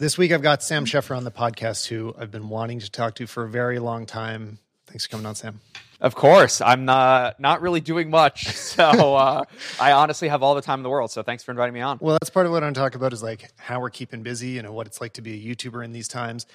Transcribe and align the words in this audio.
This 0.00 0.16
week 0.16 0.32
I've 0.32 0.40
got 0.40 0.62
Sam 0.62 0.86
Sheffer 0.86 1.14
on 1.14 1.24
the 1.24 1.30
podcast, 1.30 1.86
who 1.86 2.14
I've 2.18 2.30
been 2.30 2.48
wanting 2.48 2.80
to 2.80 2.90
talk 2.90 3.16
to 3.16 3.26
for 3.26 3.44
a 3.44 3.50
very 3.50 3.78
long 3.78 4.06
time. 4.06 4.58
Thanks 4.86 5.04
for 5.04 5.10
coming 5.10 5.26
on, 5.26 5.34
Sam. 5.34 5.60
Of 6.00 6.14
course, 6.14 6.62
I'm 6.62 6.86
not 6.86 7.38
not 7.38 7.60
really 7.60 7.82
doing 7.82 8.08
much, 8.08 8.46
so 8.56 9.14
uh, 9.14 9.44
I 9.78 9.92
honestly 9.92 10.28
have 10.28 10.42
all 10.42 10.54
the 10.54 10.62
time 10.62 10.78
in 10.78 10.84
the 10.84 10.88
world. 10.88 11.10
So 11.10 11.22
thanks 11.22 11.44
for 11.44 11.50
inviting 11.50 11.74
me 11.74 11.82
on. 11.82 11.98
Well, 12.00 12.16
that's 12.18 12.30
part 12.30 12.46
of 12.46 12.52
what 12.52 12.64
I'm 12.64 12.72
talking 12.72 12.96
about 12.96 13.12
is 13.12 13.22
like 13.22 13.50
how 13.58 13.78
we're 13.78 13.90
keeping 13.90 14.22
busy 14.22 14.56
and 14.56 14.66
what 14.70 14.86
it's 14.86 15.02
like 15.02 15.12
to 15.12 15.20
be 15.20 15.34
a 15.34 15.54
YouTuber 15.54 15.84
in 15.84 15.92
these 15.92 16.08
times. 16.08 16.46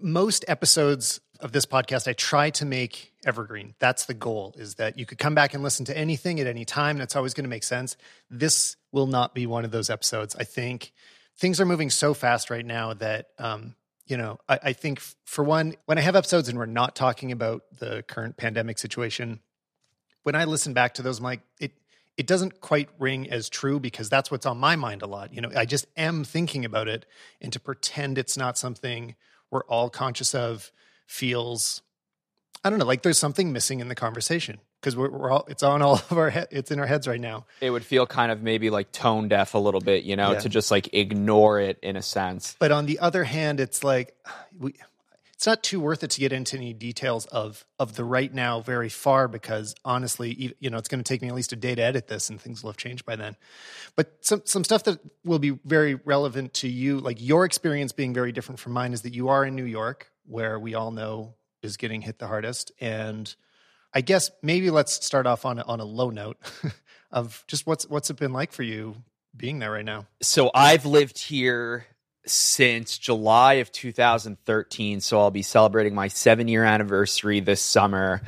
Most 0.00 0.44
episodes 0.48 1.20
of 1.38 1.52
this 1.52 1.66
podcast, 1.66 2.08
I 2.08 2.14
try 2.14 2.50
to 2.50 2.64
make 2.64 3.12
evergreen. 3.24 3.76
That's 3.78 4.06
the 4.06 4.14
goal: 4.14 4.56
is 4.58 4.74
that 4.74 4.98
you 4.98 5.06
could 5.06 5.18
come 5.18 5.36
back 5.36 5.54
and 5.54 5.62
listen 5.62 5.84
to 5.84 5.96
anything 5.96 6.40
at 6.40 6.48
any 6.48 6.64
time, 6.64 6.96
and 6.96 7.04
it's 7.04 7.14
always 7.14 7.32
going 7.32 7.44
to 7.44 7.48
make 7.48 7.62
sense. 7.62 7.96
This 8.28 8.74
will 8.90 9.06
not 9.06 9.36
be 9.36 9.46
one 9.46 9.64
of 9.64 9.70
those 9.70 9.88
episodes. 9.88 10.34
I 10.34 10.42
think 10.42 10.92
things 11.38 11.60
are 11.60 11.66
moving 11.66 11.90
so 11.90 12.14
fast 12.14 12.50
right 12.50 12.64
now 12.64 12.94
that 12.94 13.28
um, 13.38 13.74
you 14.06 14.16
know, 14.16 14.38
I, 14.48 14.58
I, 14.62 14.72
think 14.72 15.00
for 15.24 15.44
one, 15.44 15.74
when 15.86 15.96
I 15.96 16.00
have 16.00 16.16
episodes 16.16 16.48
and 16.48 16.58
we're 16.58 16.66
not 16.66 16.96
talking 16.96 17.32
about 17.32 17.62
the 17.78 18.02
current 18.02 18.36
pandemic 18.36 18.78
situation, 18.78 19.40
when 20.22 20.34
I 20.34 20.44
listen 20.44 20.72
back 20.72 20.94
to 20.94 21.02
those, 21.02 21.18
I'm 21.18 21.24
like, 21.24 21.40
it 21.60 21.72
it 22.18 22.26
doesn't 22.26 22.60
quite 22.60 22.90
ring 22.98 23.30
as 23.30 23.48
true 23.48 23.80
because 23.80 24.10
that's 24.10 24.30
what's 24.30 24.44
on 24.44 24.58
my 24.58 24.76
mind 24.76 25.00
a 25.00 25.06
lot. 25.06 25.32
You 25.32 25.40
know, 25.40 25.50
I 25.56 25.64
just 25.64 25.86
am 25.96 26.24
thinking 26.24 26.64
about 26.64 26.88
it, 26.88 27.06
and 27.40 27.52
to 27.52 27.60
pretend 27.60 28.18
it's 28.18 28.36
not 28.36 28.58
something 28.58 29.14
we're 29.50 29.64
all 29.64 29.88
conscious 29.88 30.34
of 30.34 30.70
feels, 31.06 31.80
I 32.64 32.70
don't 32.70 32.78
know, 32.78 32.84
like 32.84 33.02
there's 33.02 33.18
something 33.18 33.52
missing 33.52 33.80
in 33.80 33.88
the 33.88 33.94
conversation 33.94 34.58
because 34.82 34.96
we're, 34.96 35.10
we're, 35.10 35.30
all 35.30 35.44
it's 35.48 35.62
on 35.62 35.80
all 35.80 35.94
of 35.94 36.18
our 36.18 36.30
he- 36.30 36.40
it's 36.50 36.70
in 36.70 36.80
our 36.80 36.86
heads 36.86 37.06
right 37.06 37.20
now. 37.20 37.46
It 37.60 37.70
would 37.70 37.84
feel 37.84 38.06
kind 38.06 38.32
of 38.32 38.42
maybe 38.42 38.68
like 38.68 38.90
tone 38.90 39.28
deaf 39.28 39.54
a 39.54 39.58
little 39.58 39.80
bit 39.80 40.04
you 40.04 40.16
know 40.16 40.32
yeah. 40.32 40.40
to 40.40 40.48
just 40.48 40.70
like 40.70 40.92
ignore 40.92 41.60
it 41.60 41.78
in 41.82 41.96
a 41.96 42.02
sense. 42.02 42.56
But 42.58 42.72
on 42.72 42.86
the 42.86 42.98
other 42.98 43.24
hand 43.24 43.60
it's 43.60 43.84
like 43.84 44.16
we 44.58 44.74
it's 45.32 45.46
not 45.46 45.62
too 45.62 45.80
worth 45.80 46.04
it 46.04 46.10
to 46.10 46.20
get 46.20 46.32
into 46.32 46.56
any 46.56 46.72
details 46.72 47.26
of 47.26 47.64
of 47.78 47.94
the 47.94 48.04
right 48.04 48.32
now 48.32 48.60
very 48.60 48.88
far 48.88 49.28
because 49.28 49.74
honestly 49.84 50.54
you 50.58 50.70
know 50.70 50.78
it's 50.78 50.88
going 50.88 51.02
to 51.02 51.08
take 51.08 51.22
me 51.22 51.28
at 51.28 51.34
least 51.34 51.52
a 51.52 51.56
day 51.56 51.74
to 51.74 51.82
edit 51.82 52.08
this 52.08 52.28
and 52.28 52.40
things 52.40 52.62
will 52.62 52.70
have 52.70 52.76
changed 52.76 53.06
by 53.06 53.16
then. 53.16 53.36
But 53.94 54.18
some 54.20 54.42
some 54.44 54.64
stuff 54.64 54.84
that 54.84 54.98
will 55.24 55.38
be 55.38 55.58
very 55.64 55.94
relevant 55.94 56.54
to 56.54 56.68
you 56.68 56.98
like 56.98 57.18
your 57.20 57.44
experience 57.44 57.92
being 57.92 58.12
very 58.12 58.32
different 58.32 58.58
from 58.58 58.72
mine 58.72 58.92
is 58.92 59.02
that 59.02 59.14
you 59.14 59.28
are 59.28 59.44
in 59.44 59.54
New 59.54 59.64
York 59.64 60.10
where 60.26 60.58
we 60.58 60.74
all 60.74 60.90
know 60.90 61.34
is 61.62 61.76
getting 61.76 62.02
hit 62.02 62.18
the 62.18 62.26
hardest. 62.26 62.72
And 62.80 63.34
I 63.94 64.00
guess 64.00 64.30
maybe 64.42 64.70
let's 64.70 65.04
start 65.04 65.26
off 65.26 65.44
on 65.44 65.58
on 65.60 65.80
a 65.80 65.84
low 65.84 66.10
note 66.10 66.38
of 67.10 67.44
just 67.46 67.66
what's 67.66 67.88
what's 67.88 68.10
it 68.10 68.16
been 68.16 68.32
like 68.32 68.52
for 68.52 68.62
you 68.62 68.96
being 69.36 69.58
there 69.58 69.72
right 69.72 69.84
now. 69.84 70.06
So 70.20 70.50
I've 70.54 70.86
lived 70.86 71.18
here 71.18 71.86
since 72.26 72.98
July 72.98 73.54
of 73.54 73.72
2013. 73.72 75.00
So 75.00 75.18
I'll 75.18 75.30
be 75.30 75.42
celebrating 75.42 75.94
my 75.94 76.08
seven 76.08 76.48
year 76.48 76.64
anniversary 76.64 77.40
this 77.40 77.60
summer. 77.60 78.22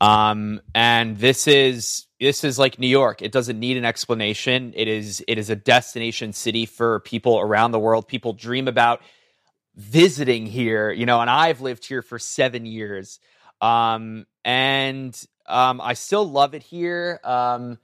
Um, 0.00 0.60
and 0.74 1.18
this 1.18 1.46
is 1.46 2.06
this 2.18 2.44
is 2.44 2.58
like 2.58 2.78
New 2.78 2.88
York. 2.88 3.22
It 3.22 3.32
doesn't 3.32 3.58
need 3.58 3.76
an 3.76 3.84
explanation. 3.84 4.72
It 4.76 4.88
is 4.88 5.24
it 5.28 5.38
is 5.38 5.50
a 5.50 5.56
destination 5.56 6.32
city 6.32 6.66
for 6.66 7.00
people 7.00 7.38
around 7.38 7.72
the 7.72 7.78
world. 7.78 8.08
People 8.08 8.32
dream 8.32 8.68
about 8.68 9.02
visiting 9.76 10.46
here, 10.46 10.90
you 10.90 11.06
know, 11.06 11.20
and 11.20 11.30
I've 11.30 11.60
lived 11.60 11.86
here 11.86 12.02
for 12.02 12.18
seven 12.18 12.66
years. 12.66 13.20
Um, 13.60 14.26
and 14.44 15.18
um, 15.46 15.80
I 15.80 15.94
still 15.94 16.28
love 16.28 16.54
it 16.54 16.62
here. 16.62 17.20
Um, 17.24 17.78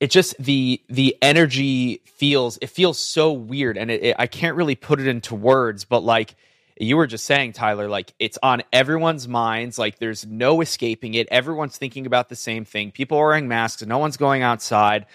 it 0.00 0.10
just 0.10 0.36
the 0.42 0.82
the 0.88 1.16
energy 1.22 2.02
feels 2.06 2.58
it 2.60 2.70
feels 2.70 2.98
so 2.98 3.32
weird, 3.32 3.78
and 3.78 3.90
it, 3.90 4.02
it, 4.02 4.16
I 4.18 4.26
can't 4.26 4.56
really 4.56 4.74
put 4.74 5.00
it 5.00 5.06
into 5.06 5.34
words. 5.34 5.84
But 5.84 6.02
like 6.02 6.34
you 6.78 6.96
were 6.96 7.06
just 7.06 7.24
saying, 7.24 7.52
Tyler, 7.52 7.88
like 7.88 8.12
it's 8.18 8.38
on 8.42 8.62
everyone's 8.72 9.28
minds. 9.28 9.78
Like 9.78 9.98
there's 9.98 10.26
no 10.26 10.60
escaping 10.60 11.14
it. 11.14 11.28
Everyone's 11.30 11.76
thinking 11.78 12.06
about 12.06 12.28
the 12.28 12.36
same 12.36 12.64
thing. 12.64 12.90
People 12.90 13.18
are 13.18 13.26
wearing 13.28 13.46
masks. 13.46 13.82
No 13.86 13.98
one's 13.98 14.16
going 14.16 14.42
outside. 14.42 15.06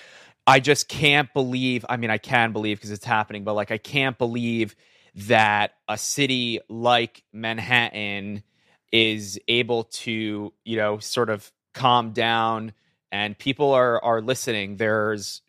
I 0.45 0.61
just 0.61 0.87
can't 0.87 1.33
believe. 1.33 1.85
I 1.89 1.97
mean, 1.97 2.09
I 2.09 2.17
can 2.17 2.53
believe 2.53 2.77
because 2.77 2.91
it's 2.91 3.03
happening, 3.03 3.43
but 3.43 3.55
like 3.55 3.71
I 3.71 3.77
can't 3.77 4.17
believe 4.17 4.75
that 5.15 5.73
a 5.89 5.97
city 5.97 6.61
like 6.69 7.23
Manhattan 7.33 8.43
is 8.91 9.39
able 9.47 9.85
to 9.85 10.53
you 10.63 10.77
know 10.77 10.99
sort 10.99 11.29
of 11.29 11.51
calm 11.73 12.11
down 12.11 12.73
and 13.11 13.37
people 13.37 13.71
are 13.71 14.03
are 14.03 14.21
listening. 14.21 14.77
There's 14.77 15.41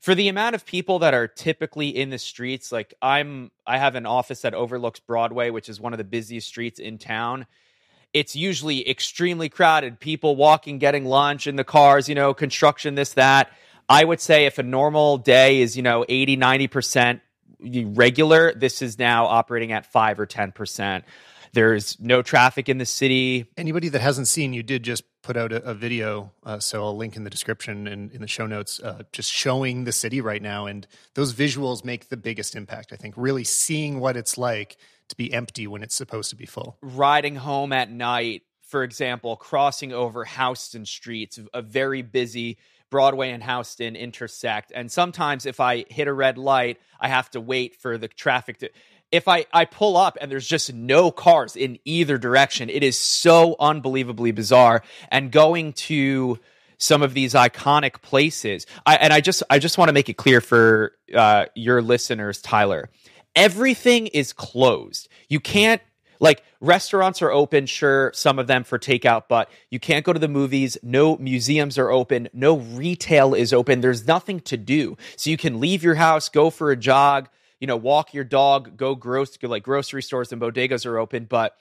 for 0.00 0.14
the 0.14 0.28
amount 0.28 0.54
of 0.54 0.64
people 0.64 1.00
that 1.00 1.14
are 1.14 1.28
typically 1.28 1.88
in 1.88 2.08
the 2.10 2.18
streets 2.18 2.72
like 2.72 2.94
i'm 3.02 3.50
i 3.66 3.76
have 3.76 3.94
an 3.94 4.06
office 4.06 4.40
that 4.40 4.54
overlooks 4.54 4.98
broadway 5.00 5.50
which 5.50 5.68
is 5.68 5.78
one 5.78 5.92
of 5.92 5.98
the 5.98 6.04
busiest 6.04 6.48
streets 6.48 6.78
in 6.80 6.98
town. 6.98 7.46
It's 8.12 8.34
usually 8.34 8.88
extremely 8.90 9.48
crowded 9.48 10.00
people 10.00 10.34
walking 10.34 10.78
getting 10.78 11.04
lunch 11.04 11.46
in 11.46 11.56
the 11.56 11.64
cars 11.64 12.08
you 12.08 12.14
know 12.14 12.34
construction 12.34 12.94
this 12.94 13.14
that. 13.14 13.50
I 13.88 14.04
would 14.04 14.20
say 14.20 14.46
if 14.46 14.58
a 14.58 14.62
normal 14.62 15.18
day 15.18 15.60
is 15.60 15.76
you 15.76 15.82
know 15.82 16.04
80 16.08 16.36
90% 16.36 17.20
regular 17.94 18.54
this 18.54 18.80
is 18.80 18.98
now 18.98 19.26
operating 19.26 19.72
at 19.72 19.84
5 19.84 20.18
or 20.20 20.26
10% 20.26 21.02
there's 21.52 21.98
no 22.00 22.22
traffic 22.22 22.68
in 22.68 22.78
the 22.78 22.86
city. 22.86 23.46
Anybody 23.56 23.88
that 23.88 24.00
hasn't 24.00 24.28
seen, 24.28 24.52
you 24.52 24.62
did 24.62 24.82
just 24.82 25.04
put 25.22 25.36
out 25.36 25.52
a, 25.52 25.62
a 25.64 25.74
video, 25.74 26.32
uh, 26.44 26.58
so 26.58 26.82
I'll 26.84 26.96
link 26.96 27.16
in 27.16 27.24
the 27.24 27.30
description 27.30 27.86
and 27.86 28.10
in 28.12 28.20
the 28.20 28.28
show 28.28 28.46
notes, 28.46 28.80
uh, 28.80 29.02
just 29.12 29.30
showing 29.30 29.84
the 29.84 29.92
city 29.92 30.20
right 30.20 30.40
now. 30.40 30.66
And 30.66 30.86
those 31.14 31.34
visuals 31.34 31.84
make 31.84 32.08
the 32.08 32.16
biggest 32.16 32.54
impact, 32.54 32.92
I 32.92 32.96
think, 32.96 33.14
really 33.16 33.44
seeing 33.44 34.00
what 34.00 34.16
it's 34.16 34.38
like 34.38 34.76
to 35.08 35.16
be 35.16 35.32
empty 35.32 35.66
when 35.66 35.82
it's 35.82 35.94
supposed 35.94 36.30
to 36.30 36.36
be 36.36 36.46
full. 36.46 36.78
Riding 36.80 37.36
home 37.36 37.72
at 37.72 37.90
night, 37.90 38.42
for 38.62 38.82
example, 38.82 39.36
crossing 39.36 39.92
over 39.92 40.24
Houston 40.24 40.86
streets, 40.86 41.38
a 41.52 41.62
very 41.62 42.02
busy 42.02 42.58
Broadway 42.90 43.30
and 43.30 43.42
Houston 43.42 43.96
intersect. 43.96 44.72
And 44.74 44.90
sometimes 44.90 45.46
if 45.46 45.60
I 45.60 45.84
hit 45.88 46.08
a 46.08 46.12
red 46.12 46.36
light, 46.38 46.80
I 47.00 47.08
have 47.08 47.30
to 47.30 47.40
wait 47.40 47.76
for 47.76 47.96
the 47.98 48.08
traffic 48.08 48.58
to 48.58 48.70
if 49.12 49.28
I, 49.28 49.46
I 49.52 49.64
pull 49.64 49.96
up 49.96 50.16
and 50.20 50.30
there's 50.30 50.46
just 50.46 50.72
no 50.72 51.10
cars 51.10 51.56
in 51.56 51.78
either 51.84 52.18
direction, 52.18 52.70
it 52.70 52.82
is 52.82 52.96
so 52.96 53.56
unbelievably 53.58 54.32
bizarre. 54.32 54.82
And 55.10 55.32
going 55.32 55.72
to 55.74 56.38
some 56.78 57.02
of 57.02 57.12
these 57.12 57.34
iconic 57.34 58.00
places, 58.02 58.66
I, 58.86 58.96
and 58.96 59.12
I 59.12 59.20
just 59.20 59.42
I 59.50 59.58
just 59.58 59.78
want 59.78 59.88
to 59.88 59.92
make 59.92 60.08
it 60.08 60.16
clear 60.16 60.40
for 60.40 60.92
uh, 61.14 61.46
your 61.54 61.82
listeners, 61.82 62.40
Tyler, 62.40 62.88
everything 63.34 64.06
is 64.08 64.32
closed. 64.32 65.08
You 65.28 65.40
can't 65.40 65.82
like 66.20 66.42
restaurants 66.60 67.22
are 67.22 67.32
open, 67.32 67.66
sure, 67.66 68.12
some 68.14 68.38
of 68.38 68.46
them 68.46 68.62
for 68.62 68.78
takeout, 68.78 69.24
but 69.28 69.50
you 69.70 69.80
can't 69.80 70.04
go 70.04 70.12
to 70.12 70.18
the 70.18 70.28
movies. 70.28 70.76
No 70.82 71.16
museums 71.16 71.78
are 71.78 71.90
open. 71.90 72.28
No 72.32 72.58
retail 72.58 73.34
is 73.34 73.52
open. 73.52 73.80
There's 73.80 74.06
nothing 74.06 74.40
to 74.40 74.56
do. 74.56 74.96
So 75.16 75.30
you 75.30 75.38
can 75.38 75.60
leave 75.60 75.82
your 75.82 75.94
house, 75.94 76.28
go 76.28 76.50
for 76.50 76.70
a 76.70 76.76
jog, 76.76 77.28
you 77.60 77.66
know, 77.66 77.76
walk 77.76 78.14
your 78.14 78.24
dog, 78.24 78.76
go 78.76 78.94
gross, 78.94 79.36
go 79.36 79.48
like 79.48 79.62
grocery 79.62 80.02
stores 80.02 80.32
and 80.32 80.40
bodegas 80.40 80.86
are 80.86 80.98
open, 80.98 81.26
but 81.26 81.54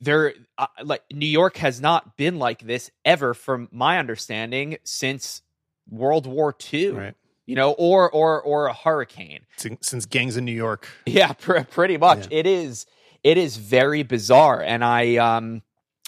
there, 0.00 0.34
uh, 0.58 0.66
like 0.82 1.02
New 1.12 1.26
York 1.26 1.56
has 1.56 1.80
not 1.80 2.16
been 2.16 2.38
like 2.38 2.60
this 2.60 2.90
ever, 3.04 3.32
from 3.32 3.68
my 3.72 3.98
understanding, 3.98 4.76
since 4.84 5.42
World 5.88 6.26
War 6.26 6.54
II. 6.72 6.90
Right. 6.90 7.14
You 7.46 7.56
know, 7.56 7.72
or 7.72 8.10
or 8.10 8.40
or 8.40 8.68
a 8.68 8.72
hurricane 8.72 9.40
since 9.82 10.06
gangs 10.06 10.38
in 10.38 10.46
New 10.46 10.52
York. 10.52 10.88
Yeah, 11.06 11.32
pr- 11.34 11.60
pretty 11.60 11.98
much. 11.98 12.30
Yeah. 12.30 12.38
It 12.38 12.46
is 12.46 12.86
it 13.22 13.36
is 13.36 13.58
very 13.58 14.02
bizarre, 14.02 14.62
and 14.62 14.82
I 14.82 15.16
um 15.16 15.62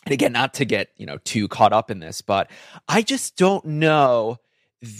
and 0.06 0.12
again, 0.12 0.32
not 0.32 0.54
to 0.54 0.64
get 0.64 0.90
you 0.96 1.04
know 1.04 1.18
too 1.24 1.46
caught 1.48 1.74
up 1.74 1.90
in 1.90 1.98
this, 1.98 2.22
but 2.22 2.50
I 2.88 3.02
just 3.02 3.36
don't 3.36 3.64
know 3.66 4.38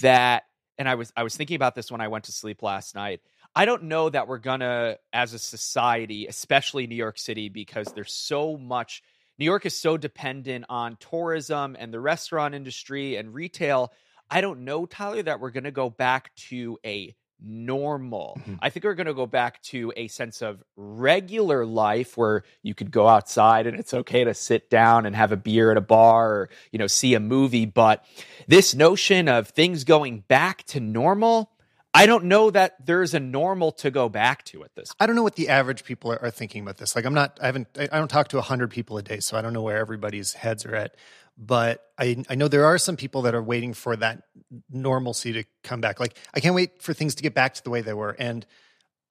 that. 0.01 0.43
And 0.77 0.87
I 0.87 0.93
was 0.93 1.11
I 1.17 1.23
was 1.23 1.35
thinking 1.35 1.55
about 1.55 1.73
this 1.73 1.91
when 1.91 2.01
I 2.01 2.07
went 2.07 2.25
to 2.25 2.31
sleep 2.31 2.61
last 2.61 2.93
night. 2.93 3.21
I 3.57 3.65
don't 3.65 3.83
know 3.83 4.07
that 4.07 4.27
we're 4.27 4.37
gonna, 4.37 4.97
as 5.11 5.33
a 5.33 5.39
society, 5.39 6.27
especially 6.27 6.85
New 6.85 6.95
York 6.95 7.17
City, 7.17 7.49
because 7.49 7.87
there's 7.87 8.13
so 8.13 8.55
much. 8.55 9.01
New 9.39 9.45
York 9.45 9.65
is 9.65 9.75
so 9.75 9.97
dependent 9.97 10.65
on 10.69 10.95
tourism 10.97 11.75
and 11.79 11.91
the 11.91 11.99
restaurant 11.99 12.53
industry 12.53 13.15
and 13.15 13.33
retail. 13.33 13.91
I 14.29 14.41
don't 14.41 14.59
know, 14.59 14.85
Tyler, 14.85 15.23
that 15.23 15.39
we're 15.39 15.49
gonna 15.49 15.71
go 15.71 15.89
back 15.89 16.35
to 16.49 16.77
a 16.85 17.15
normal. 17.43 18.37
Mm-hmm. 18.41 18.55
I 18.61 18.69
think 18.69 18.83
we're 18.83 18.93
to 18.93 19.13
go 19.15 19.25
back 19.25 19.61
to 19.63 19.91
a 19.97 20.07
sense 20.07 20.43
of 20.43 20.63
regular 20.75 21.65
life 21.65 22.15
where 22.15 22.43
you 22.61 22.75
could 22.75 22.91
go 22.91 23.07
outside 23.07 23.65
and 23.65 23.79
it's 23.79 23.93
okay 23.93 24.23
to 24.23 24.35
sit 24.35 24.69
down 24.69 25.07
and 25.07 25.15
have 25.15 25.31
a 25.31 25.37
beer 25.37 25.71
at 25.71 25.77
a 25.77 25.81
bar 25.81 26.31
or, 26.31 26.49
you 26.71 26.77
know, 26.77 26.87
see 26.87 27.15
a 27.15 27.19
movie, 27.19 27.65
but 27.65 28.05
this 28.47 28.75
notion 28.75 29.27
of 29.27 29.49
things 29.49 29.83
going 29.83 30.19
back 30.27 30.63
to 30.65 30.79
normal, 30.79 31.51
I 31.93 32.05
don't 32.05 32.25
know 32.25 32.51
that 32.51 32.85
there's 32.85 33.13
a 33.13 33.19
normal 33.19 33.71
to 33.73 33.89
go 33.89 34.09
back 34.09 34.43
to 34.45 34.63
at 34.63 34.75
this. 34.75 34.89
Point. 34.89 34.97
I 34.99 35.07
don't 35.07 35.15
know 35.15 35.23
what 35.23 35.35
the 35.35 35.49
average 35.49 35.83
people 35.83 36.11
are, 36.11 36.21
are 36.21 36.31
thinking 36.31 36.61
about 36.61 36.77
this. 36.77 36.95
Like, 36.95 37.05
I'm 37.05 37.13
not, 37.13 37.39
I 37.41 37.47
haven't, 37.47 37.67
I 37.77 37.85
don't 37.87 38.07
talk 38.07 38.27
to 38.29 38.41
hundred 38.41 38.71
people 38.71 38.97
a 38.97 39.01
day, 39.01 39.19
so 39.19 39.37
I 39.37 39.41
don't 39.41 39.53
know 39.53 39.61
where 39.61 39.77
everybody's 39.77 40.33
heads 40.33 40.65
are 40.65 40.75
at. 40.75 40.95
But 41.37 41.83
I, 41.97 42.23
I 42.29 42.35
know 42.35 42.47
there 42.47 42.65
are 42.65 42.77
some 42.77 42.97
people 42.97 43.23
that 43.23 43.35
are 43.35 43.43
waiting 43.43 43.73
for 43.73 43.95
that 43.95 44.23
normalcy 44.71 45.33
to 45.33 45.43
come 45.63 45.81
back. 45.81 45.99
Like, 45.99 46.17
I 46.33 46.39
can't 46.39 46.55
wait 46.55 46.81
for 46.81 46.93
things 46.93 47.15
to 47.15 47.23
get 47.23 47.33
back 47.33 47.53
to 47.55 47.63
the 47.63 47.69
way 47.69 47.81
they 47.81 47.93
were. 47.93 48.15
And 48.17 48.45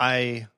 I, 0.00 0.48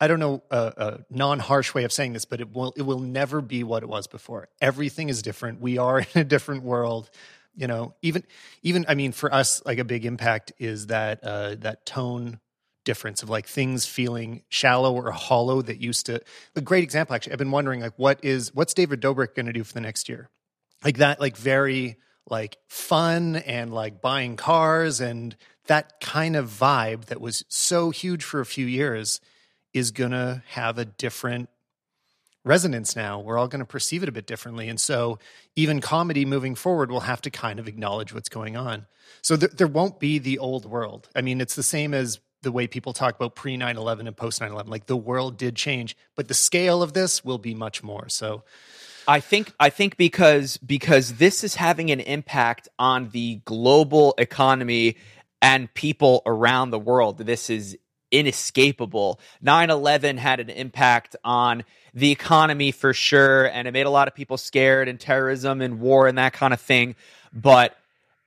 I 0.00 0.06
don't 0.06 0.20
know 0.20 0.42
a, 0.50 0.72
a 0.76 0.98
non-harsh 1.10 1.74
way 1.74 1.84
of 1.84 1.92
saying 1.92 2.12
this, 2.12 2.24
but 2.24 2.40
it 2.40 2.52
will 2.52 2.72
it 2.76 2.82
will 2.82 3.00
never 3.00 3.40
be 3.40 3.64
what 3.64 3.82
it 3.82 3.88
was 3.88 4.06
before. 4.06 4.48
Everything 4.60 5.08
is 5.08 5.22
different. 5.22 5.60
We 5.60 5.78
are 5.78 5.98
in 6.14 6.20
a 6.20 6.24
different 6.24 6.62
world. 6.62 7.10
You 7.56 7.66
know, 7.66 7.94
even 8.02 8.24
even 8.62 8.84
I 8.88 8.94
mean, 8.94 9.12
for 9.12 9.32
us, 9.32 9.62
like 9.64 9.78
a 9.78 9.84
big 9.84 10.04
impact 10.04 10.52
is 10.58 10.88
that 10.88 11.22
uh, 11.22 11.54
that 11.60 11.86
tone 11.86 12.40
difference 12.84 13.22
of 13.22 13.30
like 13.30 13.46
things 13.46 13.86
feeling 13.86 14.42
shallow 14.48 14.94
or 14.94 15.10
hollow 15.10 15.62
that 15.62 15.80
used 15.80 16.06
to. 16.06 16.20
A 16.54 16.60
great 16.60 16.84
example, 16.84 17.14
actually. 17.14 17.32
I've 17.32 17.38
been 17.38 17.50
wondering, 17.50 17.80
like, 17.80 17.94
what 17.96 18.24
is 18.24 18.54
what's 18.54 18.74
David 18.74 19.00
Dobrik 19.00 19.34
going 19.34 19.46
to 19.46 19.52
do 19.52 19.64
for 19.64 19.72
the 19.72 19.80
next 19.80 20.08
year? 20.08 20.30
Like 20.84 20.98
that, 20.98 21.20
like 21.20 21.36
very 21.36 21.96
like 22.28 22.56
fun 22.68 23.36
and 23.36 23.72
like 23.72 24.00
buying 24.00 24.36
cars 24.36 25.00
and 25.00 25.36
that 25.66 26.00
kind 26.00 26.36
of 26.36 26.48
vibe 26.48 27.06
that 27.06 27.20
was 27.20 27.44
so 27.48 27.90
huge 27.90 28.22
for 28.22 28.40
a 28.40 28.46
few 28.46 28.66
years 28.66 29.20
is 29.72 29.90
going 29.90 30.12
to 30.12 30.42
have 30.48 30.78
a 30.78 30.84
different 30.84 31.48
resonance 32.44 32.94
now. 32.94 33.20
We're 33.20 33.38
all 33.38 33.48
going 33.48 33.60
to 33.60 33.66
perceive 33.66 34.02
it 34.02 34.08
a 34.08 34.12
bit 34.12 34.26
differently. 34.26 34.68
And 34.68 34.78
so 34.78 35.18
even 35.56 35.80
comedy 35.80 36.24
moving 36.24 36.54
forward 36.54 36.90
will 36.90 37.00
have 37.00 37.22
to 37.22 37.30
kind 37.30 37.58
of 37.58 37.66
acknowledge 37.66 38.12
what's 38.12 38.28
going 38.28 38.56
on. 38.56 38.86
So 39.22 39.36
th- 39.36 39.52
there 39.52 39.66
won't 39.66 39.98
be 39.98 40.18
the 40.18 40.38
old 40.38 40.66
world. 40.66 41.08
I 41.16 41.22
mean, 41.22 41.40
it's 41.40 41.54
the 41.54 41.62
same 41.62 41.94
as 41.94 42.20
the 42.42 42.52
way 42.52 42.66
people 42.66 42.92
talk 42.92 43.16
about 43.16 43.34
pre 43.34 43.56
9 43.56 43.76
11 43.76 44.06
and 44.06 44.16
post 44.16 44.40
9 44.40 44.52
11. 44.52 44.70
Like 44.70 44.86
the 44.86 44.96
world 44.96 45.36
did 45.36 45.56
change, 45.56 45.96
but 46.14 46.28
the 46.28 46.34
scale 46.34 46.82
of 46.82 46.92
this 46.92 47.24
will 47.24 47.38
be 47.38 47.54
much 47.54 47.82
more. 47.82 48.08
So 48.08 48.44
I 49.08 49.20
think 49.20 49.52
I 49.58 49.70
think 49.70 49.96
because 49.96 50.56
because 50.58 51.14
this 51.14 51.42
is 51.42 51.56
having 51.56 51.90
an 51.90 52.00
impact 52.00 52.68
on 52.78 53.10
the 53.10 53.40
global 53.44 54.14
economy 54.18 54.96
and 55.42 55.72
people 55.74 56.22
around 56.24 56.70
the 56.70 56.78
world. 56.78 57.18
This 57.18 57.50
is 57.50 57.76
inescapable. 58.10 59.20
9/11 59.42 60.18
had 60.18 60.40
an 60.40 60.50
impact 60.50 61.16
on 61.24 61.64
the 61.94 62.10
economy 62.10 62.72
for 62.72 62.92
sure 62.92 63.46
and 63.46 63.68
it 63.68 63.70
made 63.70 63.86
a 63.86 63.90
lot 63.90 64.08
of 64.08 64.14
people 64.14 64.36
scared 64.36 64.88
and 64.88 64.98
terrorism 64.98 65.60
and 65.60 65.80
war 65.80 66.08
and 66.08 66.18
that 66.18 66.32
kind 66.32 66.52
of 66.52 66.60
thing, 66.60 66.96
but 67.32 67.76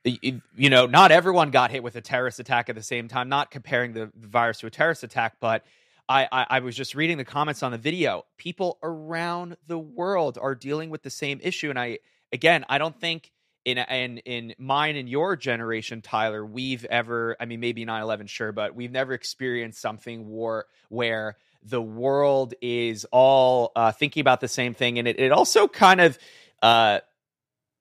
you 0.04 0.70
know, 0.70 0.86
not 0.86 1.10
everyone 1.10 1.50
got 1.50 1.70
hit 1.70 1.82
with 1.82 1.96
a 1.96 2.00
terrorist 2.00 2.40
attack 2.40 2.68
at 2.68 2.74
the 2.74 2.82
same 2.82 3.08
time. 3.08 3.28
Not 3.28 3.50
comparing 3.50 3.92
the, 3.92 4.10
virus 4.16 4.58
to 4.60 4.66
a 4.66 4.70
terrorist 4.70 5.02
attack, 5.02 5.36
but 5.40 5.64
I, 6.08 6.26
I, 6.30 6.46
I 6.50 6.60
was 6.60 6.76
just 6.76 6.94
reading 6.94 7.18
the 7.18 7.24
comments 7.24 7.62
on 7.62 7.72
the 7.72 7.78
video. 7.78 8.24
People 8.36 8.78
around 8.82 9.56
the 9.66 9.78
world 9.78 10.38
are 10.40 10.54
dealing 10.54 10.90
with 10.90 11.02
the 11.02 11.10
same 11.10 11.40
issue, 11.42 11.68
and 11.70 11.78
I 11.78 11.98
again, 12.32 12.64
I 12.68 12.78
don't 12.78 12.98
think 12.98 13.30
in 13.64 13.78
in 13.78 14.18
in 14.18 14.54
mine 14.58 14.96
and 14.96 15.08
your 15.08 15.36
generation, 15.36 16.00
Tyler, 16.00 16.44
we've 16.44 16.84
ever. 16.86 17.36
I 17.38 17.44
mean, 17.44 17.60
maybe 17.60 17.84
9-11, 17.84 18.28
sure, 18.28 18.52
but 18.52 18.74
we've 18.74 18.92
never 18.92 19.12
experienced 19.12 19.80
something 19.80 20.28
war 20.28 20.66
where 20.88 21.36
the 21.62 21.82
world 21.82 22.54
is 22.60 23.06
all 23.12 23.72
uh, 23.76 23.92
thinking 23.92 24.20
about 24.20 24.40
the 24.40 24.48
same 24.48 24.74
thing, 24.74 24.98
and 24.98 25.08
it, 25.08 25.18
it 25.18 25.32
also 25.32 25.68
kind 25.68 26.00
of. 26.00 26.18
Uh, 26.62 27.00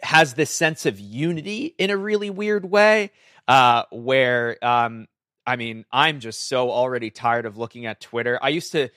has 0.01 0.33
this 0.35 0.51
sense 0.51 0.85
of 0.85 0.99
unity 0.99 1.73
in 1.77 1.89
a 1.89 1.97
really 1.97 2.29
weird 2.29 2.65
way 2.65 3.11
uh, 3.47 3.83
where 3.91 4.63
um, 4.63 5.07
i 5.45 5.55
mean 5.55 5.85
i'm 5.91 6.19
just 6.19 6.47
so 6.47 6.69
already 6.69 7.09
tired 7.09 7.45
of 7.45 7.57
looking 7.57 7.85
at 7.85 7.99
twitter 7.99 8.37
i 8.41 8.49
used 8.49 8.71
to 8.73 8.89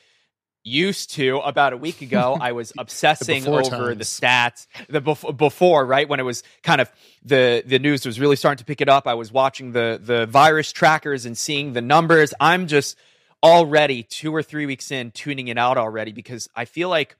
used 0.62 1.10
to 1.12 1.38
about 1.38 1.72
a 1.72 1.76
week 1.76 2.02
ago 2.02 2.36
i 2.40 2.52
was 2.52 2.72
obsessing 2.76 3.44
the 3.44 3.50
over 3.50 3.94
times. 3.94 3.98
the 3.98 4.04
stats 4.04 4.66
the 4.88 5.00
bef- 5.00 5.36
before 5.36 5.86
right 5.86 6.08
when 6.08 6.20
it 6.20 6.24
was 6.24 6.42
kind 6.62 6.80
of 6.80 6.90
the 7.24 7.62
the 7.66 7.78
news 7.78 8.04
was 8.04 8.20
really 8.20 8.36
starting 8.36 8.58
to 8.58 8.64
pick 8.64 8.80
it 8.80 8.88
up 8.88 9.06
i 9.06 9.14
was 9.14 9.32
watching 9.32 9.72
the 9.72 9.98
the 10.02 10.26
virus 10.26 10.70
trackers 10.70 11.24
and 11.24 11.38
seeing 11.38 11.72
the 11.72 11.80
numbers 11.80 12.34
i'm 12.40 12.66
just 12.66 12.96
already 13.42 14.02
two 14.02 14.34
or 14.34 14.42
three 14.42 14.66
weeks 14.66 14.90
in 14.90 15.10
tuning 15.10 15.48
it 15.48 15.56
out 15.56 15.78
already 15.78 16.12
because 16.12 16.48
i 16.54 16.64
feel 16.64 16.88
like 16.88 17.16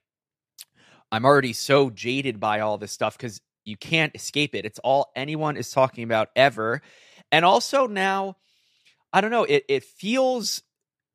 i'm 1.11 1.25
already 1.25 1.53
so 1.53 1.89
jaded 1.91 2.39
by 2.39 2.61
all 2.61 2.77
this 2.77 2.93
stuff 2.93 3.17
because 3.17 3.41
you 3.65 3.77
can't 3.77 4.15
escape 4.15 4.55
it. 4.55 4.65
It's 4.65 4.79
all 4.81 5.11
anyone 5.15 5.57
is 5.57 5.71
talking 5.71 6.05
about 6.05 6.29
ever. 6.37 6.83
And 7.33 7.45
also 7.45 7.87
now, 7.87 8.37
I 9.13 9.21
don't 9.21 9.31
know, 9.31 9.45
it, 9.45 9.65
it 9.69 9.85
feels, 9.85 10.63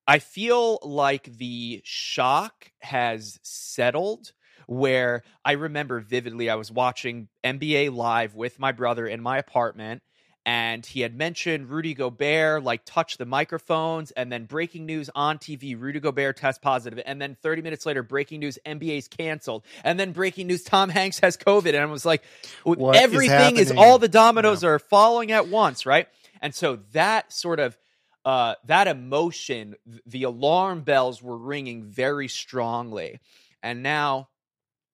I 0.08 0.20
feel 0.20 0.80
like 0.82 1.26
the 1.38 1.82
shock 1.84 2.72
has 2.80 3.40
settled 3.44 4.32
where 4.68 5.24
I 5.44 5.54
remember 5.54 6.00
vividly, 6.00 6.50
I 6.50 6.56
was 6.56 6.72
watching 6.72 7.28
NBA 7.44 7.94
Live 7.94 8.34
with 8.34 8.60
my 8.60 8.72
brother 8.72 9.06
in 9.06 9.22
my 9.22 9.38
apartment 9.38 10.02
and 10.46 10.86
he 10.86 11.02
had 11.02 11.16
mentioned 11.16 11.70
Rudy 11.70 11.94
Gobert 11.96 12.64
like 12.64 12.86
touched 12.86 13.18
the 13.18 13.26
microphones 13.26 14.12
and 14.12 14.32
then 14.32 14.46
breaking 14.46 14.86
news 14.86 15.10
on 15.16 15.40
TV 15.40 15.80
Rudy 15.80 16.00
Gobert 16.00 16.38
test 16.38 16.62
positive 16.62 17.02
and 17.06 17.22
then 17.22 17.36
30 17.42 17.62
minutes 17.62 17.86
later 17.86 18.04
breaking 18.04 18.42
news 18.42 18.60
NBA's 18.66 19.08
canceled 19.08 19.64
and 19.84 20.00
then 20.00 20.12
breaking 20.12 20.48
news 20.48 20.64
Tom 20.64 20.90
Hanks 20.90 21.20
has 21.20 21.36
covid 21.36 21.70
and 21.70 21.78
I 21.78 21.86
was 21.86 22.06
like 22.06 22.24
what 22.64 22.96
everything 22.96 23.58
is, 23.58 23.72
is, 23.72 23.78
all 23.78 23.98
the 23.98 24.08
dominoes 24.08 24.64
are 24.64 24.80
falling 24.80 25.32
at 25.32 25.48
once 25.48 25.86
right? 25.86 26.08
And 26.42 26.54
so 26.54 26.80
that 26.92 27.34
sort 27.34 27.60
of 27.60 27.78
uh, 28.24 28.56
that 28.66 28.88
emotion 28.88 29.76
the 30.06 30.24
alarm 30.24 30.82
bells 30.82 31.22
were 31.22 31.38
ringing 31.38 31.84
very 31.84 32.28
strongly. 32.28 33.20
And 33.62 33.84
now 33.84 34.30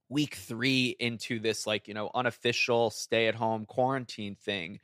week 0.09 0.36
3 0.36 0.98
into 1.00 1.39
this 1.39 1.65
like 1.65 1.88
you 1.88 1.94
know 1.94 2.12
unofficial 2.13 2.89
stay 2.89 3.27
at 3.27 3.36
home 3.36 3.65
quarantine 3.65 4.36
thing 4.36 4.80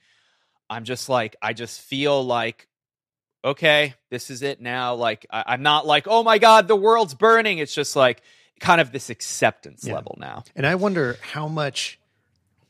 I'm 0.69 0.84
just 0.84 1.10
like, 1.10 1.36
I 1.42 1.54
just 1.54 1.81
feel 1.81 2.24
like, 2.24 2.68
okay, 3.44 3.94
this 4.10 4.30
is 4.30 4.42
it 4.42 4.62
now. 4.62 4.96
Like, 4.96 5.25
I, 5.30 5.54
am 5.54 5.62
not 5.62 5.86
like, 5.86 6.08
oh 6.08 6.24
my 6.24 6.38
God, 6.38 6.68
the 6.68 6.75
world's 6.75 7.14
burning. 7.14 7.60
It's 7.60 7.74
just 7.74 7.96
like 7.96 8.22
kind 8.60 8.81
of 8.81 8.92
this 8.92 9.10
acceptance 9.10 9.86
yeah. 9.86 9.94
level 9.94 10.16
now. 10.19 10.44
And 10.56 10.66
I 10.66 10.75
wonder 10.75 11.18
how 11.22 11.48
much 11.48 12.00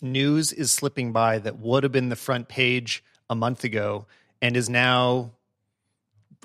news 0.01 0.53
is 0.53 0.71
slipping 0.71 1.11
by 1.11 1.39
that 1.39 1.57
would 1.57 1.83
have 1.83 1.91
been 1.91 2.09
the 2.09 2.15
front 2.15 2.47
page 2.47 3.03
a 3.29 3.35
month 3.35 3.63
ago 3.63 4.05
and 4.41 4.55
is 4.55 4.69
now 4.69 5.31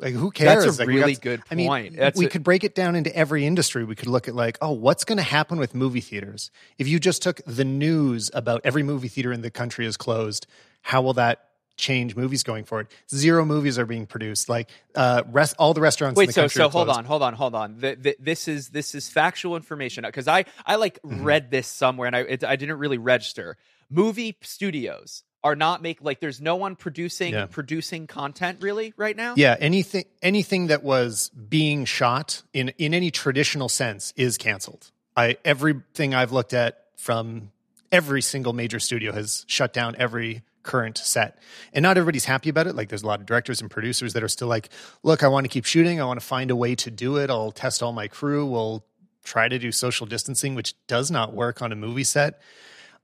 like 0.01 0.15
who 0.15 0.31
cares? 0.31 0.65
That's 0.65 0.79
a 0.79 0.81
like, 0.81 0.89
really 0.89 1.15
got, 1.15 1.23
good 1.23 1.41
point. 1.47 1.53
I 1.53 1.83
mean, 1.83 1.97
That's 1.97 2.19
we 2.19 2.27
a, 2.27 2.29
could 2.29 2.43
break 2.43 2.65
it 2.65 2.75
down 2.75 2.97
into 2.97 3.15
every 3.15 3.47
industry. 3.47 3.85
We 3.85 3.95
could 3.95 4.09
look 4.09 4.29
at 4.29 4.35
like, 4.35 4.59
oh, 4.61 4.73
what's 4.73 5.05
going 5.05 5.19
to 5.19 5.23
happen 5.23 5.59
with 5.59 5.75
movie 5.75 6.01
theaters 6.01 6.51
if 6.79 6.89
you 6.89 6.99
just 6.99 7.23
took 7.23 7.41
the 7.47 7.65
news 7.65 8.31
about 8.35 8.63
every 8.65 8.83
movie 8.83 9.09
theater 9.09 9.33
in 9.33 9.43
the 9.43 9.51
country 9.51 9.87
is 9.87 9.97
closed? 9.97 10.47
how 10.83 11.01
will 11.01 11.15
that 11.15 11.49
change 11.77 12.15
movies 12.15 12.43
going 12.43 12.65
forward? 12.65 12.89
Zero 13.11 13.45
movies 13.45 13.79
are 13.79 13.87
being 13.87 14.07
produced. 14.07 14.49
Like 14.49 14.69
uh, 14.95 15.23
rest, 15.31 15.57
all 15.59 15.73
the 15.73 15.81
restaurants. 15.81 16.19
Wait, 16.19 16.35
so 16.35 16.49
so 16.49 16.69
hold 16.69 16.89
on, 16.89 17.05
hold 17.05 17.23
on, 17.23 17.35
hold 17.35 17.55
on. 17.55 17.79
The, 17.79 17.97
the, 17.99 18.17
this 18.21 18.47
is 18.47 18.69
this 18.69 18.95
is 18.95 19.09
factual 19.09 19.57
information 19.57 20.05
because 20.05 20.29
I 20.29 20.45
I 20.67 20.77
like 20.77 21.01
mm-hmm. 21.03 21.25
read 21.25 21.51
this 21.51 21.67
somewhere 21.67 22.09
and 22.09 22.17
I 22.17 22.21
it, 22.21 22.45
I 22.45 22.57
didn't 22.57 22.79
really 22.79 22.99
register. 22.99 23.57
Movie 23.89 24.37
studios 24.43 25.23
are 25.45 25.57
not 25.57 25.83
make 25.83 26.03
like 26.03 26.21
there's 26.21 26.41
no 26.41 26.57
one 26.57 26.77
producing 26.77 27.33
yeah. 27.33 27.47
producing 27.47 28.07
content 28.07 28.59
really 28.63 28.95
right 28.97 29.17
now. 29.17 29.35
Yeah, 29.37 29.57
anything 29.59 30.05
anything 30.23 30.69
that 30.69 30.83
was 30.83 31.31
being 31.31 31.85
shot 31.85 32.43
in 32.53 32.71
in 32.79 32.95
any 32.95 33.11
traditional 33.11 33.69
sense 33.69 34.13
is 34.17 34.39
canceled. 34.39 34.91
I 35.17 35.37
everything 35.45 36.15
I've 36.15 36.33
looked 36.33 36.55
at 36.55 36.87
from 36.97 37.51
every 37.91 38.23
single 38.23 38.53
major 38.53 38.81
studio 38.81 39.13
has 39.13 39.45
shut 39.49 39.73
down 39.73 39.95
every 39.99 40.43
current 40.63 40.97
set. 40.97 41.39
And 41.73 41.83
not 41.83 41.97
everybody's 41.99 42.25
happy 42.25 42.49
about 42.49 42.67
it. 42.67 42.75
Like 42.75 42.89
there's 42.89 43.03
a 43.03 43.07
lot 43.07 43.21
of 43.21 43.27
directors 43.27 43.61
and 43.61 43.71
producers 43.71 44.13
that 44.13 44.23
are 44.23 44.29
still 44.29 44.49
like, 44.49 44.71
look, 45.03 45.23
I 45.23 45.29
want 45.29 45.45
to 45.45 45.49
keep 45.49 45.65
shooting. 45.65 46.01
I 46.01 46.05
want 46.05 46.21
to 46.21 46.27
find 46.27 46.51
a 46.51 46.57
way 46.57 46.75
to 46.77 46.91
do 46.91 47.17
it. 47.17 47.31
I'll 47.31 47.51
test 47.51 47.83
all 47.83 47.93
my 47.93 48.09
crew. 48.09 48.47
We'll 48.47 48.85
try 49.25 49.49
to 49.49 49.59
do 49.59 49.73
social 49.73 50.07
distancing, 50.07 50.55
which 50.55 50.75
does 50.87 51.11
not 51.11 51.35
work 51.35 51.63
on 51.63 51.73
a 51.73 51.77
movie 51.77 52.05
set. 52.05 52.41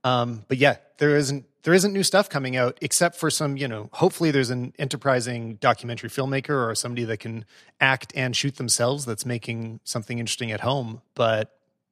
Um, 0.03 0.45
but 0.47 0.57
yeah, 0.57 0.77
there 0.97 1.15
isn't 1.15 1.45
there 1.63 1.73
isn't 1.73 1.91
new 1.91 2.03
stuff 2.03 2.29
coming 2.29 2.55
out 2.55 2.77
except 2.81 3.17
for 3.17 3.29
some, 3.29 3.57
you 3.57 3.67
know, 3.67 3.89
hopefully 3.91 4.31
there's 4.31 4.49
an 4.49 4.73
enterprising 4.79 5.55
documentary 5.55 6.09
filmmaker 6.09 6.69
or 6.69 6.73
somebody 6.73 7.03
that 7.03 7.19
can 7.19 7.45
act 7.81 8.13
and 8.15 8.35
shoot 8.35 8.55
themselves 8.55 9.05
that's 9.05 9.25
making 9.25 9.81
something 9.83 10.19
interesting 10.19 10.51
at 10.51 10.61
home. 10.61 11.01
But 11.15 11.51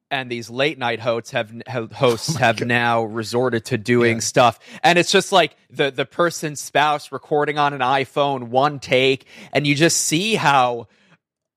and 0.09 0.31
these 0.31 0.49
late 0.49 0.77
night 0.77 0.99
hosts 0.99 1.31
have 1.31 1.51
hosts 1.67 2.35
oh 2.35 2.39
have 2.39 2.57
God. 2.57 2.67
now 2.67 3.03
resorted 3.03 3.65
to 3.65 3.77
doing 3.77 4.15
yeah. 4.15 4.21
stuff 4.21 4.59
and 4.83 4.97
it's 4.97 5.11
just 5.11 5.33
like 5.33 5.55
the 5.69 5.91
the 5.91 6.05
person's 6.05 6.61
spouse 6.61 7.11
recording 7.11 7.57
on 7.57 7.73
an 7.73 7.81
iPhone 7.81 8.43
one 8.43 8.79
take 8.79 9.25
and 9.51 9.67
you 9.67 9.75
just 9.75 9.97
see 9.97 10.35
how 10.35 10.87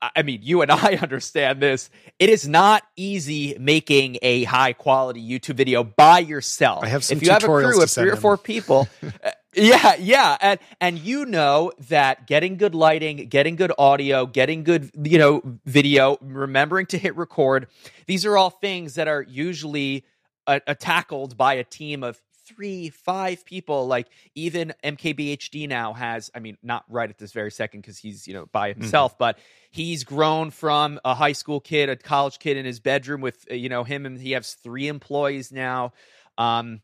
I 0.02 0.22
mean 0.22 0.40
you 0.42 0.62
and 0.62 0.70
I 0.70 0.98
understand 1.00 1.60
this. 1.60 1.90
It 2.18 2.28
is 2.28 2.48
not 2.48 2.82
easy 2.96 3.56
making 3.58 4.18
a 4.22 4.44
high 4.44 4.72
quality 4.72 5.22
YouTube 5.22 5.56
video 5.56 5.84
by 5.84 6.20
yourself. 6.20 6.84
I 6.84 6.88
have 6.88 7.04
some 7.04 7.18
if 7.18 7.22
you 7.22 7.30
have 7.30 7.42
a 7.42 7.46
crew 7.46 7.82
of 7.82 7.90
3 7.90 8.10
or 8.10 8.16
4 8.16 8.36
people 8.38 8.88
Yeah, 9.52 9.96
yeah, 9.96 10.36
and 10.40 10.60
and 10.80 10.98
you 10.98 11.26
know 11.26 11.72
that 11.88 12.28
getting 12.28 12.56
good 12.56 12.74
lighting, 12.74 13.28
getting 13.28 13.56
good 13.56 13.72
audio, 13.78 14.24
getting 14.26 14.62
good 14.62 14.90
you 15.02 15.18
know 15.18 15.42
video, 15.64 16.18
remembering 16.20 16.86
to 16.86 16.98
hit 16.98 17.16
record, 17.16 17.66
these 18.06 18.24
are 18.24 18.36
all 18.36 18.50
things 18.50 18.94
that 18.94 19.08
are 19.08 19.22
usually 19.22 20.04
uh, 20.46 20.60
uh, 20.68 20.74
tackled 20.74 21.36
by 21.36 21.54
a 21.54 21.64
team 21.64 22.04
of 22.04 22.20
three, 22.54 22.90
five 22.90 23.44
people. 23.44 23.86
Like 23.86 24.08
even 24.34 24.74
MKBHD 24.84 25.68
now 25.68 25.92
has, 25.92 26.30
I 26.34 26.40
mean, 26.40 26.58
not 26.62 26.84
right 26.88 27.08
at 27.08 27.18
this 27.18 27.32
very 27.32 27.50
second 27.50 27.80
because 27.80 27.98
he's, 27.98 28.26
you 28.26 28.34
know, 28.34 28.46
by 28.46 28.72
Mm-hmm. 28.78 28.80
himself, 28.80 29.18
but 29.18 29.38
he's 29.70 30.04
grown 30.04 30.50
from 30.50 31.00
a 31.04 31.14
high 31.14 31.32
school 31.32 31.60
kid, 31.60 31.88
a 31.88 31.96
college 31.96 32.38
kid 32.38 32.56
in 32.56 32.64
his 32.64 32.80
bedroom 32.80 33.20
with, 33.20 33.46
uh, 33.50 33.54
you 33.54 33.68
know, 33.68 33.84
him 33.84 34.06
and 34.06 34.20
he 34.20 34.32
has 34.32 34.54
three 34.54 34.88
employees 34.88 35.52
now. 35.52 35.92
Um, 36.38 36.82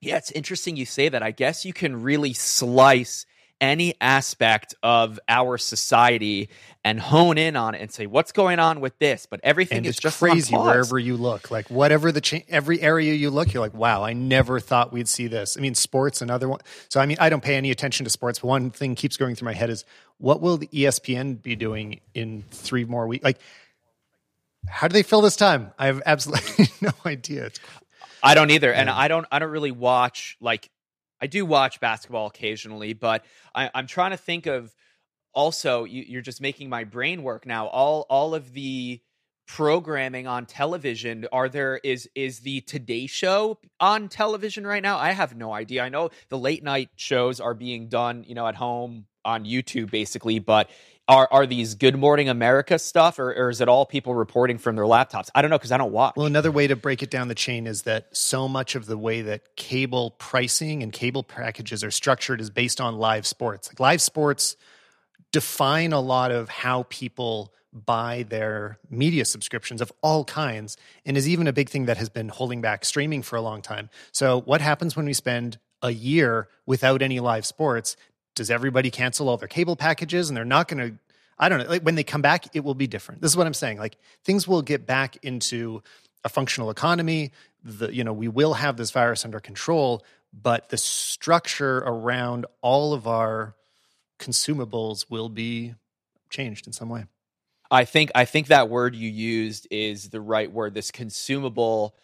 yeah, 0.00 0.16
it's 0.16 0.30
interesting 0.32 0.76
you 0.76 0.86
say 0.86 1.08
that. 1.08 1.22
I 1.22 1.30
guess 1.30 1.64
you 1.64 1.72
can 1.72 2.02
really 2.02 2.32
slice 2.32 3.26
any 3.60 3.94
aspect 4.00 4.74
of 4.82 5.18
our 5.28 5.56
society 5.58 6.48
and 6.84 7.00
hone 7.00 7.38
in 7.38 7.56
on 7.56 7.74
it 7.74 7.80
and 7.80 7.90
say 7.90 8.06
what's 8.06 8.32
going 8.32 8.58
on 8.58 8.80
with 8.80 8.98
this. 8.98 9.26
But 9.26 9.40
everything 9.42 9.78
and 9.78 9.86
is 9.86 9.96
just 9.96 10.18
crazy 10.18 10.54
wherever 10.54 10.98
you 10.98 11.16
look. 11.16 11.50
Like 11.50 11.70
whatever 11.70 12.12
the 12.12 12.20
cha- 12.20 12.42
every 12.48 12.80
area 12.80 13.14
you 13.14 13.30
look, 13.30 13.52
you're 13.52 13.62
like, 13.62 13.74
wow, 13.74 14.02
I 14.02 14.12
never 14.12 14.60
thought 14.60 14.92
we'd 14.92 15.08
see 15.08 15.26
this. 15.26 15.56
I 15.56 15.60
mean, 15.60 15.74
sports, 15.74 16.20
another 16.20 16.48
one. 16.48 16.60
So 16.88 17.00
I 17.00 17.06
mean, 17.06 17.16
I 17.20 17.28
don't 17.30 17.42
pay 17.42 17.56
any 17.56 17.70
attention 17.70 18.04
to 18.04 18.10
sports. 18.10 18.40
But 18.40 18.48
one 18.48 18.70
thing 18.70 18.94
keeps 18.94 19.16
going 19.16 19.34
through 19.34 19.46
my 19.46 19.54
head 19.54 19.70
is, 19.70 19.84
what 20.18 20.40
will 20.40 20.56
the 20.56 20.68
ESPN 20.68 21.42
be 21.42 21.56
doing 21.56 22.00
in 22.14 22.44
three 22.50 22.84
more 22.84 23.06
weeks? 23.06 23.24
Like, 23.24 23.38
how 24.68 24.88
do 24.88 24.92
they 24.92 25.02
fill 25.02 25.20
this 25.20 25.36
time? 25.36 25.72
I 25.78 25.86
have 25.86 26.02
absolutely 26.06 26.68
no 26.80 26.92
idea. 27.04 27.50
I 28.22 28.34
don't 28.34 28.50
either, 28.50 28.72
and 28.72 28.88
I 28.88 29.08
don't. 29.08 29.26
I 29.30 29.38
don't 29.38 29.50
really 29.50 29.70
watch 29.70 30.36
like 30.40 30.70
I 31.24 31.26
do 31.26 31.46
watch 31.46 31.80
basketball 31.80 32.26
occasionally, 32.26 32.92
but 32.92 33.24
I, 33.54 33.70
I'm 33.74 33.86
trying 33.86 34.10
to 34.10 34.18
think 34.18 34.44
of. 34.44 34.74
Also, 35.32 35.82
you, 35.82 36.04
you're 36.06 36.22
just 36.22 36.40
making 36.40 36.68
my 36.68 36.84
brain 36.84 37.22
work 37.22 37.46
now. 37.46 37.66
All 37.66 38.04
all 38.10 38.34
of 38.34 38.52
the 38.52 39.00
programming 39.46 40.26
on 40.26 40.44
television 40.44 41.26
are 41.32 41.48
there 41.48 41.80
is 41.82 42.10
is 42.14 42.40
the 42.40 42.60
today 42.60 43.06
show 43.06 43.58
on 43.78 44.08
television 44.08 44.66
right 44.66 44.82
now 44.82 44.96
i 44.96 45.12
have 45.12 45.36
no 45.36 45.52
idea 45.52 45.82
i 45.84 45.90
know 45.90 46.08
the 46.30 46.38
late 46.38 46.62
night 46.64 46.88
shows 46.96 47.40
are 47.40 47.52
being 47.52 47.88
done 47.88 48.24
you 48.26 48.34
know 48.34 48.46
at 48.46 48.54
home 48.54 49.04
on 49.22 49.44
youtube 49.44 49.90
basically 49.90 50.38
but 50.38 50.70
are 51.06 51.28
are 51.30 51.46
these 51.46 51.74
good 51.74 51.96
morning 51.98 52.28
america 52.28 52.78
stuff 52.78 53.18
or, 53.18 53.32
or 53.32 53.50
is 53.50 53.60
it 53.60 53.68
all 53.68 53.84
people 53.84 54.14
reporting 54.14 54.58
from 54.58 54.76
their 54.76 54.84
laptops 54.84 55.28
i 55.34 55.42
don't 55.42 55.50
know 55.50 55.58
because 55.58 55.72
i 55.72 55.76
don't 55.76 55.92
watch 55.92 56.14
Well, 56.16 56.26
another 56.26 56.50
way 56.50 56.66
to 56.66 56.76
break 56.76 57.02
it 57.02 57.10
down 57.10 57.28
the 57.28 57.34
chain 57.34 57.66
is 57.66 57.82
that 57.82 58.14
so 58.16 58.48
much 58.48 58.74
of 58.74 58.86
the 58.86 58.96
way 58.96 59.22
that 59.22 59.56
cable 59.56 60.12
pricing 60.12 60.82
and 60.82 60.92
cable 60.92 61.22
packages 61.22 61.84
are 61.84 61.90
structured 61.90 62.40
is 62.40 62.50
based 62.50 62.80
on 62.80 62.96
live 62.96 63.26
sports. 63.26 63.68
Like 63.68 63.80
live 63.80 64.00
sports 64.00 64.56
define 65.32 65.92
a 65.92 66.00
lot 66.00 66.30
of 66.30 66.48
how 66.48 66.84
people 66.88 67.52
buy 67.72 68.24
their 68.28 68.78
media 68.88 69.24
subscriptions 69.24 69.80
of 69.80 69.92
all 70.00 70.24
kinds 70.24 70.76
and 71.04 71.16
is 71.16 71.28
even 71.28 71.48
a 71.48 71.52
big 71.52 71.68
thing 71.68 71.86
that 71.86 71.96
has 71.96 72.08
been 72.08 72.28
holding 72.28 72.60
back 72.60 72.84
streaming 72.84 73.22
for 73.22 73.36
a 73.36 73.40
long 73.40 73.60
time. 73.60 73.90
So, 74.12 74.40
what 74.42 74.60
happens 74.60 74.96
when 74.96 75.06
we 75.06 75.12
spend 75.12 75.58
a 75.82 75.90
year 75.90 76.48
without 76.66 77.02
any 77.02 77.20
live 77.20 77.44
sports? 77.44 77.96
Does 78.34 78.50
everybody 78.50 78.90
cancel 78.90 79.28
all 79.28 79.36
their 79.36 79.48
cable 79.48 79.76
packages 79.76 80.28
and 80.28 80.36
they're 80.36 80.44
not 80.44 80.68
going 80.68 80.90
to 80.90 80.98
I 81.38 81.48
don't 81.48 81.58
know. 81.58 81.66
Like 81.68 81.82
when 81.82 81.94
they 81.94 82.04
come 82.04 82.22
back, 82.22 82.54
it 82.54 82.64
will 82.64 82.74
be 82.74 82.86
different. 82.86 83.20
This 83.20 83.32
is 83.32 83.36
what 83.36 83.46
I'm 83.46 83.54
saying. 83.54 83.78
Like 83.78 83.96
things 84.22 84.46
will 84.46 84.62
get 84.62 84.86
back 84.86 85.16
into 85.22 85.82
a 86.24 86.28
functional 86.28 86.70
economy. 86.70 87.32
The 87.64 87.94
you 87.94 88.04
know 88.04 88.12
we 88.12 88.28
will 88.28 88.54
have 88.54 88.76
this 88.76 88.90
virus 88.90 89.24
under 89.24 89.40
control, 89.40 90.04
but 90.32 90.68
the 90.68 90.76
structure 90.76 91.78
around 91.78 92.46
all 92.60 92.94
of 92.94 93.06
our 93.06 93.54
consumables 94.18 95.06
will 95.10 95.28
be 95.28 95.74
changed 96.30 96.66
in 96.66 96.72
some 96.72 96.88
way. 96.88 97.04
I 97.70 97.84
think 97.84 98.12
I 98.14 98.24
think 98.24 98.48
that 98.48 98.68
word 98.68 98.94
you 98.94 99.10
used 99.10 99.66
is 99.70 100.10
the 100.10 100.20
right 100.20 100.50
word. 100.50 100.74
This 100.74 100.90
consumable. 100.90 101.96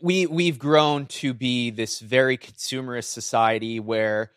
We 0.00 0.26
we've 0.26 0.58
grown 0.58 1.06
to 1.06 1.32
be 1.32 1.70
this 1.70 1.98
very 1.98 2.36
consumerist 2.36 3.10
society 3.10 3.80
where 3.80 4.30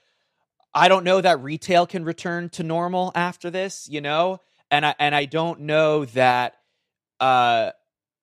I 0.74 0.88
don't 0.88 1.04
know 1.04 1.20
that 1.22 1.42
retail 1.42 1.86
can 1.86 2.06
return 2.06 2.50
to 2.51 2.63
normal 2.63 3.12
after 3.16 3.50
this, 3.50 3.88
you 3.90 4.01
know, 4.01 4.40
and 4.70 4.86
I 4.86 4.96
and 5.00 5.13
I 5.16 5.25
don't 5.25 5.62
know 5.62 6.06
that. 6.06 6.56
Uh, 7.20 7.72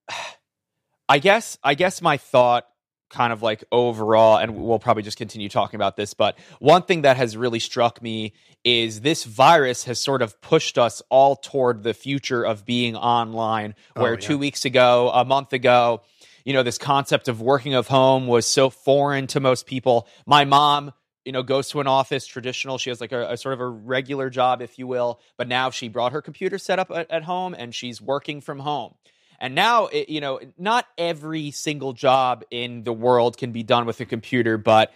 I 1.09 1.17
guess 1.17 1.57
I 1.63 1.73
guess 1.73 2.01
my 2.03 2.17
thought 2.17 2.67
kind 3.09 3.33
of 3.33 3.41
like 3.41 3.63
overall 3.71 4.37
and 4.37 4.55
we'll 4.55 4.77
probably 4.77 5.01
just 5.01 5.17
continue 5.17 5.49
talking 5.49 5.75
about 5.77 5.97
this 5.97 6.13
but 6.13 6.37
one 6.59 6.83
thing 6.83 7.01
that 7.01 7.17
has 7.17 7.35
really 7.35 7.57
struck 7.57 7.99
me 8.03 8.33
is 8.63 9.01
this 9.01 9.23
virus 9.23 9.85
has 9.85 9.99
sort 9.99 10.21
of 10.21 10.39
pushed 10.41 10.77
us 10.77 11.01
all 11.09 11.35
toward 11.35 11.81
the 11.81 11.95
future 11.95 12.43
of 12.43 12.65
being 12.65 12.95
online 12.95 13.73
where 13.95 14.11
Oh, 14.11 14.13
yeah. 14.13 14.19
2 14.19 14.37
weeks 14.37 14.63
ago 14.63 15.09
a 15.11 15.25
month 15.25 15.53
ago 15.53 16.01
you 16.45 16.53
know 16.53 16.61
this 16.61 16.77
concept 16.77 17.27
of 17.27 17.41
working 17.41 17.73
of 17.73 17.87
home 17.87 18.27
was 18.27 18.45
so 18.45 18.69
foreign 18.69 19.25
to 19.25 19.39
most 19.39 19.65
people 19.65 20.07
my 20.27 20.45
mom 20.45 20.93
you 21.29 21.33
know 21.33 21.43
goes 21.43 21.69
to 21.69 21.79
an 21.79 21.85
office 21.85 22.25
traditional 22.25 22.79
she 22.79 22.89
has 22.89 22.99
like 22.99 23.11
a, 23.11 23.33
a 23.33 23.37
sort 23.37 23.53
of 23.53 23.59
a 23.59 23.67
regular 23.67 24.31
job 24.31 24.63
if 24.63 24.79
you 24.79 24.87
will 24.87 25.19
but 25.37 25.47
now 25.47 25.69
she 25.69 25.87
brought 25.87 26.11
her 26.11 26.23
computer 26.23 26.57
set 26.57 26.79
up 26.79 26.89
at, 26.89 27.11
at 27.11 27.23
home 27.23 27.53
and 27.53 27.75
she's 27.75 28.01
working 28.01 28.41
from 28.41 28.57
home 28.57 28.95
and 29.39 29.55
now, 29.55 29.87
it, 29.87 30.09
you 30.09 30.19
know, 30.19 30.39
not 30.57 30.85
every 30.97 31.51
single 31.51 31.93
job 31.93 32.43
in 32.51 32.83
the 32.83 32.93
world 32.93 33.37
can 33.37 33.51
be 33.51 33.63
done 33.63 33.85
with 33.85 33.99
a 34.01 34.05
computer, 34.05 34.57
but 34.57 34.91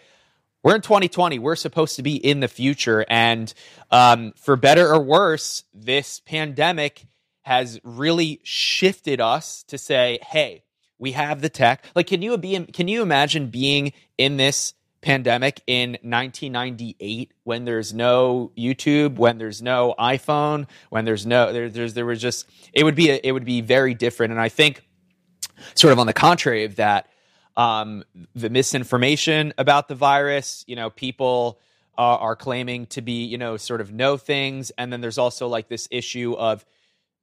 we're 0.63 0.75
in 0.75 0.81
2020. 0.81 1.39
We're 1.39 1.55
supposed 1.55 1.95
to 1.97 2.03
be 2.03 2.15
in 2.15 2.39
the 2.39 2.47
future. 2.47 3.05
And 3.09 3.53
um, 3.91 4.33
for 4.37 4.55
better 4.55 4.87
or 4.87 5.01
worse, 5.01 5.63
this 5.73 6.19
pandemic 6.19 7.05
has 7.43 7.79
really 7.83 8.39
shifted 8.43 9.21
us 9.21 9.63
to 9.63 9.77
say, 9.77 10.19
hey, 10.25 10.63
we 10.97 11.13
have 11.13 11.41
the 11.41 11.49
tech. 11.49 11.85
Like, 11.95 12.07
can 12.07 12.21
you 12.21 12.37
be? 12.37 12.65
Can 12.67 12.87
you 12.87 13.01
imagine 13.01 13.47
being 13.47 13.91
in 14.17 14.37
this 14.37 14.73
pandemic 15.03 15.62
in 15.67 15.91
1998 16.01 17.33
when 17.43 17.65
there's 17.65 17.93
no 17.93 18.51
YouTube, 18.57 19.17
when 19.17 19.38
there's 19.38 19.62
no 19.62 19.93
iPhone, 20.00 20.65
when 20.89 21.05
there's 21.05 21.25
no 21.25 21.53
there, 21.53 21.69
there's 21.69 21.93
there 21.93 22.05
was 22.05 22.22
just 22.22 22.50
it 22.74 22.83
would 22.83 22.95
be 22.95 23.12
a, 23.12 23.19
it 23.24 23.31
would 23.33 23.45
be 23.45 23.62
very 23.62 23.93
different. 23.93 24.31
And 24.31 24.41
I 24.41 24.50
think 24.50 24.81
sort 25.75 25.91
of 25.91 26.00
on 26.00 26.07
the 26.07 26.13
contrary 26.13 26.63
of 26.63 26.77
that, 26.77 27.10
um, 27.55 28.03
the 28.33 28.50
misinformation 28.50 29.53
about 29.57 29.88
the 29.88 29.95
virus, 29.95 30.63
you 30.67 30.75
know, 30.75 30.89
people 30.89 31.60
are, 31.98 32.17
are 32.17 32.36
claiming 32.36 32.88
to 32.88 33.01
be 33.01 33.25
you 33.25 33.38
know 33.38 33.57
sort 33.57 33.81
of 33.81 33.91
know 33.91 34.17
things, 34.17 34.72
and 34.77 34.91
then 34.91 35.01
there's 35.01 35.19
also 35.19 35.48
like 35.48 35.67
this 35.67 35.88
issue 35.91 36.33
of 36.33 36.65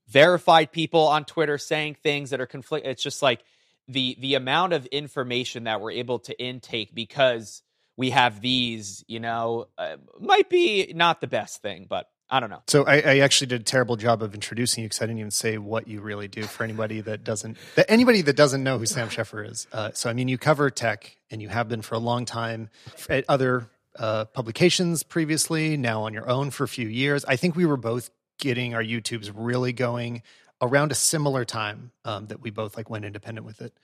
verified 0.07 0.71
people 0.71 1.09
on 1.09 1.25
Twitter 1.25 1.57
saying 1.57 1.97
things 2.03 2.31
that 2.31 2.41
are 2.41 2.47
conflict. 2.47 2.87
It's 2.87 3.03
just 3.03 3.23
like 3.23 3.43
the 3.89 4.17
the 4.21 4.35
amount 4.35 4.75
of 4.75 4.87
information 4.87 5.65
that 5.65 5.81
we're 5.81 5.93
able 5.93 6.19
to 6.21 6.39
intake 6.41 6.95
because 6.95 7.63
we 8.01 8.09
have 8.09 8.41
these, 8.41 9.05
you 9.09 9.21
know, 9.21 9.69
uh, 9.77 9.97
might 10.19 10.49
be 10.49 10.91
not 10.97 11.21
the 11.21 11.27
best 11.27 11.61
thing, 11.61 11.85
but 11.87 12.09
I 12.31 12.41
don't 12.41 12.49
know. 12.49 12.63
So 12.67 12.87
I, 12.87 12.95
I 13.01 13.19
actually 13.19 13.49
did 13.49 13.61
a 13.61 13.65
terrible 13.65 13.97
job 13.97 14.23
of 14.23 14.33
introducing 14.33 14.83
you 14.83 14.89
because 14.89 15.03
I 15.03 15.05
didn't 15.05 15.19
even 15.19 15.31
say 15.31 15.59
what 15.59 15.87
you 15.87 16.01
really 16.01 16.27
do 16.27 16.45
for 16.45 16.65
anybody 16.65 17.03
that 17.03 17.25
doesn't 17.25 17.59
that 17.75 17.85
anybody 17.91 18.23
that 18.23 18.37
doesn't 18.37 18.65
know 18.65 18.79
who 18.79 18.87
Sam 18.87 19.09
Sheffer 19.11 19.47
is. 19.47 19.67
Uh, 19.71 19.91
so 19.93 20.09
I 20.09 20.15
mean, 20.15 20.29
you 20.29 20.39
cover 20.39 20.71
tech 20.71 21.15
and 21.31 21.43
you 21.43 21.51
have 21.51 21.69
been 21.69 21.83
for 21.83 21.95
a 21.95 21.99
long 21.99 22.25
time 22.25 22.71
at 23.11 23.27
other 23.29 23.69
uh, 23.99 24.25
publications 24.25 25.03
previously. 25.03 25.77
Now 25.77 26.05
on 26.05 26.15
your 26.15 26.27
own 26.27 26.51
for 26.51 26.65
a 26.65 26.69
few 26.69 26.89
years. 26.89 27.27
I 27.27 27.37
think 27.37 27.55
we 27.55 27.67
were 27.67 27.77
both 27.77 28.09
getting 28.39 28.75
our 28.75 28.83
YouTubes 28.83 29.31
really 29.35 29.75
going 29.75 30.23
around 30.63 30.91
a 30.91 30.95
similar 30.95 31.45
time 31.45 31.93
um, 32.07 32.29
that 32.29 32.41
we 32.41 32.49
both 32.49 32.79
like 32.79 32.89
went 32.89 33.05
independent 33.05 33.47
with 33.47 33.61
it. 33.61 33.75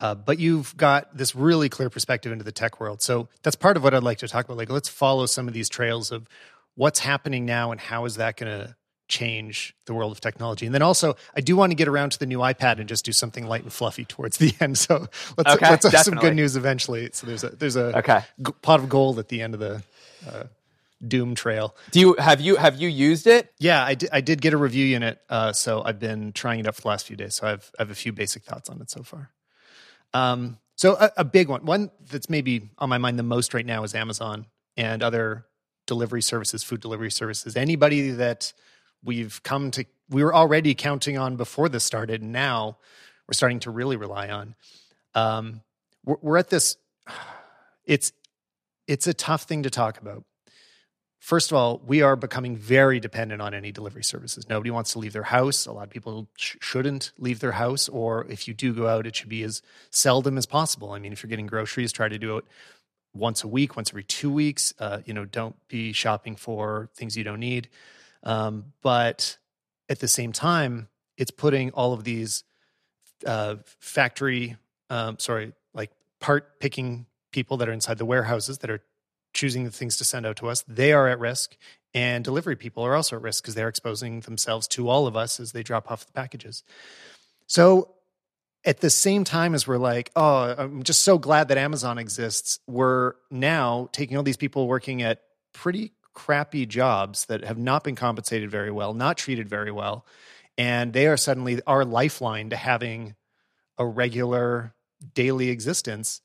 Uh, 0.00 0.14
but 0.14 0.38
you've 0.38 0.76
got 0.76 1.16
this 1.16 1.34
really 1.34 1.68
clear 1.68 1.90
perspective 1.90 2.30
into 2.32 2.44
the 2.44 2.52
tech 2.52 2.80
world. 2.80 3.02
So 3.02 3.28
that's 3.42 3.56
part 3.56 3.76
of 3.76 3.82
what 3.82 3.94
I'd 3.94 4.02
like 4.02 4.18
to 4.18 4.28
talk 4.28 4.44
about. 4.44 4.56
Like, 4.56 4.70
let's 4.70 4.88
follow 4.88 5.26
some 5.26 5.48
of 5.48 5.54
these 5.54 5.68
trails 5.68 6.12
of 6.12 6.28
what's 6.76 7.00
happening 7.00 7.44
now 7.44 7.72
and 7.72 7.80
how 7.80 8.04
is 8.04 8.14
that 8.16 8.36
going 8.36 8.52
to 8.52 8.76
change 9.08 9.74
the 9.86 9.94
world 9.94 10.12
of 10.12 10.20
technology. 10.20 10.66
And 10.66 10.74
then 10.74 10.82
also, 10.82 11.16
I 11.34 11.40
do 11.40 11.56
want 11.56 11.70
to 11.72 11.74
get 11.74 11.88
around 11.88 12.12
to 12.12 12.18
the 12.18 12.26
new 12.26 12.38
iPad 12.38 12.78
and 12.78 12.88
just 12.88 13.04
do 13.04 13.10
something 13.12 13.46
light 13.46 13.62
and 13.62 13.72
fluffy 13.72 14.04
towards 14.04 14.36
the 14.36 14.54
end. 14.60 14.78
So 14.88 15.06
let's, 15.36 15.54
Okay, 15.54 15.68
let's 15.70 15.84
have 15.90 16.04
some 16.04 16.14
good 16.16 16.34
news 16.36 16.54
eventually. 16.56 17.08
So 17.12 17.26
there's 17.26 17.42
a 17.42 17.48
there's 17.48 17.74
a 17.76 17.98
Okay. 17.98 18.20
g- 18.40 18.52
pot 18.62 18.80
of 18.80 18.88
gold 18.88 19.18
at 19.18 19.28
the 19.28 19.40
end 19.42 19.54
of 19.54 19.60
the 19.60 19.82
uh, 20.30 20.44
doom 21.06 21.34
trail. 21.34 21.74
Do 21.90 22.00
you 22.00 22.14
have 22.18 22.40
you 22.40 22.56
have 22.56 22.76
you 22.80 22.88
used 22.88 23.26
it? 23.26 23.52
Yeah, 23.58 23.82
I 23.84 23.94
did, 23.94 24.10
I 24.12 24.20
did 24.20 24.40
get 24.42 24.52
a 24.52 24.58
review 24.58 24.84
unit, 24.84 25.20
uh, 25.30 25.52
so 25.54 25.82
I've 25.84 25.98
been 25.98 26.32
trying 26.32 26.60
it 26.60 26.66
out 26.68 26.74
for 26.76 26.82
the 26.82 26.88
last 26.88 27.06
few 27.06 27.16
days. 27.16 27.34
So 27.36 27.46
I've 27.48 27.72
I 27.78 27.82
have 27.82 27.90
a 27.90 27.94
few 27.94 28.12
basic 28.12 28.44
thoughts 28.44 28.68
on 28.68 28.80
it 28.82 28.90
so 28.90 29.02
far. 29.02 29.30
Um, 30.14 30.58
so 30.76 30.94
a, 30.94 31.10
a 31.18 31.24
big 31.24 31.48
one, 31.48 31.64
one 31.64 31.90
that's 32.08 32.30
maybe 32.30 32.70
on 32.78 32.88
my 32.88 32.98
mind 32.98 33.18
the 33.18 33.24
most 33.24 33.54
right 33.54 33.66
now 33.66 33.82
is 33.82 33.94
Amazon 33.94 34.46
and 34.76 35.02
other 35.02 35.44
delivery 35.86 36.22
services, 36.22 36.62
food 36.62 36.80
delivery 36.80 37.10
services. 37.10 37.56
Anybody 37.56 38.10
that 38.12 38.52
we've 39.02 39.42
come 39.42 39.70
to, 39.72 39.84
we 40.08 40.22
were 40.22 40.34
already 40.34 40.74
counting 40.74 41.18
on 41.18 41.36
before 41.36 41.68
this 41.68 41.84
started. 41.84 42.22
and 42.22 42.32
Now 42.32 42.78
we're 43.26 43.34
starting 43.34 43.60
to 43.60 43.70
really 43.70 43.96
rely 43.96 44.28
on. 44.28 44.54
Um, 45.14 45.62
we're, 46.04 46.16
we're 46.22 46.38
at 46.38 46.50
this. 46.50 46.76
It's 47.84 48.12
it's 48.86 49.06
a 49.06 49.14
tough 49.14 49.44
thing 49.44 49.62
to 49.62 49.70
talk 49.70 49.98
about. 49.98 50.24
First 51.18 51.50
of 51.50 51.56
all, 51.56 51.82
we 51.84 52.00
are 52.00 52.14
becoming 52.14 52.56
very 52.56 53.00
dependent 53.00 53.42
on 53.42 53.52
any 53.52 53.72
delivery 53.72 54.04
services. 54.04 54.48
Nobody 54.48 54.70
wants 54.70 54.92
to 54.92 55.00
leave 55.00 55.12
their 55.12 55.24
house. 55.24 55.66
A 55.66 55.72
lot 55.72 55.84
of 55.84 55.90
people 55.90 56.28
sh- 56.36 56.56
shouldn't 56.60 57.12
leave 57.18 57.40
their 57.40 57.52
house, 57.52 57.88
or 57.88 58.24
if 58.30 58.46
you 58.46 58.54
do 58.54 58.72
go 58.72 58.86
out, 58.86 59.06
it 59.06 59.16
should 59.16 59.28
be 59.28 59.42
as 59.42 59.60
seldom 59.90 60.38
as 60.38 60.46
possible. 60.46 60.92
I 60.92 61.00
mean, 61.00 61.12
if 61.12 61.22
you're 61.22 61.28
getting 61.28 61.48
groceries, 61.48 61.92
try 61.92 62.08
to 62.08 62.18
do 62.18 62.36
it 62.38 62.44
once 63.14 63.42
a 63.42 63.48
week, 63.48 63.74
once 63.74 63.90
every 63.90 64.04
two 64.04 64.30
weeks. 64.30 64.72
Uh, 64.78 65.00
you 65.04 65.12
know, 65.12 65.24
don't 65.24 65.56
be 65.68 65.92
shopping 65.92 66.36
for 66.36 66.88
things 66.94 67.16
you 67.16 67.24
don't 67.24 67.40
need. 67.40 67.68
Um, 68.22 68.72
but 68.80 69.38
at 69.88 69.98
the 69.98 70.08
same 70.08 70.32
time, 70.32 70.88
it's 71.16 71.32
putting 71.32 71.70
all 71.72 71.92
of 71.92 72.04
these 72.04 72.44
uh, 73.26 73.56
factory, 73.80 74.56
um, 74.88 75.18
sorry, 75.18 75.52
like 75.74 75.90
part 76.20 76.60
picking 76.60 77.06
people 77.32 77.56
that 77.58 77.68
are 77.68 77.72
inside 77.72 77.98
the 77.98 78.04
warehouses 78.04 78.58
that 78.58 78.70
are 78.70 78.80
choosing 79.38 79.64
the 79.64 79.70
things 79.70 79.96
to 79.96 80.04
send 80.04 80.26
out 80.26 80.36
to 80.36 80.48
us. 80.48 80.64
They 80.66 80.92
are 80.92 81.08
at 81.08 81.20
risk, 81.20 81.56
and 81.94 82.24
delivery 82.24 82.56
people 82.56 82.82
are 82.82 82.96
also 82.96 83.16
at 83.16 83.22
risk 83.22 83.42
because 83.42 83.54
they're 83.54 83.68
exposing 83.68 84.20
themselves 84.20 84.66
to 84.68 84.88
all 84.88 85.06
of 85.06 85.16
us 85.16 85.38
as 85.38 85.52
they 85.52 85.62
drop 85.62 85.90
off 85.90 86.04
the 86.04 86.12
packages. 86.12 86.64
So 87.46 87.94
at 88.64 88.80
the 88.80 88.90
same 88.90 89.22
time 89.22 89.54
as 89.54 89.66
we're 89.66 89.78
like, 89.78 90.10
oh, 90.16 90.54
I'm 90.58 90.82
just 90.82 91.04
so 91.04 91.18
glad 91.18 91.48
that 91.48 91.56
Amazon 91.56 91.98
exists, 91.98 92.58
we're 92.66 93.14
now 93.30 93.88
taking 93.92 94.16
all 94.16 94.24
these 94.24 94.36
people 94.36 94.66
working 94.66 95.02
at 95.02 95.22
pretty 95.52 95.92
crappy 96.14 96.66
jobs 96.66 97.26
that 97.26 97.44
have 97.44 97.58
not 97.58 97.84
been 97.84 97.94
compensated 97.94 98.50
very 98.50 98.72
well, 98.72 98.92
not 98.92 99.16
treated 99.16 99.48
very 99.48 99.70
well, 99.70 100.04
and 100.58 100.92
they 100.92 101.06
are 101.06 101.16
suddenly 101.16 101.62
our 101.64 101.84
lifeline 101.84 102.50
to 102.50 102.56
having 102.56 103.14
a 103.78 103.86
regular 103.86 104.74
daily 105.14 105.50
existence. 105.50 106.20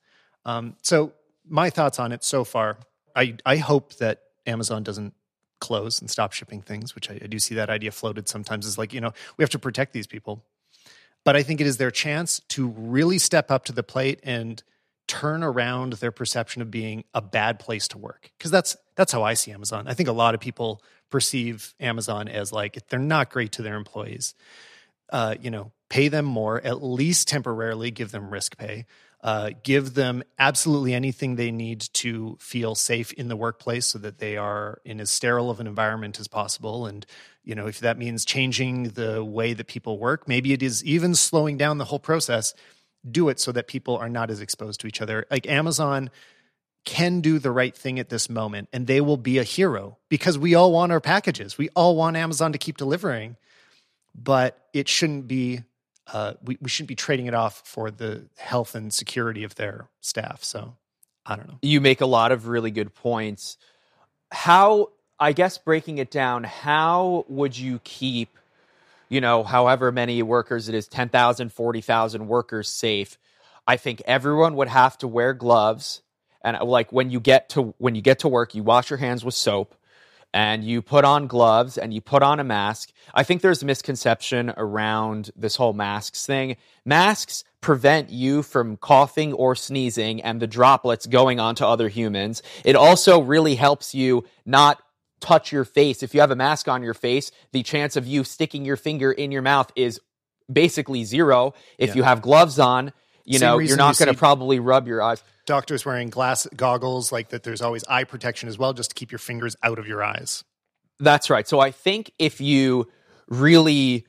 Um, 0.46 0.75
so 0.82 1.13
my 1.48 1.70
thoughts 1.70 2.00
on 2.00 2.12
it 2.12 2.24
so 2.24 2.43
far, 2.43 2.77
I 3.15 3.36
I 3.46 3.58
hope 3.58 3.96
that 3.96 4.22
Amazon 4.46 4.84
doesn't 4.84 5.13
close 5.60 6.01
and 6.01 6.10
stop 6.10 6.34
shipping 6.34 6.62
things, 6.62 6.93
which 6.96 7.10
I, 7.10 7.13
I 7.15 7.27
do 7.27 7.39
see 7.39 7.55
that 7.55 7.70
idea 7.70 7.91
floated 7.91 8.27
sometimes. 8.27 8.65
Is 8.65 8.77
like 8.77 8.93
you 8.93 9.01
know 9.01 9.13
we 9.38 9.43
have 9.43 9.50
to 9.51 9.60
protect 9.60 9.93
these 9.93 10.08
people, 10.08 10.43
but 11.24 11.36
I 11.36 11.43
think 11.43 11.62
it 11.62 11.67
is 11.67 11.77
their 11.77 11.91
chance 11.91 12.41
to 12.50 12.67
really 12.67 13.17
step 13.17 13.50
up 13.51 13.65
to 13.65 13.72
the 13.74 13.84
plate 13.84 14.20
and 14.24 14.62
turn 15.08 15.43
around 15.43 15.93
their 15.93 16.12
perception 16.12 16.62
of 16.62 16.72
being 16.72 17.03
a 17.13 17.22
bad 17.22 17.60
place 17.60 17.88
to 17.89 17.98
work 17.98 18.32
because 18.38 18.51
that's 18.51 18.77
that's 18.96 19.12
how 19.12 19.24
I 19.24 19.34
see 19.34 19.51
Amazon. 19.51 19.88
I 19.88 19.93
think 19.93 20.10
a 20.10 20.13
lot 20.13 20.34
of 20.34 20.39
people 20.39 20.82
perceive 21.10 21.74
Amazon 21.79 22.27
as 22.27 22.51
like 22.51 22.88
they're 22.89 23.00
not 23.00 23.29
great 23.29 23.51
to 23.53 23.62
their 23.62 23.75
employees. 23.75 24.34
Uh, 25.10 25.36
you 25.39 25.51
know, 25.51 25.72
pay 25.89 26.08
them 26.08 26.25
more, 26.25 26.60
at 26.62 26.82
least 26.82 27.27
temporarily, 27.27 27.91
give 27.91 28.12
them 28.12 28.32
risk 28.32 28.58
pay, 28.58 28.86
uh, 29.24 29.51
give 29.63 29.94
them 29.94 30.22
absolutely 30.38 30.94
anything 30.94 31.36
they 31.36 31.50
need 31.50 31.80
to 31.94 32.38
feel 32.42 32.75
safe 32.75 33.13
in 33.13 33.30
the 33.30 33.38
workplace 33.38 33.86
so 33.86 33.98
that 33.98 34.20
they 34.20 34.36
are 34.36 34.82
in 34.84 35.00
as 35.00 35.10
sterile 35.10 35.50
of 35.50 35.62
an 35.62 35.68
environment 35.68 36.20
as 36.20 36.27
possible. 36.27 36.86
And, 36.86 37.06
you 37.42 37.56
know, 37.56 37.65
if 37.68 37.80
that 37.80 37.98
means 37.98 38.25
changing 38.25 38.89
the 38.89 39.24
way 39.24 39.53
that 39.53 39.68
people 39.68 39.98
work, 39.98 40.27
maybe 40.27 40.51
it 40.51 40.62
is 40.62 40.84
even 40.84 41.15
slowing 41.15 41.58
down 41.58 41.77
the 41.77 41.86
whole 41.86 42.00
process, 42.00 42.53
do 43.10 43.30
it 43.30 43.39
so 43.39 43.53
that 43.53 43.68
people 43.68 43.96
are 43.96 44.10
not 44.10 44.30
as 44.30 44.42
exposed 44.42 44.82
to 44.82 44.88
each 44.88 45.01
other. 45.01 45.25
Like 45.32 45.48
Amazon 45.48 46.10
can 46.84 47.22
do 47.22 47.39
the 47.39 47.51
right 47.51 47.75
thing 47.75 48.00
at 48.00 48.10
this 48.10 48.30
moment 48.30 48.68
and 48.74 48.88
they 48.88 49.00
will 49.00 49.15
be 49.15 49.38
a 49.38 49.44
hero 49.44 49.98
because 50.10 50.38
we 50.38 50.53
all 50.53 50.74
want 50.74 50.92
our 50.92 51.00
packages. 51.00 51.58
We 51.58 51.70
all 51.77 51.96
want 51.96 52.18
Amazon 52.18 52.51
to 52.51 52.58
keep 52.58 52.75
delivering, 52.75 53.38
but 54.13 54.68
it 54.74 54.89
shouldn't 54.89 55.30
be 55.30 55.63
uh, 56.12 56.33
we, 56.43 56.57
we 56.62 56.69
shouldn't 56.69 56.89
be 56.89 56.95
trading 56.95 57.27
it 57.27 57.33
off 57.33 57.62
for 57.65 57.89
the 57.89 58.25
health 58.38 58.75
and 58.75 58.93
security 58.93 59.43
of 59.43 59.55
their 59.55 59.88
staff. 60.01 60.43
So 60.43 60.75
I 61.25 61.36
don't 61.36 61.48
know. 61.48 61.60
You 61.62 61.81
make 61.81 62.01
a 62.01 62.05
lot 62.05 62.31
of 62.31 62.48
really 62.48 62.72
good 62.72 62.93
points. 62.93 63.57
How, 64.31 64.89
I 65.19 65.33
guess, 65.33 65.57
breaking 65.57 66.00
it 66.00 66.12
down, 66.12 66.43
how 66.43 67.25
would 67.29 67.57
you 67.57 67.79
keep, 67.83 68.38
you 69.10 69.22
know, 69.22 69.43
however 69.43 69.91
many 69.91 70.22
workers 70.24 70.67
it 70.67 70.75
is 70.75 70.88
10,000, 70.88 71.51
40,000 71.53 72.27
workers 72.27 72.67
safe? 72.67 73.17
I 73.65 73.77
think 73.77 74.01
everyone 74.05 74.55
would 74.55 74.67
have 74.67 74.98
to 75.00 75.07
wear 75.07 75.33
gloves 75.33 76.01
and 76.43 76.60
like 76.60 76.91
when 76.91 77.10
you 77.10 77.19
get 77.19 77.50
to 77.50 77.74
when 77.77 77.95
you 77.95 78.01
get 78.01 78.19
to 78.19 78.27
work 78.27 78.53
you 78.53 78.63
wash 78.63 78.89
your 78.89 78.98
hands 78.98 79.24
with 79.24 79.33
soap 79.33 79.75
and 80.34 80.63
you 80.63 80.82
put 80.82 81.06
on 81.06 81.28
gloves 81.28 81.78
and 81.78 81.94
you 81.94 82.02
put 82.02 82.24
on 82.24 82.40
a 82.40 82.44
mask. 82.44 82.92
I 83.13 83.24
think 83.24 83.42
there's 83.42 83.62
a 83.62 83.66
misconception 83.66 84.52
around 84.58 85.32
this 85.36 85.56
whole 85.56 85.74
masks 85.74 86.25
thing. 86.25 86.58
Masks 86.86 87.44
prevent 87.62 88.10
you 88.10 88.42
from 88.42 88.75
coughing 88.78 89.34
or 89.34 89.56
sneezing 89.56 90.22
and 90.22 90.41
the 90.41 90.48
droplets 90.48 91.06
going 91.06 91.39
onto 91.39 91.63
other 91.63 91.88
humans. 91.88 92.41
It 92.65 92.76
also 92.76 93.22
really 93.22 93.56
helps 93.56 93.93
you 93.93 94.26
not 94.46 94.82
touch 95.19 95.52
your 95.52 95.63
face. 95.63 96.04
If 96.04 96.13
you 96.13 96.19
have 96.19 96.32
a 96.32 96.36
mask 96.36 96.67
on 96.67 96.84
your 96.84 96.93
face 96.93 97.32
the 97.52 97.63
chance 97.63 97.96
of 97.96 98.06
you 98.06 98.24
sticking 98.24 98.65
your 98.65 98.76
finger 98.76 99.12
in 99.12 99.32
your 99.32 99.41
mouth 99.41 99.72
is 99.76 100.02
basically 100.52 101.06
zero. 101.06 101.54
If 101.78 101.89
yeah. 101.89 101.96
you 101.96 102.04
have 102.04 102.22
gloves 102.22 102.60
on 102.60 102.91
you 103.26 103.39
Same 103.39 103.48
know 103.48 103.60
you're 103.60 103.78
not 103.78 103.98
going 103.98 104.12
to 104.12 104.17
probably 104.17 104.60
rub 104.60 104.88
your 104.88 105.02
eyes 105.02 105.24
doctors 105.45 105.86
wearing 105.86 106.10
glass 106.10 106.47
goggles, 106.56 107.12
like 107.12 107.29
that 107.29 107.43
there's 107.43 107.62
always 107.62 107.84
eye 107.86 108.03
protection 108.03 108.49
as 108.49 108.58
well, 108.58 108.73
just 108.73 108.91
to 108.91 108.95
keep 108.95 109.12
your 109.12 109.19
fingers 109.19 109.56
out 109.63 109.79
of 109.79 109.88
your 109.88 110.03
eyes. 110.03 110.43
That's 110.99 111.29
right. 111.29 111.47
So 111.47 111.60
I 111.60 111.71
think 111.71 112.12
if 112.19 112.39
you 112.39 112.89
really, 113.27 114.06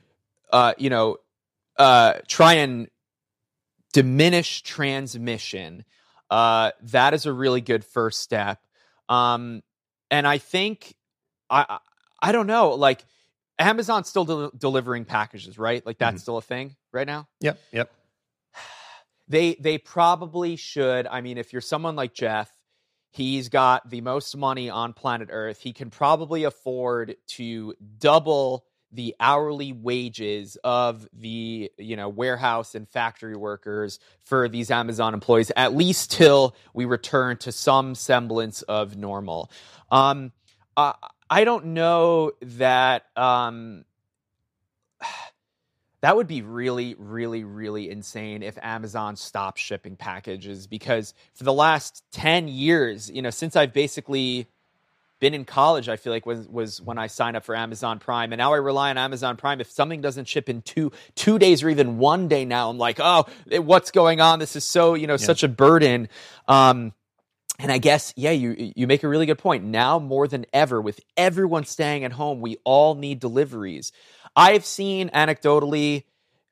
uh, 0.51 0.73
you 0.77 0.89
know, 0.89 1.17
uh, 1.77 2.19
try 2.27 2.53
and 2.55 2.87
diminish 3.93 4.61
transmission, 4.61 5.83
uh, 6.29 6.71
that 6.83 7.13
is 7.13 7.25
a 7.25 7.33
really 7.33 7.61
good 7.61 7.83
first 7.83 8.21
step. 8.21 8.59
Um, 9.09 9.61
and 10.11 10.27
I 10.27 10.37
think 10.37 10.95
I 11.49 11.79
I 12.21 12.31
don't 12.31 12.47
know, 12.47 12.71
like 12.71 13.03
Amazon's 13.59 14.09
still 14.09 14.25
de- 14.25 14.57
delivering 14.57 15.05
packages, 15.05 15.57
right? 15.57 15.85
Like 15.85 15.97
that's 15.97 16.15
mm-hmm. 16.15 16.21
still 16.21 16.37
a 16.37 16.41
thing 16.41 16.75
right 16.91 17.07
now. 17.07 17.27
Yep. 17.41 17.59
Yep. 17.71 17.91
They 19.27 19.55
they 19.55 19.77
probably 19.77 20.55
should. 20.55 21.07
I 21.07 21.21
mean, 21.21 21.37
if 21.37 21.51
you're 21.51 21.61
someone 21.61 21.95
like 21.95 22.13
Jeff, 22.13 22.51
he's 23.11 23.49
got 23.49 23.89
the 23.89 24.01
most 24.01 24.35
money 24.37 24.69
on 24.69 24.93
planet 24.93 25.29
Earth. 25.31 25.59
He 25.59 25.73
can 25.73 25.89
probably 25.89 26.43
afford 26.43 27.15
to 27.29 27.73
double 27.97 28.65
the 28.91 29.15
hourly 29.19 29.73
wages 29.73 30.57
of 30.63 31.07
the 31.11 31.71
you 31.77 31.95
know 31.95 32.07
warehouse 32.07 32.75
and 32.75 32.87
factory 32.87 33.35
workers 33.35 33.99
for 34.23 34.47
these 34.47 34.71
Amazon 34.71 35.13
employees 35.13 35.51
at 35.55 35.75
least 35.75 36.11
till 36.11 36.55
we 36.73 36.85
return 36.85 37.37
to 37.37 37.51
some 37.51 37.95
semblance 37.95 38.61
of 38.63 38.95
normal. 38.95 39.51
Um, 39.91 40.31
I 41.29 41.43
don't 41.43 41.67
know 41.67 42.31
that 42.41 43.05
um, 43.15 43.85
that 46.05 46.15
would 46.15 46.27
be 46.27 46.43
really, 46.43 46.93
really, 46.99 47.43
really 47.43 47.89
insane 47.89 48.43
if 48.43 48.59
Amazon 48.61 49.15
stopped 49.15 49.57
shipping 49.57 49.95
packages 49.95 50.67
because 50.67 51.15
for 51.33 51.45
the 51.45 51.51
last 51.51 52.03
10 52.11 52.47
years, 52.47 53.09
you 53.09 53.23
know, 53.23 53.31
since 53.31 53.55
I've 53.55 53.73
basically 53.73 54.45
been 55.19 55.33
in 55.33 55.45
college, 55.45 55.89
I 55.89 55.95
feel 55.95 56.13
like 56.13 56.27
was 56.27 56.47
was 56.47 56.79
when 56.79 56.99
I 56.99 57.07
signed 57.07 57.35
up 57.35 57.43
for 57.43 57.55
Amazon 57.55 57.97
Prime, 57.97 58.33
and 58.33 58.37
now 58.37 58.53
I 58.53 58.57
rely 58.57 58.91
on 58.91 58.99
Amazon 58.99 59.35
Prime. 59.35 59.59
If 59.59 59.71
something 59.71 60.01
doesn't 60.01 60.27
ship 60.27 60.47
in 60.47 60.61
two 60.61 60.91
two 61.15 61.39
days 61.39 61.63
or 61.63 61.69
even 61.69 61.97
one 61.97 62.27
day 62.27 62.45
now, 62.45 62.69
I'm 62.69 62.77
like, 62.77 62.99
oh, 62.99 63.25
what's 63.49 63.89
going 63.89 64.21
on? 64.21 64.37
This 64.37 64.55
is 64.55 64.63
so 64.63 64.93
you 64.93 65.07
know 65.07 65.13
yeah. 65.13 65.25
such 65.25 65.41
a 65.41 65.47
burden. 65.47 66.07
Um, 66.47 66.93
and 67.57 67.71
I 67.71 67.79
guess 67.79 68.13
yeah, 68.15 68.29
you 68.29 68.73
you 68.75 68.85
make 68.85 69.01
a 69.01 69.07
really 69.07 69.25
good 69.25 69.39
point. 69.39 69.63
Now 69.63 69.97
more 69.97 70.27
than 70.27 70.45
ever, 70.53 70.79
with 70.79 70.99
everyone 71.17 71.65
staying 71.65 72.03
at 72.03 72.11
home, 72.11 72.41
we 72.41 72.57
all 72.63 72.93
need 72.93 73.19
deliveries. 73.19 73.91
I've 74.35 74.65
seen 74.65 75.09
anecdotally 75.09 76.03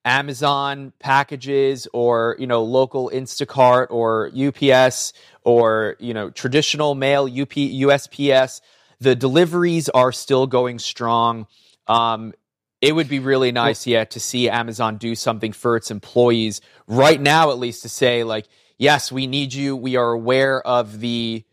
Amazon 0.06 0.94
packages 1.00 1.88
or, 1.94 2.36
you 2.40 2.48
know, 2.48 2.64
local 2.64 3.10
Instacart 3.14 3.88
or 3.90 4.30
UPS 4.36 5.14
or, 5.44 5.96
you 6.00 6.14
know, 6.14 6.30
traditional 6.30 6.96
mail 6.96 7.24
UP, 7.26 7.50
USPS. 7.50 8.62
The 9.00 9.16
deliveries 9.16 9.90
are 9.90 10.12
still 10.12 10.48
going 10.48 10.80
strong. 10.80 11.48
Um, 11.88 12.34
it 12.82 12.94
would 12.94 13.08
be 13.08 13.20
really 13.20 13.54
nice, 13.54 13.88
yeah, 13.88 14.04
to 14.06 14.20
see 14.20 14.50
Amazon 14.50 14.98
do 14.98 15.16
something 15.16 15.54
for 15.54 15.78
its 15.78 15.90
employees 15.90 16.60
right 16.86 17.20
now, 17.20 17.52
at 17.52 17.58
least 17.58 17.84
to 17.84 17.90
say, 17.90 18.26
like, 18.26 18.46
yes, 18.78 19.10
we 19.10 19.26
need 19.26 19.54
you. 19.54 19.76
We 19.78 19.96
are 19.96 20.12
aware 20.12 20.62
of 20.68 21.00
the, 21.00 21.46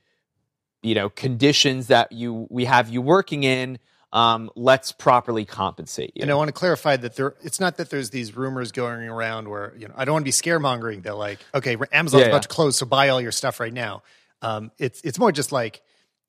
you 0.82 0.94
know, 0.96 1.08
conditions 1.08 1.86
that 1.86 2.10
you 2.10 2.48
we 2.50 2.64
have 2.64 2.88
you 2.88 3.00
working 3.00 3.44
in 3.44 3.78
um, 4.12 4.50
let's 4.56 4.92
properly 4.92 5.44
compensate 5.44 6.12
you. 6.14 6.22
And 6.22 6.30
I 6.30 6.34
want 6.34 6.48
to 6.48 6.52
clarify 6.52 6.96
that 6.96 7.16
there, 7.16 7.34
it's 7.42 7.60
not 7.60 7.76
that 7.76 7.90
there's 7.90 8.10
these 8.10 8.36
rumors 8.36 8.72
going 8.72 9.08
around 9.08 9.48
where, 9.48 9.72
you 9.76 9.88
know, 9.88 9.94
I 9.96 10.04
don't 10.04 10.14
want 10.14 10.22
to 10.22 10.28
be 10.28 10.32
scaremongering. 10.32 11.02
They're 11.02 11.14
like, 11.14 11.38
okay, 11.54 11.76
Amazon's 11.92 12.22
yeah, 12.22 12.26
about 12.28 12.36
yeah. 12.36 12.40
to 12.40 12.48
close, 12.48 12.76
so 12.76 12.86
buy 12.86 13.08
all 13.08 13.20
your 13.20 13.32
stuff 13.32 13.60
right 13.60 13.72
now. 13.72 14.02
Um, 14.42 14.70
it's, 14.78 15.00
it's 15.02 15.18
more 15.18 15.32
just 15.32 15.52
like, 15.52 15.82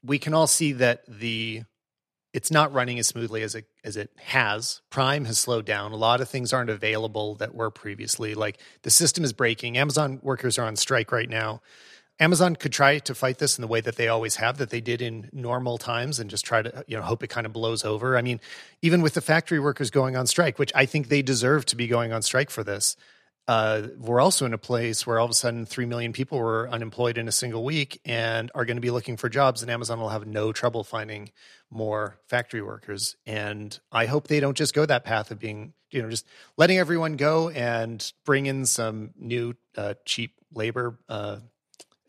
we 0.04 0.20
can 0.20 0.34
all 0.34 0.48
see 0.48 0.74
that 0.74 1.04
the, 1.08 1.64
it's 2.34 2.50
not 2.50 2.72
running 2.72 2.98
as 2.98 3.08
smoothly 3.08 3.42
as 3.42 3.56
it 3.56 3.66
as 3.84 3.98
it 3.98 4.10
has. 4.16 4.80
Prime 4.90 5.26
has 5.26 5.38
slowed 5.38 5.66
down. 5.66 5.92
A 5.92 5.98
lot 5.98 6.22
of 6.22 6.30
things 6.30 6.54
aren't 6.54 6.70
available 6.70 7.36
that 7.36 7.54
were 7.54 7.70
previously. 7.70 8.36
Like 8.36 8.58
the 8.84 8.90
system 8.90 9.26
is 9.26 9.34
breaking. 9.34 9.78
Amazon 9.78 10.20
workers 10.24 10.58
are 10.58 10.66
on 10.66 10.78
strike 10.78 11.12
right 11.12 11.30
now. 11.30 11.62
Amazon 12.20 12.56
could 12.56 12.72
try 12.72 13.00
to 13.00 13.16
fight 13.16 13.40
this 13.40 13.58
in 13.58 13.62
the 13.62 13.68
way 13.68 13.82
that 13.82 13.96
they 13.96 14.08
always 14.08 14.36
have, 14.36 14.58
that 14.58 14.70
they 14.70 14.82
did 14.82 15.02
in 15.02 15.30
normal 15.34 15.78
times, 15.78 16.20
and 16.20 16.30
just 16.30 16.46
try 16.46 16.62
to 16.62 16.84
you 16.88 16.96
know 16.96 17.04
hope 17.04 17.24
it 17.24 17.28
kind 17.28 17.46
of 17.46 17.54
blows 17.54 17.84
over. 17.84 18.18
I 18.18 18.22
mean, 18.22 18.40
even 18.82 19.02
with 19.02 19.14
the 19.14 19.22
factory 19.22 19.60
workers 19.60 19.90
going 19.90 20.16
on 20.16 20.28
strike, 20.28 20.60
which 20.60 20.72
I 20.76 20.86
think 20.86 21.08
they 21.08 21.22
deserve 21.22 21.66
to 21.68 21.76
be 21.76 21.88
going 21.88 22.14
on 22.14 22.22
strike 22.22 22.50
for 22.50 22.64
this, 22.64 22.96
uh, 23.48 23.88
we're 23.98 24.22
also 24.22 24.46
in 24.46 24.54
a 24.54 24.58
place 24.58 25.06
where 25.06 25.20
all 25.20 25.26
of 25.26 25.32
a 25.32 25.34
sudden 25.34 25.66
3 25.66 25.86
million 25.86 26.14
people 26.14 26.38
were 26.38 26.70
unemployed 26.70 27.18
in 27.18 27.28
a 27.28 27.32
single 27.32 27.64
week 27.64 28.00
and 28.06 28.52
are 28.54 28.66
going 28.66 28.78
to 28.78 28.82
be 28.82 28.92
looking 28.92 29.18
for 29.18 29.30
jobs, 29.30 29.62
and 29.62 29.72
Amazon 29.72 30.00
will 30.00 30.10
have 30.10 30.28
no 30.28 30.54
trouble 30.54 30.84
finding 30.84 31.32
more 31.70 32.18
factory 32.28 32.62
workers. 32.62 33.16
And 33.26 33.78
I 33.92 34.06
hope 34.06 34.28
they 34.28 34.40
don't 34.40 34.56
just 34.56 34.74
go 34.74 34.86
that 34.86 35.04
path 35.04 35.32
of 35.32 35.40
being, 35.40 35.74
you 35.90 36.02
know, 36.02 36.10
just 36.10 36.28
letting 36.56 36.78
everyone 36.78 37.16
go 37.16 37.50
and 37.50 38.12
bring 38.26 38.46
in 38.46 38.66
some 38.66 39.12
new 39.18 39.56
uh, 39.76 39.96
cheap 40.06 40.36
labor. 40.54 41.00
Uh, 41.10 41.38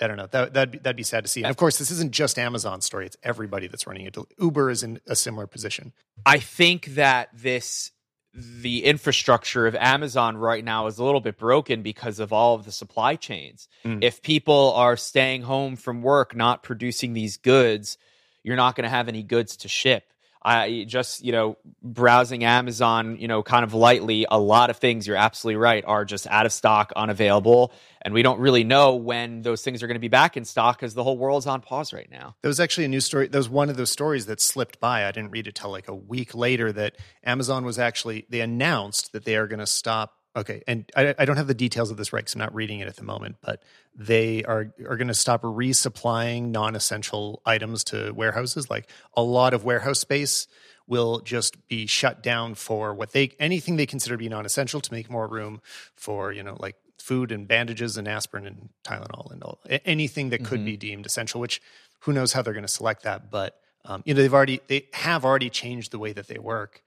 I 0.03 0.09
don't 0.09 0.17
know. 0.17 0.27
That, 0.31 0.53
that'd, 0.55 0.73
be, 0.73 0.79
that'd 0.79 0.97
be 0.97 1.03
sad 1.03 1.25
to 1.25 1.31
see. 1.31 1.43
And 1.43 1.51
of 1.51 1.57
course, 1.57 1.79
this 1.79 1.91
isn't 1.91 2.13
just 2.13 2.39
Amazon's 2.39 2.85
story. 2.85 3.07
It's 3.07 3.17
everybody 3.23 3.69
that's 3.69 3.87
running 3.87 4.07
it. 4.07 4.17
Uber 4.39 4.71
is 4.71 4.83
in 4.83 5.01
a 5.07 5.17
similar 5.17 5.47
position. 5.47 5.93
I 6.27 6.39
think 6.39 6.87
that 6.95 7.31
this 7.35 7.93
the 8.35 8.85
infrastructure 8.85 9.67
of 9.67 9.75
Amazon 9.75 10.39
right 10.39 10.65
now 10.65 10.87
is 10.87 10.99
a 10.99 11.05
little 11.05 11.21
bit 11.21 11.37
broken 11.37 11.83
because 11.83 12.19
of 12.19 12.33
all 12.33 12.55
of 12.55 12.65
the 12.65 12.73
supply 12.73 13.15
chains. 13.15 13.69
Mm. 13.85 14.03
If 14.03 14.23
people 14.23 14.73
are 14.75 14.97
staying 14.97 15.43
home 15.43 15.77
from 15.77 16.03
work, 16.03 16.35
not 16.35 16.63
producing 16.63 17.13
these 17.13 17.37
goods, 17.37 17.99
you're 18.43 18.57
not 18.57 18.75
going 18.75 18.85
to 18.85 18.91
have 18.91 19.09
any 19.09 19.23
goods 19.23 19.59
to 19.59 19.69
ship. 19.69 20.05
I 20.45 20.85
just, 20.89 21.25
you 21.25 21.31
know, 21.31 21.57
browsing 21.83 22.45
Amazon, 22.45 23.17
you 23.19 23.29
know, 23.29 23.43
kind 23.43 23.65
of 23.65 23.75
lightly, 23.75 24.27
a 24.29 24.39
lot 24.39 24.71
of 24.71 24.77
things, 24.77 25.07
you're 25.07 25.17
absolutely 25.17 25.57
right, 25.57 25.85
are 25.87 26.05
just 26.05 26.27
out 26.27 26.47
of 26.47 26.53
stock, 26.53 26.93
unavailable. 26.97 27.73
And 28.01 28.13
we 28.13 28.23
don't 28.23 28.41
really 28.41 28.65
know 28.65 28.97
when 28.97 29.43
those 29.43 29.63
things 29.63 29.83
are 29.83 29.87
going 29.87 29.95
to 29.95 30.01
be 30.01 30.09
back 30.09 30.37
in 30.37 30.45
stock 30.45 30.79
because 30.79 30.95
the 30.95 31.05
whole 31.05 31.17
world's 31.17 31.47
on 31.47 31.61
pause 31.61 31.93
right 31.93 32.11
now. 32.11 32.35
There 32.43 32.49
was 32.49 32.59
actually 32.59 32.87
a 32.87 32.89
news 32.89 33.05
story. 33.05 33.29
There 33.29 33.39
was 33.39 33.49
one 33.49 33.71
of 33.71 33.77
those 33.77 33.91
stories 33.91 34.27
that 34.27 34.41
slipped 34.41 34.81
by. 34.81 35.07
I 35.07 35.13
didn't 35.13 35.31
read 35.31 35.47
it 35.47 35.55
till 35.55 35.71
like 35.71 35.87
a 35.87 35.95
week 35.95 36.35
later 36.35 36.73
that 36.73 36.97
Amazon 37.23 37.65
was 37.65 37.79
actually, 37.79 38.27
they 38.29 38.41
announced 38.41 39.13
that 39.13 39.25
they 39.25 39.37
are 39.37 39.47
going 39.47 39.61
to 39.61 39.67
stop 39.67 40.15
Okay, 40.35 40.63
and 40.67 40.91
I, 40.97 41.15
I, 41.19 41.25
don't 41.27 41.37
have 41.37 41.47
the 41.47 41.55
details 41.55 41.91
of 41.91 41.99
this 41.99 42.11
right 42.11 42.21
because 42.21 42.35
I'm 42.35 42.39
not 42.39 42.55
reading 42.55 42.81
it 42.81 42.89
at 42.89 42.97
the 42.97 43.05
moment, 43.05 43.37
but 43.43 43.63
they 43.95 44.43
are 44.45 44.73
are 44.89 44.97
going 44.97 45.09
to 45.09 45.15
stop 45.15 45.43
resupplying 45.43 46.49
non-essential 46.49 47.43
items 47.45 47.85
to 47.85 48.13
warehouses. 48.13 48.71
Like 48.71 48.89
a 49.15 49.23
lot 49.23 49.53
of 49.53 49.65
warehouse 49.65 50.01
space 50.01 50.47
will 50.87 51.21
just 51.21 51.69
be 51.69 51.87
shut 51.87 52.23
down 52.23 52.55
for 52.55 52.95
what 52.95 53.13
they 53.13 53.33
anything 53.39 53.77
they 53.77 53.85
consider 53.85 54.15
to 54.15 54.19
be 54.19 54.31
non-essential 54.31 54.81
to 54.81 54.93
make 54.93 55.11
more 55.11 55.29
room 55.29 55.61
for 55.97 56.33
you 56.33 56.43
know 56.43 56.57
like 56.59 56.77
food 56.99 57.31
and 57.31 57.47
bandages 57.47 57.99
and 57.99 58.09
aspirin 58.09 58.47
and 58.47 58.71
Tylenol 58.85 59.33
and 59.33 59.43
all 59.43 59.59
anything 59.85 60.31
that 60.31 60.45
could 60.45 60.61
mm-hmm. 60.61 60.67
be 60.67 60.77
deemed 60.79 61.05
essential. 61.05 61.43
Which 61.43 61.61
who 62.01 62.13
knows 62.15 62.33
how 62.33 62.41
they're 62.41 62.55
going 62.55 62.63
to 62.65 62.69
select 62.69 63.03
that, 63.03 63.31
but 63.31 63.61
um, 63.85 64.03
you 64.07 64.15
know 64.15 64.23
they've 64.23 64.33
already 64.33 64.63
they 64.69 64.87
have 64.95 65.27
already 65.27 65.51
changed 65.51 65.91
the 65.91 65.99
way 65.99 66.15
that 66.15 66.29
they 66.29 66.39
work 66.39 66.83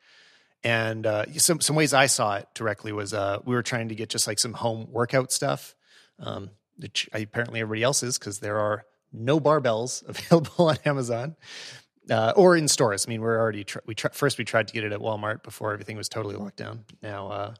and 0.65 1.05
uh, 1.05 1.25
some 1.37 1.61
some 1.61 1.75
ways 1.75 1.93
I 1.93 2.07
saw 2.07 2.37
it 2.37 2.47
directly 2.55 2.91
was 2.91 3.13
uh, 3.13 3.37
we 3.45 3.53
were 3.53 3.61
trying 3.61 3.89
to 3.89 3.95
get 3.95 4.09
just 4.09 4.25
like 4.25 4.39
some 4.39 4.53
home 4.53 4.87
workout 4.91 5.31
stuff, 5.31 5.75
um, 6.19 6.49
which 6.77 7.07
apparently 7.13 7.61
everybody 7.61 7.83
else 7.83 8.01
is 8.01 8.17
because 8.17 8.39
there 8.39 8.57
are 8.57 8.83
no 9.13 9.39
barbells 9.39 10.03
available 10.09 10.69
on 10.69 10.77
Amazon 10.83 11.35
uh, 12.09 12.33
or 12.35 12.57
in 12.57 12.67
stores. 12.67 13.05
I 13.07 13.09
mean, 13.09 13.21
we're 13.21 13.39
already 13.39 13.63
tr- 13.63 13.79
we 13.85 13.93
tr- 13.93 14.07
first 14.11 14.39
we 14.39 14.43
tried 14.43 14.67
to 14.67 14.73
get 14.73 14.83
it 14.83 14.91
at 14.91 14.99
Walmart 14.99 15.43
before 15.43 15.71
everything 15.71 15.97
was 15.97 16.09
totally 16.09 16.35
locked 16.35 16.57
down. 16.57 16.83
Now, 17.03 17.27
uh, 17.27 17.53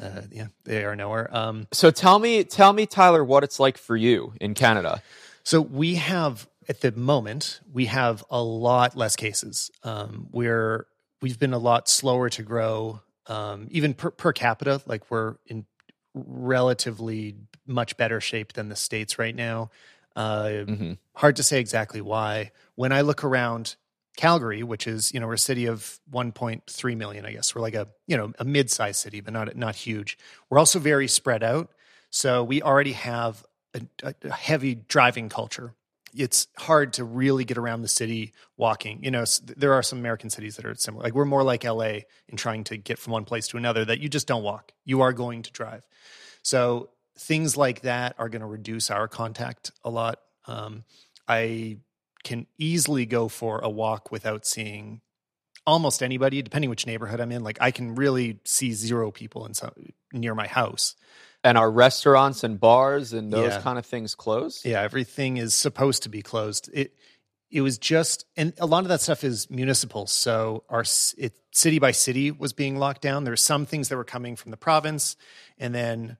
uh, 0.00 0.22
yeah, 0.32 0.46
they 0.64 0.84
are 0.86 0.96
nowhere. 0.96 1.28
Um, 1.36 1.68
so 1.72 1.90
tell 1.90 2.18
me, 2.18 2.42
tell 2.44 2.72
me, 2.72 2.86
Tyler, 2.86 3.22
what 3.22 3.44
it's 3.44 3.60
like 3.60 3.76
for 3.76 3.98
you 3.98 4.32
in 4.40 4.54
Canada. 4.54 5.02
So 5.42 5.60
we 5.60 5.96
have 5.96 6.48
at 6.70 6.80
the 6.80 6.92
moment 6.92 7.60
we 7.70 7.84
have 7.86 8.24
a 8.30 8.42
lot 8.42 8.96
less 8.96 9.14
cases. 9.14 9.70
Um, 9.84 10.28
we're 10.32 10.86
we've 11.22 11.38
been 11.38 11.52
a 11.52 11.58
lot 11.58 11.88
slower 11.88 12.28
to 12.30 12.42
grow, 12.42 13.00
um, 13.26 13.68
even 13.70 13.94
per, 13.94 14.10
per 14.10 14.32
capita. 14.32 14.80
Like 14.86 15.10
we're 15.10 15.36
in 15.46 15.66
relatively 16.14 17.36
much 17.66 17.96
better 17.96 18.20
shape 18.20 18.52
than 18.54 18.68
the 18.68 18.76
states 18.76 19.18
right 19.18 19.34
now. 19.34 19.70
Uh, 20.16 20.44
mm-hmm. 20.44 20.92
Hard 21.14 21.36
to 21.36 21.42
say 21.42 21.60
exactly 21.60 22.00
why. 22.00 22.50
When 22.74 22.92
I 22.92 23.02
look 23.02 23.22
around 23.22 23.76
Calgary, 24.16 24.62
which 24.62 24.86
is 24.86 25.14
you 25.14 25.20
know 25.20 25.26
we're 25.26 25.34
a 25.34 25.38
city 25.38 25.66
of 25.66 26.00
1.3 26.12 26.96
million, 26.96 27.24
I 27.24 27.32
guess 27.32 27.54
we're 27.54 27.62
like 27.62 27.74
a 27.74 27.86
you 28.06 28.16
know 28.16 28.32
a 28.38 28.44
mid-sized 28.44 29.00
city, 29.00 29.20
but 29.20 29.32
not 29.32 29.54
not 29.56 29.76
huge. 29.76 30.18
We're 30.48 30.58
also 30.58 30.78
very 30.78 31.06
spread 31.06 31.42
out, 31.42 31.70
so 32.10 32.42
we 32.42 32.60
already 32.60 32.92
have 32.92 33.44
a, 33.74 34.14
a 34.24 34.32
heavy 34.32 34.74
driving 34.74 35.28
culture 35.28 35.74
it's 36.14 36.48
hard 36.58 36.94
to 36.94 37.04
really 37.04 37.44
get 37.44 37.58
around 37.58 37.82
the 37.82 37.88
city 37.88 38.32
walking. 38.56 39.02
You 39.02 39.10
know, 39.10 39.24
there 39.56 39.74
are 39.74 39.82
some 39.82 39.98
American 39.98 40.30
cities 40.30 40.56
that 40.56 40.64
are 40.64 40.74
similar. 40.74 41.04
Like 41.04 41.14
we're 41.14 41.24
more 41.24 41.42
like 41.42 41.64
LA 41.64 42.00
in 42.28 42.36
trying 42.36 42.64
to 42.64 42.76
get 42.76 42.98
from 42.98 43.12
one 43.12 43.24
place 43.24 43.48
to 43.48 43.56
another 43.56 43.84
that 43.84 44.00
you 44.00 44.08
just 44.08 44.26
don't 44.26 44.42
walk. 44.42 44.72
You 44.84 45.00
are 45.02 45.12
going 45.12 45.42
to 45.42 45.52
drive. 45.52 45.86
So 46.42 46.90
things 47.18 47.56
like 47.56 47.82
that 47.82 48.14
are 48.18 48.28
going 48.28 48.40
to 48.40 48.46
reduce 48.46 48.90
our 48.90 49.08
contact 49.08 49.72
a 49.84 49.90
lot. 49.90 50.20
Um, 50.46 50.84
I 51.28 51.78
can 52.24 52.46
easily 52.58 53.06
go 53.06 53.28
for 53.28 53.60
a 53.60 53.70
walk 53.70 54.10
without 54.10 54.44
seeing 54.44 55.00
almost 55.66 56.02
anybody, 56.02 56.42
depending 56.42 56.70
which 56.70 56.86
neighborhood 56.86 57.20
I'm 57.20 57.32
in. 57.32 57.44
Like 57.44 57.58
I 57.60 57.70
can 57.70 57.94
really 57.94 58.40
see 58.44 58.72
zero 58.72 59.10
people 59.10 59.46
in 59.46 59.54
some, 59.54 59.72
near 60.12 60.34
my 60.34 60.46
house. 60.46 60.96
And 61.42 61.56
are 61.56 61.70
restaurants 61.70 62.44
and 62.44 62.60
bars 62.60 63.14
and 63.14 63.32
those 63.32 63.54
yeah. 63.54 63.60
kind 63.62 63.78
of 63.78 63.86
things 63.86 64.14
closed? 64.14 64.66
Yeah, 64.66 64.82
everything 64.82 65.38
is 65.38 65.54
supposed 65.54 66.02
to 66.02 66.10
be 66.10 66.20
closed. 66.20 66.68
It 66.72 66.94
it 67.50 67.62
was 67.62 67.78
just 67.78 68.26
and 68.36 68.52
a 68.58 68.66
lot 68.66 68.82
of 68.82 68.88
that 68.88 69.00
stuff 69.00 69.24
is 69.24 69.50
municipal 69.50 70.06
so 70.06 70.64
our 70.68 70.84
it, 71.18 71.34
city 71.52 71.78
by 71.78 71.90
city 71.90 72.30
was 72.30 72.52
being 72.52 72.78
locked 72.78 73.02
down 73.02 73.24
There 73.24 73.30
there's 73.30 73.42
some 73.42 73.66
things 73.66 73.88
that 73.88 73.96
were 73.96 74.04
coming 74.04 74.36
from 74.36 74.50
the 74.50 74.56
province 74.56 75.16
and 75.58 75.74
then 75.74 76.16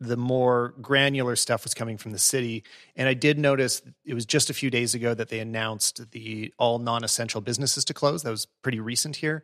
the 0.00 0.16
more 0.16 0.74
granular 0.80 1.36
stuff 1.36 1.64
was 1.64 1.74
coming 1.74 1.98
from 1.98 2.12
the 2.12 2.18
city 2.18 2.64
and 2.96 3.08
i 3.08 3.14
did 3.14 3.38
notice 3.38 3.82
it 4.04 4.14
was 4.14 4.26
just 4.26 4.50
a 4.50 4.54
few 4.54 4.70
days 4.70 4.94
ago 4.94 5.14
that 5.14 5.28
they 5.28 5.40
announced 5.40 6.10
the 6.12 6.52
all 6.58 6.78
non-essential 6.78 7.40
businesses 7.40 7.84
to 7.84 7.94
close 7.94 8.22
that 8.22 8.30
was 8.30 8.46
pretty 8.62 8.80
recent 8.80 9.16
here 9.16 9.42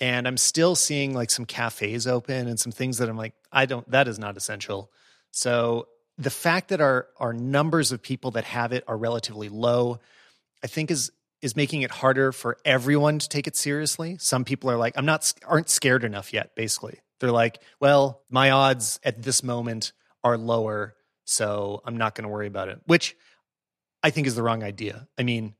and 0.00 0.26
I'm 0.26 0.36
still 0.36 0.74
seeing 0.74 1.14
like 1.14 1.30
some 1.30 1.44
cafes 1.44 2.06
open 2.06 2.48
and 2.48 2.58
some 2.58 2.72
things 2.72 2.98
that 2.98 3.08
I'm 3.08 3.16
like, 3.16 3.34
I 3.52 3.66
don't, 3.66 3.88
that 3.90 4.08
is 4.08 4.18
not 4.18 4.36
essential. 4.36 4.90
So 5.30 5.88
the 6.20 6.30
fact 6.30 6.68
that 6.68 6.80
our 6.80 7.08
our 7.18 7.32
numbers 7.32 7.92
of 7.92 8.02
people 8.02 8.32
that 8.32 8.44
have 8.44 8.72
it 8.72 8.84
are 8.86 8.96
relatively 8.96 9.48
low, 9.48 10.00
I 10.62 10.66
think 10.66 10.90
is 10.90 11.10
is 11.40 11.56
making 11.56 11.82
it 11.82 11.90
harder 11.90 12.32
for 12.32 12.58
everyone 12.64 13.18
to 13.18 13.28
take 13.28 13.46
it 13.46 13.56
seriously. 13.56 14.18
Some 14.18 14.44
people 14.44 14.70
are 14.70 14.76
like, 14.76 14.96
I'm 14.96 15.06
not 15.06 15.32
aren't 15.46 15.70
scared 15.70 16.04
enough 16.04 16.32
yet. 16.32 16.54
Basically, 16.54 16.98
they're 17.18 17.32
like, 17.32 17.60
well, 17.80 18.22
my 18.28 18.50
odds 18.50 19.00
at 19.02 19.22
this 19.22 19.42
moment 19.42 19.92
are 20.22 20.36
lower, 20.36 20.94
so 21.24 21.80
I'm 21.86 21.96
not 21.96 22.14
going 22.14 22.24
to 22.24 22.28
worry 22.28 22.46
about 22.46 22.68
it. 22.68 22.80
Which 22.86 23.16
I 24.02 24.10
think 24.10 24.26
is 24.26 24.34
the 24.34 24.42
wrong 24.42 24.62
idea. 24.62 25.08
I 25.18 25.22
mean, 25.22 25.54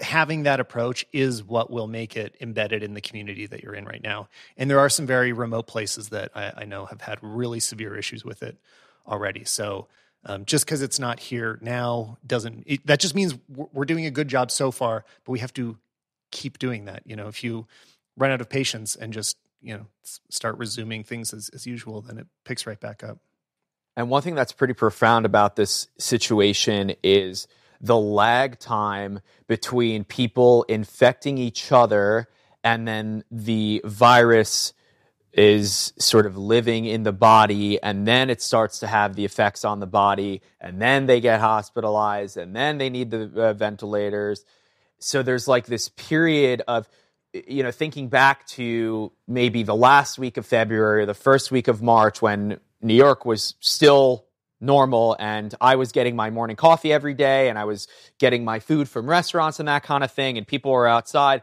having 0.00 0.44
that 0.44 0.60
approach 0.60 1.06
is 1.12 1.42
what 1.42 1.70
will 1.70 1.86
make 1.86 2.16
it 2.16 2.34
embedded 2.40 2.82
in 2.82 2.94
the 2.94 3.00
community 3.00 3.46
that 3.46 3.62
you're 3.62 3.74
in 3.74 3.84
right 3.84 4.02
now. 4.02 4.28
And 4.56 4.70
there 4.70 4.80
are 4.80 4.88
some 4.88 5.06
very 5.06 5.32
remote 5.32 5.66
places 5.66 6.10
that 6.10 6.30
I, 6.34 6.52
I 6.58 6.64
know 6.64 6.86
have 6.86 7.00
had 7.00 7.18
really 7.22 7.60
severe 7.60 7.96
issues 7.96 8.24
with 8.24 8.42
it 8.42 8.56
already. 9.06 9.44
So 9.44 9.88
um, 10.24 10.44
just 10.44 10.66
because 10.66 10.82
it's 10.82 10.98
not 10.98 11.20
here 11.20 11.58
now 11.62 12.18
doesn't 12.26 12.64
it, 12.66 12.86
that 12.86 13.00
just 13.00 13.14
means 13.14 13.34
we're 13.48 13.84
doing 13.84 14.06
a 14.06 14.10
good 14.10 14.28
job 14.28 14.50
so 14.50 14.70
far, 14.70 15.04
but 15.24 15.32
we 15.32 15.38
have 15.38 15.54
to 15.54 15.78
keep 16.30 16.58
doing 16.58 16.86
that. 16.86 17.02
You 17.06 17.16
know, 17.16 17.28
if 17.28 17.44
you 17.44 17.66
run 18.16 18.30
out 18.30 18.40
of 18.40 18.48
patience 18.48 18.96
and 18.96 19.12
just 19.12 19.36
you 19.62 19.76
know 19.76 19.86
start 20.28 20.58
resuming 20.58 21.04
things 21.04 21.32
as, 21.32 21.48
as 21.50 21.66
usual, 21.66 22.00
then 22.00 22.18
it 22.18 22.26
picks 22.44 22.66
right 22.66 22.80
back 22.80 23.04
up. 23.04 23.18
And 23.96 24.10
one 24.10 24.20
thing 24.20 24.34
that's 24.34 24.52
pretty 24.52 24.74
profound 24.74 25.24
about 25.24 25.56
this 25.56 25.88
situation 25.96 26.94
is 27.02 27.46
the 27.80 27.96
lag 27.96 28.58
time 28.58 29.20
between 29.46 30.04
people 30.04 30.64
infecting 30.64 31.38
each 31.38 31.70
other 31.72 32.28
and 32.64 32.86
then 32.86 33.24
the 33.30 33.80
virus 33.84 34.72
is 35.32 35.92
sort 35.98 36.24
of 36.24 36.36
living 36.36 36.86
in 36.86 37.02
the 37.02 37.12
body 37.12 37.80
and 37.82 38.06
then 38.06 38.30
it 38.30 38.40
starts 38.40 38.78
to 38.78 38.86
have 38.86 39.14
the 39.14 39.24
effects 39.24 39.64
on 39.64 39.80
the 39.80 39.86
body 39.86 40.40
and 40.60 40.80
then 40.80 41.06
they 41.06 41.20
get 41.20 41.40
hospitalized 41.40 42.36
and 42.38 42.56
then 42.56 42.78
they 42.78 42.88
need 42.88 43.10
the 43.10 43.30
uh, 43.36 43.52
ventilators. 43.52 44.44
So 44.98 45.22
there's 45.22 45.46
like 45.46 45.66
this 45.66 45.90
period 45.90 46.62
of 46.66 46.88
you 47.46 47.62
know 47.62 47.70
thinking 47.70 48.08
back 48.08 48.46
to 48.46 49.12
maybe 49.28 49.62
the 49.62 49.74
last 49.74 50.18
week 50.18 50.36
of 50.36 50.46
february 50.46 51.02
or 51.02 51.06
the 51.06 51.14
first 51.14 51.50
week 51.50 51.68
of 51.68 51.82
march 51.82 52.22
when 52.22 52.58
new 52.80 52.94
york 52.94 53.26
was 53.26 53.54
still 53.60 54.25
normal 54.60 55.16
and 55.18 55.54
I 55.60 55.76
was 55.76 55.92
getting 55.92 56.16
my 56.16 56.30
morning 56.30 56.56
coffee 56.56 56.92
every 56.92 57.14
day 57.14 57.48
and 57.48 57.58
I 57.58 57.64
was 57.64 57.88
getting 58.18 58.44
my 58.44 58.58
food 58.58 58.88
from 58.88 59.08
restaurants 59.08 59.58
and 59.60 59.68
that 59.68 59.82
kind 59.82 60.02
of 60.02 60.10
thing 60.10 60.38
and 60.38 60.46
people 60.46 60.72
were 60.72 60.86
outside. 60.86 61.42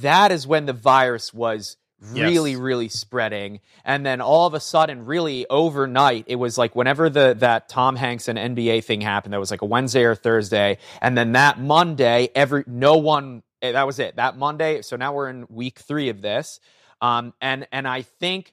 That 0.00 0.32
is 0.32 0.46
when 0.46 0.66
the 0.66 0.72
virus 0.72 1.34
was 1.34 1.76
really 2.12 2.50
yes. 2.52 2.60
really 2.60 2.88
spreading 2.88 3.60
and 3.84 4.04
then 4.04 4.20
all 4.20 4.46
of 4.46 4.52
a 4.52 4.60
sudden 4.60 5.06
really 5.06 5.46
overnight 5.48 6.24
it 6.28 6.36
was 6.36 6.58
like 6.58 6.76
whenever 6.76 7.08
the 7.08 7.34
that 7.38 7.68
Tom 7.68 7.96
Hanks 7.96 8.28
and 8.28 8.38
NBA 8.38 8.84
thing 8.84 9.00
happened 9.00 9.32
that 9.32 9.40
was 9.40 9.50
like 9.50 9.62
a 9.62 9.66
Wednesday 9.66 10.02
or 10.02 10.14
Thursday 10.14 10.78
and 11.00 11.16
then 11.16 11.32
that 11.32 11.58
Monday 11.58 12.28
every 12.34 12.64
no 12.66 12.98
one 12.98 13.42
eh, 13.62 13.72
that 13.72 13.86
was 13.86 13.98
it 14.00 14.16
that 14.16 14.36
Monday 14.36 14.82
so 14.82 14.96
now 14.96 15.14
we're 15.14 15.30
in 15.30 15.46
week 15.48 15.78
3 15.78 16.10
of 16.10 16.20
this 16.20 16.60
um 17.00 17.32
and 17.40 17.66
and 17.72 17.88
I 17.88 18.02
think 18.02 18.52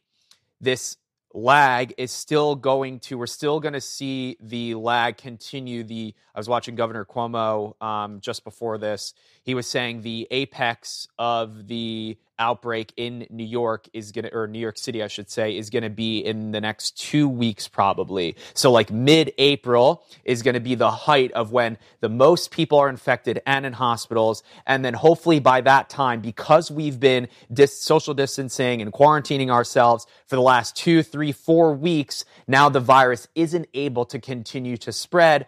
this 0.62 0.95
lag 1.34 1.94
is 1.98 2.12
still 2.12 2.56
going 2.56 3.00
to 3.00 3.17
we're 3.17 3.28
still 3.28 3.60
going 3.60 3.74
to 3.74 3.82
see 3.82 4.38
the 4.41 4.76
lag 4.76 5.17
continue. 5.17 5.84
The 5.84 6.13
i 6.34 6.39
was 6.39 6.50
watching 6.50 6.76
governor 6.76 7.06
cuomo 7.06 7.82
um, 7.82 8.20
just 8.22 8.44
before 8.44 8.78
this. 8.78 9.13
He 9.44 9.54
was 9.54 9.67
saying 9.67 10.02
the 10.02 10.28
apex 10.32 11.08
of 11.17 11.67
the 11.67 12.17
outbreak 12.41 12.91
in 12.97 13.27
New 13.30 13.45
York 13.45 13.88
is 13.93 14.12
going 14.12 14.25
to, 14.25 14.34
or 14.34 14.47
New 14.47 14.60
York 14.60 14.77
City, 14.77 15.01
I 15.04 15.08
should 15.08 15.30
say, 15.30 15.56
is 15.56 15.69
going 15.69 15.84
to 15.84 15.89
be 15.89 16.19
in 16.19 16.51
the 16.51 16.60
next 16.60 16.97
two 16.97 17.30
weeks, 17.30 17.67
probably. 17.67 18.36
So, 18.56 18.71
like 18.71 18.91
mid 18.91 19.32
April 19.38 20.04
is 20.25 20.41
going 20.41 20.56
to 20.56 20.60
be 20.60 20.75
the 20.75 20.91
height 20.91 21.32
of 21.34 21.51
when 21.51 21.77
the 22.01 22.10
most 22.10 22.51
people 22.51 22.80
are 22.80 22.89
infected 22.89 23.41
and 23.45 23.65
in 23.65 23.73
hospitals. 23.73 24.43
And 24.65 24.84
then 24.84 24.95
hopefully 24.95 25.39
by 25.39 25.62
that 25.62 25.89
time, 25.89 26.19
because 26.19 26.71
we've 26.71 26.99
been 26.99 27.27
dis- 27.54 27.80
social 27.80 28.13
distancing 28.13 28.82
and 28.82 28.91
quarantining 28.91 29.51
ourselves 29.51 30.08
for 30.25 30.36
the 30.36 30.41
last 30.41 30.75
two, 30.75 31.04
three, 31.04 31.32
four 31.32 31.73
weeks, 31.73 32.25
now 32.47 32.67
the 32.69 32.80
virus 32.80 33.27
isn't 33.36 33.67
able 33.75 34.06
to 34.06 34.19
continue 34.19 34.77
to 34.77 34.91
spread. 34.91 35.45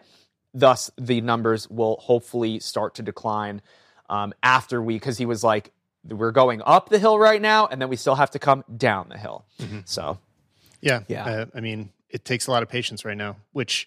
Thus, 0.54 0.90
the 0.96 1.20
numbers 1.20 1.68
will 1.68 1.96
hopefully 1.96 2.60
start 2.60 2.94
to 2.94 3.02
decline 3.02 3.60
um, 4.08 4.32
after 4.42 4.80
we, 4.80 4.94
because 4.94 5.18
he 5.18 5.26
was 5.26 5.42
like, 5.42 5.72
we're 6.08 6.32
going 6.32 6.62
up 6.64 6.88
the 6.88 6.98
hill 6.98 7.18
right 7.18 7.40
now, 7.40 7.66
and 7.66 7.80
then 7.80 7.88
we 7.88 7.96
still 7.96 8.14
have 8.14 8.30
to 8.32 8.38
come 8.38 8.64
down 8.76 9.08
the 9.08 9.18
hill. 9.18 9.44
Mm-hmm. 9.60 9.80
So, 9.84 10.18
yeah, 10.80 11.00
yeah. 11.08 11.24
Uh, 11.24 11.46
I 11.54 11.60
mean, 11.60 11.90
it 12.10 12.24
takes 12.24 12.46
a 12.46 12.50
lot 12.50 12.62
of 12.62 12.68
patience 12.68 13.04
right 13.04 13.16
now, 13.16 13.36
which 13.52 13.86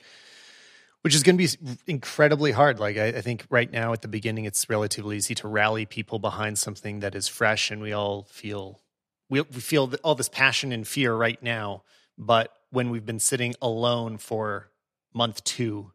which 1.01 1.15
is 1.15 1.23
going 1.23 1.37
to 1.37 1.57
be 1.57 1.77
incredibly 1.85 2.51
hard. 2.51 2.79
Like 2.79 2.97
I, 2.97 3.07
I, 3.07 3.21
think 3.21 3.45
right 3.49 3.71
now 3.71 3.93
at 3.93 4.01
the 4.01 4.07
beginning, 4.09 4.45
it's 4.45 4.69
relatively 4.69 5.15
easy 5.15 5.35
to 5.35 5.47
rally 5.47 5.85
people 5.85 6.19
behind 6.19 6.57
something 6.57 6.99
that 6.99 7.15
is 7.15 7.27
fresh, 7.27 7.71
and 7.71 7.81
we 7.81 7.93
all 7.93 8.23
feel 8.23 8.81
we, 9.29 9.41
we 9.41 9.59
feel 9.61 9.93
all 10.03 10.15
this 10.15 10.29
passion 10.29 10.71
and 10.71 10.87
fear 10.87 11.15
right 11.15 11.41
now. 11.41 11.83
But 12.17 12.51
when 12.71 12.89
we've 12.89 13.05
been 13.05 13.19
sitting 13.19 13.55
alone 13.61 14.17
for 14.17 14.69
month 15.13 15.43
two, 15.43 15.91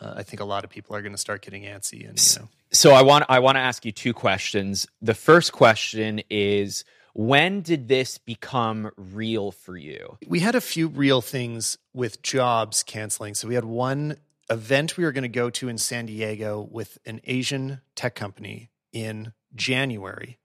uh, 0.00 0.14
I 0.16 0.24
think 0.24 0.40
a 0.40 0.44
lot 0.44 0.64
of 0.64 0.70
people 0.70 0.96
are 0.96 1.02
going 1.02 1.12
to 1.12 1.18
start 1.18 1.42
getting 1.42 1.62
antsy 1.62 2.08
and 2.08 2.18
you 2.18 2.42
know. 2.42 2.48
So 2.72 2.92
I 2.92 3.02
want 3.02 3.24
I 3.28 3.40
want 3.40 3.56
to 3.56 3.60
ask 3.60 3.84
you 3.84 3.90
two 3.90 4.14
questions. 4.14 4.86
The 5.02 5.14
first 5.14 5.52
question 5.52 6.22
is 6.30 6.84
when 7.14 7.62
did 7.62 7.88
this 7.88 8.18
become 8.18 8.92
real 8.96 9.50
for 9.50 9.76
you? 9.76 10.18
We 10.28 10.40
had 10.40 10.54
a 10.54 10.60
few 10.60 10.86
real 10.86 11.20
things 11.20 11.78
with 11.92 12.22
jobs 12.22 12.84
canceling. 12.84 13.34
So 13.34 13.48
we 13.48 13.56
had 13.56 13.64
one 13.64 14.18
event 14.48 14.96
we 14.96 15.04
were 15.04 15.10
going 15.10 15.22
to 15.22 15.28
go 15.28 15.50
to 15.50 15.68
in 15.68 15.78
San 15.78 16.06
Diego 16.06 16.68
with 16.70 16.98
an 17.06 17.20
Asian 17.24 17.80
tech 17.96 18.14
company 18.14 18.70
in 18.92 19.32
January. 19.54 20.38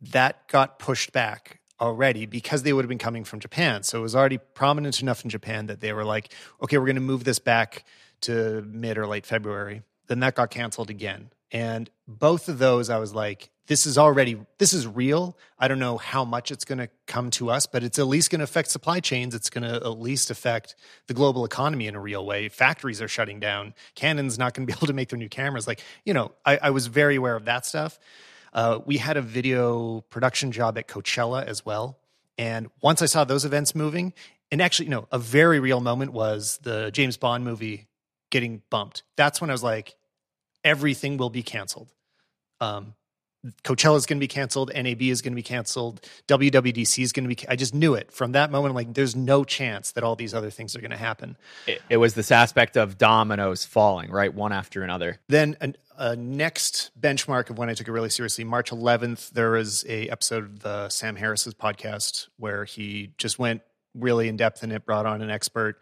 That 0.00 0.48
got 0.48 0.78
pushed 0.78 1.12
back 1.12 1.60
already 1.78 2.24
because 2.24 2.62
they 2.62 2.72
would 2.72 2.84
have 2.84 2.88
been 2.88 2.98
coming 2.98 3.24
from 3.24 3.40
Japan. 3.40 3.82
So 3.82 3.98
it 3.98 4.02
was 4.02 4.16
already 4.16 4.38
prominent 4.38 5.02
enough 5.02 5.22
in 5.22 5.30
Japan 5.30 5.66
that 5.66 5.80
they 5.80 5.92
were 5.92 6.04
like, 6.04 6.32
okay, 6.62 6.78
we're 6.78 6.86
going 6.86 6.96
to 6.96 7.02
move 7.02 7.24
this 7.24 7.38
back 7.38 7.84
to 8.22 8.62
mid 8.66 8.96
or 8.96 9.06
late 9.06 9.26
February. 9.26 9.82
Then 10.06 10.20
that 10.20 10.34
got 10.34 10.50
canceled 10.50 10.88
again. 10.88 11.30
And 11.52 11.90
both 12.08 12.48
of 12.48 12.58
those, 12.58 12.90
I 12.90 12.98
was 12.98 13.14
like, 13.14 13.50
this 13.66 13.86
is 13.86 13.96
already, 13.96 14.38
this 14.58 14.72
is 14.72 14.86
real. 14.86 15.36
I 15.58 15.68
don't 15.68 15.78
know 15.78 15.98
how 15.98 16.24
much 16.24 16.50
it's 16.50 16.64
going 16.64 16.78
to 16.78 16.88
come 17.06 17.30
to 17.32 17.50
us, 17.50 17.66
but 17.66 17.84
it's 17.84 17.98
at 17.98 18.06
least 18.06 18.30
going 18.30 18.40
to 18.40 18.44
affect 18.44 18.70
supply 18.70 19.00
chains. 19.00 19.34
It's 19.34 19.50
going 19.50 19.62
to 19.62 19.76
at 19.76 20.00
least 20.00 20.30
affect 20.30 20.74
the 21.06 21.14
global 21.14 21.44
economy 21.44 21.86
in 21.86 21.94
a 21.94 22.00
real 22.00 22.26
way. 22.26 22.48
Factories 22.48 23.00
are 23.00 23.08
shutting 23.08 23.38
down. 23.38 23.74
Canon's 23.94 24.38
not 24.38 24.54
going 24.54 24.66
to 24.66 24.72
be 24.72 24.76
able 24.78 24.88
to 24.88 24.92
make 24.92 25.10
their 25.10 25.18
new 25.18 25.28
cameras. 25.28 25.66
Like, 25.66 25.80
you 26.04 26.14
know, 26.14 26.32
I, 26.44 26.58
I 26.60 26.70
was 26.70 26.86
very 26.86 27.16
aware 27.16 27.36
of 27.36 27.44
that 27.44 27.64
stuff. 27.64 27.98
Uh, 28.52 28.80
we 28.84 28.96
had 28.98 29.16
a 29.16 29.22
video 29.22 30.00
production 30.10 30.52
job 30.52 30.76
at 30.76 30.88
Coachella 30.88 31.44
as 31.44 31.64
well. 31.64 31.98
And 32.38 32.68
once 32.80 33.02
I 33.02 33.06
saw 33.06 33.24
those 33.24 33.44
events 33.44 33.74
moving, 33.74 34.12
and 34.50 34.60
actually, 34.60 34.86
you 34.86 34.90
know, 34.90 35.06
a 35.12 35.18
very 35.18 35.60
real 35.60 35.80
moment 35.80 36.12
was 36.12 36.58
the 36.62 36.90
James 36.90 37.16
Bond 37.16 37.44
movie 37.44 37.88
getting 38.30 38.62
bumped. 38.70 39.02
That's 39.16 39.40
when 39.40 39.50
I 39.50 39.54
was 39.54 39.62
like, 39.62 39.94
everything 40.64 41.16
will 41.16 41.30
be 41.30 41.42
canceled. 41.42 41.92
Um, 42.60 42.94
Coachella 43.64 43.96
is 43.96 44.06
going 44.06 44.18
to 44.18 44.20
be 44.20 44.28
canceled. 44.28 44.70
NAB 44.72 45.02
is 45.02 45.20
going 45.20 45.32
to 45.32 45.36
be 45.36 45.42
canceled. 45.42 46.00
WWDC 46.28 47.02
is 47.02 47.10
going 47.12 47.28
to 47.28 47.34
be. 47.34 47.48
I 47.48 47.56
just 47.56 47.74
knew 47.74 47.94
it 47.94 48.12
from 48.12 48.32
that 48.32 48.52
moment. 48.52 48.70
I'm 48.70 48.76
like, 48.76 48.94
there's 48.94 49.16
no 49.16 49.42
chance 49.42 49.90
that 49.92 50.04
all 50.04 50.14
these 50.14 50.32
other 50.32 50.50
things 50.50 50.76
are 50.76 50.80
going 50.80 50.92
to 50.92 50.96
happen. 50.96 51.36
It, 51.66 51.82
it, 51.88 51.96
was 51.96 52.14
this 52.14 52.30
aspect 52.30 52.76
of 52.76 52.98
dominoes 52.98 53.64
falling, 53.64 54.12
right, 54.12 54.32
one 54.32 54.52
after 54.52 54.84
another. 54.84 55.18
Then 55.28 55.56
a, 55.60 55.74
a 55.98 56.16
next 56.16 56.92
benchmark 57.00 57.50
of 57.50 57.58
when 57.58 57.68
I 57.68 57.74
took 57.74 57.88
it 57.88 57.92
really 57.92 58.10
seriously, 58.10 58.44
March 58.44 58.70
11th, 58.70 59.30
there 59.30 59.50
was 59.50 59.84
a 59.88 60.08
episode 60.08 60.44
of 60.44 60.60
the 60.60 60.88
Sam 60.88 61.16
Harris's 61.16 61.54
podcast 61.54 62.28
where 62.36 62.64
he 62.64 63.10
just 63.18 63.40
went 63.40 63.62
really 63.92 64.28
in 64.28 64.36
depth 64.36 64.62
and 64.62 64.72
it, 64.72 64.86
brought 64.86 65.04
on 65.04 65.20
an 65.20 65.30
expert 65.30 65.80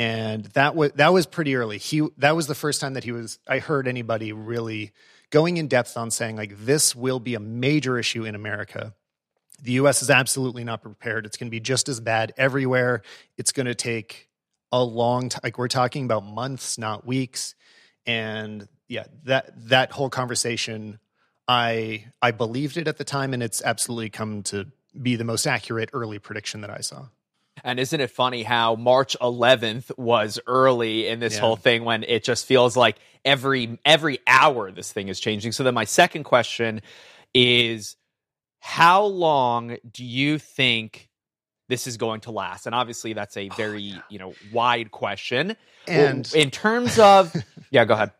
and 0.00 0.44
that 0.54 0.74
was 0.74 0.92
that 0.92 1.12
was 1.12 1.26
pretty 1.26 1.54
early. 1.54 1.76
He 1.76 2.08
that 2.16 2.34
was 2.34 2.46
the 2.46 2.54
first 2.54 2.80
time 2.80 2.94
that 2.94 3.04
he 3.04 3.12
was 3.12 3.38
I 3.46 3.58
heard 3.58 3.86
anybody 3.86 4.32
really 4.32 4.92
going 5.28 5.58
in 5.58 5.68
depth 5.68 5.94
on 5.94 6.10
saying 6.10 6.36
like 6.36 6.56
this 6.64 6.96
will 6.96 7.20
be 7.20 7.34
a 7.34 7.40
major 7.40 7.98
issue 7.98 8.24
in 8.24 8.34
America. 8.34 8.94
The 9.62 9.72
US 9.72 10.00
is 10.00 10.08
absolutely 10.08 10.64
not 10.64 10.80
prepared. 10.80 11.26
It's 11.26 11.36
going 11.36 11.48
to 11.48 11.50
be 11.50 11.60
just 11.60 11.86
as 11.90 12.00
bad 12.00 12.32
everywhere. 12.38 13.02
It's 13.36 13.52
going 13.52 13.66
to 13.66 13.74
take 13.74 14.30
a 14.72 14.82
long 14.82 15.28
time 15.28 15.42
like 15.44 15.58
we're 15.58 15.68
talking 15.68 16.06
about 16.06 16.24
months, 16.24 16.78
not 16.78 17.06
weeks. 17.06 17.54
And 18.06 18.66
yeah, 18.88 19.04
that 19.24 19.52
that 19.68 19.92
whole 19.92 20.08
conversation 20.08 20.98
I 21.46 22.06
I 22.22 22.30
believed 22.30 22.78
it 22.78 22.88
at 22.88 22.96
the 22.96 23.04
time 23.04 23.34
and 23.34 23.42
it's 23.42 23.60
absolutely 23.62 24.08
come 24.08 24.44
to 24.44 24.64
be 25.00 25.16
the 25.16 25.24
most 25.24 25.46
accurate 25.46 25.90
early 25.92 26.18
prediction 26.18 26.62
that 26.62 26.70
I 26.70 26.80
saw. 26.80 27.08
And 27.62 27.78
isn't 27.78 28.00
it 28.00 28.10
funny 28.10 28.42
how 28.42 28.74
March 28.74 29.16
11th 29.20 29.96
was 29.98 30.40
early 30.46 31.06
in 31.08 31.20
this 31.20 31.34
yeah. 31.34 31.40
whole 31.40 31.56
thing 31.56 31.84
when 31.84 32.04
it 32.04 32.24
just 32.24 32.46
feels 32.46 32.76
like 32.76 32.96
every 33.24 33.78
every 33.84 34.18
hour 34.26 34.70
this 34.70 34.92
thing 34.92 35.08
is 35.08 35.20
changing. 35.20 35.52
So 35.52 35.62
then 35.62 35.74
my 35.74 35.84
second 35.84 36.24
question 36.24 36.80
is 37.34 37.96
how 38.60 39.04
long 39.04 39.76
do 39.90 40.04
you 40.04 40.38
think 40.38 41.08
this 41.68 41.86
is 41.86 41.96
going 41.96 42.20
to 42.22 42.30
last? 42.30 42.66
And 42.66 42.74
obviously 42.74 43.12
that's 43.12 43.36
a 43.36 43.48
oh, 43.50 43.54
very, 43.54 43.92
oh, 43.92 43.96
yeah. 43.96 44.00
you 44.08 44.18
know, 44.18 44.34
wide 44.52 44.90
question. 44.90 45.56
And 45.86 46.30
in 46.34 46.50
terms 46.50 46.98
of 46.98 47.34
Yeah, 47.70 47.84
go 47.84 47.94
ahead. 47.94 48.10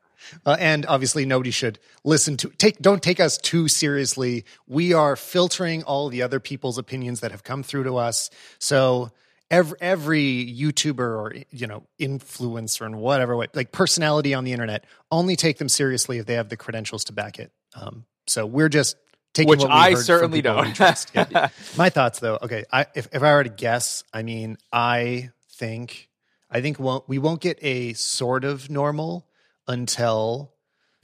Uh, 0.44 0.56
and 0.58 0.86
obviously 0.86 1.24
nobody 1.24 1.50
should 1.50 1.78
listen 2.04 2.36
to 2.36 2.48
take 2.50 2.78
don't 2.80 3.02
take 3.02 3.20
us 3.20 3.38
too 3.38 3.68
seriously 3.68 4.44
we 4.66 4.92
are 4.92 5.16
filtering 5.16 5.82
all 5.84 6.08
the 6.08 6.22
other 6.22 6.40
people's 6.40 6.78
opinions 6.78 7.20
that 7.20 7.30
have 7.30 7.42
come 7.42 7.62
through 7.62 7.84
to 7.84 7.96
us 7.96 8.30
so 8.58 9.10
every 9.50 9.76
every 9.80 10.54
YouTuber 10.56 10.98
or 10.98 11.34
you 11.50 11.66
know 11.66 11.84
influencer 11.98 12.86
and 12.86 12.96
whatever 12.96 13.36
like 13.36 13.72
personality 13.72 14.34
on 14.34 14.44
the 14.44 14.52
internet, 14.52 14.84
only 15.10 15.36
take 15.36 15.58
them 15.58 15.68
seriously 15.68 16.18
if 16.18 16.26
they 16.26 16.34
have 16.34 16.48
the 16.48 16.56
credentials 16.56 17.04
to 17.04 17.12
back 17.12 17.38
it. 17.38 17.52
Um, 17.74 18.04
so 18.26 18.46
we're 18.46 18.68
just 18.68 18.96
taking 19.34 19.50
which 19.50 19.64
I 19.64 19.94
certainly 19.94 20.42
don't. 20.42 20.78
yeah. 21.14 21.48
My 21.76 21.90
thoughts, 21.90 22.20
though. 22.20 22.38
Okay, 22.40 22.64
I, 22.72 22.86
if 22.94 23.08
if 23.12 23.22
I 23.22 23.32
were 23.32 23.44
to 23.44 23.50
guess, 23.50 24.04
I 24.12 24.22
mean, 24.22 24.56
I 24.72 25.30
think 25.52 26.08
I 26.50 26.60
think 26.60 26.78
won't, 26.78 27.08
we 27.08 27.18
won't 27.18 27.40
get 27.40 27.58
a 27.62 27.92
sort 27.94 28.44
of 28.44 28.70
normal 28.70 29.26
until 29.66 30.54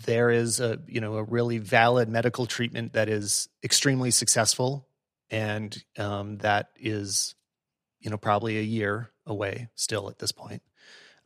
there 0.05 0.31
is 0.31 0.61
a 0.61 0.79
you 0.87 1.01
know 1.01 1.17
a 1.17 1.23
really 1.25 1.59
valid 1.59 2.09
medical 2.09 2.47
treatment 2.47 2.93
that 2.93 3.09
is 3.09 3.49
extremely 3.65 4.11
successful 4.11 4.87
and 5.31 5.83
um, 5.99 6.39
that 6.39 6.71
is 6.77 7.35
you 8.07 8.11
know, 8.11 8.17
probably 8.17 8.57
a 8.59 8.63
year 8.63 9.11
away 9.27 9.69
still 9.75 10.09
at 10.09 10.21
this 10.21 10.31
point. 10.31 10.63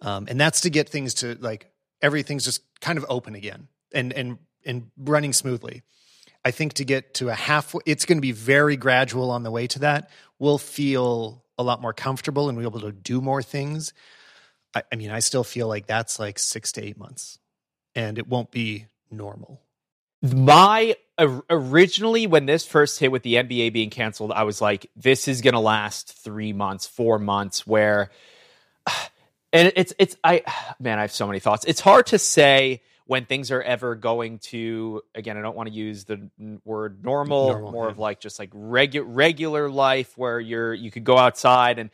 Um, 0.00 0.26
and 0.30 0.40
that's 0.40 0.62
to 0.62 0.70
get 0.70 0.88
things 0.88 1.12
to 1.14 1.36
like 1.38 1.70
everything's 2.00 2.44
just 2.44 2.62
kind 2.80 2.96
of 2.96 3.04
open 3.10 3.34
again 3.34 3.68
and 3.92 4.14
and 4.14 4.38
and 4.64 4.90
running 4.96 5.34
smoothly. 5.34 5.82
I 6.42 6.52
think 6.52 6.74
to 6.74 6.86
get 6.86 7.14
to 7.14 7.28
a 7.28 7.34
half, 7.34 7.74
it's 7.84 8.06
going 8.06 8.16
to 8.16 8.22
be 8.22 8.32
very 8.32 8.78
gradual 8.78 9.30
on 9.30 9.42
the 9.42 9.50
way 9.50 9.66
to 9.66 9.80
that. 9.80 10.08
We'll 10.38 10.56
feel 10.56 11.44
a 11.58 11.62
lot 11.62 11.82
more 11.82 11.92
comfortable 11.92 12.48
and 12.48 12.56
we'll 12.56 12.70
be 12.70 12.78
able 12.78 12.90
to 12.90 12.96
do 12.96 13.20
more 13.20 13.42
things. 13.42 13.92
I, 14.74 14.83
I 14.92 14.96
mean, 14.96 15.11
I 15.11 15.20
still 15.20 15.44
feel 15.44 15.68
like 15.68 15.87
that's 15.87 16.18
like 16.18 16.38
six 16.38 16.72
to 16.72 16.85
eight 16.85 16.98
months, 16.98 17.38
and 17.94 18.18
it 18.18 18.28
won't 18.28 18.50
be 18.50 18.87
normal. 19.11 19.61
My 20.22 20.96
originally 21.48 22.26
when 22.26 22.46
this 22.46 22.66
first 22.66 22.98
hit 23.00 23.11
with 23.11 23.22
the 23.22 23.35
NBA 23.35 23.72
being 23.72 23.90
canceled, 23.90 24.33
I 24.33 24.44
was 24.44 24.61
like, 24.61 24.90
this 24.96 25.28
is 25.28 25.40
going 25.40 25.54
to 25.54 25.61
last 25.61 26.12
three 26.12 26.52
months, 26.52 26.87
four 26.87 27.18
months. 27.18 27.66
Where, 27.66 28.11
and 29.52 29.72
it's 29.76 29.94
it's 29.98 30.16
I 30.22 30.42
man, 30.80 30.98
I 30.98 31.02
have 31.02 31.12
so 31.12 31.26
many 31.26 31.40
thoughts. 31.40 31.64
It's 31.66 31.80
hard 31.80 32.06
to 32.09 32.18
say 32.18 32.83
when 33.11 33.24
things 33.24 33.50
are 33.50 33.61
ever 33.62 33.96
going 33.96 34.38
to 34.38 35.02
again 35.16 35.37
i 35.37 35.40
don't 35.40 35.56
want 35.56 35.68
to 35.68 35.74
use 35.74 36.04
the 36.04 36.30
word 36.64 37.02
normal, 37.02 37.48
normal 37.48 37.72
more 37.72 37.87
yeah. 37.87 37.90
of 37.90 37.98
like 37.98 38.20
just 38.20 38.38
like 38.38 38.50
regu- 38.50 39.02
regular 39.04 39.68
life 39.68 40.16
where 40.16 40.38
you're 40.38 40.72
you 40.72 40.92
could 40.92 41.02
go 41.02 41.18
outside 41.18 41.80
and 41.80 41.90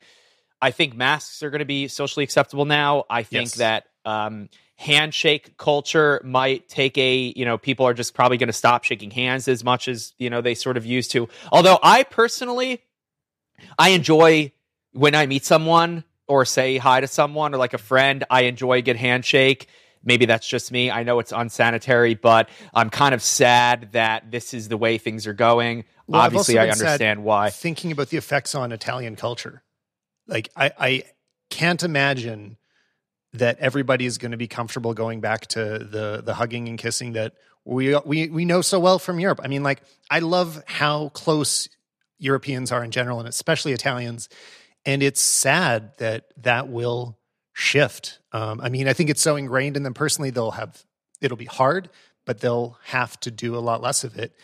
i 0.61 0.71
think 0.71 0.95
masks 0.95 1.42
are 1.42 1.51
going 1.51 1.61
to 1.61 1.64
be 1.64 1.88
socially 1.88 2.25
acceptable 2.25 2.64
now 2.64 3.05
i 3.11 3.23
think 3.23 3.51
yes. 3.51 3.55
that 3.55 3.85
um, 4.05 4.49
handshake 4.77 5.57
culture 5.57 6.21
might 6.23 6.69
take 6.69 6.97
a 6.97 7.33
you 7.37 7.45
know 7.45 7.59
people 7.59 7.87
are 7.87 7.95
just 7.95 8.14
probably 8.14 8.37
going 8.37 8.47
to 8.47 8.53
stop 8.53 8.85
shaking 8.85 9.11
hands 9.11 9.49
as 9.49 9.64
much 9.64 9.88
as 9.88 10.12
you 10.19 10.31
know 10.31 10.40
they 10.40 10.55
sort 10.55 10.77
of 10.77 10.87
used 10.87 11.11
to 11.11 11.29
although 11.51 11.79
i 11.83 12.03
personally 12.05 12.81
i 13.79 13.88
enjoy 13.90 14.53
when 14.97 15.14
I 15.14 15.27
meet 15.27 15.45
someone 15.45 16.05
or 16.27 16.45
say 16.45 16.79
hi 16.79 17.01
to 17.01 17.07
someone 17.07 17.55
or 17.55 17.59
like 17.59 17.75
a 17.75 17.79
friend, 17.79 18.25
I 18.31 18.42
enjoy 18.42 18.79
a 18.79 18.83
good 18.83 18.97
handshake. 18.97 19.69
Maybe 20.03 20.25
that's 20.25 20.49
just 20.49 20.73
me. 20.73 20.90
I 20.90 21.03
know 21.03 21.19
it's 21.19 21.33
unsanitary, 21.33 22.14
but 22.14 22.49
I'm 22.73 22.90
kind 22.90 23.14
of 23.14 23.23
sad 23.23 23.90
that 23.92 24.31
this 24.31 24.55
is 24.55 24.69
the 24.69 24.77
way 24.77 24.99
things 24.99 25.27
are 25.27 25.35
going. 25.35 25.85
Well, 26.07 26.23
Obviously, 26.23 26.59
I 26.59 26.69
understand 26.69 27.25
why. 27.25 27.51
Thinking 27.51 27.92
about 27.92 28.09
the 28.09 28.16
effects 28.16 28.55
on 28.55 28.73
Italian 28.73 29.16
culture, 29.16 29.62
like 30.27 30.51
I, 30.57 30.73
I 30.79 31.03
can't 31.51 31.83
imagine 31.83 32.57
that 33.33 33.59
everybody 33.59 34.07
is 34.07 34.19
going 34.19 34.31
to 34.31 34.37
be 34.37 34.49
comfortable 34.49 34.95
going 34.95 35.21
back 35.21 35.47
to 35.49 35.61
the 35.79 36.23
the 36.25 36.35
hugging 36.35 36.69
and 36.69 36.79
kissing 36.79 37.12
that 37.12 37.35
we 37.65 37.95
we 38.05 38.29
we 38.29 38.45
know 38.45 38.61
so 38.62 38.81
well 38.81 38.99
from 38.99 39.19
Europe. 39.21 39.41
I 39.43 39.49
mean, 39.49 39.62
like 39.62 39.83
I 40.11 40.21
love 40.21 40.62
how 40.67 41.11
close 41.11 41.69
Europeans 42.19 42.73
are 42.73 42.83
in 42.83 42.91
general, 42.91 43.19
and 43.19 43.29
especially 43.29 43.73
Italians. 43.73 44.29
And 44.85 45.03
it's 45.03 45.21
sad 45.21 45.93
that 45.99 46.27
that 46.45 46.69
will 46.69 47.19
shift. 47.53 48.21
Um, 48.33 48.61
I 48.62 48.69
mean, 48.69 48.87
I 48.87 48.93
think 48.93 49.11
it's 49.11 49.21
so 49.21 49.35
ingrained 49.37 49.77
in 49.77 49.83
them 49.83 49.95
personally. 49.95 50.31
They'll 50.31 50.53
have 50.53 50.85
it'll 51.21 51.37
be 51.37 51.45
hard, 51.47 51.91
but 52.25 52.41
they'll 52.41 52.79
have 52.85 53.19
to 53.21 53.31
do 53.31 53.57
a 53.57 53.59
lot 53.59 53.83
less 53.83 54.05
of 54.05 54.17
it. 54.17 54.35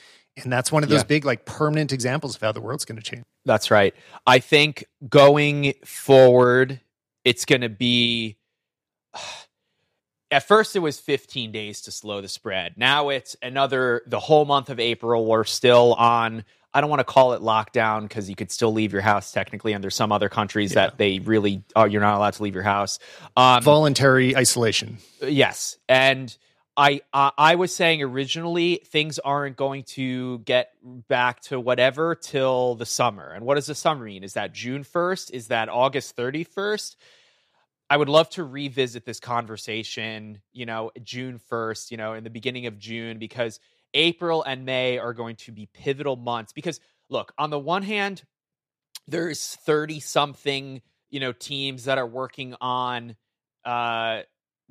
And 0.42 0.52
that's 0.52 0.72
one 0.72 0.82
of 0.82 0.88
those 0.88 1.00
Yeah. 1.00 1.04
big, 1.04 1.24
like, 1.26 1.44
permanent 1.44 1.92
examples 1.92 2.34
of 2.36 2.40
how 2.40 2.52
the 2.52 2.60
world's 2.60 2.86
going 2.86 2.96
to 2.96 3.02
change. 3.02 3.22
That's 3.44 3.70
right. 3.70 3.94
I 4.26 4.38
think 4.38 4.84
going 5.08 5.74
forward, 5.84 6.80
it's 7.24 7.44
going 7.44 7.62
to 7.62 7.68
be. 7.68 8.36
At 10.30 10.48
first, 10.48 10.74
it 10.76 10.78
was 10.78 10.98
15 10.98 11.52
days 11.52 11.82
to 11.82 11.90
slow 11.90 12.22
the 12.22 12.28
spread. 12.28 12.78
Now 12.78 13.10
it's 13.10 13.36
another, 13.42 14.00
the 14.06 14.18
whole 14.18 14.46
month 14.46 14.70
of 14.70 14.80
April. 14.80 15.26
We're 15.26 15.44
still 15.44 15.92
on, 15.92 16.44
I 16.72 16.80
don't 16.80 16.88
want 16.88 17.00
to 17.00 17.04
call 17.04 17.34
it 17.34 17.42
lockdown 17.42 18.04
because 18.04 18.30
you 18.30 18.34
could 18.34 18.50
still 18.50 18.72
leave 18.72 18.94
your 18.94 19.02
house 19.02 19.30
technically. 19.30 19.74
And 19.74 19.84
there's 19.84 19.94
some 19.94 20.10
other 20.10 20.30
countries 20.30 20.70
Yeah. 20.72 20.86
that 20.86 20.96
they 20.96 21.18
really, 21.18 21.62
oh, 21.76 21.84
you're 21.84 22.00
not 22.00 22.16
allowed 22.16 22.32
to 22.32 22.42
leave 22.44 22.54
your 22.54 22.62
house. 22.62 22.98
Um, 23.36 23.62
Voluntary 23.62 24.34
isolation. 24.34 24.96
Yes, 25.20 25.76
and 25.86 26.34
I 26.76 27.02
uh, 27.12 27.30
I 27.36 27.56
was 27.56 27.74
saying 27.74 28.02
originally 28.02 28.80
things 28.86 29.18
aren't 29.18 29.56
going 29.56 29.84
to 29.84 30.38
get 30.40 30.72
back 30.82 31.40
to 31.42 31.60
whatever 31.60 32.14
till 32.14 32.76
the 32.76 32.86
summer. 32.86 33.30
And 33.30 33.44
what 33.44 33.56
does 33.56 33.66
the 33.66 33.74
summer 33.74 34.04
mean? 34.06 34.24
Is 34.24 34.34
that 34.34 34.54
June 34.54 34.82
first? 34.82 35.30
Is 35.32 35.48
that 35.48 35.68
August 35.68 36.16
thirty 36.16 36.44
first? 36.44 36.96
I 37.90 37.96
would 37.98 38.08
love 38.08 38.30
to 38.30 38.44
revisit 38.44 39.04
this 39.04 39.20
conversation. 39.20 40.40
You 40.52 40.64
know, 40.64 40.92
June 41.02 41.38
first. 41.38 41.90
You 41.90 41.98
know, 41.98 42.14
in 42.14 42.24
the 42.24 42.30
beginning 42.30 42.66
of 42.66 42.78
June, 42.78 43.18
because 43.18 43.60
April 43.92 44.42
and 44.42 44.64
May 44.64 44.98
are 44.98 45.12
going 45.12 45.36
to 45.36 45.52
be 45.52 45.66
pivotal 45.66 46.16
months. 46.16 46.54
Because 46.54 46.80
look, 47.10 47.34
on 47.36 47.50
the 47.50 47.58
one 47.58 47.82
hand, 47.82 48.22
there's 49.06 49.56
thirty 49.56 50.00
something 50.00 50.80
you 51.10 51.20
know 51.20 51.32
teams 51.32 51.84
that 51.84 51.98
are 51.98 52.06
working 52.06 52.54
on 52.62 53.14
uh 53.64 54.22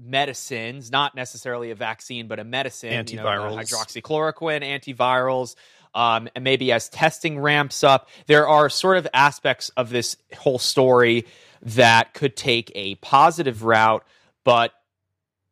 medicines, 0.01 0.91
not 0.91 1.15
necessarily 1.15 1.71
a 1.71 1.75
vaccine, 1.75 2.27
but 2.27 2.39
a 2.39 2.43
medicine, 2.43 3.07
you 3.07 3.17
know, 3.17 3.23
Antivirals. 3.25 3.57
hydroxychloroquine, 3.57 4.63
antivirals. 4.63 5.55
Um, 5.93 6.29
and 6.35 6.43
maybe 6.43 6.71
as 6.71 6.89
testing 6.89 7.39
ramps 7.39 7.83
up, 7.83 8.09
there 8.27 8.47
are 8.47 8.69
sort 8.69 8.97
of 8.97 9.07
aspects 9.13 9.69
of 9.75 9.89
this 9.89 10.15
whole 10.37 10.59
story 10.59 11.25
that 11.61 12.13
could 12.13 12.35
take 12.35 12.71
a 12.75 12.95
positive 12.95 13.63
route. 13.63 14.03
But 14.43 14.71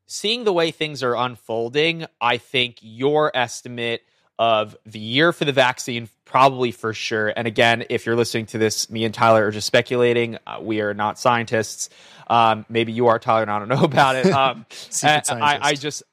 seeing 0.05 0.45
the 0.45 0.53
way 0.53 0.71
things 0.71 1.03
are 1.03 1.15
unfolding, 1.15 2.05
I 2.19 2.37
think 2.37 2.77
your 2.81 3.35
estimate 3.35 4.01
of 4.39 4.77
the 4.85 4.99
year 4.99 5.33
for 5.33 5.43
the 5.43 5.51
vaccine, 5.51 6.07
probably 6.29 6.69
for 6.71 6.93
sure. 6.93 7.33
And 7.35 7.47
again, 7.47 7.85
if 7.89 8.05
you're 8.05 8.15
listening 8.15 8.45
to 8.47 8.59
this, 8.59 8.87
me 8.89 9.03
and 9.03 9.13
Tyler 9.13 9.47
are 9.47 9.51
just 9.51 9.65
speculating. 9.65 10.37
Uh, 10.45 10.59
we 10.61 10.79
are 10.79 10.93
not 10.93 11.17
scientists. 11.17 11.89
Um, 12.27 12.67
maybe 12.69 12.91
you 12.91 13.07
are, 13.07 13.17
Tyler, 13.17 13.41
and 13.41 13.51
I 13.51 13.57
don't 13.57 13.67
know 13.79 13.83
about 13.83 14.15
it. 14.15 14.27
Um, 14.27 14.67
I, 15.03 15.59
I 15.59 15.73
just, 15.73 16.03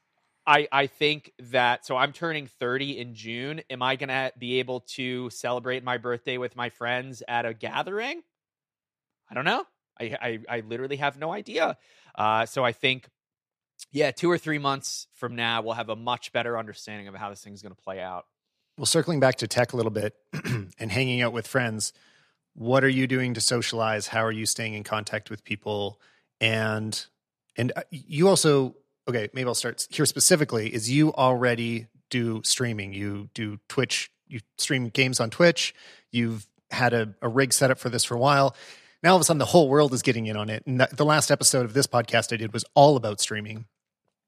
I, 0.45 0.67
I 0.71 0.87
think 0.87 1.33
that, 1.51 1.85
so 1.85 1.95
I'm 1.95 2.13
turning 2.13 2.47
30 2.47 2.97
in 2.97 3.13
June. 3.13 3.61
Am 3.69 3.83
I 3.83 3.95
going 3.95 4.09
to 4.09 4.31
be 4.39 4.57
able 4.57 4.79
to 4.95 5.29
celebrate 5.29 5.83
my 5.83 5.99
birthday 5.99 6.39
with 6.39 6.55
my 6.55 6.69
friends 6.69 7.21
at 7.27 7.45
a 7.45 7.53
gathering? 7.53 8.23
I 9.29 9.35
don't 9.35 9.45
know. 9.45 9.65
I, 9.99 10.17
I, 10.19 10.39
I 10.49 10.59
literally 10.61 10.95
have 10.95 11.19
no 11.19 11.31
idea. 11.31 11.77
Uh, 12.15 12.47
so 12.47 12.65
I 12.65 12.71
think, 12.71 13.07
yeah, 13.91 14.09
two 14.09 14.31
or 14.31 14.39
three 14.39 14.57
months 14.57 15.05
from 15.13 15.35
now, 15.35 15.61
we'll 15.61 15.75
have 15.75 15.89
a 15.89 15.95
much 15.95 16.33
better 16.33 16.57
understanding 16.57 17.07
of 17.07 17.13
how 17.13 17.29
this 17.29 17.43
thing's 17.43 17.61
going 17.61 17.75
to 17.75 17.81
play 17.81 18.01
out. 18.01 18.25
Well, 18.77 18.85
circling 18.85 19.19
back 19.19 19.37
to 19.37 19.47
tech 19.47 19.73
a 19.73 19.75
little 19.75 19.91
bit 19.91 20.15
and 20.79 20.91
hanging 20.91 21.21
out 21.21 21.33
with 21.33 21.47
friends, 21.47 21.93
what 22.53 22.83
are 22.83 22.89
you 22.89 23.07
doing 23.07 23.33
to 23.33 23.41
socialize? 23.41 24.07
How 24.07 24.23
are 24.23 24.31
you 24.31 24.45
staying 24.45 24.73
in 24.75 24.83
contact 24.83 25.29
with 25.29 25.43
people? 25.43 25.99
And 26.39 27.05
and 27.55 27.71
uh, 27.75 27.81
you 27.91 28.27
also 28.27 28.75
okay, 29.07 29.29
maybe 29.33 29.47
I'll 29.47 29.55
start 29.55 29.87
here 29.89 30.05
specifically. 30.05 30.73
Is 30.73 30.91
you 30.91 31.13
already 31.13 31.87
do 32.09 32.41
streaming? 32.43 32.93
You 32.93 33.29
do 33.33 33.59
Twitch. 33.67 34.11
You 34.27 34.41
stream 34.57 34.89
games 34.89 35.19
on 35.19 35.29
Twitch. 35.29 35.73
You've 36.11 36.45
had 36.69 36.93
a, 36.93 37.15
a 37.21 37.29
rig 37.29 37.53
set 37.53 37.71
up 37.71 37.79
for 37.79 37.89
this 37.89 38.03
for 38.03 38.15
a 38.15 38.19
while. 38.19 38.55
Now 39.01 39.11
all 39.11 39.15
of 39.15 39.21
a 39.21 39.23
sudden, 39.23 39.39
the 39.39 39.45
whole 39.45 39.69
world 39.69 39.93
is 39.93 40.01
getting 40.01 40.25
in 40.25 40.35
on 40.35 40.49
it. 40.49 40.63
And 40.65 40.81
the, 40.81 40.89
the 40.91 41.05
last 41.05 41.31
episode 41.31 41.65
of 41.65 41.73
this 41.73 41.87
podcast 41.87 42.33
I 42.33 42.37
did 42.37 42.53
was 42.53 42.65
all 42.73 42.97
about 42.97 43.21
streaming. 43.21 43.65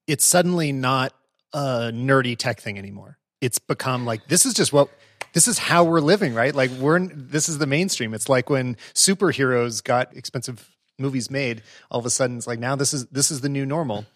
It's 0.06 0.24
suddenly 0.24 0.72
not 0.72 1.12
a 1.52 1.90
nerdy 1.92 2.36
tech 2.36 2.60
thing 2.60 2.78
anymore. 2.78 3.18
It's 3.40 3.58
become 3.58 4.04
like 4.04 4.26
this 4.28 4.44
is 4.44 4.54
just 4.54 4.72
what 4.72 4.88
this 5.32 5.48
is 5.48 5.58
how 5.58 5.84
we're 5.84 6.00
living, 6.00 6.34
right? 6.34 6.54
Like 6.54 6.70
we're 6.72 7.00
this 7.00 7.48
is 7.48 7.58
the 7.58 7.66
mainstream. 7.66 8.14
It's 8.14 8.28
like 8.28 8.50
when 8.50 8.76
superheroes 8.94 9.82
got 9.82 10.16
expensive 10.16 10.70
movies 10.98 11.30
made. 11.30 11.62
All 11.90 11.98
of 11.98 12.06
a 12.06 12.10
sudden, 12.10 12.36
it's 12.36 12.46
like 12.46 12.58
now 12.58 12.76
this 12.76 12.92
is 12.92 13.06
this 13.06 13.30
is 13.30 13.40
the 13.40 13.48
new 13.48 13.64
normal. 13.64 14.06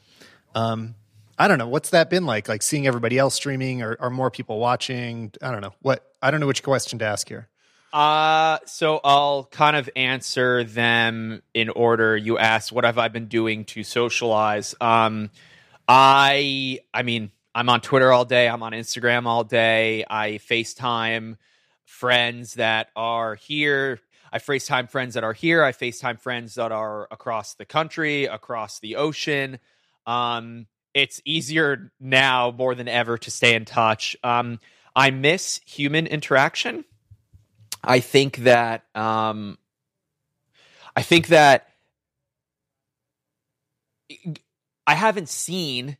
Um, 0.54 0.94
I 1.38 1.48
don't 1.48 1.58
know 1.58 1.68
what's 1.68 1.90
that 1.90 2.10
been 2.10 2.26
like. 2.26 2.48
Like 2.48 2.62
seeing 2.62 2.86
everybody 2.86 3.18
else 3.18 3.34
streaming, 3.34 3.82
or 3.82 4.10
more 4.10 4.30
people 4.30 4.58
watching? 4.58 5.32
I 5.42 5.50
don't 5.50 5.62
know 5.62 5.74
what. 5.80 6.04
I 6.22 6.30
don't 6.30 6.40
know 6.40 6.46
which 6.46 6.62
question 6.62 6.98
to 7.00 7.04
ask 7.04 7.28
here. 7.28 7.48
Uh, 7.94 8.58
so 8.66 9.00
I'll 9.04 9.44
kind 9.44 9.76
of 9.76 9.88
answer 9.94 10.64
them 10.64 11.42
in 11.54 11.68
order. 11.68 12.16
You 12.16 12.38
asked, 12.38 12.72
what 12.72 12.82
have 12.82 12.98
I 12.98 13.06
been 13.06 13.26
doing 13.26 13.64
to 13.66 13.84
socialize? 13.84 14.74
Um, 14.80 15.30
I, 15.86 16.80
I 16.92 17.04
mean, 17.04 17.30
I'm 17.54 17.68
on 17.68 17.80
Twitter 17.80 18.12
all 18.12 18.24
day. 18.24 18.48
I'm 18.48 18.62
on 18.64 18.72
Instagram 18.72 19.26
all 19.26 19.44
day. 19.44 20.04
I 20.10 20.40
FaceTime 20.50 21.36
friends 21.84 22.54
that 22.54 22.88
are 22.96 23.36
here. 23.36 24.00
I 24.32 24.38
FaceTime 24.40 24.90
friends 24.90 25.14
that 25.14 25.22
are 25.22 25.32
here. 25.32 25.62
I 25.62 25.70
FaceTime 25.70 26.18
friends 26.18 26.56
that 26.56 26.72
are 26.72 27.06
across 27.12 27.54
the 27.54 27.64
country, 27.64 28.24
across 28.24 28.80
the 28.80 28.96
ocean. 28.96 29.60
Um, 30.04 30.66
it's 30.94 31.20
easier 31.24 31.92
now 32.00 32.50
more 32.50 32.74
than 32.74 32.88
ever 32.88 33.18
to 33.18 33.30
stay 33.30 33.54
in 33.54 33.64
touch. 33.64 34.16
Um, 34.24 34.58
I 34.96 35.10
miss 35.10 35.60
human 35.64 36.08
interaction. 36.08 36.84
I 37.84 38.00
think 38.00 38.38
that 38.38 38.84
um, 38.96 39.58
I 40.96 41.02
think 41.02 41.28
that 41.28 41.68
I 44.86 44.94
haven't 44.94 45.28
seen 45.28 45.98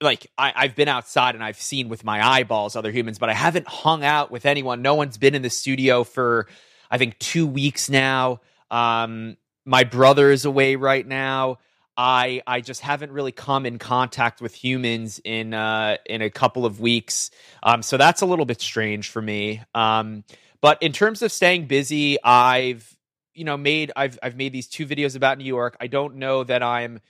like 0.00 0.30
I, 0.38 0.52
I've 0.54 0.76
been 0.76 0.88
outside 0.88 1.34
and 1.34 1.42
I've 1.42 1.60
seen 1.60 1.88
with 1.88 2.04
my 2.04 2.26
eyeballs 2.26 2.76
other 2.76 2.92
humans, 2.92 3.18
but 3.18 3.28
I 3.28 3.34
haven't 3.34 3.66
hung 3.66 4.04
out 4.04 4.30
with 4.30 4.46
anyone. 4.46 4.82
No 4.82 4.94
one's 4.94 5.18
been 5.18 5.34
in 5.34 5.42
the 5.42 5.50
studio 5.50 6.04
for 6.04 6.46
I 6.90 6.98
think 6.98 7.18
two 7.18 7.46
weeks 7.46 7.90
now. 7.90 8.40
Um, 8.70 9.36
my 9.64 9.84
brother 9.84 10.30
is 10.30 10.44
away 10.44 10.76
right 10.76 11.06
now. 11.06 11.58
I 11.96 12.42
I 12.46 12.60
just 12.60 12.80
haven't 12.80 13.10
really 13.10 13.32
come 13.32 13.66
in 13.66 13.78
contact 13.78 14.40
with 14.40 14.54
humans 14.54 15.20
in 15.24 15.52
uh, 15.52 15.96
in 16.06 16.22
a 16.22 16.30
couple 16.30 16.64
of 16.64 16.78
weeks. 16.80 17.30
Um, 17.62 17.82
so 17.82 17.96
that's 17.96 18.22
a 18.22 18.26
little 18.26 18.44
bit 18.44 18.60
strange 18.60 19.10
for 19.10 19.20
me. 19.20 19.62
Um, 19.74 20.22
but 20.60 20.80
in 20.80 20.92
terms 20.92 21.22
of 21.22 21.32
staying 21.32 21.66
busy, 21.66 22.22
I've 22.22 22.96
you 23.34 23.44
know 23.44 23.56
made 23.56 23.90
I've 23.96 24.16
I've 24.22 24.36
made 24.36 24.52
these 24.52 24.68
two 24.68 24.86
videos 24.86 25.16
about 25.16 25.38
New 25.38 25.44
York. 25.44 25.76
I 25.80 25.88
don't 25.88 26.16
know 26.16 26.44
that 26.44 26.62
I'm 26.62 27.00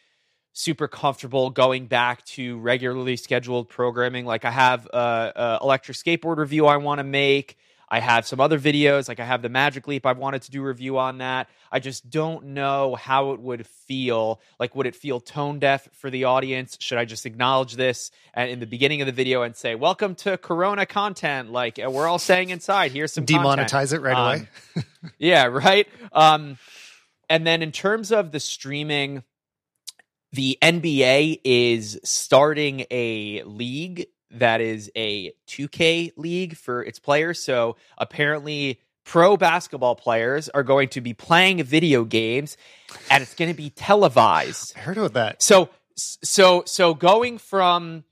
super 0.58 0.88
comfortable 0.88 1.50
going 1.50 1.86
back 1.86 2.24
to 2.24 2.58
regularly 2.58 3.14
scheduled 3.14 3.68
programming. 3.68 4.26
Like 4.26 4.44
I 4.44 4.50
have 4.50 4.86
a, 4.86 5.32
a 5.36 5.58
electric 5.62 5.96
skateboard 5.96 6.38
review 6.38 6.66
I 6.66 6.78
want 6.78 6.98
to 6.98 7.04
make. 7.04 7.56
I 7.88 8.00
have 8.00 8.26
some 8.26 8.38
other 8.40 8.58
videos, 8.58 9.08
like 9.08 9.20
I 9.20 9.24
have 9.24 9.40
the 9.40 9.48
Magic 9.48 9.86
Leap. 9.86 10.04
I 10.04 10.12
wanted 10.12 10.42
to 10.42 10.50
do 10.50 10.60
a 10.62 10.66
review 10.66 10.98
on 10.98 11.18
that. 11.18 11.48
I 11.72 11.78
just 11.78 12.10
don't 12.10 12.46
know 12.46 12.96
how 12.96 13.30
it 13.30 13.40
would 13.40 13.66
feel. 13.66 14.40
Like, 14.58 14.74
would 14.74 14.86
it 14.86 14.94
feel 14.94 15.20
tone 15.20 15.58
deaf 15.58 15.88
for 15.92 16.10
the 16.10 16.24
audience? 16.24 16.76
Should 16.80 16.98
I 16.98 17.06
just 17.06 17.24
acknowledge 17.24 17.76
this 17.76 18.10
and 18.34 18.50
in 18.50 18.58
the 18.60 18.66
beginning 18.66 19.00
of 19.00 19.06
the 19.06 19.12
video 19.12 19.40
and 19.42 19.56
say, 19.56 19.74
"Welcome 19.74 20.16
to 20.16 20.36
Corona 20.36 20.84
content"? 20.86 21.50
Like 21.50 21.78
uh, 21.82 21.88
we're 21.90 22.06
all 22.08 22.18
saying 22.18 22.50
inside. 22.50 22.90
Here's 22.92 23.12
some 23.12 23.24
content. 23.24 23.70
Demonetize 23.70 23.92
it 23.94 24.00
right 24.00 24.16
Um, 24.16 24.48
away. 24.74 24.84
Yeah, 25.18 25.46
right. 25.46 25.88
Um, 26.12 26.58
and 27.30 27.46
then 27.46 27.62
in 27.62 27.72
terms 27.72 28.12
of 28.12 28.32
the 28.32 28.40
streaming, 28.40 29.22
the 30.32 30.58
NBA 30.62 31.40
is 31.44 32.00
starting 32.04 32.84
a 32.90 33.42
league 33.44 34.06
that 34.30 34.60
is 34.60 34.90
a 34.94 35.32
2K 35.48 36.12
league 36.16 36.56
for 36.56 36.82
its 36.82 36.98
players. 36.98 37.42
So 37.42 37.76
apparently, 37.96 38.80
pro 39.04 39.38
basketball 39.38 39.96
players 39.96 40.50
are 40.50 40.62
going 40.62 40.90
to 40.90 41.00
be 41.00 41.14
playing 41.14 41.62
video 41.62 42.04
games 42.04 42.58
and 43.10 43.22
it's 43.22 43.34
going 43.34 43.50
to 43.50 43.56
be 43.56 43.70
televised. 43.70 44.74
I 44.76 44.80
heard 44.80 44.98
about 44.98 45.14
that. 45.14 45.42
So 45.42 45.70
so 45.96 46.62
so 46.66 46.94
going 46.94 47.38
from 47.38 48.04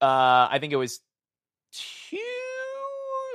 uh 0.00 0.48
I 0.50 0.58
think 0.60 0.72
it 0.72 0.76
was 0.76 1.00
two 1.72 2.39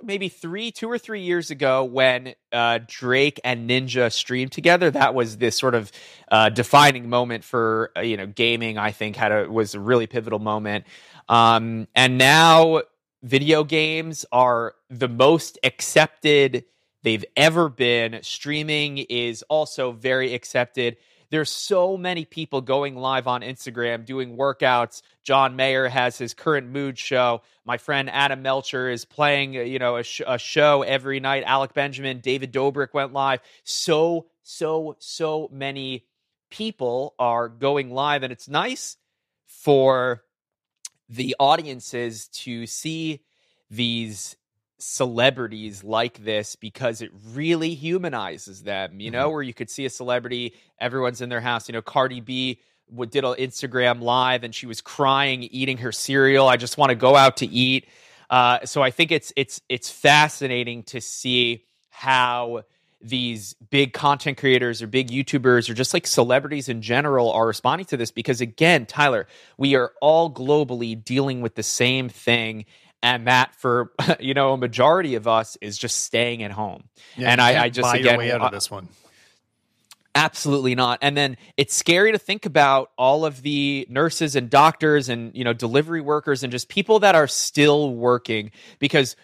maybe 0.06 0.30
3 0.30 0.72
2 0.72 0.90
or 0.90 0.98
3 0.98 1.22
years 1.22 1.52
ago 1.52 1.84
when 1.84 2.36
uh 2.52 2.80
Drake 2.88 3.40
and 3.44 3.70
Ninja 3.70 4.12
streamed 4.12 4.52
together 4.52 4.92
that 4.92 5.14
was 5.14 5.38
this 5.38 5.58
sort 5.58 5.76
of 5.76 5.92
uh 6.32 6.50
defining 6.50 7.10
moment 7.10 7.44
for 7.44 7.92
uh, 7.98 8.02
you 8.02 8.18
know 8.18 8.28
gaming 8.28 8.78
I 8.78 8.92
think 8.92 9.16
had 9.16 9.32
a 9.32 9.52
was 9.52 9.76
a 9.76 9.80
really 9.80 10.08
pivotal 10.08 10.40
moment. 10.40 10.86
Um 11.28 11.88
and 11.96 12.18
now 12.18 12.82
video 13.24 13.64
games 13.64 14.26
are 14.32 14.76
the 14.90 15.08
most 15.08 15.58
accepted 15.64 16.66
they've 17.02 17.26
ever 17.36 17.70
been. 17.70 18.20
Streaming 18.22 18.98
is 18.98 19.44
also 19.44 19.92
very 19.92 20.34
accepted. 20.34 20.98
There's 21.30 21.50
so 21.50 21.98
many 21.98 22.26
people 22.26 22.62
going 22.62 22.96
live 22.96 23.28
on 23.28 23.42
Instagram 23.42 24.06
doing 24.06 24.38
workouts. 24.38 25.02
John 25.24 25.56
Mayer 25.56 25.88
has 25.88 26.18
his 26.18 26.34
current 26.34 26.68
mood 26.68 26.98
show. 26.98 27.42
My 27.66 27.78
friend 27.78 28.10
Adam 28.10 28.44
Melchor 28.44 28.92
is 28.92 29.06
playing, 29.06 29.58
uh, 29.58 29.62
you 29.62 29.80
know, 29.80 29.98
a, 29.98 30.04
sh- 30.04 30.22
a 30.26 30.38
show 30.38 30.84
every 30.84 31.20
night. 31.20 31.44
Alec 31.46 31.74
Benjamin, 31.74 32.20
David 32.20 32.54
Dobrik 32.54 32.94
went 32.94 33.14
live. 33.14 33.42
So, 33.64 34.28
so, 34.44 34.96
so 35.00 35.50
many 35.52 36.06
people 36.50 37.16
are 37.18 37.50
going 37.50 37.92
live, 37.92 38.24
and 38.24 38.32
it's 38.32 38.48
nice 38.48 38.98
for 39.46 40.24
the 41.10 41.36
audiences 41.40 42.28
to 42.30 42.66
see 42.68 43.24
these 43.70 44.36
celebrities 44.78 45.84
like 45.84 46.24
this 46.24 46.56
because 46.56 47.02
it 47.02 47.12
really 47.34 47.74
humanizes 47.74 48.64
them, 48.64 49.00
you 49.00 49.12
know, 49.12 49.26
mm-hmm. 49.26 49.34
where 49.34 49.44
you 49.44 49.54
could 49.54 49.70
see 49.70 49.86
a 49.86 49.90
celebrity, 49.90 50.54
everyone's 50.80 51.22
in 51.22 51.30
their 51.30 51.42
house, 51.42 51.70
you 51.70 51.74
know, 51.74 51.82
Cardi 51.82 52.22
B 52.22 52.60
did 53.10 53.24
an 53.24 53.36
Instagram 53.36 54.02
live 54.02 54.44
and 54.44 54.54
she 54.54 54.68
was 54.68 54.82
crying 54.82 55.44
eating 55.44 55.78
her 55.78 55.92
cereal. 55.92 56.48
I 56.48 56.58
just 56.58 56.78
want 56.78 56.90
to 56.90 56.96
go 56.96 57.16
out 57.16 57.38
to 57.38 57.48
eat. 57.48 57.88
Uh, 58.30 58.66
so 58.66 58.82
I 58.82 58.92
think 58.92 59.12
it's 59.12 59.32
it's 59.36 59.62
it's 59.70 59.90
fascinating 59.90 60.84
to 60.84 61.02
see 61.02 61.64
how 61.90 62.64
these 63.02 63.54
big 63.70 63.94
content 63.94 64.38
creators 64.38 64.82
or 64.82 64.88
big 64.88 65.10
YouTubers 65.10 65.70
or 65.70 65.76
just 65.76 65.94
like 65.94 66.08
celebrities 66.08 66.70
in 66.70 66.82
general 66.82 67.32
are 67.32 67.46
responding 67.46 67.86
to 67.88 67.98
this 67.98 68.10
because 68.10 68.42
again, 68.42 68.86
Tyler, 68.86 69.28
we 69.58 69.76
are 69.76 69.94
all 70.02 70.32
globally 70.32 71.02
dealing 71.02 71.42
with 71.42 71.56
the 71.56 71.64
same 71.64 72.10
thing 72.10 72.66
and 73.06 73.28
that 73.28 73.54
for 73.54 73.92
you 74.20 74.34
know 74.34 74.54
a 74.54 74.58
majority 74.58 75.16
of 75.16 75.28
us 75.28 75.58
is 75.62 75.78
just 75.78 76.04
staying 76.04 76.44
at 76.44 76.52
home. 76.52 76.86
Yeah, 77.16 77.32
and 77.32 77.40
I, 77.40 77.66
I, 77.66 77.70
just 77.70 77.84
buy 77.84 78.00
again 78.00 78.14
your 78.14 78.18
way 78.18 78.32
out 78.32 78.42
of 78.42 78.52
this 78.52 78.70
one. 78.70 78.90
Absolutely 80.16 80.76
not. 80.76 81.00
And 81.02 81.16
then 81.16 81.38
it's 81.58 81.76
scary 81.76 82.14
to 82.14 82.18
think 82.18 82.46
about 82.46 82.90
all 82.98 83.26
of 83.26 83.42
the 83.42 83.86
nurses 83.90 84.36
and 84.36 84.50
doctors 84.50 85.08
and 85.10 85.36
you 85.36 85.44
know 85.44 85.54
delivery 85.54 86.02
workers 86.02 86.44
and 86.44 86.52
just 86.52 86.68
people 86.68 87.00
that 87.00 87.16
are 87.16 87.28
still 87.28 87.94
working 87.94 88.52
because 88.80 89.16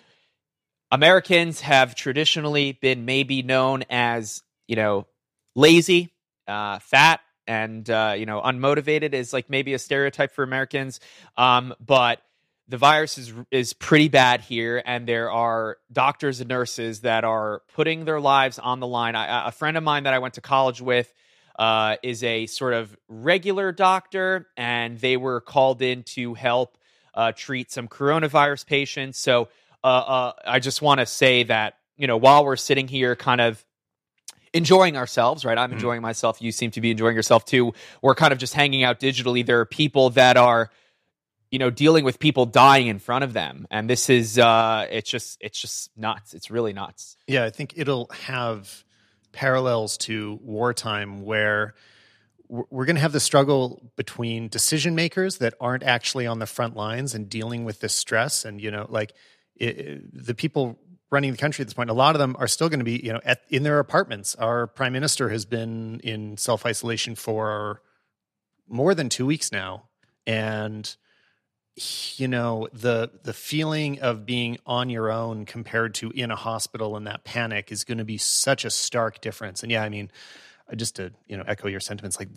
Americans 0.91 1.61
have 1.61 1.95
traditionally 1.95 2.73
been 2.73 3.05
maybe 3.05 3.41
known 3.41 3.83
as 3.89 4.43
you 4.67 4.75
know 4.75 5.07
lazy, 5.55 6.13
uh, 6.47 6.77
fat, 6.79 7.21
and 7.47 7.89
uh, 7.89 8.13
you 8.15 8.27
know 8.27 8.41
unmotivated 8.41 9.13
is 9.13 9.33
like 9.33 9.49
maybe 9.49 9.73
a 9.73 9.79
stereotype 9.79 10.33
for 10.33 10.43
Americans. 10.43 10.99
Um, 11.35 11.73
but 11.79 12.21
the 12.67 12.77
virus 12.77 13.17
is 13.17 13.33
is 13.51 13.73
pretty 13.73 14.07
bad 14.07 14.41
here, 14.41 14.81
and 14.85 15.07
there 15.07 15.31
are 15.31 15.77
doctors 15.91 16.39
and 16.39 16.49
nurses 16.49 17.01
that 17.01 17.23
are 17.23 17.61
putting 17.73 18.05
their 18.05 18.19
lives 18.19 18.59
on 18.59 18.79
the 18.79 18.87
line. 18.87 19.15
I, 19.15 19.47
a 19.47 19.51
friend 19.51 19.77
of 19.77 19.83
mine 19.83 20.03
that 20.03 20.13
I 20.13 20.19
went 20.19 20.35
to 20.35 20.41
college 20.41 20.81
with 20.81 21.13
uh, 21.59 21.97
is 22.01 22.23
a 22.23 22.45
sort 22.47 22.73
of 22.73 22.95
regular 23.09 23.71
doctor, 23.71 24.47
and 24.55 24.97
they 24.99 25.17
were 25.17 25.41
called 25.41 25.81
in 25.81 26.03
to 26.03 26.33
help 26.33 26.77
uh, 27.13 27.33
treat 27.33 27.71
some 27.71 27.87
coronavirus 27.87 28.65
patients. 28.65 29.19
So 29.19 29.49
uh, 29.83 29.87
uh 29.87 30.33
I 30.45 30.59
just 30.59 30.81
want 30.81 30.99
to 30.99 31.05
say 31.05 31.43
that 31.43 31.75
you 31.97 32.07
know 32.07 32.17
while 32.17 32.45
we're 32.45 32.55
sitting 32.55 32.87
here, 32.87 33.15
kind 33.15 33.41
of 33.41 33.63
enjoying 34.53 34.97
ourselves, 34.97 35.45
right? 35.45 35.57
I'm 35.57 35.69
mm-hmm. 35.69 35.77
enjoying 35.77 36.01
myself. 36.01 36.41
You 36.41 36.51
seem 36.51 36.71
to 36.71 36.81
be 36.81 36.91
enjoying 36.91 37.15
yourself 37.15 37.45
too. 37.45 37.73
We're 38.01 38.15
kind 38.15 38.33
of 38.33 38.39
just 38.39 38.53
hanging 38.53 38.83
out 38.83 38.99
digitally. 38.99 39.45
There 39.45 39.59
are 39.59 39.65
people 39.65 40.11
that 40.11 40.37
are 40.37 40.69
you 41.51 41.59
know 41.59 41.69
dealing 41.69 42.05
with 42.05 42.17
people 42.17 42.45
dying 42.45 42.87
in 42.87 42.97
front 42.97 43.23
of 43.23 43.33
them. 43.33 43.67
And 43.69 43.89
this 43.89 44.09
is 44.09 44.39
uh 44.39 44.87
it's 44.89 45.09
just 45.09 45.37
it's 45.41 45.59
just 45.59 45.91
nuts. 45.97 46.33
It's 46.33 46.49
really 46.49 46.73
nuts. 46.73 47.17
Yeah 47.27 47.43
i 47.43 47.49
think 47.49 47.73
it'll 47.75 48.09
have 48.23 48.83
parallels 49.33 49.97
to 49.97 50.39
wartime 50.41 51.21
where 51.23 51.73
we're 52.47 52.85
going 52.85 52.97
to 52.97 53.01
have 53.01 53.13
the 53.13 53.19
struggle 53.21 53.81
between 53.95 54.49
decision 54.49 54.93
makers 54.93 55.37
that 55.37 55.53
aren't 55.61 55.83
actually 55.83 56.27
on 56.27 56.39
the 56.39 56.45
front 56.45 56.75
lines 56.75 57.15
and 57.15 57.29
dealing 57.29 57.63
with 57.63 57.79
this 57.79 57.93
stress. 57.93 58.43
And 58.45 58.61
you 58.61 58.71
know 58.71 58.87
like 58.89 59.13
it, 59.55 60.25
the 60.25 60.33
people 60.33 60.79
running 61.11 61.31
the 61.31 61.37
country 61.37 61.61
at 61.61 61.67
this 61.67 61.73
point 61.73 61.89
a 61.89 61.93
lot 61.93 62.15
of 62.15 62.19
them 62.19 62.37
are 62.39 62.47
still 62.47 62.69
going 62.69 62.79
to 62.79 62.85
be 62.85 63.01
you 63.03 63.11
know 63.11 63.19
at, 63.25 63.41
in 63.49 63.63
their 63.63 63.79
apartments. 63.79 64.35
Our 64.35 64.67
prime 64.67 64.93
minister 64.93 65.27
has 65.29 65.45
been 65.45 65.99
in 66.01 66.37
self 66.37 66.65
isolation 66.65 67.15
for 67.15 67.81
more 68.69 68.95
than 68.95 69.09
2 69.09 69.25
weeks 69.25 69.51
now. 69.51 69.89
And 70.25 70.95
you 72.17 72.27
know 72.27 72.67
the 72.73 73.11
the 73.23 73.33
feeling 73.33 73.99
of 74.01 74.25
being 74.25 74.57
on 74.65 74.89
your 74.89 75.11
own 75.11 75.45
compared 75.45 75.95
to 75.95 76.09
in 76.11 76.31
a 76.31 76.35
hospital 76.35 76.95
and 76.95 77.07
that 77.07 77.23
panic 77.23 77.71
is 77.71 77.83
going 77.83 77.97
to 77.97 78.05
be 78.05 78.17
such 78.17 78.65
a 78.65 78.69
stark 78.69 79.21
difference. 79.21 79.63
And 79.63 79.71
yeah 79.71 79.83
i 79.83 79.89
mean 79.89 80.11
just 80.75 80.95
to 80.97 81.11
you 81.27 81.37
know 81.37 81.43
echo 81.47 81.67
your 81.67 81.79
sentiments 81.79 82.19
like 82.19 82.29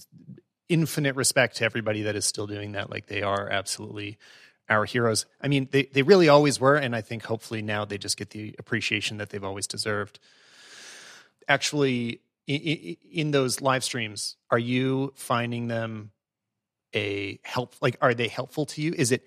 infinite 0.69 1.15
respect 1.17 1.57
to 1.57 1.65
everybody 1.65 2.03
that 2.03 2.17
is 2.17 2.25
still 2.25 2.47
doing 2.47 2.73
that. 2.73 2.91
Like 2.91 3.07
they 3.07 3.23
are 3.23 3.49
absolutely 3.49 4.19
our 4.69 4.85
heroes. 4.85 5.27
I 5.41 5.49
mean 5.49 5.69
they, 5.71 5.85
they 5.85 6.03
really 6.03 6.29
always 6.29 6.59
were 6.59 6.77
and 6.77 6.97
i 6.97 7.01
think 7.01 7.25
hopefully 7.25 7.63
now 7.63 7.85
they 7.85 7.99
just 7.99 8.17
get 8.17 8.31
the 8.31 8.55
appreciation 8.59 9.19
that 9.19 9.31
they've 9.31 9.45
always 9.45 9.67
deserved. 9.67 10.19
Actually 11.49 12.21
in, 12.47 12.97
in 13.11 13.31
those 13.31 13.61
live 13.61 13.85
streams 13.85 14.37
are 14.51 14.59
you 14.59 15.13
finding 15.17 15.69
them 15.69 16.11
a 16.95 17.39
help 17.45 17.75
like 17.81 17.97
are 18.01 18.15
they 18.15 18.29
helpful 18.29 18.67
to 18.67 18.83
you? 18.83 18.95
Is 18.97 19.13
it 19.13 19.27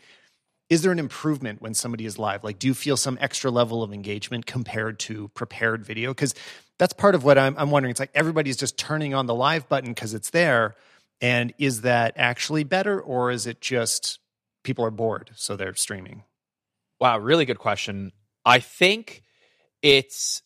is 0.69 0.81
there 0.81 0.91
an 0.91 0.99
improvement 0.99 1.61
when 1.61 1.73
somebody 1.73 2.05
is 2.05 2.19
live? 2.19 2.43
Like 2.43 2.59
do 2.59 2.67
you 2.67 2.73
feel 2.73 2.97
some 2.97 3.17
extra 3.21 3.51
level 3.51 3.83
of 3.83 3.93
engagement 3.93 4.45
compared 4.45 4.99
to 4.99 5.29
prepared 5.29 5.85
video? 5.85 6.11
Because 6.11 6.35
that's 6.77 6.93
part 6.93 7.15
of 7.15 7.23
what 7.23 7.37
I'm, 7.37 7.55
I'm 7.57 7.71
wondering. 7.71 7.91
It's 7.91 7.99
like 7.99 8.11
everybody's 8.13 8.57
just 8.57 8.77
turning 8.77 9.13
on 9.13 9.25
the 9.25 9.35
live 9.35 9.67
button 9.69 9.91
because 9.91 10.13
it's 10.13 10.29
there. 10.29 10.75
And 11.21 11.53
is 11.57 11.81
that 11.81 12.13
actually 12.15 12.63
better 12.63 12.99
or 13.01 13.31
is 13.31 13.47
it 13.47 13.61
just 13.61 14.19
people 14.63 14.85
are 14.85 14.91
bored 14.91 15.31
so 15.35 15.55
they're 15.55 15.75
streaming? 15.75 16.23
Wow 16.99 17.17
really 17.19 17.45
good 17.45 17.59
question. 17.59 18.11
I 18.45 18.59
think 18.59 19.23
it's 19.81 20.41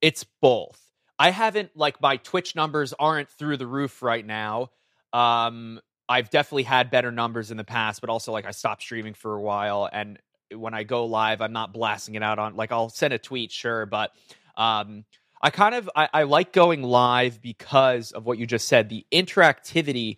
it's 0.00 0.24
both. 0.40 0.80
I 1.18 1.30
haven't 1.30 1.76
like 1.76 2.00
my 2.00 2.16
twitch 2.16 2.56
numbers 2.56 2.94
aren't 2.98 3.28
through 3.28 3.58
the 3.58 3.66
roof 3.66 4.02
right 4.02 4.24
now. 4.24 4.70
Um 5.12 5.80
I've 6.10 6.28
definitely 6.28 6.64
had 6.64 6.90
better 6.90 7.12
numbers 7.12 7.52
in 7.52 7.56
the 7.56 7.64
past, 7.64 8.00
but 8.00 8.10
also 8.10 8.32
like 8.32 8.44
I 8.44 8.50
stopped 8.50 8.82
streaming 8.82 9.14
for 9.14 9.34
a 9.36 9.40
while 9.40 9.88
and 9.90 10.18
when 10.52 10.74
I 10.74 10.82
go 10.82 11.06
live, 11.06 11.40
I'm 11.40 11.52
not 11.52 11.72
blasting 11.72 12.16
it 12.16 12.22
out 12.24 12.40
on 12.40 12.56
like 12.56 12.72
I'll 12.72 12.88
send 12.88 13.14
a 13.14 13.18
tweet, 13.18 13.52
sure, 13.52 13.86
but 13.86 14.10
um 14.56 15.04
I 15.40 15.50
kind 15.50 15.74
of 15.74 15.88
I, 15.94 16.08
I 16.12 16.22
like 16.24 16.52
going 16.52 16.82
live 16.82 17.40
because 17.40 18.12
of 18.12 18.26
what 18.26 18.38
you 18.38 18.46
just 18.46 18.68
said. 18.68 18.88
The 18.88 19.06
interactivity 19.12 20.16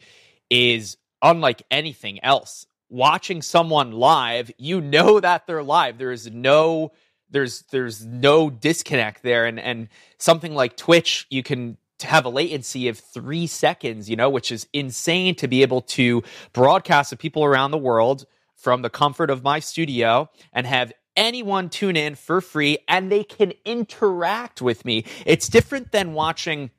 is 0.51 0.97
unlike 1.20 1.62
anything 1.70 2.24
else. 2.24 2.66
Watching 2.88 3.43
someone 3.43 3.93
live, 3.93 4.51
you 4.59 4.80
know 4.80 5.20
that 5.20 5.47
they're 5.47 5.62
live. 5.62 5.99
There 5.99 6.12
is 6.12 6.30
no 6.30 6.93
there's 7.30 7.62
there's 7.70 8.05
no 8.05 8.51
disconnect 8.51 9.22
there 9.22 9.45
and 9.47 9.61
and 9.61 9.88
something 10.18 10.55
like 10.55 10.76
Twitch 10.76 11.26
you 11.30 11.43
can 11.43 11.76
to 12.03 12.09
have 12.09 12.24
a 12.24 12.28
latency 12.28 12.88
of 12.88 12.98
three 12.98 13.46
seconds, 13.46 14.11
you 14.11 14.16
know, 14.16 14.28
which 14.28 14.53
is 14.53 14.66
insane 14.72 15.34
to 15.36 15.48
be 15.48 15.62
able 15.62 15.80
to 15.80 16.22
broadcast 16.53 17.11
to 17.11 17.16
people 17.16 17.44
around 17.44 17.70
the 17.70 17.78
world 17.78 18.26
from 18.55 18.82
the 18.82 18.90
comfort 18.90 19.30
of 19.30 19.42
my 19.42 19.59
studio 19.59 20.28
and 20.53 20.66
have 20.66 20.92
anyone 21.16 21.68
tune 21.68 21.96
in 21.96 22.14
for 22.14 22.40
free 22.40 22.78
and 22.88 23.11
they 23.11 23.24
can 23.24 23.53
interact 23.64 24.61
with 24.62 24.84
me. 24.84 25.05
It's 25.26 25.48
different 25.48 25.92
than 25.92 26.12
watching 26.12 26.70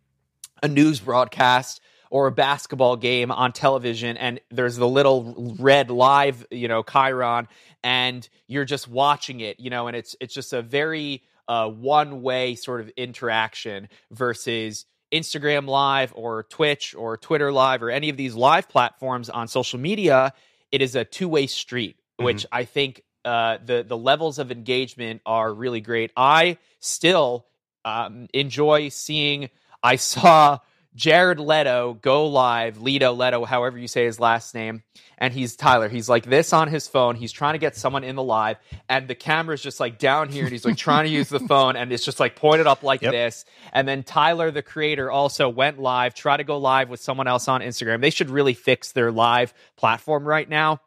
a 0.62 0.68
news 0.68 1.00
broadcast 1.00 1.82
or 2.10 2.28
a 2.28 2.32
basketball 2.32 2.96
game 2.96 3.32
on 3.32 3.52
television 3.52 4.18
and 4.18 4.40
there's 4.52 4.76
the 4.76 4.88
little 4.88 5.56
red 5.60 5.90
live, 5.90 6.46
you 6.52 6.68
know, 6.68 6.84
chyron 6.84 7.48
and 7.84 8.28
you're 8.48 8.66
just 8.66 8.88
watching 8.88 9.40
it, 9.40 9.60
you 9.60 9.70
know, 9.70 9.88
and 9.88 9.96
it's 9.96 10.16
it's 10.20 10.34
just 10.34 10.54
a 10.54 10.62
very 10.62 11.24
uh, 11.48 11.70
one 11.70 12.22
way 12.22 12.56
sort 12.56 12.82
of 12.82 12.90
interaction 12.96 13.90
versus 14.12 14.86
Instagram 15.14 15.68
Live 15.68 16.12
or 16.16 16.44
Twitch 16.44 16.96
or 16.96 17.18
Twitter 17.18 17.52
Live 17.52 17.84
or 17.84 17.90
any 17.90 18.10
of 18.10 18.18
these 18.18 18.34
live 18.34 18.68
platforms 18.68 19.30
on 19.30 19.48
social 19.48 19.80
media, 19.80 20.34
it 20.72 20.82
is 20.82 20.96
a 20.96 21.06
two 21.06 21.30
way 21.30 21.48
street, 21.48 21.98
mm-hmm. 21.98 22.26
which 22.26 22.46
I 22.52 22.66
think 22.66 23.04
uh, 23.24 23.60
the 23.64 23.84
the 23.88 23.98
levels 23.98 24.40
of 24.40 24.52
engagement 24.52 25.22
are 25.26 25.54
really 25.54 25.82
great. 25.82 26.12
I 26.18 26.58
still 26.80 27.46
um, 27.86 28.28
enjoy 28.34 28.90
seeing. 28.90 29.50
I 29.82 29.96
saw 29.98 30.60
Jared 30.96 31.40
Leto 31.40 31.98
go 32.02 32.28
live, 32.28 32.82
Leto, 32.82 33.14
Leto, 33.14 33.46
however 33.46 33.78
you 33.78 33.88
say 33.88 34.06
his 34.06 34.20
last 34.20 34.54
name. 34.54 34.84
And 35.18 35.34
he's 35.34 35.56
Tyler. 35.56 35.90
He's 35.90 36.10
like 36.10 36.26
this 36.26 36.54
on 36.54 36.68
his 36.68 36.88
phone. 36.88 37.16
He's 37.16 37.32
trying 37.32 37.54
to 37.54 37.60
get 37.60 37.76
someone 37.76 38.04
in 38.04 38.16
the 38.16 38.24
live, 38.24 38.58
and 38.90 39.08
the 39.08 39.16
camera's 39.16 39.62
just 39.62 39.80
like 39.80 39.98
down 39.98 40.30
here, 40.30 40.44
and 40.44 40.52
he's 40.52 40.66
like 40.66 40.76
trying 40.78 41.06
to 41.06 41.12
use 41.12 41.30
the 41.30 41.40
phone, 41.40 41.76
and 41.76 41.94
it's 41.94 42.04
just 42.04 42.20
like 42.20 42.36
pointed 42.36 42.68
up 42.68 42.84
like 42.84 43.02
yep. 43.02 43.12
this. 43.14 43.46
And 43.72 43.88
then 43.88 44.04
Tyler, 44.04 44.52
the 44.52 44.62
creator, 44.62 45.10
also 45.10 45.48
went 45.48 45.80
live, 45.80 46.14
try 46.14 46.36
to 46.36 46.44
go 46.44 46.58
live 46.58 46.90
with 46.90 47.00
someone 47.00 47.28
else 47.28 47.48
on 47.48 47.62
Instagram. 47.62 48.02
They 48.02 48.10
should 48.10 48.30
really 48.30 48.54
fix 48.54 48.92
their 48.92 49.12
live 49.12 49.54
platform 49.78 50.28
right 50.28 50.50
now 50.50 50.82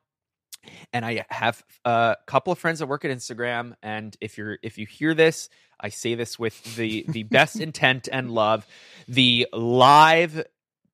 and 0.93 1.05
I 1.05 1.25
have 1.31 1.63
a 1.85 2.17
couple 2.27 2.53
of 2.53 2.59
friends 2.59 2.81
that 2.81 2.87
work 2.87 3.05
at 3.05 3.11
Instagram. 3.11 3.75
And 3.83 4.17
if 4.21 4.39
you're 4.39 4.59
if 4.63 4.79
you 4.79 4.87
hear 4.87 5.15
this, 5.15 5.49
I 5.81 5.89
say 5.91 6.15
this 6.15 6.39
with 6.39 6.77
the 6.77 7.05
the 7.09 7.25
best 7.25 7.61
intent 7.61 8.09
and 8.11 8.31
love. 8.31 8.67
The 9.09 9.47
live 9.53 10.45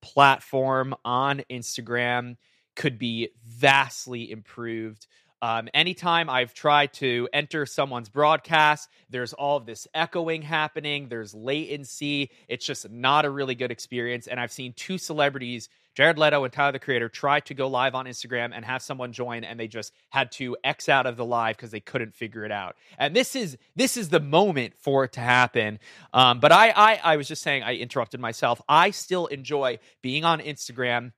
platform 0.01 0.95
on 1.05 1.43
Instagram 1.49 2.37
could 2.75 2.97
be 2.97 3.29
vastly 3.45 4.31
improved. 4.31 5.07
Um, 5.41 5.67
anytime 5.73 6.29
I've 6.29 6.53
tried 6.53 6.93
to 6.93 7.27
enter 7.33 7.65
someone's 7.65 8.07
broadcast, 8.07 8.87
there's 9.09 9.33
all 9.33 9.57
of 9.57 9.65
this 9.65 9.89
echoing 9.93 10.41
happening, 10.41 11.09
there's 11.09 11.33
latency. 11.33 12.31
It's 12.47 12.65
just 12.65 12.89
not 12.89 13.25
a 13.25 13.29
really 13.29 13.53
good 13.53 13.69
experience. 13.69 14.27
And 14.27 14.39
I've 14.39 14.53
seen 14.53 14.71
two 14.71 14.97
celebrities 14.97 15.67
Jared 15.95 16.17
Leto 16.17 16.43
and 16.43 16.51
Tyler 16.51 16.71
the 16.71 16.79
Creator 16.79 17.09
tried 17.09 17.45
to 17.45 17.53
go 17.53 17.67
live 17.67 17.95
on 17.95 18.05
Instagram 18.05 18.51
and 18.53 18.65
have 18.65 18.81
someone 18.81 19.13
join, 19.13 19.43
and 19.43 19.59
they 19.59 19.67
just 19.67 19.93
had 20.09 20.31
to 20.33 20.57
X 20.63 20.89
out 20.89 21.05
of 21.05 21.17
the 21.17 21.25
live 21.25 21.55
because 21.55 21.71
they 21.71 21.79
couldn't 21.79 22.15
figure 22.15 22.43
it 22.45 22.51
out. 22.51 22.75
And 22.97 23.15
this 23.15 23.35
is 23.35 23.57
this 23.75 23.97
is 23.97 24.09
the 24.09 24.19
moment 24.19 24.73
for 24.79 25.03
it 25.03 25.13
to 25.13 25.19
happen. 25.19 25.79
Um, 26.13 26.39
but 26.39 26.51
I, 26.51 26.69
I 26.71 26.99
I 27.03 27.17
was 27.17 27.27
just 27.27 27.43
saying 27.43 27.63
I 27.63 27.75
interrupted 27.75 28.19
myself. 28.19 28.61
I 28.67 28.91
still 28.91 29.27
enjoy 29.27 29.79
being 30.01 30.25
on 30.25 30.39
Instagram 30.39 31.13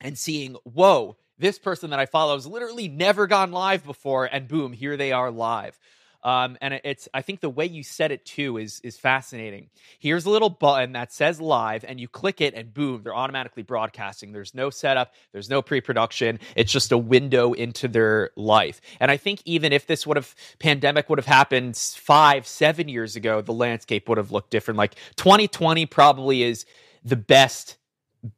and 0.00 0.16
seeing 0.16 0.56
whoa 0.64 1.16
this 1.38 1.58
person 1.58 1.90
that 1.90 1.98
I 1.98 2.06
follow 2.06 2.34
has 2.34 2.46
literally 2.46 2.88
never 2.88 3.26
gone 3.26 3.52
live 3.52 3.84
before, 3.84 4.24
and 4.24 4.48
boom, 4.48 4.72
here 4.72 4.96
they 4.96 5.12
are 5.12 5.30
live. 5.30 5.78
Um, 6.26 6.58
and 6.60 6.80
it's 6.82 7.08
I 7.14 7.22
think 7.22 7.40
the 7.40 7.48
way 7.48 7.66
you 7.66 7.84
set 7.84 8.10
it 8.10 8.24
too 8.24 8.58
is 8.58 8.80
is 8.82 8.98
fascinating. 8.98 9.70
Here's 10.00 10.24
a 10.26 10.30
little 10.30 10.50
button 10.50 10.90
that 10.94 11.12
says 11.12 11.40
live, 11.40 11.84
and 11.84 12.00
you 12.00 12.08
click 12.08 12.40
it, 12.40 12.52
and 12.52 12.74
boom, 12.74 13.02
they're 13.04 13.14
automatically 13.14 13.62
broadcasting. 13.62 14.32
There's 14.32 14.52
no 14.52 14.68
setup, 14.68 15.14
there's 15.30 15.48
no 15.48 15.62
pre-production. 15.62 16.40
It's 16.56 16.72
just 16.72 16.90
a 16.90 16.98
window 16.98 17.52
into 17.52 17.86
their 17.86 18.30
life. 18.34 18.80
And 18.98 19.08
I 19.08 19.18
think 19.18 19.40
even 19.44 19.72
if 19.72 19.86
this 19.86 20.04
would 20.04 20.16
have 20.16 20.34
pandemic 20.58 21.08
would 21.08 21.20
have 21.20 21.26
happened 21.26 21.76
five, 21.76 22.44
seven 22.44 22.88
years 22.88 23.14
ago, 23.14 23.40
the 23.40 23.52
landscape 23.52 24.08
would 24.08 24.18
have 24.18 24.32
looked 24.32 24.50
different. 24.50 24.78
Like 24.78 24.96
2020 25.14 25.86
probably 25.86 26.42
is 26.42 26.66
the 27.04 27.14
best 27.14 27.76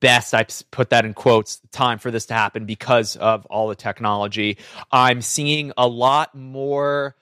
best 0.01 0.35
i 0.35 0.45
put 0.71 0.91
that 0.91 1.07
in 1.07 1.15
quotes 1.15 1.61
time 1.71 1.99
for 1.99 2.11
this 2.11 2.27
to 2.27 2.35
happen 2.35 2.67
because 2.67 3.17
of 3.17 3.47
all 3.47 3.69
the 3.69 3.75
technology 3.75 4.59
i'm 4.93 5.23
seeing 5.23 5.73
a 5.79 5.89
lot 5.89 6.35
more 6.35 7.17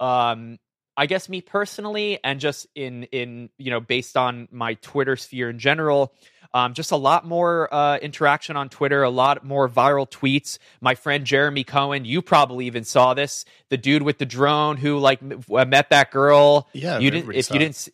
um, 0.00 0.58
I 0.96 1.06
guess 1.06 1.28
me 1.28 1.40
personally, 1.40 2.18
and 2.24 2.40
just 2.40 2.66
in 2.74 3.04
in 3.04 3.50
you 3.56 3.70
know 3.70 3.80
based 3.80 4.16
on 4.16 4.48
my 4.50 4.74
Twitter 4.74 5.16
sphere 5.16 5.48
in 5.48 5.58
general, 5.58 6.12
um, 6.52 6.74
just 6.74 6.90
a 6.90 6.96
lot 6.96 7.26
more 7.26 7.72
uh, 7.72 7.98
interaction 7.98 8.56
on 8.56 8.68
Twitter, 8.68 9.02
a 9.02 9.10
lot 9.10 9.44
more 9.44 9.68
viral 9.68 10.10
tweets. 10.10 10.58
My 10.80 10.94
friend 10.94 11.24
Jeremy 11.24 11.62
Cohen, 11.62 12.04
you 12.04 12.22
probably 12.22 12.66
even 12.66 12.84
saw 12.84 13.14
this, 13.14 13.44
the 13.68 13.76
dude 13.76 14.02
with 14.02 14.18
the 14.18 14.26
drone 14.26 14.76
who 14.76 14.98
like 14.98 15.20
met 15.22 15.90
that 15.90 16.10
girl. 16.10 16.68
Yeah, 16.72 16.98
you 16.98 17.10
didn't. 17.10 17.32
If 17.32 17.50
you 17.50 17.58
didn't, 17.58 17.88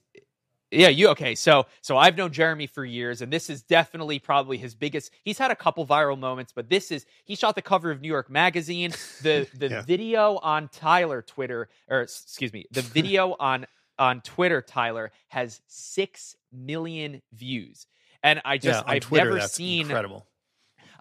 yeah, 0.74 0.88
you 0.88 1.08
okay? 1.08 1.34
So 1.34 1.66
so 1.80 1.96
I've 1.96 2.16
known 2.16 2.32
Jeremy 2.32 2.66
for 2.66 2.84
years, 2.84 3.22
and 3.22 3.32
this 3.32 3.48
is 3.48 3.62
definitely 3.62 4.18
probably 4.18 4.58
his 4.58 4.74
biggest. 4.74 5.10
He's 5.22 5.38
had 5.38 5.50
a 5.50 5.56
couple 5.56 5.86
viral 5.86 6.18
moments, 6.18 6.52
but 6.52 6.68
this 6.68 6.90
is 6.90 7.06
he 7.24 7.34
shot 7.34 7.54
the 7.54 7.62
cover 7.62 7.90
of 7.90 8.00
New 8.00 8.08
York 8.08 8.30
Magazine. 8.30 8.92
The 9.22 9.46
the 9.54 9.68
yeah. 9.68 9.82
video 9.82 10.38
on 10.42 10.68
Tyler 10.68 11.22
Twitter, 11.22 11.68
or 11.88 12.02
excuse 12.02 12.52
me, 12.52 12.66
the 12.70 12.82
video 12.82 13.36
on 13.40 13.66
on 13.98 14.20
Twitter, 14.22 14.60
Tyler 14.60 15.12
has 15.28 15.60
six 15.66 16.36
million 16.52 17.22
views, 17.32 17.86
and 18.22 18.40
I 18.44 18.58
just 18.58 18.84
yeah, 18.84 18.92
I've 18.92 19.02
Twitter, 19.02 19.34
never 19.34 19.48
seen 19.48 19.82
incredible. 19.82 20.26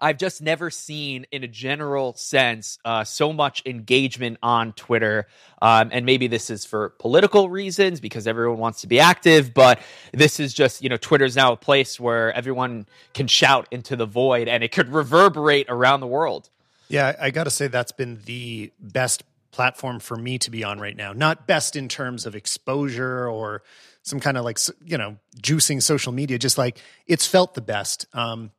I've 0.04 0.18
just 0.18 0.42
never 0.42 0.68
seen, 0.68 1.24
in 1.32 1.44
a 1.44 1.48
general 1.48 2.12
sense, 2.12 2.78
uh, 2.84 3.04
so 3.04 3.32
much 3.32 3.62
engagement 3.64 4.36
on 4.42 4.74
Twitter. 4.74 5.26
Um, 5.62 5.88
and 5.92 6.04
maybe 6.04 6.26
this 6.26 6.50
is 6.50 6.66
for 6.66 6.90
political 6.90 7.48
reasons 7.48 8.00
because 8.00 8.26
everyone 8.26 8.58
wants 8.58 8.82
to 8.82 8.86
be 8.86 9.00
active, 9.00 9.54
but 9.54 9.80
this 10.12 10.40
is 10.40 10.52
just, 10.52 10.82
you 10.82 10.90
know, 10.90 10.98
Twitter 10.98 11.24
is 11.24 11.36
now 11.36 11.52
a 11.52 11.56
place 11.56 11.98
where 11.98 12.34
everyone 12.34 12.84
can 13.14 13.28
shout 13.28 13.66
into 13.70 13.96
the 13.96 14.04
void 14.04 14.46
and 14.46 14.62
it 14.62 14.72
could 14.72 14.90
reverberate 14.90 15.70
around 15.70 16.00
the 16.00 16.06
world. 16.06 16.50
Yeah, 16.88 17.16
I 17.18 17.30
got 17.30 17.44
to 17.44 17.50
say 17.50 17.68
that's 17.68 17.92
been 17.92 18.20
the 18.26 18.72
best 18.78 19.24
platform 19.52 20.00
for 20.00 20.16
me 20.16 20.36
to 20.40 20.50
be 20.50 20.64
on 20.64 20.80
right 20.80 20.96
now. 20.96 21.14
Not 21.14 21.46
best 21.46 21.76
in 21.76 21.88
terms 21.88 22.26
of 22.26 22.34
exposure 22.34 23.26
or 23.26 23.62
some 24.02 24.20
kind 24.20 24.36
of 24.36 24.44
like, 24.44 24.58
you 24.84 24.98
know, 24.98 25.16
juicing 25.40 25.80
social 25.80 26.12
media, 26.12 26.38
just 26.38 26.58
like 26.58 26.78
it's 27.06 27.26
felt 27.26 27.54
the 27.54 27.62
best. 27.62 28.04
Um, 28.12 28.50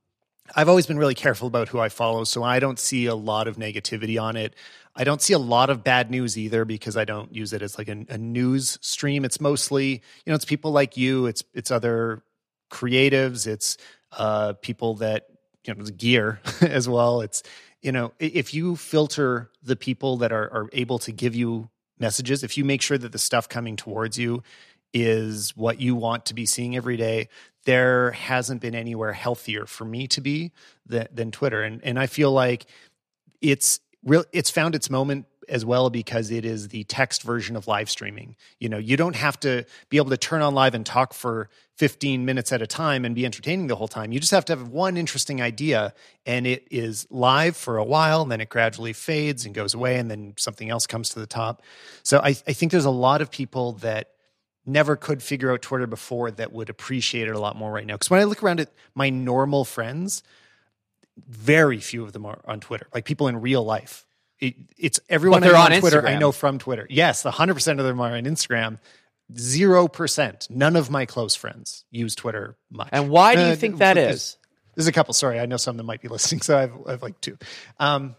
I've 0.54 0.70
always 0.70 0.86
been 0.86 1.00
really 1.00 1.16
careful 1.16 1.48
about 1.48 1.70
who 1.70 1.80
I 1.80 1.90
follow, 1.90 2.24
so 2.24 2.44
I 2.44 2.60
don't 2.60 2.78
see 2.78 3.08
a 3.08 3.16
lot 3.16 3.48
of 3.48 3.58
negativity 3.58 4.22
on 4.22 4.36
it. 4.36 4.54
I 4.96 5.04
don't 5.04 5.22
see 5.22 5.34
a 5.34 5.40
lot 5.40 5.70
of 5.70 5.84
bad 5.84 6.12
news 6.12 6.38
either 6.38 6.66
because 6.66 6.96
I 6.96 7.06
don't 7.06 7.34
use 7.34 7.52
it 7.52 7.62
as 7.62 7.78
like 7.78 7.90
a, 7.90 8.06
a 8.10 8.18
news 8.18 8.78
stream. 8.82 9.26
It's 9.26 9.42
mostly, 9.42 9.90
you 9.90 10.02
know, 10.28 10.36
it's 10.36 10.46
people 10.46 10.72
like 10.72 10.98
you. 10.98 11.26
It's 11.26 11.44
it's 11.54 11.72
other 11.72 12.24
creatives. 12.72 13.48
It's 13.48 13.78
uh, 14.12 14.54
people 14.62 14.96
that 14.96 15.28
you 15.66 15.74
know 15.74 15.84
gear 15.86 16.40
as 16.62 16.88
well. 16.88 17.22
It's 17.22 17.42
you 17.82 17.92
know 17.92 18.14
if 18.20 18.54
you 18.54 18.76
filter 18.76 19.52
the 19.64 19.76
people 19.76 20.18
that 20.18 20.32
are, 20.32 20.52
are 20.54 20.70
able 20.74 21.00
to 21.00 21.12
give 21.12 21.36
you 21.36 21.70
messages, 22.00 22.44
if 22.44 22.58
you 22.58 22.64
make 22.66 22.82
sure 22.82 22.98
that 22.98 23.12
the 23.12 23.18
stuff 23.18 23.50
coming 23.50 23.76
towards 23.76 24.18
you 24.18 24.44
is 24.94 25.56
what 25.58 25.82
you 25.82 25.96
want 25.96 26.26
to 26.26 26.34
be 26.34 26.46
seeing 26.46 26.76
every 26.76 26.96
day, 26.96 27.28
there 27.66 28.12
hasn't 28.12 28.62
been 28.62 28.76
anywhere 28.76 29.14
healthier 29.14 29.66
for 29.66 29.86
me 29.86 30.08
to 30.08 30.22
be 30.22 30.52
than, 30.86 31.08
than 31.14 31.32
Twitter. 31.32 31.64
And 31.64 31.84
and 31.84 32.00
I 32.00 32.08
feel 32.08 32.32
like 32.32 32.66
it's 33.42 33.80
real 34.04 34.24
it's 34.32 34.50
found 34.50 34.76
its 34.76 34.90
moment 34.90 35.26
as 35.50 35.66
well 35.66 35.90
because 35.90 36.32
it 36.32 36.46
is 36.46 36.70
the 36.70 36.84
text 36.86 37.24
version 37.24 37.56
of 37.56 37.68
live 37.68 37.90
streaming. 37.90 38.36
You 38.60 38.70
know, 38.70 38.78
you 38.78 38.98
don't 38.98 39.16
have 39.16 39.40
to 39.42 39.66
be 39.90 39.98
able 39.98 40.10
to 40.10 40.18
turn 40.18 40.42
on 40.42 40.56
live 40.56 40.74
and 40.74 40.86
talk 40.86 41.14
for 41.14 41.50
15 41.78 42.26
minutes 42.26 42.52
at 42.52 42.62
a 42.62 42.68
time 42.68 43.06
and 43.06 43.14
be 43.14 43.26
entertaining 43.26 43.68
the 43.68 43.76
whole 43.76 43.88
time. 43.88 44.12
You 44.12 44.20
just 44.20 44.32
have 44.32 44.46
to 44.46 44.54
have 44.54 44.70
one 44.70 44.98
interesting 44.98 45.42
idea 45.42 45.94
and 46.26 46.48
it 46.48 46.68
is 46.72 47.06
live 47.10 47.56
for 47.58 47.78
a 47.78 47.84
while, 47.84 48.22
and 48.22 48.32
then 48.32 48.42
it 48.42 48.50
gradually 48.50 48.94
fades 48.94 49.46
and 49.46 49.54
goes 49.54 49.74
away, 49.74 49.98
and 49.98 50.10
then 50.10 50.34
something 50.38 50.70
else 50.70 50.88
comes 50.88 51.10
to 51.10 51.20
the 51.20 51.28
top. 51.28 51.62
So 52.02 52.20
I, 52.20 52.30
I 52.30 52.54
think 52.54 52.72
there's 52.72 52.86
a 52.86 52.90
lot 52.90 53.22
of 53.22 53.30
people 53.30 53.74
that 53.74 54.15
never 54.66 54.96
could 54.96 55.22
figure 55.22 55.52
out 55.52 55.62
Twitter 55.62 55.88
before 55.88 56.32
that 56.32 56.52
would 56.52 56.70
appreciate 56.70 57.28
it 57.28 57.36
a 57.36 57.40
lot 57.40 57.56
more 57.56 57.72
right 57.72 57.86
now. 57.86 57.96
Because 57.96 58.10
when 58.10 58.20
I 58.20 58.24
look 58.24 58.44
around 58.44 58.60
at 58.60 58.72
my 58.94 59.10
normal 59.10 59.66
friends, 59.66 60.24
very 61.28 61.80
few 61.80 62.04
of 62.04 62.14
them 62.14 62.26
are 62.26 62.40
on 62.46 62.60
Twitter, 62.60 62.88
like 62.94 63.06
people 63.06 63.28
in 63.28 63.42
real 63.42 63.64
life. 63.64 64.06
It, 64.40 64.56
it's 64.78 65.00
everyone 65.10 65.42
they're 65.42 65.56
on, 65.56 65.72
on 65.72 65.80
Twitter 65.80 66.02
Instagram. 66.02 66.16
I 66.16 66.20
know 66.20 66.32
from 66.32 66.60
Twitter. 66.60 66.86
Yes, 66.90 67.24
100% 67.24 67.80
of 67.80 67.86
them 67.86 68.02
are 68.02 68.16
on 68.16 68.24
Instagram. 68.26 68.80
Zero 69.36 69.88
percent. 69.88 70.48
None 70.52 70.76
of 70.76 70.92
my 70.92 71.06
close 71.06 71.36
friends 71.36 71.86
use 71.90 72.14
Twitter 72.16 72.58
much. 72.70 72.90
And 72.92 73.10
why 73.10 73.36
do 73.36 73.42
you 73.42 73.54
uh, 73.54 73.56
think 73.56 73.78
that 73.78 73.98
is? 73.98 74.38
There's 74.76 74.88
a 74.88 74.92
couple. 74.92 75.14
Sorry, 75.16 75.40
I 75.40 75.48
know 75.48 75.58
some 75.58 75.78
that 75.78 75.84
might 75.84 76.02
be 76.02 76.10
listening, 76.10 76.42
so 76.44 76.58
I've, 76.58 76.74
I've 76.88 77.02
like 77.02 77.20
two. 77.22 77.38
Um, 77.80 78.16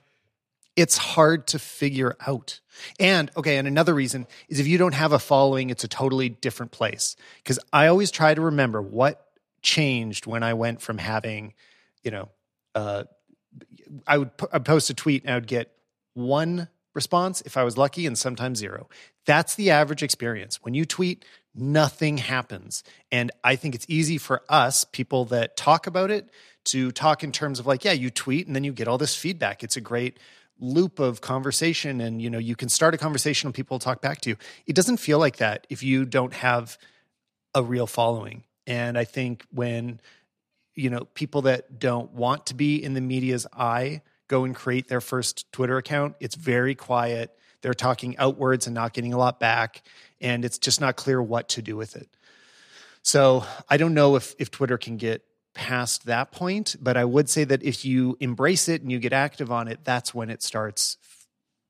it's 0.76 0.98
hard 0.98 1.46
to 1.48 1.58
figure 1.58 2.16
out. 2.26 2.60
And 3.00 3.30
okay, 3.36 3.56
and 3.56 3.66
another 3.66 3.94
reason 3.94 4.26
is 4.48 4.60
if 4.60 4.66
you 4.66 4.78
don't 4.78 4.94
have 4.94 5.12
a 5.12 5.18
following, 5.18 5.70
it's 5.70 5.84
a 5.84 5.88
totally 5.88 6.28
different 6.28 6.72
place. 6.72 7.16
Because 7.42 7.58
I 7.72 7.86
always 7.86 8.10
try 8.10 8.34
to 8.34 8.40
remember 8.40 8.80
what 8.82 9.26
changed 9.62 10.26
when 10.26 10.42
I 10.42 10.54
went 10.54 10.82
from 10.82 10.98
having, 10.98 11.54
you 12.04 12.10
know, 12.10 12.28
uh, 12.74 13.04
I 14.06 14.18
would 14.18 14.30
I'd 14.52 14.64
post 14.64 14.90
a 14.90 14.94
tweet 14.94 15.22
and 15.22 15.32
I 15.32 15.36
would 15.36 15.46
get 15.46 15.72
one 16.14 16.68
response 16.94 17.42
if 17.42 17.56
I 17.56 17.64
was 17.64 17.78
lucky, 17.78 18.06
and 18.06 18.16
sometimes 18.16 18.58
zero. 18.58 18.88
That's 19.24 19.54
the 19.54 19.70
average 19.70 20.02
experience. 20.02 20.62
When 20.62 20.74
you 20.74 20.84
tweet, 20.84 21.24
nothing 21.54 22.18
happens. 22.18 22.84
And 23.10 23.30
I 23.42 23.56
think 23.56 23.74
it's 23.74 23.86
easy 23.88 24.18
for 24.18 24.42
us, 24.48 24.84
people 24.84 25.24
that 25.26 25.56
talk 25.56 25.86
about 25.86 26.10
it, 26.10 26.30
to 26.66 26.90
talk 26.90 27.22
in 27.22 27.32
terms 27.32 27.58
of 27.58 27.66
like, 27.66 27.84
yeah, 27.84 27.92
you 27.92 28.10
tweet 28.10 28.46
and 28.46 28.56
then 28.56 28.64
you 28.64 28.72
get 28.72 28.88
all 28.88 28.98
this 28.98 29.14
feedback. 29.14 29.62
It's 29.62 29.76
a 29.76 29.80
great 29.80 30.18
loop 30.58 30.98
of 30.98 31.20
conversation 31.20 32.00
and 32.00 32.22
you 32.22 32.30
know 32.30 32.38
you 32.38 32.56
can 32.56 32.68
start 32.68 32.94
a 32.94 32.98
conversation 32.98 33.48
and 33.48 33.54
people 33.54 33.78
talk 33.78 34.00
back 34.00 34.20
to 34.22 34.30
you. 34.30 34.36
It 34.66 34.74
doesn't 34.74 34.98
feel 34.98 35.18
like 35.18 35.36
that 35.36 35.66
if 35.68 35.82
you 35.82 36.04
don't 36.04 36.32
have 36.34 36.78
a 37.54 37.62
real 37.62 37.86
following. 37.86 38.44
And 38.66 38.98
i 38.98 39.04
think 39.04 39.44
when 39.52 40.00
you 40.74 40.90
know 40.90 41.04
people 41.14 41.42
that 41.42 41.78
don't 41.78 42.12
want 42.12 42.46
to 42.46 42.54
be 42.54 42.82
in 42.82 42.94
the 42.94 43.00
media's 43.00 43.46
eye 43.52 44.02
go 44.28 44.44
and 44.44 44.54
create 44.54 44.88
their 44.88 45.00
first 45.00 45.50
twitter 45.52 45.76
account 45.76 46.16
it's 46.20 46.34
very 46.34 46.74
quiet. 46.74 47.32
They're 47.62 47.74
talking 47.74 48.16
outwards 48.18 48.66
and 48.66 48.74
not 48.74 48.92
getting 48.92 49.12
a 49.12 49.18
lot 49.18 49.40
back 49.40 49.82
and 50.20 50.44
it's 50.44 50.58
just 50.58 50.80
not 50.80 50.96
clear 50.96 51.22
what 51.22 51.48
to 51.50 51.62
do 51.62 51.76
with 51.76 51.96
it. 51.96 52.08
So 53.02 53.44
I 53.68 53.76
don't 53.76 53.94
know 53.94 54.16
if 54.16 54.34
if 54.38 54.50
Twitter 54.50 54.78
can 54.78 54.96
get 54.96 55.22
past 55.56 56.04
that 56.04 56.30
point, 56.30 56.76
but 56.80 56.96
I 56.96 57.04
would 57.04 57.28
say 57.30 57.42
that 57.44 57.62
if 57.62 57.84
you 57.84 58.16
embrace 58.20 58.68
it 58.68 58.82
and 58.82 58.92
you 58.92 58.98
get 58.98 59.14
active 59.14 59.50
on 59.50 59.68
it, 59.68 59.80
that's 59.84 60.14
when 60.14 60.28
it 60.28 60.42
starts 60.42 60.98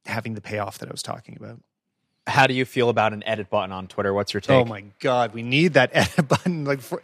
having 0.04 0.34
the 0.34 0.40
payoff 0.40 0.78
that 0.78 0.88
I 0.88 0.92
was 0.92 1.02
talking 1.02 1.36
about. 1.36 1.60
How 2.26 2.48
do 2.48 2.54
you 2.54 2.64
feel 2.64 2.88
about 2.88 3.12
an 3.12 3.22
edit 3.24 3.48
button 3.48 3.70
on 3.70 3.86
Twitter? 3.86 4.12
What's 4.12 4.34
your 4.34 4.40
take? 4.40 4.56
Oh 4.56 4.64
my 4.64 4.84
god, 4.98 5.32
we 5.32 5.42
need 5.42 5.74
that 5.74 5.90
edit 5.94 6.26
button. 6.26 6.64
Like, 6.64 6.80
for, 6.80 7.00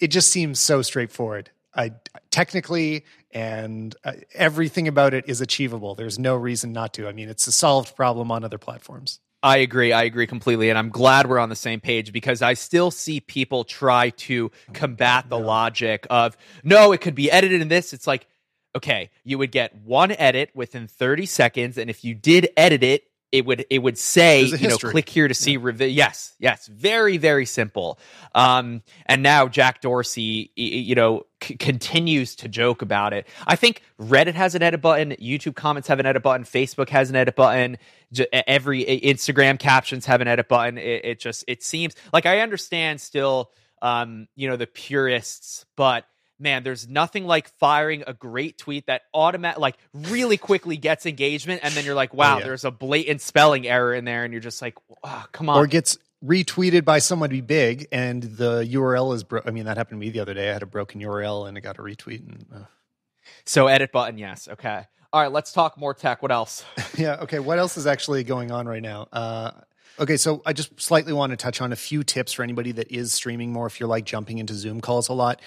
it 0.00 0.08
just 0.08 0.30
seems 0.30 0.58
so 0.58 0.80
straightforward. 0.80 1.50
I 1.74 1.92
technically 2.30 3.04
and 3.30 3.94
uh, 4.04 4.12
everything 4.34 4.88
about 4.88 5.14
it 5.14 5.24
is 5.26 5.40
achievable. 5.40 5.94
There's 5.94 6.18
no 6.18 6.34
reason 6.34 6.72
not 6.72 6.94
to. 6.94 7.08
I 7.08 7.12
mean, 7.12 7.28
it's 7.28 7.46
a 7.46 7.52
solved 7.52 7.94
problem 7.94 8.30
on 8.30 8.44
other 8.44 8.58
platforms. 8.58 9.20
I 9.42 9.58
agree. 9.58 9.92
I 9.92 10.04
agree 10.04 10.26
completely. 10.26 10.70
And 10.70 10.78
I'm 10.78 10.90
glad 10.90 11.28
we're 11.28 11.38
on 11.38 11.48
the 11.48 11.56
same 11.56 11.80
page 11.80 12.12
because 12.12 12.42
I 12.42 12.54
still 12.54 12.90
see 12.90 13.20
people 13.20 13.64
try 13.64 14.10
to 14.10 14.50
combat 14.72 15.28
the 15.28 15.38
logic 15.38 16.06
of, 16.10 16.36
no, 16.62 16.92
it 16.92 17.00
could 17.00 17.14
be 17.14 17.30
edited 17.30 17.60
in 17.60 17.68
this. 17.68 17.92
It's 17.92 18.06
like, 18.06 18.28
okay, 18.76 19.10
you 19.24 19.38
would 19.38 19.50
get 19.50 19.74
one 19.74 20.12
edit 20.12 20.50
within 20.54 20.86
30 20.86 21.26
seconds. 21.26 21.76
And 21.76 21.90
if 21.90 22.04
you 22.04 22.14
did 22.14 22.50
edit 22.56 22.84
it, 22.84 23.04
it 23.32 23.46
would 23.46 23.64
it 23.70 23.78
would 23.78 23.98
say 23.98 24.42
you 24.42 24.68
know 24.68 24.76
click 24.76 25.08
here 25.08 25.26
to 25.26 25.34
see 25.34 25.52
yeah. 25.52 25.58
revi- 25.58 25.94
yes 25.94 26.34
yes 26.38 26.66
very 26.66 27.16
very 27.16 27.46
simple. 27.46 27.98
Um 28.34 28.82
and 29.06 29.22
now 29.22 29.48
jack 29.48 29.80
dorsey 29.80 30.52
you 30.54 30.94
know 30.94 31.24
c- 31.42 31.56
continues 31.56 32.36
to 32.36 32.48
joke 32.48 32.82
about 32.82 33.12
it. 33.12 33.26
I 33.46 33.56
think 33.56 33.82
reddit 33.98 34.34
has 34.34 34.54
an 34.54 34.62
edit 34.62 34.80
button 34.82 35.12
youtube 35.12 35.56
comments 35.56 35.88
have 35.88 35.98
an 36.00 36.06
edit 36.06 36.22
button 36.22 36.44
facebook 36.44 36.88
has 36.90 37.10
an 37.10 37.16
edit 37.16 37.34
button 37.34 37.78
J- 38.12 38.26
every 38.46 38.84
instagram 38.84 39.58
captions 39.58 40.06
have 40.06 40.20
an 40.20 40.28
edit 40.28 40.48
button. 40.48 40.78
It, 40.78 41.04
it 41.04 41.20
just 41.20 41.44
it 41.48 41.62
seems 41.62 41.94
like 42.12 42.26
i 42.26 42.40
understand 42.40 43.00
still 43.00 43.50
um 43.80 44.28
you 44.36 44.48
know 44.48 44.56
the 44.56 44.66
purists 44.66 45.64
but 45.76 46.04
man, 46.42 46.64
there's 46.64 46.88
nothing 46.88 47.24
like 47.24 47.48
firing 47.58 48.02
a 48.06 48.12
great 48.12 48.58
tweet 48.58 48.86
that 48.86 49.02
automatic 49.14 49.58
like 49.58 49.76
really 49.94 50.36
quickly 50.36 50.76
gets 50.76 51.06
engagement, 51.06 51.60
and 51.62 51.72
then 51.74 51.84
you're 51.84 51.94
like, 51.94 52.12
wow, 52.12 52.34
oh, 52.34 52.38
yeah. 52.38 52.44
there's 52.44 52.64
a 52.64 52.70
blatant 52.70 53.20
spelling 53.20 53.66
error 53.66 53.94
in 53.94 54.04
there, 54.04 54.24
and 54.24 54.32
you're 54.32 54.42
just 54.42 54.60
like, 54.60 54.76
oh, 55.04 55.24
come 55.32 55.48
on. 55.48 55.56
Or 55.56 55.66
gets 55.66 55.96
retweeted 56.24 56.84
by 56.84 56.98
somebody 56.98 57.40
big, 57.40 57.86
and 57.92 58.22
the 58.22 58.64
URL 58.64 59.14
is 59.14 59.24
broke. 59.24 59.46
I 59.46 59.50
mean, 59.50 59.64
that 59.64 59.76
happened 59.76 60.00
to 60.00 60.06
me 60.06 60.10
the 60.10 60.20
other 60.20 60.34
day. 60.34 60.50
I 60.50 60.52
had 60.52 60.62
a 60.62 60.66
broken 60.66 61.00
URL, 61.00 61.48
and 61.48 61.56
it 61.56 61.62
got 61.62 61.78
a 61.78 61.82
retweet. 61.82 62.20
And 62.20 62.46
uh. 62.54 62.64
so 63.44 63.68
edit 63.68 63.92
button, 63.92 64.18
yes, 64.18 64.48
okay. 64.48 64.86
All 65.12 65.22
right, 65.22 65.32
let's 65.32 65.52
talk 65.52 65.78
more 65.78 65.94
tech. 65.94 66.22
What 66.22 66.32
else? 66.32 66.64
yeah, 66.96 67.16
okay. 67.22 67.38
What 67.38 67.58
else 67.58 67.76
is 67.76 67.86
actually 67.86 68.24
going 68.24 68.50
on 68.50 68.66
right 68.66 68.82
now? 68.82 69.08
Uh, 69.12 69.52
Okay, 69.98 70.16
so 70.16 70.40
I 70.46 70.54
just 70.54 70.80
slightly 70.80 71.12
want 71.12 71.32
to 71.32 71.36
touch 71.36 71.60
on 71.60 71.70
a 71.70 71.76
few 71.76 72.02
tips 72.02 72.32
for 72.32 72.42
anybody 72.42 72.72
that 72.72 72.90
is 72.90 73.12
streaming 73.12 73.52
more 73.52 73.66
if 73.66 73.78
you're 73.78 73.90
like 73.90 74.06
jumping 74.06 74.38
into 74.38 74.54
Zoom 74.54 74.80
calls 74.80 75.10
a 75.10 75.12
lot 75.12 75.40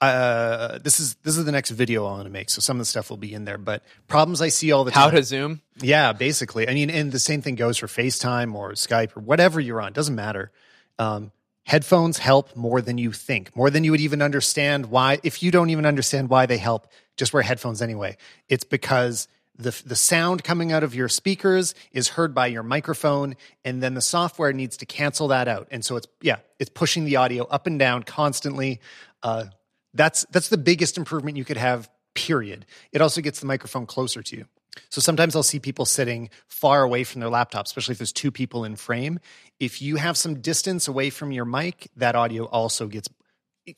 uh, 0.00 0.78
this 0.78 1.00
is 1.00 1.14
this 1.24 1.36
is 1.36 1.44
the 1.44 1.52
next 1.52 1.70
video 1.70 2.06
I 2.06 2.12
want 2.12 2.24
to 2.24 2.30
make. 2.30 2.50
So 2.50 2.60
some 2.60 2.76
of 2.76 2.80
the 2.80 2.84
stuff 2.84 3.10
will 3.10 3.16
be 3.16 3.34
in 3.34 3.44
there. 3.44 3.58
But 3.58 3.82
problems 4.06 4.40
I 4.40 4.48
see 4.48 4.70
all 4.70 4.84
the 4.84 4.90
time. 4.90 5.02
How 5.02 5.10
to 5.10 5.22
Zoom? 5.22 5.60
Yeah, 5.80 6.12
basically. 6.12 6.68
I 6.68 6.74
mean, 6.74 6.90
and 6.90 7.10
the 7.10 7.18
same 7.18 7.42
thing 7.42 7.56
goes 7.56 7.78
for 7.78 7.86
FaceTime 7.86 8.54
or 8.54 8.72
Skype 8.72 9.16
or 9.16 9.20
whatever 9.20 9.60
you're 9.60 9.80
on. 9.80 9.92
Doesn't 9.92 10.14
matter. 10.14 10.52
Um, 10.98 11.32
headphones 11.64 12.18
help 12.18 12.54
more 12.56 12.80
than 12.80 12.98
you 12.98 13.12
think, 13.12 13.54
more 13.56 13.70
than 13.70 13.84
you 13.84 13.90
would 13.90 14.00
even 14.00 14.22
understand 14.22 14.86
why. 14.86 15.18
If 15.22 15.42
you 15.42 15.50
don't 15.50 15.70
even 15.70 15.86
understand 15.86 16.30
why 16.30 16.46
they 16.46 16.58
help, 16.58 16.88
just 17.16 17.32
wear 17.32 17.42
headphones 17.42 17.82
anyway. 17.82 18.16
It's 18.48 18.64
because 18.64 19.26
the 19.56 19.82
the 19.84 19.96
sound 19.96 20.44
coming 20.44 20.70
out 20.70 20.84
of 20.84 20.94
your 20.94 21.08
speakers 21.08 21.74
is 21.92 22.10
heard 22.10 22.34
by 22.34 22.46
your 22.46 22.62
microphone 22.62 23.34
and 23.64 23.82
then 23.82 23.94
the 23.94 24.00
software 24.00 24.52
needs 24.52 24.76
to 24.76 24.86
cancel 24.86 25.28
that 25.28 25.48
out 25.48 25.66
and 25.72 25.84
so 25.84 25.96
it's 25.96 26.06
yeah 26.22 26.36
it's 26.60 26.70
pushing 26.70 27.04
the 27.04 27.16
audio 27.16 27.44
up 27.46 27.66
and 27.66 27.76
down 27.76 28.04
constantly 28.04 28.80
uh, 29.24 29.46
that's 29.94 30.24
that's 30.30 30.48
the 30.48 30.58
biggest 30.58 30.98
improvement 30.98 31.36
you 31.36 31.44
could 31.44 31.56
have. 31.56 31.88
Period. 32.14 32.66
It 32.90 33.00
also 33.00 33.20
gets 33.20 33.40
the 33.40 33.46
microphone 33.46 33.86
closer 33.86 34.22
to 34.22 34.36
you. 34.36 34.46
So 34.90 35.00
sometimes 35.00 35.36
I'll 35.36 35.42
see 35.42 35.58
people 35.58 35.84
sitting 35.84 36.30
far 36.46 36.82
away 36.82 37.04
from 37.04 37.20
their 37.20 37.30
laptop, 37.30 37.66
especially 37.66 37.92
if 37.92 37.98
there's 37.98 38.12
two 38.12 38.30
people 38.30 38.64
in 38.64 38.76
frame. 38.76 39.20
If 39.58 39.82
you 39.82 39.96
have 39.96 40.16
some 40.16 40.40
distance 40.40 40.88
away 40.88 41.10
from 41.10 41.32
your 41.32 41.44
mic, 41.44 41.88
that 41.96 42.14
audio 42.14 42.44
also 42.44 42.86
gets 42.86 43.08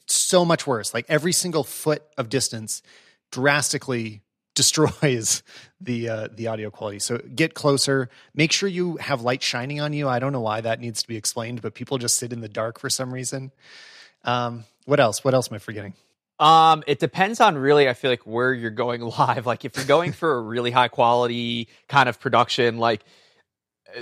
so 0.06 0.44
much 0.44 0.66
worse. 0.66 0.94
Like 0.94 1.06
every 1.08 1.32
single 1.32 1.64
foot 1.64 2.02
of 2.16 2.28
distance 2.28 2.82
drastically 3.30 4.22
destroys 4.54 5.42
the 5.80 6.08
uh, 6.08 6.28
the 6.34 6.48
audio 6.48 6.70
quality. 6.70 6.98
So 6.98 7.18
get 7.18 7.54
closer. 7.54 8.10
Make 8.34 8.52
sure 8.52 8.68
you 8.68 8.96
have 8.96 9.22
light 9.22 9.42
shining 9.42 9.80
on 9.80 9.92
you. 9.92 10.08
I 10.08 10.18
don't 10.18 10.32
know 10.32 10.40
why 10.40 10.60
that 10.60 10.80
needs 10.80 11.02
to 11.02 11.08
be 11.08 11.16
explained, 11.16 11.62
but 11.62 11.74
people 11.74 11.98
just 11.98 12.18
sit 12.18 12.32
in 12.32 12.40
the 12.40 12.48
dark 12.48 12.78
for 12.78 12.90
some 12.90 13.14
reason. 13.14 13.52
Um, 14.24 14.64
what 14.84 15.00
else? 15.00 15.24
What 15.24 15.34
else 15.34 15.50
am 15.50 15.56
I 15.56 15.58
forgetting? 15.58 15.94
Um, 16.38 16.82
it 16.86 16.98
depends 16.98 17.40
on 17.40 17.58
really, 17.58 17.88
I 17.88 17.92
feel 17.92 18.10
like 18.10 18.26
where 18.26 18.52
you're 18.52 18.70
going 18.70 19.00
live. 19.18 19.46
Like 19.46 19.64
if 19.64 19.76
you're 19.76 19.84
going 19.84 20.12
for 20.12 20.36
a 20.36 20.40
really 20.40 20.70
high 20.70 20.88
quality 20.88 21.68
kind 21.88 22.08
of 22.08 22.18
production, 22.18 22.78
like 22.78 23.04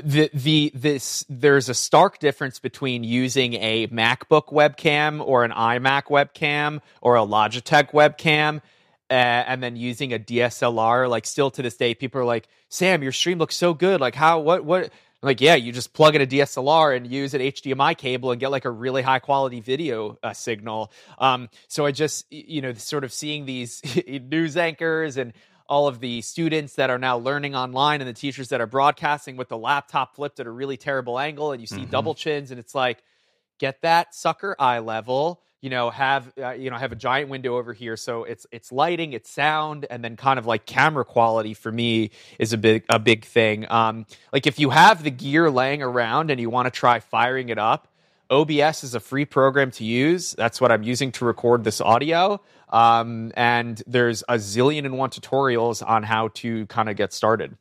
the 0.03 0.31
the 0.35 0.71
this 0.75 1.25
there's 1.29 1.69
a 1.69 1.75
stark 1.75 2.19
difference 2.19 2.59
between 2.59 3.05
using 3.05 3.55
a 3.55 3.87
MacBook 3.89 4.53
webcam 4.53 5.25
or 5.25 5.45
an 5.45 5.51
iMac 5.51 6.05
webcam 6.05 6.81
or 7.01 7.17
a 7.17 7.23
Logitech 7.23 7.93
webcam 7.93 8.61
uh, 9.11 9.15
and 9.15 9.63
then 9.63 9.77
using 9.77 10.13
a 10.13 10.19
DSLR. 10.19 11.09
Like 11.09 11.27
still 11.27 11.51
to 11.53 11.63
this 11.63 11.77
day, 11.77 11.95
people 11.95 12.21
are 12.21 12.27
like, 12.27 12.49
"Sam, 12.69 13.03
your 13.03 13.13
stream 13.13 13.39
looks 13.39 13.57
so 13.57 13.75
good. 13.75 14.01
Like 14.01 14.15
how 14.15 14.41
what 14.41 14.65
what 14.65 14.93
like, 15.23 15.41
yeah, 15.41 15.57
you 15.57 15.73
just 15.73 15.93
plug 15.93 16.15
in 16.15 16.23
a 16.23 16.27
DSLR 16.27 16.97
and 16.97 17.07
use 17.07 17.35
an 17.35 17.41
HDMI 17.41 17.97
cable 17.97 18.31
and 18.31 18.41
get 18.41 18.51
like 18.51 18.65
a 18.65 18.71
really 18.71 19.03
high 19.03 19.19
quality 19.19 19.61
video 19.61 20.19
uh, 20.23 20.33
signal. 20.33 20.93
Um, 21.19 21.49
so 21.67 21.85
I 21.87 21.91
just, 21.91 22.31
you 22.33 22.63
know, 22.63 22.73
sort 22.75 23.05
of 23.05 23.13
seeing 23.13 23.45
these 23.45 23.83
news 24.07 24.57
anchors 24.57 25.17
and 25.17 25.33
all 25.69 25.89
of 25.89 26.01
the 26.01 26.23
students 26.23 26.75
that 26.75 26.89
are 26.89 26.99
now 26.99 27.19
learning 27.19 27.55
online 27.55 28.01
and 28.01 28.09
the 28.09 28.15
teachers 28.15 28.51
that 28.51 28.61
are 28.61 28.67
broadcasting 28.67 29.37
with 29.37 29.49
the 29.49 29.59
laptop 29.59 30.15
flipped 30.15 30.41
at 30.41 30.47
a 30.47 30.51
really 30.51 30.77
terrible 30.77 31.19
angle 31.19 31.53
and 31.53 31.61
you 31.61 31.67
see 31.67 31.77
mm-hmm. 31.77 31.91
double 31.91 32.15
chins 32.15 32.51
and 32.51 32.61
it's 32.61 32.75
like, 32.75 33.03
get 33.59 33.83
that 33.83 34.15
sucker 34.15 34.55
eye 34.59 34.79
level 34.79 35.43
you 35.61 35.71
know 35.71 35.91
have 35.91 36.33
uh, 36.39 36.51
you 36.51 36.71
know 36.71 36.77
have 36.77 36.93
a 36.93 36.97
giant 36.97 37.29
window 37.31 37.57
over 37.57 37.73
here 37.73 37.97
so 37.97 38.25
it's 38.25 38.47
it's 38.53 38.71
lighting 38.71 39.13
it's 39.13 39.31
sound 39.31 39.87
and 39.91 40.05
then 40.05 40.17
kind 40.17 40.39
of 40.39 40.47
like 40.47 40.67
camera 40.67 41.05
quality 41.05 41.55
for 41.55 41.73
me 41.73 42.11
is 42.39 42.53
a 42.53 42.59
big 42.59 42.85
a 42.89 42.99
big 42.99 43.25
thing 43.25 43.71
um 43.71 44.07
like 44.33 44.47
if 44.47 44.59
you 44.59 44.71
have 44.71 45.03
the 45.03 45.11
gear 45.11 45.51
laying 45.51 45.83
around 45.83 46.31
and 46.31 46.41
you 46.41 46.51
want 46.51 46.67
to 46.67 46.71
try 46.71 47.01
firing 47.01 47.49
it 47.49 47.59
up 47.59 47.89
OBS 48.31 48.85
is 48.85 48.95
a 48.95 49.01
free 49.01 49.25
program 49.25 49.71
to 49.71 49.85
use. 49.85 50.33
That's 50.33 50.61
what 50.61 50.71
I'm 50.71 50.83
using 50.83 51.13
to 51.13 51.25
record 51.25 51.65
this 51.65 51.81
audio. 51.81 52.41
Um, 52.69 53.33
and 53.35 53.83
there's 53.87 54.23
a 54.29 54.35
zillion 54.35 54.85
and 54.85 54.99
one 54.99 55.11
tutorials 55.11 55.87
on 55.87 56.03
how 56.03 56.29
to 56.35 56.67
kind 56.67 56.91
of 56.91 56.97
get 56.97 57.13
started. 57.15 57.57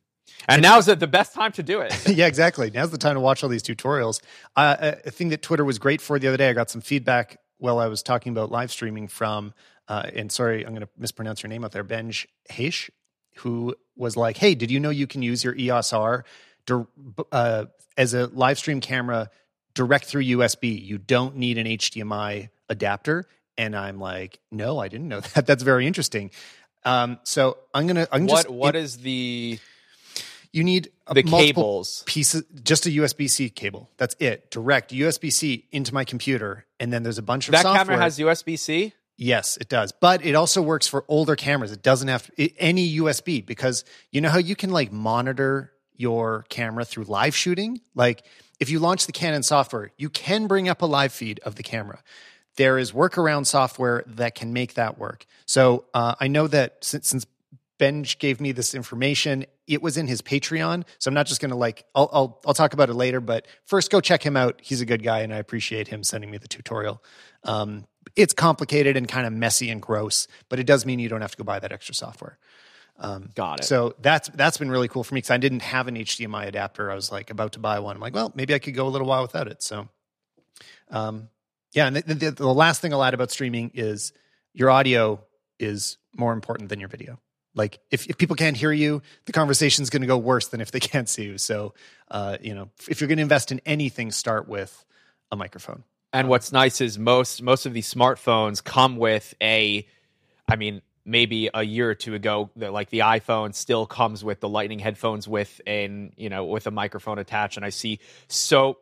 And 0.46 0.62
now's 0.62 0.86
the 0.86 1.06
best 1.06 1.34
time 1.34 1.52
to 1.52 1.62
do 1.62 1.80
it. 1.80 1.94
yeah, 2.08 2.26
exactly. 2.26 2.70
Now's 2.70 2.90
the 2.90 2.98
time 2.98 3.14
to 3.14 3.20
watch 3.20 3.42
all 3.42 3.48
these 3.48 3.62
tutorials. 3.62 4.20
Uh, 4.56 4.92
a 5.04 5.10
thing 5.10 5.30
that 5.30 5.42
Twitter 5.42 5.64
was 5.64 5.78
great 5.78 6.00
for 6.00 6.18
the 6.18 6.28
other 6.28 6.36
day, 6.36 6.50
I 6.50 6.52
got 6.52 6.70
some 6.70 6.80
feedback 6.80 7.38
while 7.58 7.78
I 7.78 7.86
was 7.86 8.02
talking 8.02 8.32
about 8.32 8.50
live 8.50 8.70
streaming 8.70 9.08
from, 9.08 9.52
uh, 9.88 10.10
and 10.14 10.30
sorry, 10.30 10.64
I'm 10.64 10.72
going 10.72 10.82
to 10.82 10.88
mispronounce 10.96 11.42
your 11.42 11.48
name 11.48 11.64
out 11.64 11.72
there, 11.72 11.84
Benj 11.84 12.26
Haisch, 12.50 12.90
who 13.36 13.74
was 13.96 14.16
like, 14.16 14.36
"Hey, 14.36 14.54
did 14.54 14.70
you 14.70 14.80
know 14.80 14.90
you 14.90 15.06
can 15.06 15.22
use 15.22 15.44
your 15.44 15.54
EOS 15.56 15.92
R 15.92 16.24
uh, 17.32 17.66
as 17.96 18.14
a 18.14 18.26
live 18.26 18.58
stream 18.58 18.80
camera 18.80 19.30
direct 19.74 20.06
through 20.06 20.24
USB? 20.24 20.82
You 20.82 20.98
don't 20.98 21.36
need 21.36 21.58
an 21.58 21.66
HDMI 21.66 22.50
adapter." 22.68 23.26
And 23.56 23.76
I'm 23.76 23.98
like, 23.98 24.40
"No, 24.50 24.78
I 24.78 24.88
didn't 24.88 25.08
know 25.08 25.20
that. 25.34 25.46
That's 25.46 25.62
very 25.62 25.86
interesting." 25.86 26.30
Um, 26.84 27.18
so 27.24 27.58
I'm 27.74 27.86
gonna. 27.86 28.08
I'm 28.12 28.26
what, 28.26 28.36
just. 28.36 28.50
What 28.50 28.76
it, 28.76 28.82
is 28.82 28.98
the 28.98 29.58
you 30.52 30.64
need 30.64 30.90
the 31.12 31.22
cables. 31.22 32.02
pieces 32.06 32.44
just 32.62 32.86
a 32.86 32.90
usb-c 32.90 33.50
cable. 33.50 33.90
That's 33.96 34.16
it. 34.18 34.50
Direct 34.50 34.92
usb-c 34.92 35.66
into 35.70 35.94
my 35.94 36.04
computer 36.04 36.66
and 36.80 36.92
then 36.92 37.02
there's 37.02 37.18
a 37.18 37.22
bunch 37.22 37.48
of 37.48 37.52
that 37.52 37.62
software. 37.62 37.84
camera 37.84 38.02
has 38.02 38.18
usb-c 38.18 38.92
yes 39.16 39.56
it 39.58 39.68
does. 39.68 39.92
But 39.92 40.24
it 40.24 40.34
also 40.34 40.62
works 40.62 40.86
for 40.86 41.04
older 41.08 41.36
cameras. 41.36 41.72
It 41.72 41.82
doesn't 41.82 42.08
have 42.08 42.30
it, 42.36 42.54
any 42.58 42.96
usb 42.98 43.46
because 43.46 43.84
you 44.10 44.20
know 44.20 44.30
how 44.30 44.38
you 44.38 44.56
can 44.56 44.70
like 44.70 44.92
monitor 44.92 45.72
your 45.96 46.44
camera 46.48 46.84
through 46.84 47.04
live 47.04 47.34
shooting? 47.34 47.80
Like 47.94 48.24
if 48.60 48.70
you 48.70 48.78
launch 48.78 49.06
the 49.06 49.12
canon 49.12 49.42
software 49.42 49.92
you 49.96 50.10
can 50.10 50.46
bring 50.46 50.68
up 50.68 50.82
a 50.82 50.86
live 50.86 51.12
feed 51.12 51.40
of 51.40 51.56
the 51.56 51.62
camera. 51.62 52.02
There 52.56 52.76
is 52.76 52.90
workaround 52.90 53.46
software 53.46 54.02
that 54.06 54.34
can 54.34 54.52
make 54.52 54.74
that 54.74 54.98
work. 54.98 55.26
So 55.46 55.84
uh, 55.94 56.16
i 56.20 56.26
know 56.28 56.48
that 56.48 56.84
since, 56.84 57.08
since 57.08 57.26
Benj 57.78 58.18
gave 58.18 58.40
me 58.40 58.52
this 58.52 58.74
information. 58.74 59.46
It 59.66 59.82
was 59.82 59.96
in 59.96 60.06
his 60.06 60.20
Patreon, 60.20 60.84
so 60.98 61.08
I'm 61.08 61.14
not 61.14 61.26
just 61.26 61.40
going 61.40 61.50
to 61.50 61.56
like. 61.56 61.84
I'll, 61.94 62.10
I'll 62.12 62.40
I'll 62.46 62.54
talk 62.54 62.74
about 62.74 62.90
it 62.90 62.94
later, 62.94 63.20
but 63.20 63.46
first 63.64 63.90
go 63.90 64.00
check 64.00 64.24
him 64.24 64.36
out. 64.36 64.60
He's 64.62 64.80
a 64.80 64.86
good 64.86 65.02
guy, 65.02 65.20
and 65.20 65.32
I 65.32 65.36
appreciate 65.38 65.88
him 65.88 66.02
sending 66.02 66.30
me 66.30 66.38
the 66.38 66.48
tutorial. 66.48 67.02
Um, 67.44 67.86
it's 68.16 68.32
complicated 68.32 68.96
and 68.96 69.08
kind 69.08 69.26
of 69.26 69.32
messy 69.32 69.70
and 69.70 69.80
gross, 69.80 70.26
but 70.48 70.58
it 70.58 70.66
does 70.66 70.84
mean 70.84 70.98
you 70.98 71.08
don't 71.08 71.20
have 71.20 71.30
to 71.32 71.36
go 71.36 71.44
buy 71.44 71.58
that 71.60 71.72
extra 71.72 71.94
software. 71.94 72.38
Um, 72.98 73.30
Got 73.34 73.60
it. 73.60 73.64
So 73.64 73.94
that's 74.00 74.28
that's 74.30 74.58
been 74.58 74.70
really 74.70 74.88
cool 74.88 75.04
for 75.04 75.14
me 75.14 75.18
because 75.18 75.30
I 75.30 75.36
didn't 75.36 75.62
have 75.62 75.86
an 75.86 75.94
HDMI 75.94 76.46
adapter. 76.48 76.90
I 76.90 76.94
was 76.94 77.12
like 77.12 77.30
about 77.30 77.52
to 77.52 77.60
buy 77.60 77.78
one. 77.78 77.94
I'm 77.94 78.02
like, 78.02 78.14
well, 78.14 78.32
maybe 78.34 78.54
I 78.54 78.58
could 78.58 78.74
go 78.74 78.88
a 78.88 78.90
little 78.90 79.06
while 79.06 79.22
without 79.22 79.46
it. 79.46 79.62
So, 79.62 79.88
um, 80.90 81.28
Yeah, 81.74 81.86
and 81.86 81.96
the, 81.96 82.14
the, 82.14 82.30
the 82.32 82.46
last 82.48 82.80
thing 82.80 82.92
I'll 82.92 83.04
add 83.04 83.14
about 83.14 83.30
streaming 83.30 83.70
is 83.74 84.12
your 84.52 84.70
audio 84.70 85.20
is 85.60 85.98
more 86.16 86.32
important 86.32 86.70
than 86.70 86.80
your 86.80 86.88
video. 86.88 87.20
Like 87.54 87.80
if, 87.90 88.06
if 88.06 88.18
people 88.18 88.36
can't 88.36 88.56
hear 88.56 88.72
you, 88.72 89.02
the 89.24 89.32
conversation 89.32 89.82
is 89.82 89.90
going 89.90 90.02
to 90.02 90.06
go 90.06 90.18
worse 90.18 90.48
than 90.48 90.60
if 90.60 90.70
they 90.70 90.80
can't 90.92 91.08
see 91.08 91.24
you. 91.24 91.38
So, 91.38 91.74
uh, 92.10 92.38
you 92.40 92.54
know, 92.54 92.70
if 92.88 93.00
you're 93.00 93.08
going 93.08 93.18
to 93.18 93.22
invest 93.22 93.52
in 93.52 93.60
anything, 93.66 94.10
start 94.10 94.48
with 94.48 94.84
a 95.30 95.36
microphone. 95.36 95.84
And 96.12 96.28
what's 96.28 96.52
nice 96.52 96.80
is 96.80 96.98
most 96.98 97.42
most 97.42 97.66
of 97.66 97.74
these 97.74 97.92
smartphones 97.92 98.64
come 98.64 98.96
with 98.96 99.34
a, 99.42 99.86
I 100.48 100.56
mean, 100.56 100.80
maybe 101.04 101.50
a 101.52 101.62
year 101.62 101.90
or 101.90 101.94
two 101.94 102.14
ago, 102.14 102.50
like 102.56 102.90
the 102.90 103.00
iPhone 103.00 103.54
still 103.54 103.86
comes 103.86 104.24
with 104.24 104.40
the 104.40 104.48
Lightning 104.48 104.78
headphones 104.78 105.28
with 105.28 105.60
an 105.66 106.12
you 106.16 106.30
know 106.30 106.46
with 106.46 106.66
a 106.66 106.70
microphone 106.70 107.18
attached. 107.18 107.56
And 107.56 107.66
I 107.66 107.70
see 107.70 107.98
so, 108.28 108.78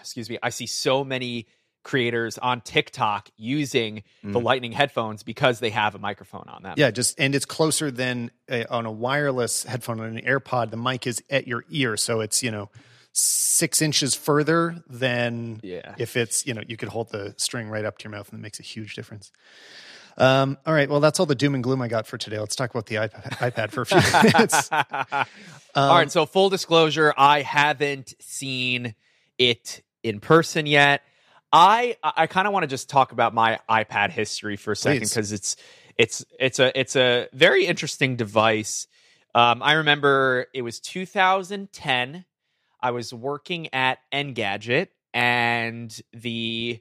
excuse 0.00 0.30
me, 0.30 0.38
I 0.42 0.48
see 0.48 0.66
so 0.66 1.04
many 1.04 1.46
creators 1.88 2.36
on 2.36 2.60
TikTok 2.60 3.30
using 3.38 4.02
mm. 4.22 4.32
the 4.32 4.38
Lightning 4.38 4.72
headphones 4.72 5.22
because 5.22 5.58
they 5.58 5.70
have 5.70 5.94
a 5.94 5.98
microphone 5.98 6.44
on 6.46 6.62
them. 6.62 6.74
Yeah, 6.76 6.90
just 6.90 7.18
and 7.18 7.34
it's 7.34 7.46
closer 7.46 7.90
than 7.90 8.30
a, 8.48 8.70
on 8.70 8.84
a 8.84 8.92
wireless 8.92 9.64
headphone 9.64 9.98
on 9.98 10.18
an 10.18 10.24
AirPod. 10.24 10.70
The 10.70 10.76
mic 10.76 11.06
is 11.06 11.22
at 11.30 11.48
your 11.48 11.64
ear, 11.70 11.96
so 11.96 12.20
it's 12.20 12.42
you 12.42 12.50
know 12.50 12.68
six 13.12 13.80
inches 13.80 14.14
further 14.14 14.84
than 14.86 15.60
yeah. 15.62 15.94
if 15.96 16.16
it's 16.16 16.46
you 16.46 16.52
know 16.52 16.62
you 16.68 16.76
could 16.76 16.90
hold 16.90 17.10
the 17.10 17.34
string 17.38 17.70
right 17.70 17.86
up 17.86 17.96
to 17.98 18.04
your 18.04 18.10
mouth 18.10 18.28
and 18.28 18.38
it 18.38 18.42
makes 18.42 18.60
a 18.60 18.64
huge 18.64 18.94
difference. 18.94 19.32
Um, 20.18 20.58
all 20.66 20.74
right, 20.74 20.90
well 20.90 21.00
that's 21.00 21.18
all 21.18 21.26
the 21.26 21.34
doom 21.34 21.54
and 21.54 21.64
gloom 21.64 21.80
I 21.80 21.88
got 21.88 22.06
for 22.06 22.18
today. 22.18 22.38
Let's 22.38 22.54
talk 22.54 22.70
about 22.70 22.84
the 22.84 22.96
iPad, 22.96 23.30
iPad 23.38 23.70
for 23.70 23.82
a 23.82 23.86
few 23.86 23.96
minutes. 24.32 24.70
Um, 24.70 25.24
all 25.74 25.96
right, 25.96 26.10
so 26.10 26.26
full 26.26 26.50
disclosure, 26.50 27.14
I 27.16 27.40
haven't 27.40 28.14
seen 28.20 28.94
it 29.38 29.82
in 30.02 30.20
person 30.20 30.66
yet. 30.66 31.02
I 31.52 31.96
I 32.02 32.26
kind 32.26 32.46
of 32.46 32.52
want 32.52 32.64
to 32.64 32.68
just 32.68 32.90
talk 32.90 33.12
about 33.12 33.32
my 33.34 33.58
iPad 33.68 34.10
history 34.10 34.56
for 34.56 34.72
a 34.72 34.76
second 34.76 35.00
because 35.00 35.32
it's 35.32 35.56
it's 35.96 36.24
it's 36.38 36.58
a 36.58 36.78
it's 36.78 36.96
a 36.96 37.28
very 37.32 37.66
interesting 37.66 38.16
device. 38.16 38.86
Um, 39.34 39.62
I 39.62 39.74
remember 39.74 40.46
it 40.54 40.62
was 40.62 40.80
2010. 40.80 42.24
I 42.80 42.90
was 42.90 43.12
working 43.12 43.72
at 43.74 43.98
Engadget, 44.12 44.88
and 45.14 45.98
the 46.12 46.80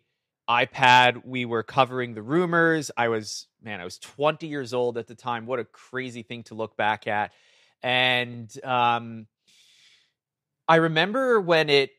iPad. 0.49 1.25
We 1.25 1.45
were 1.45 1.63
covering 1.63 2.13
the 2.13 2.21
rumors. 2.21 2.91
I 2.97 3.07
was 3.07 3.47
man, 3.61 3.79
I 3.79 3.83
was 3.83 3.97
20 3.99 4.47
years 4.47 4.73
old 4.73 4.97
at 4.97 5.07
the 5.07 5.15
time. 5.15 5.45
What 5.45 5.59
a 5.59 5.65
crazy 5.65 6.23
thing 6.23 6.43
to 6.43 6.55
look 6.55 6.75
back 6.77 7.07
at. 7.07 7.31
And 7.83 8.51
um, 8.63 9.27
I 10.67 10.77
remember 10.77 11.39
when 11.39 11.69
it 11.69 11.91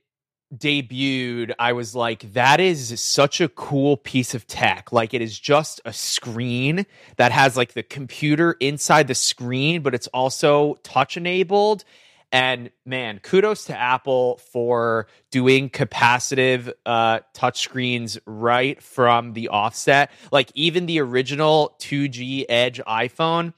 debuted, 0.57 1.53
I 1.59 1.73
was 1.73 1.95
like, 1.95 2.33
that 2.33 2.61
is 2.61 3.01
such 3.01 3.41
a 3.41 3.49
cool 3.49 3.97
piece 3.97 4.35
of 4.35 4.47
tech. 4.47 4.93
Like, 4.93 5.15
it 5.15 5.21
is 5.21 5.39
just 5.39 5.81
a 5.85 5.93
screen 5.93 6.87
that 7.17 7.33
has 7.33 7.57
like 7.57 7.75
the 7.75 7.83
computer 7.83 8.57
inside 8.61 9.09
the 9.09 9.15
screen, 9.15 9.83
but 9.83 9.95
it's 9.95 10.07
also 10.09 10.75
touch 10.83 11.17
enabled. 11.17 11.85
And 12.31 12.71
man, 12.85 13.21
kudos 13.21 13.65
to 13.67 13.79
Apple 13.79 14.37
for 14.53 15.07
doing 15.31 15.71
capacitive 15.71 16.73
uh, 16.85 17.21
touchscreens 17.35 18.19
right 18.27 18.83
from 18.83 19.33
the 19.33 19.49
offset. 19.49 20.11
Like, 20.31 20.51
even 20.55 20.87
the 20.87 21.01
original 21.01 21.77
2G 21.81 22.45
Edge 22.49 22.81
iPhone 22.87 23.55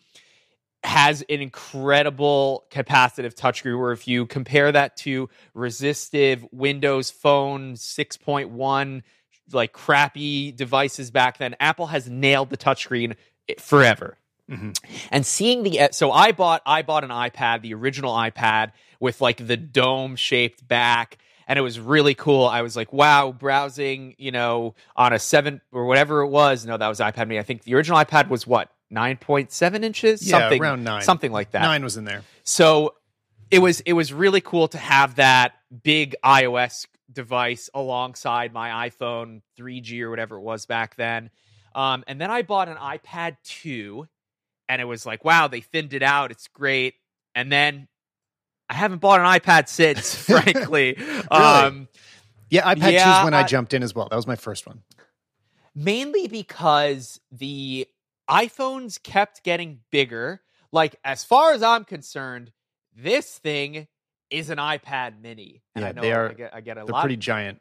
has 0.83 1.23
an 1.23 1.41
incredible 1.41 2.65
capacitive 2.71 3.35
touchscreen 3.35 3.79
where 3.79 3.93
if 3.93 4.09
you 4.09 4.27
compare 4.27 4.73
that 4.73 4.97
to 4.99 5.29
resistive 5.55 6.47
Windows 6.53 7.11
Phone 7.11 7.75
6.1 7.75 9.03
like 9.53 9.73
crappy 9.73 10.53
devices 10.53 11.11
back 11.11 11.39
then, 11.39 11.57
Apple 11.61 11.89
has 11.89 12.09
nailed 12.09 12.51
the 12.51 12.57
touchscreen 12.57 13.17
forever. 13.59 14.17
Mm-hmm. 14.51 14.71
And 15.11 15.27
seeing 15.27 15.63
the 15.63 15.91
so 15.93 16.11
I 16.11 16.33
bought 16.33 16.63
I 16.67 16.83
bought 16.83 17.05
an 17.05 17.11
iPad, 17.11 17.63
the 17.63 17.75
original 17.75 18.13
iPad 18.13 18.73
with 18.99 19.21
like 19.21 19.47
the 19.47 19.57
dome 19.57 20.17
shaped 20.17 20.67
back 20.67 21.19
and 21.47 21.59
it 21.59 21.63
was 21.63 21.79
really 21.79 22.15
cool. 22.15 22.47
I 22.47 22.63
was 22.63 22.77
like, 22.77 22.93
wow, 22.93 23.33
browsing, 23.33 24.15
you 24.19 24.31
know, 24.31 24.75
on 24.97 25.13
a 25.13 25.19
7 25.19 25.61
or 25.73 25.85
whatever 25.85 26.21
it 26.21 26.29
was. 26.29 26.65
No, 26.65 26.77
that 26.77 26.89
was 26.89 27.01
iPad 27.01 27.27
me. 27.27 27.39
I 27.39 27.43
think 27.43 27.65
the 27.65 27.75
original 27.75 27.99
iPad 27.99 28.29
was 28.29 28.47
what? 28.47 28.73
9.7 28.93 29.85
inches? 29.85 30.27
Yeah, 30.27 30.39
something 30.39 30.63
around 30.63 30.85
9 30.85 31.03
something 31.03 31.33
like 31.33 31.53
that. 31.53 31.63
9 31.63 31.83
was 31.83 31.97
in 31.97 32.05
there. 32.05 32.23
So 32.45 32.95
it 33.51 33.61
was 33.61 33.81
it 33.81 33.93
was 33.93 34.13
really 34.13 34.41
cool 34.41 34.69
to 34.69 34.79
have 34.79 35.17
that 35.17 35.55
big 35.83 36.17
ios 36.25 36.87
device 37.13 37.69
alongside 37.75 38.53
my 38.53 38.89
iphone 38.89 39.43
3g 39.59 40.01
or 40.03 40.11
whatever 40.11 40.37
it 40.37 40.43
was 40.43 40.67
back 40.67 40.97
then. 40.97 41.31
Um, 41.75 42.05
and 42.07 42.21
then 42.21 42.31
i 42.31 42.43
bought 42.43 42.69
an 42.69 42.77
ipad 42.77 43.37
2 43.45 44.07
and 44.69 44.81
it 44.81 44.85
was 44.85 45.07
like 45.07 45.25
wow 45.25 45.49
they 45.49 45.61
thinned 45.61 45.93
it 45.95 46.03
out. 46.03 46.31
It's 46.31 46.49
great. 46.49 46.95
And 47.35 47.51
then 47.51 47.89
i 48.69 48.75
haven't 48.75 49.01
bought 49.01 49.21
an 49.21 49.27
ipad 49.27 49.69
since 49.69 50.15
frankly. 50.27 50.97
Really? 50.99 51.29
um, 51.31 51.89
yeah 52.49 52.75
ipad 52.75 52.93
yeah, 52.93 53.05
2 53.05 53.21
is 53.21 53.25
when 53.25 53.35
I, 53.35 53.41
I 53.41 53.45
jumped 53.45 53.75
in 53.75 53.83
as 53.83 53.95
well. 53.95 54.09
That 54.09 54.17
was 54.17 54.27
my 54.27 54.37
first 54.37 54.67
one. 54.67 54.83
Mainly 55.75 56.27
because 56.27 57.21
the 57.31 57.87
iPhones 58.31 59.03
kept 59.03 59.43
getting 59.43 59.81
bigger. 59.91 60.41
Like, 60.73 60.97
as 61.05 61.25
far 61.25 61.53
as 61.53 61.63
I'm 61.63 61.85
concerned, 61.85 62.53
this 62.97 63.39
thing 63.39 63.89
is 64.31 64.51
an 64.51 64.59
iPad 64.59 65.21
mini. 65.21 65.63
And 65.75 65.85
yeah, 65.85 65.93
they 66.01 66.13
are. 66.13 66.31
I 66.31 66.33
get, 66.35 66.55
I 66.55 66.61
get 66.61 66.79
a 66.79 66.85
they're 66.85 66.93
lot. 66.93 67.03
pretty 67.03 67.17
giant. 67.17 67.61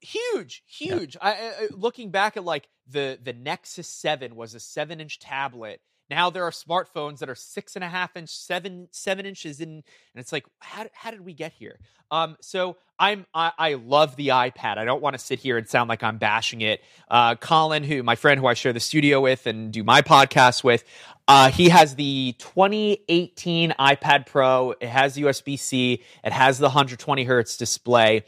Huge, 0.00 0.62
huge. 0.66 1.16
Yeah. 1.16 1.28
I, 1.28 1.32
I, 1.32 1.68
looking 1.72 2.10
back 2.10 2.36
at 2.36 2.44
like 2.44 2.68
the 2.88 3.18
the 3.22 3.32
Nexus 3.32 3.88
Seven 3.88 4.34
was 4.36 4.54
a 4.54 4.60
seven 4.60 5.00
inch 5.00 5.18
tablet. 5.18 5.80
Now 6.10 6.28
there 6.28 6.42
are 6.42 6.50
smartphones 6.50 7.20
that 7.20 7.30
are 7.30 7.36
six 7.36 7.76
and 7.76 7.84
a 7.84 7.88
half 7.88 8.16
inch, 8.16 8.30
seven 8.30 8.88
seven 8.90 9.26
inches 9.26 9.60
in, 9.60 9.68
and 9.68 9.84
it's 10.16 10.32
like, 10.32 10.44
how 10.58 10.86
how 10.92 11.12
did 11.12 11.24
we 11.24 11.32
get 11.32 11.52
here? 11.52 11.78
Um, 12.10 12.36
so 12.40 12.76
I'm 12.98 13.24
I, 13.32 13.52
I, 13.56 13.74
love 13.74 14.16
the 14.16 14.28
iPad. 14.28 14.76
I 14.78 14.84
don't 14.84 15.00
want 15.00 15.14
to 15.14 15.18
sit 15.18 15.38
here 15.38 15.56
and 15.56 15.68
sound 15.68 15.88
like 15.88 16.02
I'm 16.02 16.18
bashing 16.18 16.60
it. 16.60 16.82
Uh, 17.08 17.36
Colin, 17.36 17.84
who 17.84 18.02
my 18.02 18.16
friend 18.16 18.40
who 18.40 18.48
I 18.48 18.54
share 18.54 18.72
the 18.72 18.80
studio 18.80 19.20
with 19.20 19.46
and 19.46 19.72
do 19.72 19.84
my 19.84 20.02
podcast 20.02 20.64
with, 20.64 20.82
uh, 21.28 21.50
he 21.50 21.68
has 21.68 21.94
the 21.94 22.34
2018 22.38 23.74
iPad 23.78 24.26
Pro. 24.26 24.74
It 24.80 24.88
has 24.88 25.16
USB 25.16 25.56
C. 25.56 26.02
It 26.24 26.32
has 26.32 26.58
the 26.58 26.66
120 26.66 27.22
hertz 27.22 27.56
display. 27.56 28.24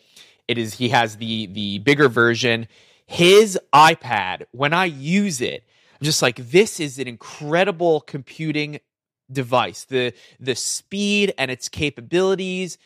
It 0.47 0.59
is 0.59 0.75
he 0.75 0.91
has 0.91 1.17
the 1.17 1.47
the 1.47 1.79
bigger 1.81 2.09
version. 2.09 2.69
His 3.07 3.59
iPad, 3.75 4.45
when 4.53 4.73
I 4.73 4.85
use 4.85 5.41
it, 5.41 5.65
just 6.03 6.23
like 6.23 6.37
this 6.37 6.81
is 6.81 6.99
an 6.99 7.09
incredible 7.09 8.01
computing 8.01 8.81
device. 9.31 9.85
The 9.85 10.13
the 10.41 10.55
speed 10.55 11.35
and 11.39 11.51
its 11.51 11.69
capabilities 11.69 12.79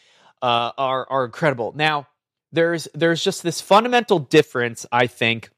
uh, 0.42 0.72
are 0.78 1.06
are 1.10 1.24
incredible. 1.24 1.72
Now, 1.74 2.08
there's 2.52 2.88
there's 2.94 3.22
just 3.22 3.42
this 3.42 3.60
fundamental 3.60 4.18
difference, 4.18 4.86
I 4.92 5.06
think. 5.06 5.50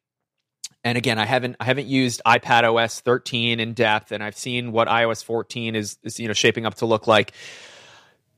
And 0.85 0.97
again, 0.97 1.19
I 1.19 1.27
haven't 1.27 1.57
I 1.61 1.65
haven't 1.65 1.87
used 1.87 2.23
iPad 2.25 2.65
OS 2.65 3.01
13 3.01 3.61
in 3.61 3.75
depth, 3.75 4.13
and 4.13 4.23
I've 4.23 4.37
seen 4.37 4.73
what 4.73 4.89
iOS 4.89 5.25
14 5.25 5.75
is, 5.75 5.99
is 6.03 6.19
you 6.21 6.29
know 6.29 6.35
shaping 6.35 6.67
up 6.67 6.77
to 6.77 6.87
look 6.87 7.07
like. 7.07 7.33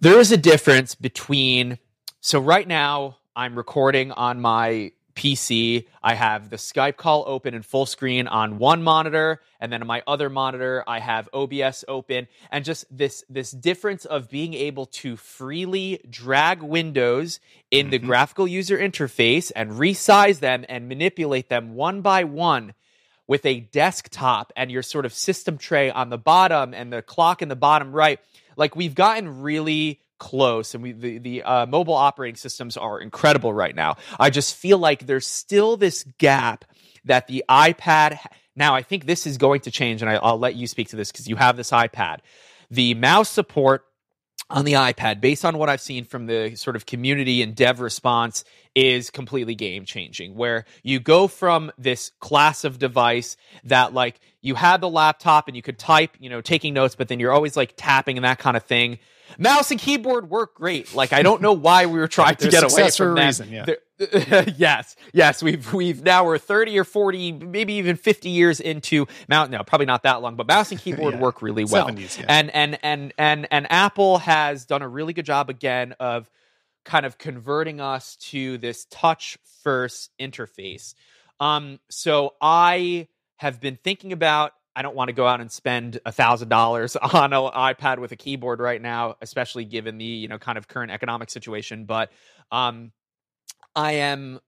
There 0.01 0.19
is 0.19 0.33
a 0.33 0.37
difference 0.37 0.95
between 0.95 1.79
so 2.21 2.41
right 2.41 2.67
now 2.67 3.19
I'm 3.37 3.55
recording 3.57 4.13
on 4.13 4.41
my 4.41 4.93
PC. 5.21 5.85
I 6.03 6.15
have 6.15 6.49
the 6.49 6.57
Skype 6.57 6.97
call 6.97 7.25
open 7.27 7.53
in 7.53 7.61
full 7.61 7.85
screen 7.85 8.27
on 8.27 8.57
one 8.57 8.83
monitor, 8.83 9.43
and 9.61 9.71
then 9.71 9.83
on 9.83 9.87
my 9.87 10.03
other 10.07 10.31
monitor, 10.31 10.83
I 10.87 10.99
have 10.99 11.29
OBS 11.35 11.85
open, 11.87 12.27
and 12.51 12.65
just 12.65 12.87
this 12.91 13.23
this 13.29 13.51
difference 13.51 14.07
of 14.07 14.31
being 14.31 14.55
able 14.55 14.87
to 14.87 15.19
freely 15.19 16.01
drag 16.09 16.63
windows 16.63 17.39
in 17.71 17.87
mm-hmm. 17.87 17.91
the 17.91 17.99
graphical 17.99 18.49
user 18.49 18.79
interface 18.79 19.53
and 19.55 19.73
resize 19.73 20.39
them 20.39 20.65
and 20.71 20.89
manipulate 20.89 21.51
them 21.51 21.75
one 21.75 22.01
by 22.01 22.25
one 22.25 22.73
with 23.27 23.45
a 23.45 23.61
desktop 23.61 24.55
and 24.57 24.71
your 24.71 24.83
sort 24.83 25.05
of 25.05 25.13
system 25.13 25.59
tray 25.59 25.91
on 25.91 26.09
the 26.09 26.19
bottom 26.19 26.73
and 26.73 26.91
the 26.91 27.03
clock 27.03 27.43
in 27.43 27.49
the 27.49 27.55
bottom 27.57 27.93
right. 27.93 28.21
Like 28.57 28.75
we've 28.75 28.95
gotten 28.95 29.43
really 29.43 30.01
close 30.21 30.75
and 30.75 30.83
we 30.83 30.93
the, 30.93 31.19
the 31.19 31.43
uh, 31.43 31.67
mobile 31.67 31.95
operating 31.95 32.37
systems 32.37 32.77
are 32.77 33.01
incredible 33.01 33.53
right 33.53 33.75
now 33.75 33.97
i 34.21 34.31
just 34.31 34.55
feel 34.55 34.79
like 34.79 35.07
there's 35.07 35.27
still 35.27 35.77
this 35.77 36.05
gap 36.19 36.65
that 37.05 37.27
the 37.27 37.43
ipad 37.49 38.19
now 38.55 38.75
i 38.75 38.83
think 38.83 39.07
this 39.07 39.27
is 39.27 39.39
going 39.39 39.61
to 39.61 39.71
change 39.71 40.03
and 40.03 40.11
I, 40.11 40.15
i'll 40.17 40.39
let 40.39 40.55
you 40.55 40.69
speak 40.69 40.91
to 40.91 40.97
this 40.97 41.11
because 41.11 41.27
you 41.27 41.37
have 41.37 41.57
this 41.57 41.71
ipad 41.71 42.19
the 42.71 42.95
mouse 42.95 43.29
support 43.29 43.85
on 44.51 44.65
the 44.65 44.73
iPad, 44.73 45.21
based 45.21 45.45
on 45.45 45.57
what 45.57 45.69
I've 45.69 45.81
seen 45.81 46.05
from 46.05 46.27
the 46.27 46.57
sort 46.57 46.75
of 46.75 46.85
community 46.85 47.41
and 47.41 47.55
dev 47.55 47.81
response, 47.81 48.45
is 48.75 49.11
completely 49.11 49.55
game 49.55 49.85
changing. 49.85 50.35
Where 50.35 50.65
you 50.83 50.99
go 50.99 51.29
from 51.29 51.71
this 51.79 52.11
class 52.19 52.65
of 52.65 52.79
device 52.79 53.37
that, 53.65 53.95
like, 53.95 54.21
you 54.43 54.57
had 54.57 54.81
the 54.81 54.89
laptop 54.89 55.47
and 55.47 55.57
you 55.57 55.63
could 55.63 55.79
type, 55.79 56.17
you 56.19 56.31
know, 56.31 56.41
taking 56.41 56.75
notes, 56.75 56.97
but 56.97 57.09
then 57.09 57.21
you're 57.21 57.33
always 57.33 57.57
like 57.57 57.75
tapping 57.77 58.19
and 58.19 58.25
that 58.25 58.39
kind 58.39 58.57
of 58.57 58.65
thing 58.65 58.99
mouse 59.39 59.71
and 59.71 59.81
keyboard 59.81 60.31
work 60.31 60.55
great. 60.55 60.95
Like 60.95 61.13
I 61.13 61.23
don't 61.23 61.43
know 61.43 61.53
why 61.53 61.87
we 61.87 61.99
were 61.99 62.09
trying 62.19 62.37
to 62.37 62.49
get 62.49 62.63
away 62.63 62.91
from 62.91 63.15
that. 63.17 63.27
Reason, 63.27 63.49
yeah. 63.51 63.67
yes, 64.57 64.97
yes, 65.13 65.43
we've 65.43 65.73
we've 65.75 66.03
now 66.03 66.25
we're 66.25 66.39
thirty 66.39 66.79
or 66.79 66.85
forty, 66.85 67.33
maybe 67.33 67.75
even 67.75 67.97
fifty 67.97 68.31
years 68.31 68.59
into 68.61 69.07
mouse. 69.29 69.49
No, 69.51 69.63
probably 69.63 69.87
not 69.87 70.05
that 70.05 70.23
long, 70.23 70.37
but 70.37 70.47
mouse 70.47 70.71
and 70.73 70.81
keyboard 70.83 71.15
Yeah. 71.15 71.21
work 71.21 71.43
really 71.43 71.65
well. 71.65 71.89
70s, 71.89 72.19
yeah. 72.19 72.25
And 72.29 72.51
and 72.55 72.79
and 72.83 73.13
and 73.19 73.47
and 73.51 73.67
Apple 73.71 74.19
has 74.19 74.65
done 74.65 74.81
a 74.83 74.89
really 74.89 75.13
good 75.13 75.27
job 75.27 75.51
again 75.51 75.95
of 76.01 76.31
kind 76.85 77.05
of 77.05 77.19
converting 77.19 77.81
us 77.81 78.17
to 78.17 78.57
this 78.57 78.87
touch 78.91 79.37
first 79.63 80.11
interface. 80.19 80.95
Um, 81.39 81.79
so 81.91 82.35
I 82.41 83.09
have 83.37 83.61
been 83.61 83.79
thinking 83.83 84.13
about. 84.13 84.53
I 84.81 84.83
don't 84.83 84.97
want 84.97 85.09
to 85.09 85.13
go 85.13 85.27
out 85.27 85.43
and 85.43 85.53
spend 85.53 86.01
a 86.07 86.13
thousand 86.13 86.49
dollars 86.49 86.97
on 87.13 87.35
an 87.35 87.51
iPad 87.53 87.99
with 87.99 88.13
a 88.13 88.17
keyboard 88.17 88.61
right 88.61 88.81
now, 88.81 89.17
especially 89.21 89.67
given 89.67 89.99
the 89.99 90.07
you 90.07 90.27
know 90.27 90.39
kind 90.39 90.57
of 90.57 90.69
current 90.69 90.91
economic 90.91 91.29
situation. 91.29 91.85
But 91.85 92.11
um, 92.51 92.91
I 93.77 93.93
am 93.93 94.41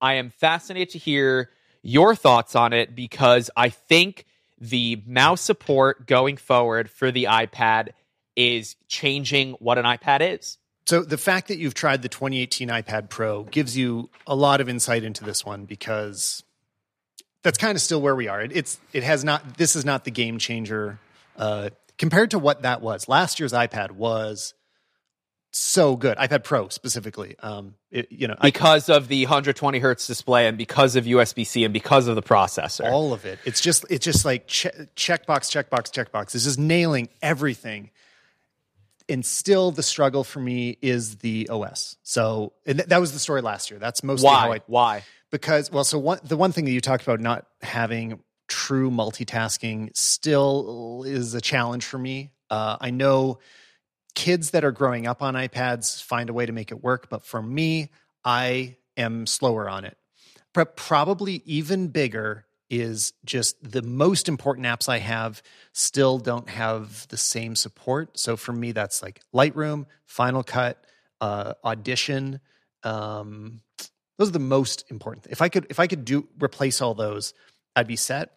I 0.00 0.14
am 0.14 0.30
fascinated 0.30 0.90
to 0.90 0.98
hear 0.98 1.50
your 1.82 2.14
thoughts 2.14 2.54
on 2.54 2.72
it 2.72 2.94
because 2.94 3.50
I 3.56 3.70
think 3.70 4.24
the 4.60 5.02
mouse 5.04 5.40
support 5.40 6.06
going 6.06 6.36
forward 6.36 6.88
for 6.88 7.10
the 7.10 7.24
iPad 7.24 7.88
is 8.36 8.76
changing 8.86 9.54
what 9.54 9.78
an 9.78 9.84
iPad 9.84 10.36
is. 10.36 10.58
So 10.86 11.02
the 11.02 11.18
fact 11.18 11.48
that 11.48 11.58
you've 11.58 11.74
tried 11.74 12.02
the 12.02 12.08
2018 12.08 12.68
iPad 12.68 13.10
Pro 13.10 13.42
gives 13.42 13.76
you 13.76 14.10
a 14.28 14.36
lot 14.36 14.60
of 14.60 14.68
insight 14.68 15.02
into 15.02 15.24
this 15.24 15.44
one 15.44 15.64
because 15.64 16.44
that's 17.42 17.58
kind 17.58 17.76
of 17.76 17.82
still 17.82 18.00
where 18.00 18.14
we 18.14 18.28
are. 18.28 18.40
It, 18.40 18.52
it's 18.54 18.78
it 18.92 19.02
has 19.02 19.24
not. 19.24 19.56
This 19.58 19.76
is 19.76 19.84
not 19.84 20.04
the 20.04 20.10
game 20.10 20.38
changer 20.38 20.98
uh, 21.36 21.70
compared 21.98 22.30
to 22.32 22.38
what 22.38 22.62
that 22.62 22.80
was. 22.80 23.08
Last 23.08 23.40
year's 23.40 23.52
iPad 23.52 23.92
was 23.92 24.54
so 25.50 25.96
good. 25.96 26.16
iPad 26.18 26.44
Pro 26.44 26.68
specifically. 26.68 27.36
Um, 27.40 27.74
it, 27.90 28.10
you 28.10 28.26
know, 28.26 28.36
I, 28.38 28.46
Because 28.48 28.88
of 28.88 29.08
the 29.08 29.24
120 29.24 29.78
hertz 29.80 30.06
display 30.06 30.46
and 30.46 30.56
because 30.56 30.96
of 30.96 31.04
USB 31.04 31.46
C 31.46 31.64
and 31.64 31.74
because 31.74 32.08
of 32.08 32.14
the 32.14 32.22
processor. 32.22 32.90
all 32.90 33.12
of 33.12 33.26
it. 33.26 33.38
It's 33.44 33.60
just 33.60 33.84
it's 33.90 34.04
just 34.04 34.24
like 34.24 34.46
che- 34.46 34.70
checkbox, 34.96 35.50
checkbox, 35.50 35.92
checkbox. 35.92 36.34
It's 36.34 36.44
just 36.44 36.58
nailing 36.58 37.08
everything. 37.20 37.90
And 39.08 39.26
still, 39.26 39.72
the 39.72 39.82
struggle 39.82 40.24
for 40.24 40.40
me 40.40 40.78
is 40.80 41.16
the 41.16 41.48
OS. 41.50 41.96
So 42.02 42.52
and 42.64 42.78
th- 42.78 42.88
that 42.88 43.00
was 43.00 43.12
the 43.12 43.18
story 43.18 43.42
last 43.42 43.70
year. 43.70 43.78
That's 43.78 44.02
mostly 44.02 44.30
how 44.30 44.48
Why? 44.48 44.56
I 44.56 44.60
Why? 44.66 45.02
Because 45.32 45.72
well 45.72 45.82
so 45.82 45.98
one 45.98 46.20
the 46.22 46.36
one 46.36 46.52
thing 46.52 46.64
that 46.66 46.70
you 46.70 46.80
talked 46.80 47.02
about 47.02 47.18
not 47.18 47.46
having 47.62 48.20
true 48.46 48.90
multitasking 48.90 49.96
still 49.96 51.02
is 51.04 51.34
a 51.34 51.40
challenge 51.40 51.84
for 51.84 51.98
me. 51.98 52.30
Uh, 52.50 52.76
i 52.80 52.90
know 52.90 53.38
kids 54.14 54.50
that 54.50 54.62
are 54.62 54.70
growing 54.70 55.06
up 55.06 55.22
on 55.22 55.34
ipads 55.34 56.00
find 56.02 56.30
a 56.30 56.32
way 56.32 56.46
to 56.46 56.52
make 56.52 56.70
it 56.70 56.82
work 56.82 57.08
but 57.08 57.24
for 57.24 57.42
me 57.42 57.90
i 58.24 58.76
am 58.96 59.26
slower 59.26 59.68
on 59.68 59.84
it. 59.84 59.96
But 60.54 60.76
probably 60.76 61.42
even 61.46 61.88
bigger 61.88 62.44
is 62.68 63.14
just 63.24 63.56
the 63.62 63.82
most 63.82 64.28
important 64.28 64.66
apps 64.66 64.88
i 64.88 64.98
have 64.98 65.42
still 65.72 66.18
don't 66.18 66.48
have 66.48 67.08
the 67.08 67.16
same 67.16 67.56
support. 67.56 68.18
So 68.18 68.36
for 68.36 68.52
me 68.52 68.72
that's 68.72 69.02
like 69.02 69.20
lightroom 69.34 69.86
final 70.04 70.42
cut 70.42 70.84
uh, 71.20 71.54
audition 71.64 72.40
um, 72.82 73.60
those 74.18 74.28
are 74.28 74.32
the 74.32 74.38
most 74.38 74.84
important. 74.90 75.26
If 75.30 75.42
I 75.42 75.48
could, 75.48 75.66
if 75.70 75.80
I 75.80 75.86
could 75.86 76.04
do 76.04 76.28
replace 76.40 76.80
all 76.80 76.94
those, 76.94 77.34
I'd 77.74 77.86
be 77.86 77.96
set. 77.96 78.32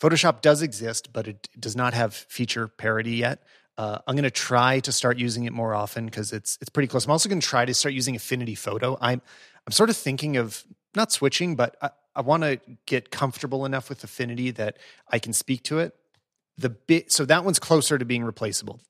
Photoshop 0.00 0.40
does 0.40 0.62
exist, 0.62 1.12
but 1.12 1.28
it 1.28 1.48
does 1.58 1.76
not 1.76 1.94
have 1.94 2.14
feature 2.14 2.68
parity 2.68 3.12
yet. 3.12 3.42
Uh, 3.76 3.98
I'm 4.06 4.16
going 4.16 4.24
to 4.24 4.30
try 4.30 4.80
to 4.80 4.90
start 4.90 5.18
using 5.18 5.44
it 5.44 5.52
more 5.52 5.72
often 5.74 6.06
because 6.06 6.32
it's 6.32 6.58
it's 6.60 6.68
pretty 6.68 6.88
close. 6.88 7.04
I'm 7.04 7.12
also 7.12 7.28
going 7.28 7.40
to 7.40 7.46
try 7.46 7.64
to 7.64 7.74
start 7.74 7.94
using 7.94 8.16
Affinity 8.16 8.56
Photo. 8.56 8.98
I'm 9.00 9.22
I'm 9.66 9.72
sort 9.72 9.90
of 9.90 9.96
thinking 9.96 10.36
of 10.36 10.64
not 10.96 11.12
switching, 11.12 11.54
but 11.54 11.76
I, 11.80 11.90
I 12.16 12.22
want 12.22 12.42
to 12.42 12.58
get 12.86 13.10
comfortable 13.10 13.64
enough 13.64 13.88
with 13.88 14.02
Affinity 14.02 14.50
that 14.52 14.78
I 15.08 15.20
can 15.20 15.32
speak 15.32 15.62
to 15.64 15.78
it. 15.78 15.94
The 16.56 16.70
bit 16.70 17.12
so 17.12 17.24
that 17.26 17.44
one's 17.44 17.60
closer 17.60 17.98
to 17.98 18.04
being 18.04 18.24
replaceable. 18.24 18.80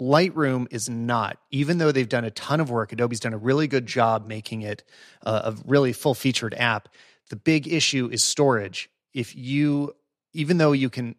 Lightroom 0.00 0.66
is 0.70 0.88
not, 0.88 1.38
even 1.50 1.78
though 1.78 1.90
they've 1.90 2.08
done 2.08 2.24
a 2.24 2.30
ton 2.30 2.60
of 2.60 2.70
work. 2.70 2.92
Adobe's 2.92 3.20
done 3.20 3.34
a 3.34 3.38
really 3.38 3.66
good 3.66 3.86
job 3.86 4.26
making 4.26 4.62
it 4.62 4.84
uh, 5.26 5.52
a 5.52 5.56
really 5.66 5.92
full 5.92 6.14
featured 6.14 6.54
app. 6.54 6.88
The 7.30 7.36
big 7.36 7.66
issue 7.66 8.08
is 8.10 8.22
storage. 8.22 8.90
If 9.12 9.34
you, 9.34 9.94
even 10.32 10.58
though 10.58 10.72
you 10.72 10.88
can, 10.88 11.16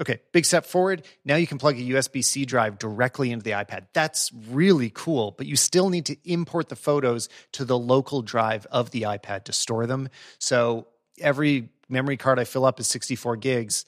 okay, 0.00 0.20
big 0.32 0.46
step 0.46 0.64
forward, 0.64 1.02
now 1.24 1.36
you 1.36 1.46
can 1.46 1.58
plug 1.58 1.76
a 1.76 1.82
USB 1.82 2.24
C 2.24 2.46
drive 2.46 2.78
directly 2.78 3.30
into 3.30 3.44
the 3.44 3.50
iPad. 3.50 3.86
That's 3.92 4.32
really 4.48 4.90
cool, 4.90 5.32
but 5.32 5.46
you 5.46 5.56
still 5.56 5.90
need 5.90 6.06
to 6.06 6.16
import 6.24 6.70
the 6.70 6.76
photos 6.76 7.28
to 7.52 7.66
the 7.66 7.78
local 7.78 8.22
drive 8.22 8.66
of 8.70 8.92
the 8.92 9.02
iPad 9.02 9.44
to 9.44 9.52
store 9.52 9.86
them. 9.86 10.08
So 10.38 10.86
every 11.20 11.68
memory 11.90 12.16
card 12.16 12.38
I 12.38 12.44
fill 12.44 12.64
up 12.64 12.80
is 12.80 12.86
64 12.86 13.36
gigs 13.36 13.84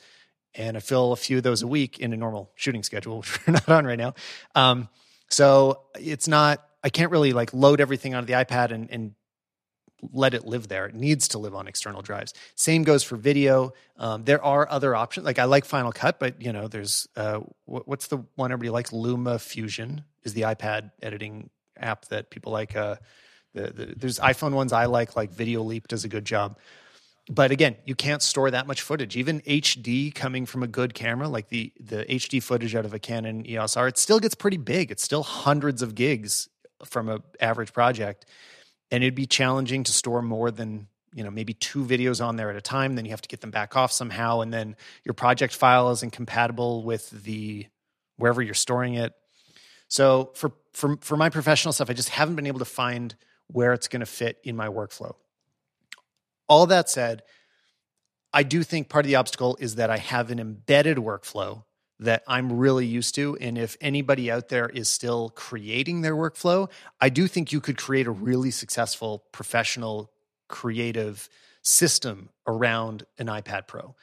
and 0.55 0.77
I 0.77 0.81
fill 0.81 1.13
a 1.13 1.17
few 1.17 1.39
of 1.39 1.43
those 1.43 1.63
a 1.63 1.67
week 1.67 1.99
in 1.99 2.13
a 2.13 2.17
normal 2.17 2.51
shooting 2.55 2.83
schedule, 2.83 3.19
which 3.21 3.47
we're 3.47 3.53
not 3.55 3.69
on 3.69 3.87
right 3.87 3.99
now. 3.99 4.15
Um, 4.55 4.89
so 5.29 5.83
it's 5.99 6.29
not, 6.29 6.65
I 6.83 6.91
can't 6.91 7.11
really 7.11 7.33
like 7.33 7.53
load 7.53 7.81
everything 7.81 8.15
onto 8.15 8.27
the 8.27 8.35
iPad 8.35 8.71
and, 8.71 8.91
and 8.91 9.15
let 10.13 10.35
it 10.35 10.45
live 10.45 10.69
there. 10.69 10.87
It 10.87 10.95
needs 10.95 11.29
to 11.29 11.39
live 11.39 11.55
on 11.55 11.67
external 11.67 12.03
drives. 12.03 12.35
Same 12.57 12.83
goes 12.83 13.03
for 13.03 13.17
video. 13.17 13.73
Um, 13.97 14.25
there 14.25 14.43
are 14.45 14.69
other 14.69 14.95
options. 14.95 15.25
Like 15.25 15.39
I 15.39 15.45
like 15.45 15.65
Final 15.65 15.93
Cut, 15.93 16.19
but 16.21 16.43
you 16.43 16.53
know, 16.53 16.69
there's 16.69 17.09
uh, 17.17 17.41
what, 17.65 17.89
what's 17.89 18.09
the 18.09 18.19
one 18.35 18.53
everybody 18.53 18.71
likes? 18.71 18.91
LumaFusion 18.91 20.05
is 20.25 20.35
the 20.35 20.43
iPad 20.43 20.91
editing 21.03 21.51
app 21.79 22.07
that 22.07 22.31
people 22.31 22.53
like. 22.53 22.77
Uh, 22.77 22.97
the, 23.55 23.71
the, 23.71 23.95
there's 23.97 24.19
iPhone 24.19 24.53
ones 24.53 24.73
I 24.73 24.87
like, 24.87 25.15
like 25.15 25.31
Video 25.31 25.63
Leap 25.63 25.87
does 25.87 26.05
a 26.05 26.09
good 26.09 26.25
job 26.25 26.59
but 27.31 27.51
again, 27.51 27.77
you 27.87 27.95
can't 27.95 28.23
store 28.23 28.51
that 28.51 28.67
much 28.67 28.83
footage. 28.83 29.17
Even 29.17 29.41
HD 29.43 30.15
coming 30.15 30.45
from 30.45 30.63
a 30.63 30.67
good 30.67 30.93
camera, 30.93 31.27
like 31.29 31.49
the 31.49 31.73
the 31.81 32.05
HD 32.05 32.43
footage 32.43 32.75
out 32.75 32.85
of 32.85 32.93
a 32.93 32.99
Canon 32.99 33.49
EOS 33.49 33.77
R, 33.77 33.89
it 33.89 33.97
still 33.97 34.21
gets 34.21 34.35
pretty 34.35 34.59
big. 34.59 34.91
It's 34.91 35.03
still 35.03 35.23
hundreds 35.23 35.81
of 35.81 35.95
gigs 35.95 36.49
from 36.85 37.09
a 37.09 37.21
average 37.41 37.73
project, 37.73 38.27
and 38.91 39.03
it'd 39.03 39.15
be 39.15 39.27
challenging 39.27 39.85
to 39.85 39.93
store 39.93 40.21
more 40.21 40.51
than 40.51 40.87
you 41.15 41.25
know 41.25 41.31
maybe 41.31 41.55
two 41.55 41.83
videos 41.85 42.23
on 42.23 42.37
there 42.37 42.51
at 42.51 42.57
a 42.57 42.61
time. 42.61 42.95
Then 42.95 43.07
you 43.07 43.13
have 43.13 43.23
to 43.23 43.29
get 43.29 43.41
them 43.41 43.51
back 43.51 43.75
off 43.75 43.91
somehow, 43.91 44.41
and 44.41 44.53
then 44.53 44.77
your 45.05 45.15
project 45.15 45.55
file 45.55 45.91
isn't 45.93 46.13
compatible 46.13 46.83
with 46.83 47.09
the 47.11 47.67
wherever 48.17 48.43
you're 48.43 48.53
storing 48.53 48.95
it. 48.95 49.15
So 49.89 50.33
for 50.35 50.53
for 50.75 50.99
for 51.01 51.17
my 51.17 51.31
professional 51.31 51.73
stuff, 51.73 51.89
I 51.89 51.95
just 51.95 52.11
haven't 52.11 52.37
been 52.37 52.47
able 52.47 52.59
to 52.59 52.67
find 52.67 53.15
where 53.47 53.73
it's 53.73 53.89
going 53.89 54.01
to 54.01 54.07
fit 54.07 54.41
in 54.45 54.57
my 54.57 54.69
workflow 54.69 55.15
all 56.49 56.67
that 56.67 56.89
said, 56.89 57.23
I 58.33 58.43
do 58.43 58.63
think 58.63 58.89
part 58.89 59.05
of 59.05 59.09
the 59.09 59.17
obstacle 59.17 59.57
is 59.61 59.77
that 59.77 59.91
I 59.91 59.99
have 59.99 60.31
an 60.31 60.41
embedded 60.41 60.97
workflow 60.97 61.65
that 62.01 62.23
I'm 62.27 62.59
really 62.59 62.87
used 62.87 63.15
to. 63.15 63.37
And 63.41 63.57
if 63.57 63.77
anybody 63.81 64.31
out 64.31 64.49
there 64.49 64.69
is 64.69 64.89
still 64.89 65.31
creating 65.31 66.01
their 66.01 66.17
workflow, 66.17 66.71
I 67.01 67.09
do 67.09 67.29
think 67.29 67.53
you 67.53 67.61
could 67.61 67.79
create 67.79 68.07
a 68.07 68.11
really 68.11 68.51
successful, 68.51 69.25
professional, 69.31 70.11
creative 70.49 71.29
system 71.63 72.31
around 72.47 73.07
an 73.19 73.27
iPad 73.27 73.67
Pro. 73.67 73.95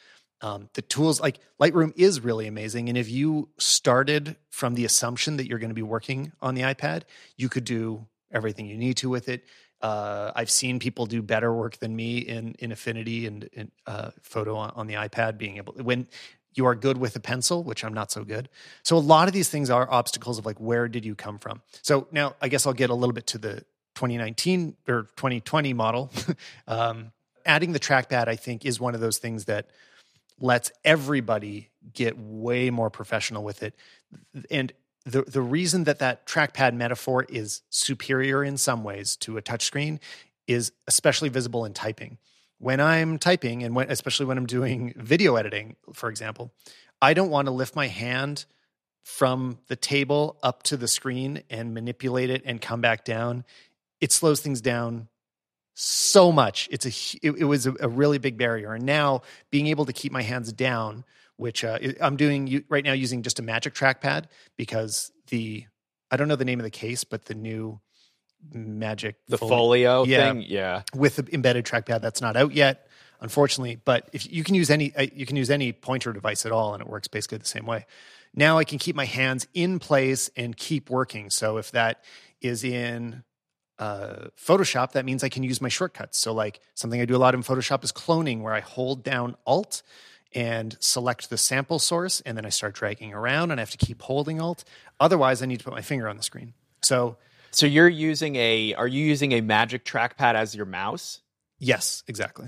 Um, 0.42 0.70
the 0.74 0.82
tools 0.82 1.20
like 1.20 1.40
Lightroom 1.62 1.94
is 1.96 2.22
really 2.22 2.48
amazing. 2.48 2.90
And 2.90 2.98
if 2.98 3.10
you 3.10 3.50
started 3.60 4.38
from 4.50 4.74
the 4.74 4.86
assumption 4.86 5.38
that 5.38 5.48
you're 5.48 5.60
going 5.60 5.70
to 5.70 5.76
be 5.76 5.84
working 5.84 6.32
on 6.42 6.56
the 6.56 6.62
iPad, 6.62 7.04
you 7.38 7.48
could 7.48 7.66
do 7.66 8.08
everything 8.32 8.66
you 8.66 8.78
need 8.78 8.98
to 8.98 9.10
with 9.10 9.30
it. 9.30 9.44
Uh, 9.82 10.32
I've 10.36 10.50
seen 10.52 10.80
people 10.80 11.06
do 11.06 11.22
better 11.22 11.54
work 11.54 11.78
than 11.78 11.96
me 11.96 12.20
in 12.20 12.56
in 12.60 12.72
Affinity 12.72 13.26
and, 13.26 13.50
and 13.56 13.72
uh, 13.88 14.12
photo 14.22 14.56
on, 14.56 14.72
on 14.76 14.88
the 14.88 14.96
iPad. 14.96 15.38
Being 15.38 15.58
able 15.58 15.74
when 15.74 16.08
you 16.54 16.66
are 16.66 16.76
good 16.76 16.98
with 16.98 17.16
a 17.16 17.20
pencil, 17.20 17.64
which 17.64 17.84
I'm 17.84 17.94
not 17.94 18.12
so 18.12 18.24
good. 18.24 18.50
So 18.84 18.98
a 18.98 19.00
lot 19.00 19.28
of 19.28 19.34
these 19.34 19.50
things 19.50 19.70
are 19.70 19.90
obstacles 19.90 20.38
of 20.38 20.46
like 20.46 20.60
where 20.60 20.88
did 20.88 21.06
you 21.06 21.16
come 21.16 21.40
from. 21.40 21.62
So 21.82 22.08
now 22.12 22.36
I 22.42 22.50
guess 22.50 22.66
I'll 22.66 22.74
get 22.74 22.90
a 22.90 22.96
little 22.96 23.14
bit 23.14 23.28
to 23.28 23.38
the 23.38 23.56
2019 23.96 24.76
or 24.88 25.04
2020 25.16 25.74
model. 25.74 26.12
um, 26.68 27.12
adding 27.46 27.72
the 27.72 27.80
trackpad, 27.80 28.28
I 28.28 28.36
think, 28.36 28.66
is 28.66 28.80
one 28.80 28.96
of 28.96 29.02
those 29.02 29.18
things 29.18 29.46
that 29.46 29.68
lets 30.40 30.72
everybody 30.84 31.70
get 31.94 32.18
way 32.18 32.70
more 32.70 32.90
professional 32.90 33.44
with 33.44 33.64
it. 33.64 33.76
And 34.50 34.74
the 35.06 35.24
the 35.24 35.42
reason 35.42 35.86
that 35.86 36.00
that 36.00 36.26
trackpad 36.28 36.74
metaphor 36.74 37.26
is 37.28 37.62
superior 37.70 38.44
in 38.44 38.58
some 38.58 38.84
ways 38.84 39.16
to 39.18 39.38
a 39.38 39.42
touchscreen 39.42 40.00
is 40.48 40.72
especially 40.88 41.30
visible 41.30 41.66
in 41.66 41.74
typing. 41.74 42.18
When 42.60 42.80
I'm 42.80 43.18
typing, 43.18 43.64
and 43.64 43.76
when, 43.76 43.90
especially 43.90 44.28
when 44.28 44.38
I'm 44.38 44.46
doing 44.46 44.94
video 44.96 45.36
editing, 45.36 45.76
for 45.94 46.10
example, 46.10 46.52
I 47.02 47.14
don't 47.16 47.32
want 47.32 47.48
to 47.48 47.52
lift 47.52 47.76
my 47.76 47.88
hand 47.88 48.46
from 49.04 49.58
the 49.68 49.76
table 49.76 50.38
up 50.44 50.62
to 50.64 50.78
the 50.78 50.88
screen 50.88 51.42
and 51.50 51.74
manipulate 51.74 52.30
it 52.30 52.44
and 52.46 52.62
come 52.62 52.82
back 52.82 53.04
down. 53.04 53.46
It 54.00 54.12
slows 54.12 54.42
things 54.42 54.62
down 54.62 55.08
so 55.74 56.32
much. 56.32 56.68
It's 56.72 56.86
a 56.86 57.18
it, 57.26 57.38
it 57.40 57.46
was 57.46 57.66
a, 57.66 57.74
a 57.80 57.90
really 57.90 58.20
big 58.20 58.38
barrier, 58.38 58.74
and 58.74 58.86
now 58.86 59.24
being 59.50 59.68
able 59.68 59.86
to 59.86 59.94
keep 59.94 60.12
my 60.12 60.22
hands 60.22 60.54
down 60.54 61.04
which 61.42 61.64
uh, 61.64 61.78
I'm 62.00 62.16
doing 62.18 62.64
right 62.70 62.84
now 62.86 62.94
using 62.94 63.24
just 63.24 63.40
a 63.40 63.42
Magic 63.42 63.74
Trackpad 63.74 64.26
because 64.58 65.12
the 65.28 65.66
I 66.10 66.18
don't 66.18 66.28
know 66.28 66.36
the 66.36 66.46
name 66.46 66.60
of 66.60 66.64
the 66.64 66.70
case, 66.70 67.04
but 67.04 67.26
the 67.26 67.34
new 67.36 67.80
magic 68.54 69.16
The 69.28 69.38
Folio- 69.38 69.56
folio 69.56 70.04
Yeah. 70.06 70.32
thing, 70.34 70.46
yeah. 70.48 70.82
with 70.96 71.16
the 71.18 71.28
embedded 71.34 71.66
trackpad 71.66 72.02
that's 72.02 72.22
not 72.22 72.36
out 72.36 72.54
yet 72.54 72.88
unfortunately 73.20 73.76
but 73.86 74.10
if 74.14 74.32
you 74.32 74.44
can 74.44 74.56
use 74.56 74.72
any 74.72 74.96
uh, 74.96 75.06
you 75.14 75.28
can 75.28 75.36
use 75.36 75.52
any 75.52 75.72
pointer 75.72 76.12
device 76.12 76.44
at 76.46 76.52
all 76.52 76.74
and 76.74 76.82
it 76.82 76.88
works 76.90 77.08
basically 77.08 77.38
the 77.38 77.46
same 77.46 77.68
way 77.68 77.86
now 78.34 78.58
i 78.58 78.64
can 78.64 78.80
keep 78.80 78.96
my 78.96 79.06
hands 79.06 79.46
in 79.54 79.78
place 79.78 80.32
and 80.36 80.58
keep 80.58 80.90
working 80.90 81.30
so 81.30 81.58
if 81.58 81.70
that 81.72 82.04
is 82.42 82.64
in 82.64 83.24
uh, 83.78 84.26
photoshop 84.44 84.94
that 84.94 85.06
means 85.06 85.24
i 85.24 85.30
can 85.30 85.44
use 85.44 85.62
my 85.62 85.70
shortcuts 85.70 86.18
so 86.18 86.34
like 86.34 86.60
something 86.74 87.00
i 87.00 87.06
do 87.06 87.16
a 87.16 87.22
lot 87.26 87.36
in 87.36 87.44
photoshop 87.44 87.84
is 87.84 87.92
cloning 87.92 88.42
where 88.42 88.54
i 88.54 88.60
hold 88.60 89.04
down 89.04 89.36
alt 89.46 89.84
and 90.34 90.78
select 90.80 91.30
the 91.30 91.38
sample 91.38 91.80
source 91.80 92.22
and 92.22 92.38
then 92.38 92.46
i 92.46 92.50
start 92.50 92.74
dragging 92.74 93.14
around 93.14 93.52
and 93.52 93.60
i 93.60 93.62
have 93.62 93.72
to 93.72 93.78
keep 93.78 94.02
holding 94.02 94.40
alt 94.42 94.64
otherwise 95.00 95.42
i 95.42 95.46
need 95.46 95.58
to 95.60 95.64
put 95.66 95.74
my 95.74 95.82
finger 95.82 96.08
on 96.08 96.18
the 96.18 96.24
screen 96.24 96.54
so 96.82 97.18
So 97.52 97.66
you're 97.66 97.90
using 97.90 98.36
a 98.38 98.74
are 98.76 98.88
you 98.88 99.04
using 99.06 99.34
a 99.34 99.42
magic 99.42 99.84
trackpad 99.86 100.36
as 100.36 100.56
your 100.56 100.66
mouse? 100.66 101.22
yes 101.60 102.04
exactly 102.08 102.48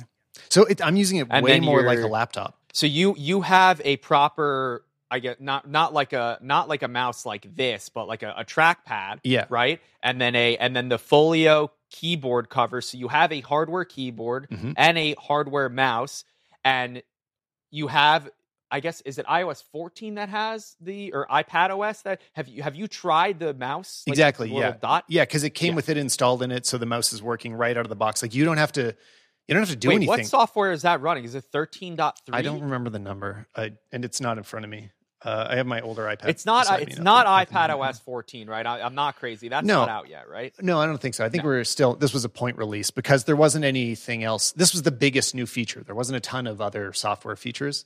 so 0.49 0.63
it, 0.65 0.81
i'm 0.83 0.95
using 0.95 1.17
it 1.17 1.27
And 1.29 1.43
way 1.43 1.59
more 1.59 1.83
like 1.83 1.99
a 1.99 2.07
laptop 2.07 2.57
So 2.73 2.87
you 2.87 3.15
you 3.17 3.41
have 3.41 3.81
a 3.83 3.97
proper 3.97 4.83
I 5.11 5.19
get 5.19 5.39
not 5.39 5.69
not 5.69 5.93
like 5.93 6.11
a 6.13 6.39
not 6.41 6.67
like 6.67 6.81
a 6.81 6.87
mouse 6.87 7.23
like 7.23 7.45
this, 7.55 7.89
but 7.89 8.07
like 8.07 8.23
a, 8.23 8.33
a 8.35 8.43
trackpad. 8.43 9.19
Yeah. 9.23 9.45
Right. 9.47 9.79
And 10.01 10.19
then 10.19 10.33
a 10.35 10.57
and 10.57 10.75
then 10.75 10.89
the 10.89 10.97
folio 10.97 11.69
keyboard 11.91 12.49
cover. 12.49 12.81
So 12.81 12.97
you 12.97 13.09
have 13.09 13.31
a 13.31 13.39
hardware 13.41 13.85
keyboard 13.85 14.47
Mhm. 14.49 14.73
and 14.75 14.97
a 14.97 15.13
hardware 15.19 15.69
mouse, 15.69 16.25
and 16.65 17.03
you 17.73 17.87
have 17.87 18.29
I 18.71 18.79
guess 18.79 19.01
is 19.01 19.19
it 19.19 19.25
iOS 19.27 19.63
14 19.71 20.15
that 20.15 20.29
has 20.29 20.75
the 20.81 21.13
or 21.13 21.27
iPad 21.27 21.69
OS 21.69 22.01
that 22.03 22.21
have 22.33 22.47
you 22.47 22.63
have 22.63 22.75
you 22.75 22.87
tried 22.87 23.39
the 23.39 23.53
mouse 23.53 24.03
like, 24.07 24.13
Exactly, 24.13 24.51
yeah. 24.51 24.75
dot 24.81 25.03
Yeah, 25.07 25.23
because 25.23 25.43
it 25.43 25.51
came 25.51 25.69
Yeah. 25.73 25.75
with 25.75 25.89
it 25.89 25.97
installed 25.97 26.41
in 26.41 26.51
it, 26.51 26.65
so 26.65 26.77
the 26.77 26.85
mouse 26.87 27.13
is 27.13 27.21
working 27.21 27.53
right 27.53 27.75
out 27.77 27.85
of 27.85 27.89
the 27.89 27.95
box. 27.95 28.21
Like 28.23 28.33
you 28.33 28.45
don't 28.45 28.57
have 28.57 28.71
to, 28.73 28.95
you 29.47 29.53
don't 29.53 29.59
have 29.61 29.69
to 29.69 29.75
do 29.75 29.89
Wait, 29.89 29.95
anything. 29.95 30.07
what 30.07 30.25
software 30.25 30.71
is 30.71 30.81
that 30.83 31.01
running? 31.01 31.23
Is 31.23 31.35
it 31.35 31.45
13.3? 31.53 32.13
I 32.31 32.41
don't 32.41 32.61
remember 32.61 32.89
the 32.89 32.97
number, 32.99 33.45
I, 33.55 33.73
and 33.91 34.03
it's 34.05 34.19
not 34.21 34.37
in 34.39 34.43
front 34.43 34.63
of 34.65 34.71
me. 34.71 34.89
Uh, 35.23 35.47
I 35.51 35.55
have 35.55 35.65
my 35.67 35.79
older 35.81 36.03
iPad. 36.03 36.25
It's 36.27 36.45
not. 36.45 36.69
me, 36.79 36.85
It's 36.85 36.99
not 36.99 37.25
nothing 37.25 37.55
iPad 37.55 37.69
OS 37.79 37.99
14, 37.99 38.47
right? 38.49 38.65
I, 38.65 38.81
I'm 38.81 38.95
not 38.95 39.15
crazy. 39.17 39.47
That's 39.49 39.65
No. 39.65 39.79
not 39.81 39.89
out 39.89 40.09
yet, 40.09 40.27
right? 40.29 40.53
No, 40.61 40.79
I 40.79 40.85
don't 40.85 40.99
think 40.99 41.15
so. 41.15 41.23
I 41.25 41.29
think 41.29 41.43
No. 41.43 41.49
we're 41.49 41.63
still. 41.63 41.95
This 41.95 42.13
was 42.13 42.25
a 42.25 42.29
point 42.29 42.57
release 42.57 42.91
because 42.91 43.23
there 43.23 43.35
wasn't 43.35 43.63
anything 43.65 44.23
else. 44.23 44.51
This 44.51 44.73
was 44.73 44.81
the 44.83 44.91
biggest 44.91 45.33
new 45.33 45.45
feature. 45.45 45.81
There 45.83 45.95
wasn't 45.95 46.17
a 46.17 46.19
ton 46.19 46.45
of 46.47 46.59
other 46.59 46.91
software 46.93 47.35
features, 47.35 47.85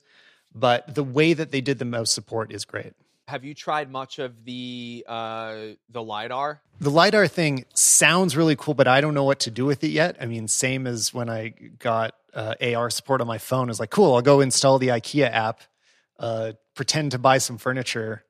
but 0.54 0.94
the 0.94 1.04
way 1.04 1.32
that 1.32 1.50
they 1.52 1.60
did 1.60 1.78
the 1.78 1.84
mouse 1.84 2.10
support 2.10 2.52
is 2.52 2.64
great. 2.64 2.94
Have 3.28 3.44
you 3.44 3.54
tried 3.54 3.90
much 3.90 4.18
of 4.18 4.44
the 4.44 5.04
uh, 5.06 5.56
the 5.90 6.02
lidar? 6.02 6.62
The 6.80 6.90
lidar 6.90 7.26
thing 7.28 7.66
sounds 7.74 8.36
really 8.36 8.56
cool, 8.56 8.72
but 8.74 8.88
I 8.88 9.00
don't 9.02 9.12
know 9.14 9.24
what 9.24 9.40
to 9.40 9.50
do 9.50 9.66
with 9.66 9.84
it 9.84 9.88
yet. 9.90 10.16
I 10.20 10.24
mean, 10.26 10.48
same 10.48 10.86
as 10.86 11.12
when 11.12 11.28
I 11.28 11.50
got 11.78 12.14
uh, 12.32 12.54
AR 12.60 12.88
support 12.88 13.20
on 13.20 13.26
my 13.26 13.36
phone. 13.38 13.68
I 13.68 13.70
was 13.70 13.80
like, 13.80 13.90
cool, 13.90 14.14
I'll 14.14 14.22
go 14.22 14.40
install 14.40 14.78
the 14.78 14.88
IKEA 14.88 15.30
app, 15.30 15.60
uh, 16.18 16.52
pretend 16.74 17.12
to 17.12 17.18
buy 17.18 17.38
some 17.38 17.58
furniture, 17.58 18.24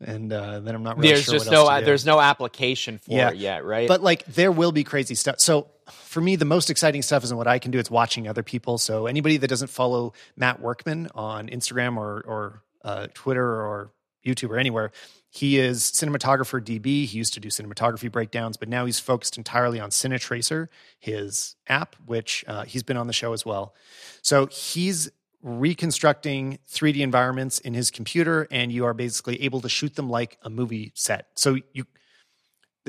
and 0.00 0.32
uh, 0.32 0.60
then 0.60 0.74
I'm 0.74 0.82
not 0.82 0.96
really 0.96 1.08
there's 1.10 1.24
sure 1.24 1.34
just 1.34 1.50
no 1.50 1.78
do. 1.78 1.84
there's 1.84 2.06
no 2.06 2.20
application 2.20 2.98
for 2.98 3.12
Yeah. 3.12 3.30
it 3.30 3.36
yet, 3.36 3.64
right? 3.64 3.88
But 3.88 4.02
like 4.02 4.24
there 4.26 4.52
will 4.52 4.72
be 4.72 4.84
crazy 4.84 5.14
stuff. 5.14 5.40
So 5.40 5.68
for 5.90 6.20
me, 6.20 6.36
the 6.36 6.44
most 6.44 6.70
exciting 6.70 7.02
stuff 7.02 7.24
isn't 7.24 7.36
what 7.36 7.46
I 7.48 7.58
can 7.58 7.70
do, 7.70 7.78
it's 7.78 7.90
watching 7.90 8.28
other 8.28 8.42
people. 8.42 8.78
So 8.78 9.06
anybody 9.06 9.36
that 9.38 9.48
doesn't 9.48 9.68
follow 9.68 10.12
Matt 10.36 10.60
Workman 10.60 11.08
on 11.14 11.48
Instagram 11.48 11.96
or 11.96 12.20
or 12.26 12.62
uh, 12.84 13.08
Twitter 13.14 13.44
or 13.44 13.92
YouTube 14.26 14.50
or 14.50 14.58
anywhere, 14.58 14.90
he 15.30 15.58
is 15.58 15.82
cinematographer 15.82 16.60
DB. 16.62 17.06
He 17.06 17.18
used 17.18 17.34
to 17.34 17.40
do 17.40 17.48
cinematography 17.48 18.10
breakdowns, 18.10 18.56
but 18.56 18.68
now 18.68 18.84
he's 18.86 18.98
focused 18.98 19.36
entirely 19.38 19.78
on 19.80 19.90
Cine 19.90 20.18
Tracer, 20.20 20.68
his 20.98 21.54
app, 21.66 21.96
which 22.06 22.44
uh, 22.46 22.64
he's 22.64 22.82
been 22.82 22.96
on 22.96 23.06
the 23.06 23.12
show 23.12 23.32
as 23.32 23.44
well. 23.46 23.74
So 24.22 24.46
he's 24.46 25.10
reconstructing 25.42 26.58
3D 26.68 26.98
environments 26.98 27.58
in 27.58 27.74
his 27.74 27.90
computer, 27.90 28.48
and 28.50 28.72
you 28.72 28.84
are 28.84 28.94
basically 28.94 29.42
able 29.42 29.60
to 29.60 29.68
shoot 29.68 29.94
them 29.94 30.10
like 30.10 30.38
a 30.42 30.50
movie 30.50 30.92
set. 30.94 31.26
So 31.36 31.58
you 31.72 31.84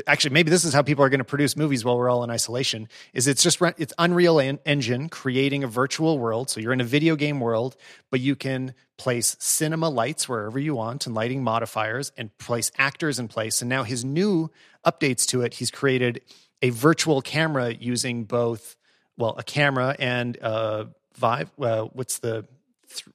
actually 0.07 0.31
maybe 0.31 0.49
this 0.49 0.63
is 0.63 0.73
how 0.73 0.81
people 0.81 1.03
are 1.03 1.09
going 1.09 1.19
to 1.19 1.25
produce 1.25 1.55
movies 1.55 1.83
while 1.83 1.97
we're 1.97 2.09
all 2.09 2.23
in 2.23 2.29
isolation 2.29 2.87
is 3.13 3.27
it's 3.27 3.43
just 3.43 3.61
it's 3.77 3.93
unreal 3.97 4.39
en- 4.39 4.59
engine 4.65 5.09
creating 5.09 5.63
a 5.63 5.67
virtual 5.67 6.19
world 6.19 6.49
so 6.49 6.59
you're 6.59 6.73
in 6.73 6.81
a 6.81 6.85
video 6.85 7.15
game 7.15 7.39
world 7.39 7.75
but 8.09 8.19
you 8.19 8.35
can 8.35 8.73
place 8.97 9.35
cinema 9.39 9.89
lights 9.89 10.29
wherever 10.29 10.59
you 10.59 10.75
want 10.75 11.05
and 11.05 11.15
lighting 11.15 11.43
modifiers 11.43 12.11
and 12.17 12.35
place 12.37 12.71
actors 12.77 13.19
in 13.19 13.27
place 13.27 13.61
and 13.61 13.69
now 13.69 13.83
his 13.83 14.05
new 14.05 14.49
updates 14.85 15.25
to 15.25 15.41
it 15.41 15.55
he's 15.55 15.71
created 15.71 16.21
a 16.61 16.69
virtual 16.69 17.21
camera 17.21 17.73
using 17.73 18.23
both 18.23 18.75
well 19.17 19.35
a 19.37 19.43
camera 19.43 19.95
and 19.99 20.37
uh 20.41 20.85
vive 21.19 21.51
uh, 21.61 21.83
what's 21.93 22.19
the 22.19 22.45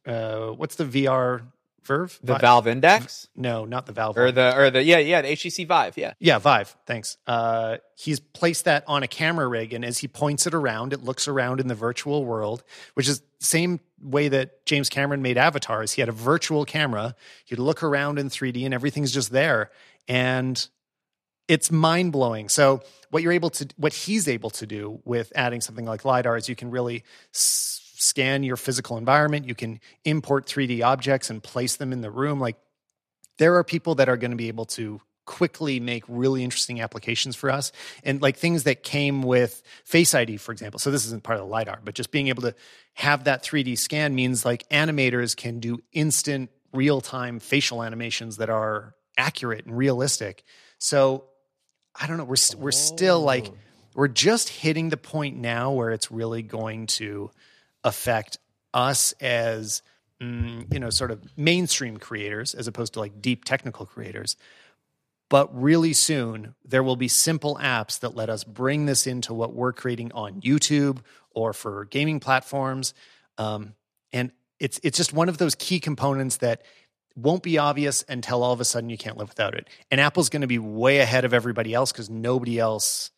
uh, 0.07 0.49
what's 0.49 0.77
the 0.77 0.85
vr 0.85 1.43
verve 1.83 2.19
the 2.23 2.33
Vive? 2.33 2.41
Valve 2.41 2.67
Index 2.69 3.29
no 3.37 3.65
not 3.65 3.87
the 3.87 3.93
valve 3.93 4.17
or 4.17 4.33
the 4.33 4.57
or 4.57 4.71
the 4.71 4.83
yeah 4.83 4.99
yeah 4.99 5.23
the 5.23 5.29
HTC 5.29 5.67
Vive 5.67 5.99
yeah. 5.99 6.15
yeah, 6.19 6.39
Vive. 6.39 6.75
Thanks. 6.87 7.19
Uh, 7.27 7.77
he's 7.97 8.21
placed 8.21 8.65
that 8.65 8.85
on 8.87 9.03
a 9.03 9.09
camera 9.09 9.47
rig, 9.47 9.73
and 9.73 9.85
as 9.85 9.99
he 9.99 10.09
points 10.09 10.47
it 10.47 10.55
around, 10.55 10.93
it 10.93 11.03
looks 11.03 11.29
around 11.29 11.61
in 11.61 11.69
the 11.69 11.75
virtual 11.75 12.25
world, 12.25 12.63
which 12.95 13.09
is 13.09 13.21
the 13.21 13.45
same 13.45 13.81
way 14.01 14.29
that 14.29 14.65
James 14.65 14.89
Cameron 14.89 15.23
made 15.23 15.37
avatars. 15.37 15.93
He 15.93 16.01
had 16.01 16.09
a 16.09 16.13
virtual 16.13 16.65
camera. 16.65 17.15
He'd 17.45 17.59
look 17.59 17.83
around 17.83 18.19
in 18.19 18.29
3D, 18.31 18.65
and 18.65 18.73
everything's 18.73 19.13
just 19.13 19.31
there, 19.31 19.71
and 20.09 20.67
it's 21.49 21.71
mind 21.71 22.13
blowing. 22.13 22.49
So 22.49 22.83
what 23.11 23.23
you're 23.23 23.33
able 23.33 23.51
to, 23.51 23.69
what 23.77 23.93
he's 23.93 24.29
able 24.29 24.51
to 24.51 24.67
do 24.67 25.01
with 25.05 25.33
adding 25.37 25.61
something 25.61 25.85
like 25.85 26.05
lidar 26.05 26.37
is 26.37 26.49
you 26.49 26.57
can 26.57 26.71
really 26.71 27.05
s- 27.35 27.74
scan 27.97 28.43
your 28.43 28.57
physical 28.57 28.97
environment. 28.97 29.47
You 29.47 29.55
can 29.55 29.81
import 30.05 30.47
3D 30.47 30.85
objects 30.85 31.31
and 31.31 31.43
place 31.43 31.77
them 31.77 31.93
in 31.93 32.01
the 32.01 32.11
room. 32.11 32.41
Like 32.41 32.57
there 33.39 33.57
are 33.57 33.65
people 33.65 33.97
that 33.97 34.09
are 34.09 34.17
going 34.17 34.31
to 34.31 34.37
be 34.37 34.49
able 34.49 34.67
to 34.67 35.01
quickly 35.27 35.81
make 35.81 36.05
really 36.07 36.45
interesting 36.45 36.81
applications 36.81 37.35
for 37.35 37.51
us 37.51 37.73
and 38.03 38.21
like 38.21 38.37
things 38.37 38.65
that 38.65 38.83
came 38.83 39.23
with 39.23 39.63
face 39.85 40.15
id 40.15 40.37
for 40.37 40.53
example 40.53 40.79
so 40.79 40.91
this 40.91 41.07
isn't 41.07 41.23
part 41.23 41.39
of 41.39 41.47
the 41.47 41.51
lidar 41.51 41.81
but 41.83 41.95
just 41.95 42.11
being 42.11 42.29
able 42.29 42.43
to 42.43 42.55
have 42.93 43.25
that 43.25 43.43
3d 43.43 43.79
scan 43.79 44.15
means 44.15 44.45
like 44.45 44.69
animators 44.69 45.35
can 45.35 45.61
do 45.61 45.79
instant 45.93 46.51
real-time 46.75 47.41
facial 47.41 47.83
animations 47.83 48.37
that 48.37 48.51
are 48.51 48.95
accurate 49.17 49.65
and 49.65 49.77
realistic 49.77 50.45
so 50.79 51.25
i 51.99 52.07
don't 52.07 52.19
know 52.19 52.25
we're 52.25 52.37
st- 52.37 52.61
we're 52.61 52.71
still 52.71 53.21
like 53.21 53.49
oh. 53.49 53.55
we're 53.95 54.09
just 54.09 54.51
hitting 54.51 54.91
the 54.91 54.97
point 54.99 55.39
now 55.39 55.73
where 55.73 55.91
it's 55.91 56.11
really 56.11 56.43
going 56.43 56.87
to 56.87 57.31
affect 57.85 58.39
us 58.73 59.13
as 59.21 59.83
mm, 60.21 60.73
you 60.73 60.81
know 60.81 60.91
sort 60.91 61.11
of 61.11 61.23
mainstream 61.37 61.97
creators 61.99 62.55
as 62.55 62.67
opposed 62.67 62.95
to 62.95 63.01
like 63.01 63.23
deep 63.23 63.45
technical 63.45 63.87
creators. 63.87 64.37
But 65.31 65.55
really 65.61 65.93
soon 65.93 66.55
there 66.65 66.83
will 66.83 66.97
be 66.97 67.09
simple 67.09 67.57
apps 67.61 68.01
that 68.01 68.15
let 68.15 68.29
us 68.31 68.45
bring 68.45 68.87
this 68.87 69.07
into 69.07 69.33
what 69.33 69.55
we're 69.55 69.73
creating 69.73 70.13
on 70.13 70.41
youtube 70.41 70.99
or 71.31 71.53
for 71.53 71.87
gaming 71.87 72.21
platforms. 72.21 72.95
Um, 73.39 73.75
and 74.13 74.33
it's 74.61 74.81
it's 74.83 74.97
just 74.97 75.13
one 75.13 75.29
of 75.29 75.39
those 75.39 75.55
key 75.55 75.81
components 75.81 76.39
that 76.39 76.63
won't 77.17 77.43
be 77.43 77.59
obvious 77.59 78.05
until 78.09 78.43
all 78.43 78.53
of 78.53 78.61
a 78.61 78.65
sudden 78.65 78.91
you 78.91 78.99
can't 78.99 79.17
live 79.17 79.29
without 79.29 79.55
it. 79.55 79.69
And 79.91 80.01
apple's 80.01 80.29
going 80.29 80.43
to 80.43 80.49
be 80.49 80.59
way 80.59 80.99
ahead 80.99 81.25
of 81.25 81.33
everybody 81.33 81.73
else 81.73 81.93
because 81.93 82.11
nobody 82.11 82.59
else 82.59 83.11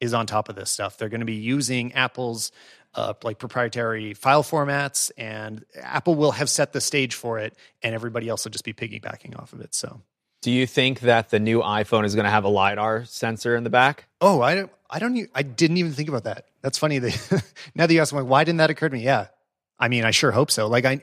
is 0.00 0.14
on 0.14 0.26
top 0.26 0.48
of 0.48 0.56
this 0.56 0.70
stuff. 0.70 0.96
They're 0.98 1.08
going 1.08 1.20
to 1.20 1.26
be 1.26 1.34
using 1.34 1.92
apple's 1.94 2.52
uh, 2.94 3.14
like 3.22 3.38
proprietary 3.38 4.14
file 4.14 4.42
formats 4.42 5.10
and 5.18 5.64
apple 5.80 6.14
will 6.14 6.32
have 6.32 6.48
set 6.48 6.72
the 6.72 6.80
stage 6.80 7.14
for 7.14 7.38
it 7.38 7.56
and 7.82 7.94
everybody 7.94 8.28
else 8.28 8.44
will 8.44 8.52
just 8.52 8.64
be 8.64 8.72
piggybacking 8.72 9.38
off 9.38 9.52
of 9.52 9.60
it 9.60 9.74
so 9.74 10.00
Do 10.42 10.50
you 10.50 10.66
think 10.66 11.00
that 11.00 11.30
the 11.30 11.40
new 11.40 11.60
iPhone 11.60 12.04
is 12.04 12.14
going 12.14 12.24
to 12.24 12.30
have 12.30 12.44
a 12.44 12.48
lidar 12.48 13.04
sensor 13.06 13.56
in 13.56 13.64
the 13.64 13.70
back? 13.70 14.06
Oh, 14.20 14.42
I 14.42 14.54
don't. 14.54 14.70
I 14.90 14.98
don't. 14.98 15.28
I 15.34 15.42
didn't 15.42 15.78
even 15.78 15.92
think 15.92 16.10
about 16.10 16.24
that. 16.24 16.46
That's 16.60 16.76
funny. 16.76 16.98
That 16.98 17.42
now 17.74 17.86
that 17.86 17.94
you 17.94 18.00
ask, 18.02 18.12
like, 18.12 18.26
why 18.26 18.44
didn't 18.44 18.58
that 18.58 18.68
occur 18.68 18.90
to 18.90 18.94
me? 18.94 19.02
Yeah, 19.02 19.28
I 19.78 19.88
mean, 19.88 20.04
I 20.04 20.10
sure 20.10 20.32
hope 20.32 20.50
so. 20.50 20.66
Like, 20.68 20.84
I 20.84 21.00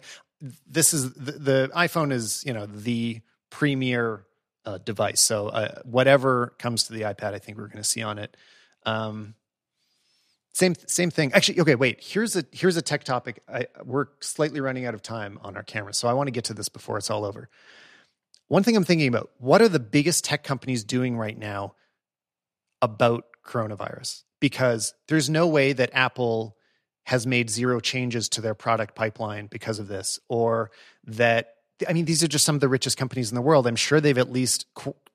this 0.67 0.93
is 0.93 1.13
the, 1.13 1.31
the 1.33 1.71
iPhone 1.75 2.11
is 2.11 2.43
you 2.45 2.53
know 2.53 2.67
the 2.67 3.21
premier 3.49 4.25
uh, 4.65 4.77
device. 4.77 5.21
So 5.21 5.47
uh, 5.47 5.81
whatever 5.85 6.53
comes 6.59 6.85
to 6.85 6.93
the 6.93 7.01
iPad, 7.01 7.33
I 7.33 7.39
think 7.39 7.57
we're 7.57 7.67
going 7.67 7.77
to 7.77 7.83
see 7.83 8.03
on 8.03 8.17
it. 8.19 8.37
Um, 8.85 9.35
same 10.53 10.75
same 10.87 11.11
thing. 11.11 11.31
Actually, 11.33 11.61
okay. 11.61 11.75
Wait. 11.75 12.03
Here's 12.03 12.35
a 12.35 12.43
here's 12.51 12.77
a 12.77 12.81
tech 12.81 13.03
topic. 13.03 13.41
I, 13.47 13.67
we're 13.83 14.07
slightly 14.19 14.59
running 14.59 14.85
out 14.85 14.93
of 14.93 15.01
time 15.01 15.39
on 15.43 15.55
our 15.55 15.63
camera, 15.63 15.93
so 15.93 16.07
I 16.07 16.13
want 16.13 16.27
to 16.27 16.31
get 16.31 16.45
to 16.45 16.53
this 16.53 16.69
before 16.69 16.97
it's 16.97 17.09
all 17.09 17.25
over. 17.25 17.49
One 18.47 18.63
thing 18.63 18.75
I'm 18.75 18.83
thinking 18.83 19.07
about: 19.07 19.31
what 19.37 19.61
are 19.61 19.69
the 19.69 19.79
biggest 19.79 20.25
tech 20.25 20.43
companies 20.43 20.83
doing 20.83 21.17
right 21.17 21.37
now 21.37 21.75
about 22.81 23.25
coronavirus? 23.45 24.23
Because 24.39 24.93
there's 25.07 25.29
no 25.29 25.47
way 25.47 25.73
that 25.73 25.91
Apple 25.93 26.57
has 27.05 27.25
made 27.25 27.49
zero 27.49 27.79
changes 27.79 28.29
to 28.29 28.41
their 28.41 28.53
product 28.53 28.95
pipeline 28.95 29.47
because 29.47 29.79
of 29.79 29.87
this, 29.87 30.19
or 30.27 30.71
that 31.05 31.55
I 31.87 31.93
mean, 31.93 32.05
these 32.05 32.23
are 32.23 32.27
just 32.27 32.45
some 32.45 32.55
of 32.55 32.61
the 32.61 32.67
richest 32.67 32.97
companies 32.97 33.31
in 33.31 33.35
the 33.35 33.41
world. 33.41 33.67
I'm 33.67 33.75
sure 33.75 34.01
they've 34.01 34.17
at 34.17 34.31
least 34.31 34.65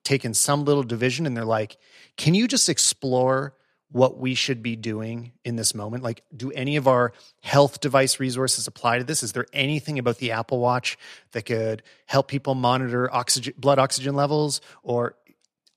taken 0.03 0.33
some 0.33 0.65
little 0.65 0.83
division 0.83 1.25
and 1.25 1.35
they're 1.35 1.45
like, 1.45 1.77
can 2.15 2.33
you 2.33 2.47
just 2.47 2.69
explore 2.69 3.53
what 3.91 4.17
we 4.17 4.35
should 4.35 4.61
be 4.61 4.75
doing 4.75 5.31
in 5.45 5.55
this 5.55 5.73
moment? 5.73 6.03
Like, 6.03 6.23
do 6.35 6.51
any 6.51 6.75
of 6.75 6.87
our 6.87 7.13
health 7.41 7.79
device 7.79 8.19
resources 8.19 8.67
apply 8.67 8.99
to 8.99 9.03
this? 9.03 9.23
Is 9.23 9.31
there 9.31 9.45
anything 9.53 9.97
about 9.99 10.17
the 10.17 10.31
Apple 10.31 10.59
Watch 10.59 10.97
that 11.31 11.43
could 11.43 11.83
help 12.05 12.27
people 12.27 12.55
monitor 12.55 13.13
oxygen, 13.13 13.53
blood 13.57 13.79
oxygen 13.79 14.15
levels? 14.15 14.61
Or 14.83 15.15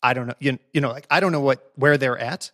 I 0.02 0.14
don't 0.14 0.26
know, 0.26 0.34
you, 0.38 0.58
you 0.72 0.80
know, 0.80 0.90
like 0.90 1.06
I 1.10 1.20
don't 1.20 1.32
know 1.32 1.40
what 1.40 1.70
where 1.76 1.98
they're 1.98 2.18
at, 2.18 2.50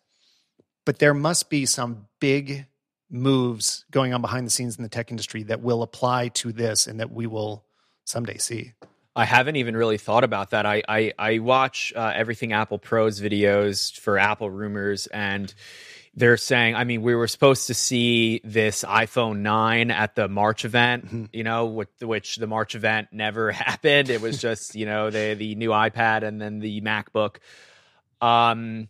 but 0.85 0.99
there 0.99 1.15
must 1.15 1.49
be 1.49 1.65
some 1.67 2.07
big 2.21 2.67
moves 3.11 3.85
going 3.91 4.13
on 4.13 4.21
behind 4.21 4.47
the 4.47 4.51
scenes 4.51 4.77
in 4.77 4.83
the 4.83 4.89
tech 4.89 5.11
industry 5.11 5.45
that 5.45 5.61
will 5.61 5.83
apply 5.83 6.29
to 6.29 6.53
this 6.53 6.87
and 6.87 7.01
that 7.01 7.13
we 7.13 7.27
will 7.27 7.65
someday 8.05 8.37
see. 8.37 8.73
I 9.17 9.25
haven't 9.25 9.57
even 9.57 9.75
really 9.75 9.97
thought 9.97 10.25
about 10.25 10.51
that. 10.51 10.67
I 10.67 10.83
I, 10.87 11.13
I 11.19 11.39
watch 11.39 11.93
uh, 11.97 12.13
everything 12.15 12.53
Apple 12.53 12.79
Pros 12.79 13.19
videos 13.19 13.99
for 13.99 14.19
Apple 14.19 14.51
rumors, 14.51 15.07
and 15.07 15.53
they're 16.15 16.37
saying. 16.37 16.75
I 16.77 16.85
mean, 16.85 17.01
we 17.01 17.15
were 17.15 17.27
supposed 17.27 17.69
to 17.69 17.75
see 17.75 18.43
this 18.45 18.85
iPhone 18.85 19.39
nine 19.39 19.91
at 19.91 20.17
the 20.17 20.29
March 20.29 20.67
event, 20.67 21.07
mm-hmm. 21.07 21.25
you 21.33 21.45
know, 21.45 21.65
with 21.65 21.89
which 22.03 22.37
the 22.37 22.47
March 22.47 22.75
event 22.75 23.09
never 23.11 23.51
happened. 23.53 24.11
It 24.11 24.21
was 24.21 24.39
just 24.39 24.75
you 24.75 24.85
know 24.85 25.09
the 25.09 25.33
the 25.33 25.55
new 25.55 25.71
iPad 25.71 26.23
and 26.23 26.39
then 26.39 26.59
the 26.59 26.83
MacBook. 26.83 27.37
Um, 28.21 28.89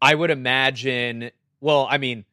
I 0.00 0.14
would 0.14 0.30
imagine. 0.30 1.30
Well, 1.60 1.86
I 1.90 1.98
mean, 1.98 2.24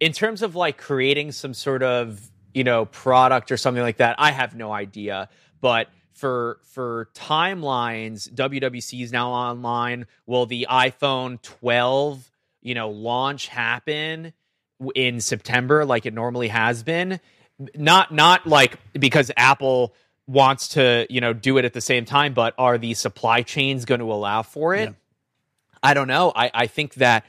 in 0.00 0.12
terms 0.12 0.40
of 0.40 0.56
like 0.56 0.78
creating 0.78 1.32
some 1.32 1.52
sort 1.52 1.82
of 1.82 2.30
you 2.54 2.64
know 2.64 2.86
product 2.86 3.52
or 3.52 3.58
something 3.58 3.82
like 3.82 3.98
that, 3.98 4.16
I 4.18 4.30
have 4.30 4.56
no 4.56 4.72
idea 4.72 5.28
but 5.62 5.88
for 6.12 6.58
for 6.64 7.08
timelines, 7.14 8.28
WWDC 8.28 9.02
is 9.02 9.12
now 9.12 9.30
online. 9.30 10.06
Will 10.26 10.44
the 10.44 10.66
iPhone 10.68 11.40
12, 11.40 12.30
you 12.60 12.74
know, 12.74 12.90
launch 12.90 13.48
happen 13.48 14.34
in 14.94 15.20
September 15.20 15.86
like 15.86 16.04
it 16.04 16.12
normally 16.12 16.48
has 16.48 16.82
been? 16.82 17.18
Not 17.74 18.12
not 18.12 18.46
like 18.46 18.78
because 18.92 19.30
Apple 19.38 19.94
wants 20.26 20.68
to, 20.68 21.06
you 21.08 21.20
know, 21.20 21.32
do 21.32 21.56
it 21.56 21.64
at 21.64 21.72
the 21.72 21.80
same 21.80 22.04
time, 22.04 22.34
but 22.34 22.54
are 22.58 22.76
the 22.76 22.92
supply 22.94 23.42
chains 23.42 23.86
going 23.86 24.00
to 24.00 24.12
allow 24.12 24.42
for 24.42 24.74
it? 24.74 24.90
Yeah. 24.90 24.94
I 25.82 25.94
don't 25.94 26.08
know. 26.08 26.32
I, 26.34 26.50
I 26.54 26.66
think 26.66 26.94
that 26.94 27.24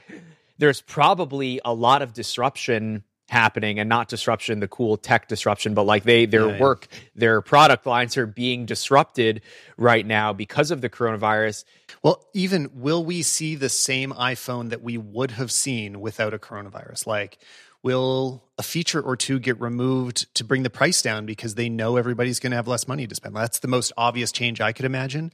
there's 0.58 0.80
probably 0.80 1.60
a 1.64 1.74
lot 1.74 2.02
of 2.02 2.12
disruption 2.12 3.02
happening 3.28 3.78
and 3.78 3.88
not 3.88 4.08
disruption 4.08 4.60
the 4.60 4.68
cool 4.68 4.96
tech 4.96 5.28
disruption 5.28 5.72
but 5.72 5.84
like 5.84 6.04
they 6.04 6.26
their 6.26 6.50
yeah, 6.50 6.60
work 6.60 6.88
yeah. 6.92 6.98
their 7.16 7.40
product 7.40 7.86
lines 7.86 8.16
are 8.18 8.26
being 8.26 8.66
disrupted 8.66 9.40
right 9.78 10.04
now 10.04 10.32
because 10.32 10.70
of 10.70 10.82
the 10.82 10.90
coronavirus. 10.90 11.64
Well 12.02 12.22
even 12.34 12.70
will 12.74 13.02
we 13.04 13.22
see 13.22 13.54
the 13.54 13.70
same 13.70 14.12
iphone 14.12 14.70
that 14.70 14.82
we 14.82 14.98
would 14.98 15.30
have 15.32 15.50
seen 15.50 16.00
without 16.00 16.34
a 16.34 16.38
coronavirus? 16.38 17.06
Like 17.06 17.38
will 17.82 18.44
a 18.58 18.62
feature 18.62 19.00
or 19.00 19.16
two 19.16 19.38
get 19.38 19.58
removed 19.58 20.32
to 20.34 20.44
bring 20.44 20.62
the 20.62 20.70
price 20.70 21.00
down 21.00 21.24
because 21.24 21.54
they 21.54 21.70
know 21.70 21.96
everybody's 21.96 22.40
going 22.40 22.50
to 22.50 22.56
have 22.56 22.68
less 22.68 22.86
money 22.86 23.06
to 23.06 23.14
spend? 23.14 23.34
That's 23.34 23.60
the 23.60 23.68
most 23.68 23.92
obvious 23.96 24.32
change 24.32 24.60
i 24.60 24.72
could 24.72 24.84
imagine. 24.84 25.32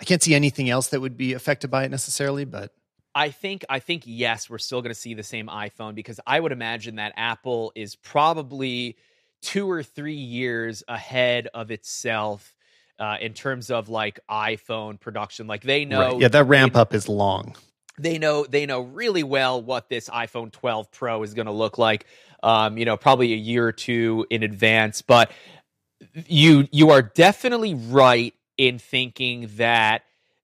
I 0.00 0.04
can't 0.04 0.22
see 0.22 0.34
anything 0.34 0.70
else 0.70 0.88
that 0.88 1.00
would 1.00 1.18
be 1.18 1.34
affected 1.34 1.70
by 1.70 1.84
it 1.84 1.90
necessarily 1.90 2.46
but 2.46 2.72
I 3.16 3.30
think 3.30 3.64
I 3.70 3.78
think 3.78 4.02
yes, 4.04 4.50
we're 4.50 4.58
still 4.58 4.82
going 4.82 4.94
to 4.94 5.00
see 5.00 5.14
the 5.14 5.22
same 5.22 5.46
iPhone 5.46 5.94
because 5.94 6.20
I 6.26 6.38
would 6.38 6.52
imagine 6.52 6.96
that 6.96 7.14
Apple 7.16 7.72
is 7.74 7.96
probably 7.96 8.98
two 9.40 9.70
or 9.70 9.82
three 9.82 10.12
years 10.12 10.84
ahead 10.86 11.48
of 11.54 11.70
itself 11.70 12.54
uh, 12.98 13.16
in 13.18 13.32
terms 13.32 13.70
of 13.70 13.88
like 13.88 14.20
iPhone 14.30 15.00
production. 15.00 15.46
Like 15.46 15.62
they 15.62 15.86
know, 15.86 16.12
right. 16.12 16.20
yeah, 16.20 16.28
that 16.28 16.44
ramp 16.44 16.76
up 16.76 16.92
is 16.92 17.08
long. 17.08 17.56
They 17.98 18.18
know 18.18 18.44
they 18.44 18.66
know 18.66 18.82
really 18.82 19.22
well 19.22 19.62
what 19.62 19.88
this 19.88 20.10
iPhone 20.10 20.52
12 20.52 20.92
Pro 20.92 21.22
is 21.22 21.32
going 21.32 21.46
to 21.46 21.52
look 21.52 21.78
like. 21.78 22.04
Um, 22.42 22.76
you 22.76 22.84
know, 22.84 22.98
probably 22.98 23.32
a 23.32 23.36
year 23.36 23.66
or 23.66 23.72
two 23.72 24.26
in 24.28 24.42
advance, 24.42 25.00
but 25.00 25.32
you 26.26 26.68
you 26.70 26.90
are 26.90 27.00
definitely 27.00 27.72
right 27.72 28.34
in 28.58 28.78
thinking 28.78 29.48
that 29.56 30.02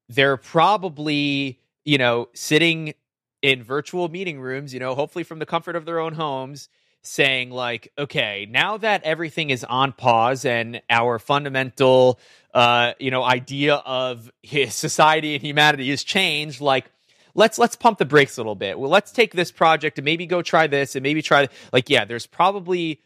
they're 0.09 0.39
probably 0.39 1.59
you 1.85 1.99
know, 1.99 2.29
sitting 2.35 2.95
in 3.43 3.63
virtual 3.63 4.09
meeting 4.09 4.41
rooms, 4.41 4.73
you 4.73 4.81
know, 4.81 4.95
hopefully 4.95 5.25
from 5.25 5.39
the 5.39 5.47
comfort 5.47 5.77
of 5.77 5.85
their 5.85 5.99
own 5.99 6.15
homes, 6.15 6.69
saying, 7.03 7.51
like, 7.51 7.93
okay, 7.99 8.47
now 8.49 8.77
that 8.79 9.03
everything 9.03 9.51
is 9.51 9.65
on 9.65 9.93
pause 9.93 10.45
and 10.45 10.81
our 10.89 11.19
fundamental, 11.19 12.21
uh, 12.55 12.93
you 13.01 13.11
know, 13.11 13.25
idea 13.25 13.75
of 13.75 14.31
society 14.69 15.35
and 15.35 15.43
humanity 15.43 15.91
has 15.91 16.05
changed, 16.05 16.61
like, 16.61 16.91
let's 17.35 17.59
let's 17.59 17.77
pump 17.77 17.99
the 17.99 18.05
brakes 18.05 18.37
a 18.37 18.41
little 18.41 18.55
bit. 18.55 18.79
Well, 18.79 18.91
let's 18.91 19.13
take 19.13 19.33
this 19.33 19.51
project 19.51 19.99
and 19.99 20.05
maybe 20.05 20.27
go 20.27 20.43
try 20.43 20.67
this 20.67 20.95
and 20.95 21.03
maybe 21.03 21.23
try 21.23 21.49
like 21.73 21.91
yeah, 21.91 22.05
there's 22.05 22.27
probably 22.27 23.01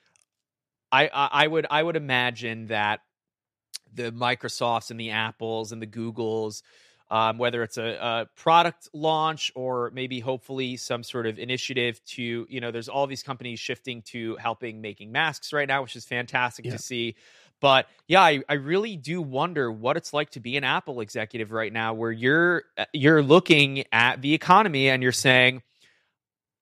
I, 0.92 1.06
I, 1.06 1.28
I 1.32 1.46
would 1.46 1.66
I 1.70 1.82
would 1.82 1.96
imagine 1.96 2.66
that 2.66 3.00
the 3.92 4.12
Microsofts 4.12 4.90
and 4.90 5.00
the 5.00 5.10
Apples 5.10 5.72
and 5.72 5.80
the 5.80 5.86
Googles 5.86 6.62
um, 7.10 7.38
whether 7.38 7.62
it's 7.62 7.78
a, 7.78 7.84
a, 7.84 8.26
product 8.36 8.88
launch 8.92 9.52
or 9.54 9.90
maybe 9.94 10.20
hopefully 10.20 10.76
some 10.76 11.02
sort 11.02 11.26
of 11.26 11.38
initiative 11.38 12.02
to 12.04 12.46
you 12.48 12.60
know 12.60 12.70
there's 12.70 12.88
all 12.88 13.06
these 13.06 13.22
companies 13.22 13.60
shifting 13.60 14.02
to 14.02 14.36
helping 14.36 14.80
making 14.80 15.12
masks 15.12 15.52
right 15.52 15.68
now 15.68 15.82
which 15.82 15.96
is 15.96 16.04
fantastic 16.04 16.64
yeah. 16.64 16.72
to 16.72 16.78
see 16.78 17.14
but 17.60 17.86
yeah 18.08 18.22
I, 18.22 18.42
I 18.48 18.54
really 18.54 18.96
do 18.96 19.22
wonder 19.22 19.70
what 19.70 19.96
it's 19.96 20.12
like 20.12 20.30
to 20.30 20.40
be 20.40 20.56
an 20.56 20.64
apple 20.64 21.00
executive 21.00 21.52
right 21.52 21.72
now 21.72 21.94
where 21.94 22.12
you're 22.12 22.64
uh, 22.76 22.84
you're 22.92 23.22
looking 23.22 23.84
at 23.92 24.20
the 24.20 24.34
economy 24.34 24.88
and 24.88 25.02
you're 25.02 25.12
saying 25.12 25.62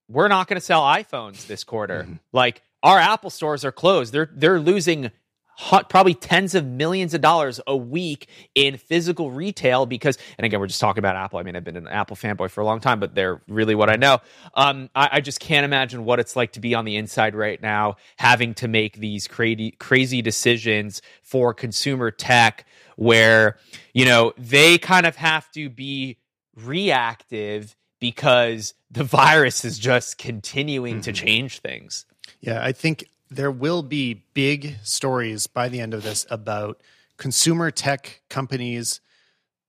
we're 0.08 0.28
not 0.28 0.46
going 0.46 0.60
to 0.60 0.64
sell 0.64 0.82
iphones 0.82 1.46
this 1.46 1.64
quarter 1.64 2.02
mm-hmm. 2.02 2.14
like 2.32 2.62
our 2.82 2.98
apple 2.98 3.30
stores 3.30 3.64
are 3.64 3.72
closed 3.72 4.12
they're 4.12 4.30
they're 4.34 4.60
losing 4.60 5.10
probably 5.56 6.14
tens 6.14 6.54
of 6.54 6.64
millions 6.64 7.14
of 7.14 7.20
dollars 7.20 7.60
a 7.66 7.76
week 7.76 8.28
in 8.54 8.76
physical 8.76 9.30
retail 9.30 9.86
because 9.86 10.18
and 10.38 10.44
again 10.44 10.60
we're 10.60 10.66
just 10.66 10.80
talking 10.80 10.98
about 10.98 11.16
apple. 11.16 11.38
I 11.38 11.42
mean 11.42 11.56
i've 11.56 11.64
been 11.64 11.76
an 11.76 11.88
apple 11.88 12.16
fanboy 12.16 12.50
for 12.50 12.60
a 12.60 12.64
long 12.64 12.80
time 12.80 13.00
but 13.00 13.14
they're 13.14 13.40
really 13.48 13.74
what 13.74 13.90
i 13.90 13.96
know. 13.96 14.18
Um, 14.54 14.90
I, 14.94 15.08
I, 15.12 15.20
just 15.20 15.40
can't 15.40 15.64
imagine 15.64 16.04
what 16.04 16.20
it's 16.20 16.36
like 16.36 16.52
to 16.52 16.60
be 16.60 16.74
on 16.74 16.84
the 16.84 16.96
inside 16.96 17.34
right 17.34 17.60
now 17.60 17.96
having 18.16 18.54
to 18.54 18.68
make 18.68 18.98
these 18.98 19.26
crazy 19.28 19.72
crazy 19.72 20.22
decisions 20.22 21.02
for 21.22 21.54
consumer 21.54 22.10
tech 22.10 22.66
where 22.96 23.58
you 23.92 24.04
know 24.04 24.32
they 24.36 24.78
kind 24.78 25.06
of 25.06 25.16
have 25.16 25.50
to 25.52 25.68
be 25.68 26.18
reactive 26.56 27.76
because 28.00 28.74
the 28.90 29.04
virus 29.04 29.64
is 29.64 29.78
just 29.78 30.18
continuing 30.18 30.94
mm-hmm. 30.94 31.02
to 31.02 31.12
change 31.12 31.60
things. 31.60 32.06
Yeah 32.40 32.62
i 32.62 32.72
think 32.72 33.04
there 33.30 33.50
will 33.50 33.82
be 33.82 34.24
big 34.34 34.76
stories 34.82 35.46
by 35.46 35.68
the 35.68 35.80
end 35.80 35.94
of 35.94 36.02
this 36.02 36.26
about 36.30 36.80
consumer 37.16 37.70
tech 37.70 38.22
companies 38.28 39.00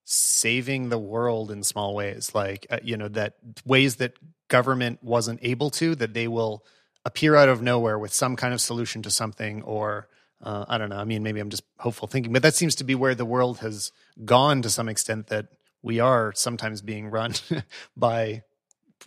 saving 0.03 0.90
the 0.90 0.99
world 0.99 1.52
in 1.52 1.64
small 1.64 1.95
ways 1.95 2.34
like 2.36 2.68
uh, 2.69 2.80
you 2.84 2.95
know 2.95 3.07
that 3.07 3.36
ways 3.65 3.95
that 3.95 4.14
government 4.48 5.03
wasn't 5.03 5.40
able 5.41 5.69
to 5.69 5.95
that 5.95 6.14
they 6.14 6.27
will 6.27 6.64
appear 7.06 7.36
out 7.36 7.49
of 7.49 7.61
nowhere 7.61 7.98
with 7.98 8.14
some 8.14 8.36
kind 8.36 8.53
of 8.53 8.61
solution 8.61 9.02
to 9.02 9.10
something 9.10 9.64
or 9.64 10.07
uh, 10.44 10.65
i 10.68 10.77
don't 10.77 10.90
know 10.90 10.98
i 10.98 11.03
mean 11.03 11.23
maybe 11.23 11.40
i'm 11.40 11.49
just 11.49 11.64
hopeful 11.80 12.07
thinking 12.07 12.32
but 12.32 12.44
that 12.44 12.53
seems 12.53 12.76
to 12.76 12.84
be 12.84 12.94
where 12.94 13.15
the 13.15 13.26
world 13.26 13.60
has 13.60 13.91
gone 14.26 14.61
to 14.61 14.69
some 14.69 14.88
extent 14.88 15.27
that 15.27 15.48
we 15.86 15.99
are 15.99 16.34
sometimes 16.34 16.82
being 16.82 17.11
run 17.11 17.34
by 17.98 18.41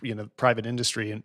you 0.01 0.15
know 0.15 0.29
private 0.37 0.65
industry. 0.65 1.11
And 1.11 1.25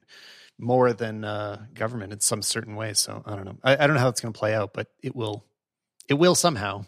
more 0.58 0.94
than 0.94 1.24
uh, 1.24 1.66
government 1.74 2.14
in 2.14 2.20
some 2.20 2.42
certain 2.42 2.76
ways. 2.76 3.00
So 3.00 3.24
I 3.26 3.36
don't 3.36 3.46
know. 3.46 3.58
I, 3.64 3.74
I 3.74 3.88
don't 3.88 3.96
know 3.96 4.02
how 4.02 4.10
it's 4.10 4.22
going 4.22 4.34
to 4.34 4.40
play 4.40 4.54
out, 4.54 4.74
but 4.74 4.88
it 5.02 5.16
will. 5.16 5.44
It 6.10 6.16
will 6.16 6.36
somehow. 6.36 6.86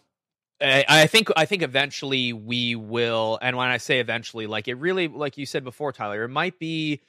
I 0.62 1.08
think 1.08 1.30
I 1.36 1.46
think 1.46 1.64
eventually 1.64 2.32
we 2.32 2.76
will, 2.76 3.38
and 3.42 3.58
when 3.58 3.68
I 3.68 3.78
say 3.78 4.00
eventually, 4.00 4.48
like 4.48 4.70
it 4.70 4.76
really, 4.76 5.10
like 5.10 5.38
you 5.38 5.46
said 5.46 5.66
before, 5.66 5.92
Tyler, 5.92 6.24
it 6.24 6.30
might 6.30 6.60
be, 6.60 7.02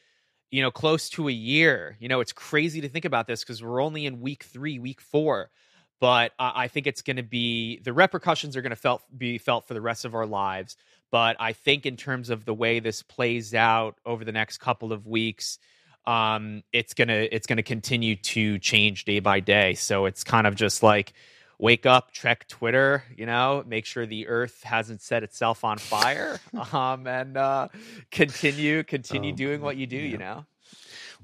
you 0.50 0.62
know, 0.62 0.72
close 0.72 1.08
to 1.10 1.28
a 1.28 1.32
year. 1.32 1.96
You 2.00 2.08
know, 2.08 2.18
it's 2.18 2.32
crazy 2.32 2.80
to 2.80 2.88
think 2.88 3.04
about 3.04 3.28
this 3.28 3.44
because 3.44 3.62
we're 3.62 3.80
only 3.80 4.04
in 4.04 4.20
week 4.20 4.42
three, 4.42 4.80
week 4.80 5.00
four, 5.00 5.50
but 6.00 6.32
I 6.40 6.66
think 6.66 6.88
it's 6.88 7.02
going 7.02 7.18
to 7.18 7.22
be 7.22 7.78
the 7.78 7.92
repercussions 7.92 8.56
are 8.56 8.62
going 8.62 8.70
to 8.70 8.76
felt 8.76 9.02
be 9.16 9.38
felt 9.38 9.68
for 9.68 9.74
the 9.74 9.80
rest 9.80 10.04
of 10.04 10.16
our 10.16 10.26
lives. 10.26 10.76
But 11.12 11.36
I 11.38 11.52
think 11.52 11.86
in 11.86 11.96
terms 11.96 12.30
of 12.30 12.46
the 12.46 12.54
way 12.54 12.80
this 12.80 13.02
plays 13.02 13.54
out 13.54 13.96
over 14.04 14.24
the 14.24 14.32
next 14.32 14.58
couple 14.58 14.92
of 14.92 15.06
weeks, 15.06 15.60
um, 16.06 16.62
it's 16.72 16.94
gonna 16.94 17.28
it's 17.30 17.46
gonna 17.46 17.62
continue 17.62 18.16
to 18.16 18.58
change 18.58 19.04
day 19.04 19.20
by 19.20 19.40
day. 19.40 19.74
So 19.74 20.06
it's 20.06 20.24
kind 20.24 20.46
of 20.46 20.54
just 20.54 20.82
like 20.82 21.12
wake 21.58 21.86
up, 21.86 22.12
check 22.12 22.46
Twitter, 22.48 23.04
you 23.16 23.26
know, 23.26 23.64
make 23.66 23.86
sure 23.86 24.06
the 24.06 24.28
Earth 24.28 24.62
hasn't 24.62 25.00
set 25.00 25.22
itself 25.22 25.64
on 25.64 25.78
fire, 25.78 26.38
um, 26.72 27.06
and 27.06 27.36
uh, 27.36 27.68
continue 28.10 28.82
continue 28.84 29.32
oh, 29.32 29.36
doing 29.36 29.60
what 29.60 29.76
you 29.76 29.86
do. 29.86 29.96
Yeah. 29.96 30.08
You 30.08 30.18
know. 30.18 30.46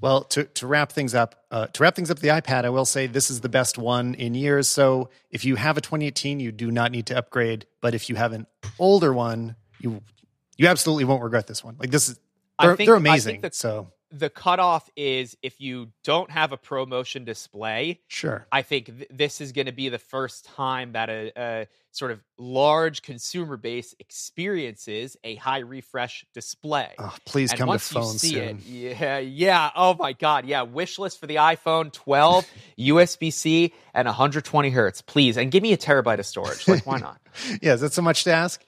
Well, 0.01 0.23
to, 0.23 0.43
to 0.43 0.67
wrap 0.67 0.91
things 0.91 1.15
up, 1.15 1.45
uh, 1.49 1.67
to 1.67 1.83
wrap 1.83 1.95
things 1.95 2.11
up, 2.11 2.19
the 2.19 2.27
iPad, 2.27 2.65
I 2.65 2.69
will 2.69 2.83
say 2.83 3.07
this 3.07 3.31
is 3.31 3.39
the 3.39 3.47
best 3.47 3.77
one 3.77 4.15
in 4.15 4.35
years. 4.35 4.67
So 4.67 5.09
if 5.31 5.45
you 5.45 5.55
have 5.55 5.77
a 5.77 5.81
2018, 5.81 6.41
you 6.41 6.51
do 6.51 6.71
not 6.71 6.91
need 6.91 7.05
to 7.05 7.17
upgrade. 7.17 7.67
But 7.79 7.95
if 7.95 8.09
you 8.09 8.17
have 8.17 8.33
an 8.33 8.45
older 8.79 9.13
one, 9.13 9.55
you 9.79 10.01
you 10.57 10.67
absolutely 10.67 11.05
won't 11.05 11.23
regret 11.23 11.47
this 11.47 11.63
one. 11.63 11.77
Like 11.79 11.89
this 11.89 12.09
is 12.09 12.19
they're, 12.59 12.75
think- 12.75 12.87
they're 12.87 12.95
amazing. 12.95 13.41
that- 13.41 13.55
so 13.55 13.91
The 14.15 14.29
cutoff 14.29 14.89
is 14.95 15.35
if 15.41 15.59
you 15.59 15.89
don't 16.03 16.29
have 16.29 16.51
a 16.51 16.57
ProMotion 16.57 17.25
display, 17.25 17.99
sure. 18.07 18.45
I 18.51 18.61
think 18.61 18.85
th- 18.85 19.07
this 19.09 19.41
is 19.41 19.51
going 19.51 19.65
to 19.65 19.71
be 19.71 19.89
the 19.89 19.97
first 19.97 20.45
time 20.45 20.91
that 20.91 21.09
a, 21.09 21.31
a 21.35 21.67
sort 21.91 22.11
of 22.11 22.23
large 22.37 23.01
consumer 23.01 23.57
base 23.57 23.95
experiences 23.99 25.17
a 25.23 25.35
high 25.35 25.59
refresh 25.59 26.25
display. 26.33 26.91
Oh, 26.99 27.15
please 27.25 27.51
and 27.51 27.59
come 27.59 27.67
to 27.67 27.69
once 27.69 27.91
you 27.91 28.01
phone 28.01 28.17
see 28.17 28.29
soon. 28.33 28.57
it, 28.57 28.65
yeah, 28.65 29.17
yeah. 29.17 29.71
Oh 29.75 29.95
my 29.97 30.13
God, 30.13 30.45
yeah. 30.45 30.61
Wish 30.61 30.99
list 30.99 31.19
for 31.19 31.25
the 31.25 31.35
iPhone 31.35 31.91
12, 31.91 32.45
USB 32.79 33.33
C, 33.33 33.73
and 33.93 34.05
120 34.05 34.69
hertz, 34.69 35.01
please, 35.01 35.37
and 35.37 35.51
give 35.51 35.63
me 35.63 35.73
a 35.73 35.77
terabyte 35.77 36.19
of 36.19 36.25
storage. 36.25 36.67
Like, 36.67 36.85
why 36.85 36.99
not? 36.99 37.19
Yeah, 37.63 37.73
is 37.73 37.81
that 37.81 37.93
so 37.93 38.03
much 38.03 38.25
to 38.25 38.31
ask? 38.31 38.63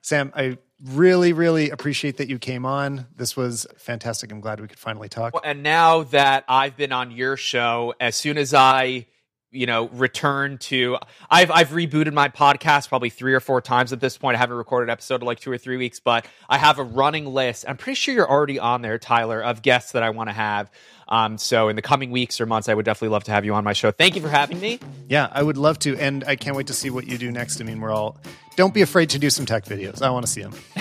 Sam, 0.00 0.32
I 0.34 0.56
really, 0.82 1.32
really 1.32 1.70
appreciate 1.70 2.18
that 2.18 2.28
you 2.28 2.38
came 2.38 2.66
on. 2.66 3.06
This 3.16 3.36
was 3.36 3.66
fantastic. 3.78 4.30
I'm 4.30 4.40
glad 4.40 4.60
we 4.60 4.68
could 4.68 4.78
finally 4.78 5.08
talk. 5.08 5.34
Well, 5.34 5.42
and 5.44 5.62
now 5.62 6.02
that 6.04 6.44
I've 6.48 6.76
been 6.76 6.92
on 6.92 7.10
your 7.10 7.36
show, 7.36 7.94
as 8.00 8.14
soon 8.14 8.36
as 8.36 8.52
I, 8.52 9.06
you 9.50 9.64
know, 9.64 9.88
return 9.88 10.58
to, 10.58 10.98
I've 11.30 11.50
I've 11.50 11.70
rebooted 11.70 12.12
my 12.12 12.28
podcast 12.28 12.88
probably 12.88 13.08
three 13.08 13.32
or 13.32 13.40
four 13.40 13.62
times 13.62 13.92
at 13.92 14.00
this 14.00 14.18
point. 14.18 14.36
I 14.36 14.38
haven't 14.38 14.56
recorded 14.56 14.88
an 14.88 14.90
episode 14.90 15.22
in 15.22 15.26
like 15.26 15.40
two 15.40 15.50
or 15.50 15.56
three 15.56 15.78
weeks, 15.78 15.98
but 15.98 16.26
I 16.48 16.58
have 16.58 16.78
a 16.78 16.82
running 16.84 17.24
list. 17.24 17.64
I'm 17.66 17.78
pretty 17.78 17.94
sure 17.94 18.14
you're 18.14 18.30
already 18.30 18.58
on 18.58 18.82
there, 18.82 18.98
Tyler, 18.98 19.42
of 19.42 19.62
guests 19.62 19.92
that 19.92 20.02
I 20.02 20.10
want 20.10 20.28
to 20.28 20.34
have. 20.34 20.70
Um, 21.08 21.38
so 21.38 21.68
in 21.68 21.76
the 21.76 21.82
coming 21.82 22.10
weeks 22.10 22.40
or 22.40 22.46
months, 22.46 22.68
I 22.68 22.74
would 22.74 22.84
definitely 22.84 23.10
love 23.10 23.24
to 23.24 23.30
have 23.30 23.44
you 23.44 23.54
on 23.54 23.64
my 23.64 23.72
show. 23.72 23.92
Thank 23.92 24.16
you 24.16 24.20
for 24.20 24.28
having 24.28 24.60
me. 24.60 24.80
Yeah, 25.08 25.28
I 25.30 25.42
would 25.42 25.56
love 25.56 25.78
to. 25.80 25.96
And 25.96 26.24
I 26.24 26.36
can't 26.36 26.56
wait 26.56 26.66
to 26.66 26.74
see 26.74 26.90
what 26.90 27.06
you 27.06 27.16
do 27.16 27.30
next. 27.30 27.60
I 27.60 27.64
mean, 27.64 27.80
we're 27.80 27.92
all, 27.92 28.18
don't 28.56 28.74
be 28.74 28.82
afraid 28.82 29.10
to 29.10 29.18
do 29.18 29.30
some 29.30 29.46
tech 29.46 29.64
videos. 29.64 30.02
I 30.02 30.10
want 30.10 30.26
to 30.26 30.32
see 30.32 30.42
them. 30.42 30.52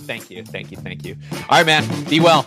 thank 0.00 0.30
you, 0.30 0.44
thank 0.44 0.70
you, 0.70 0.76
thank 0.76 1.04
you. 1.04 1.16
All 1.32 1.58
right, 1.62 1.66
man. 1.66 2.04
Be 2.04 2.20
well. 2.20 2.44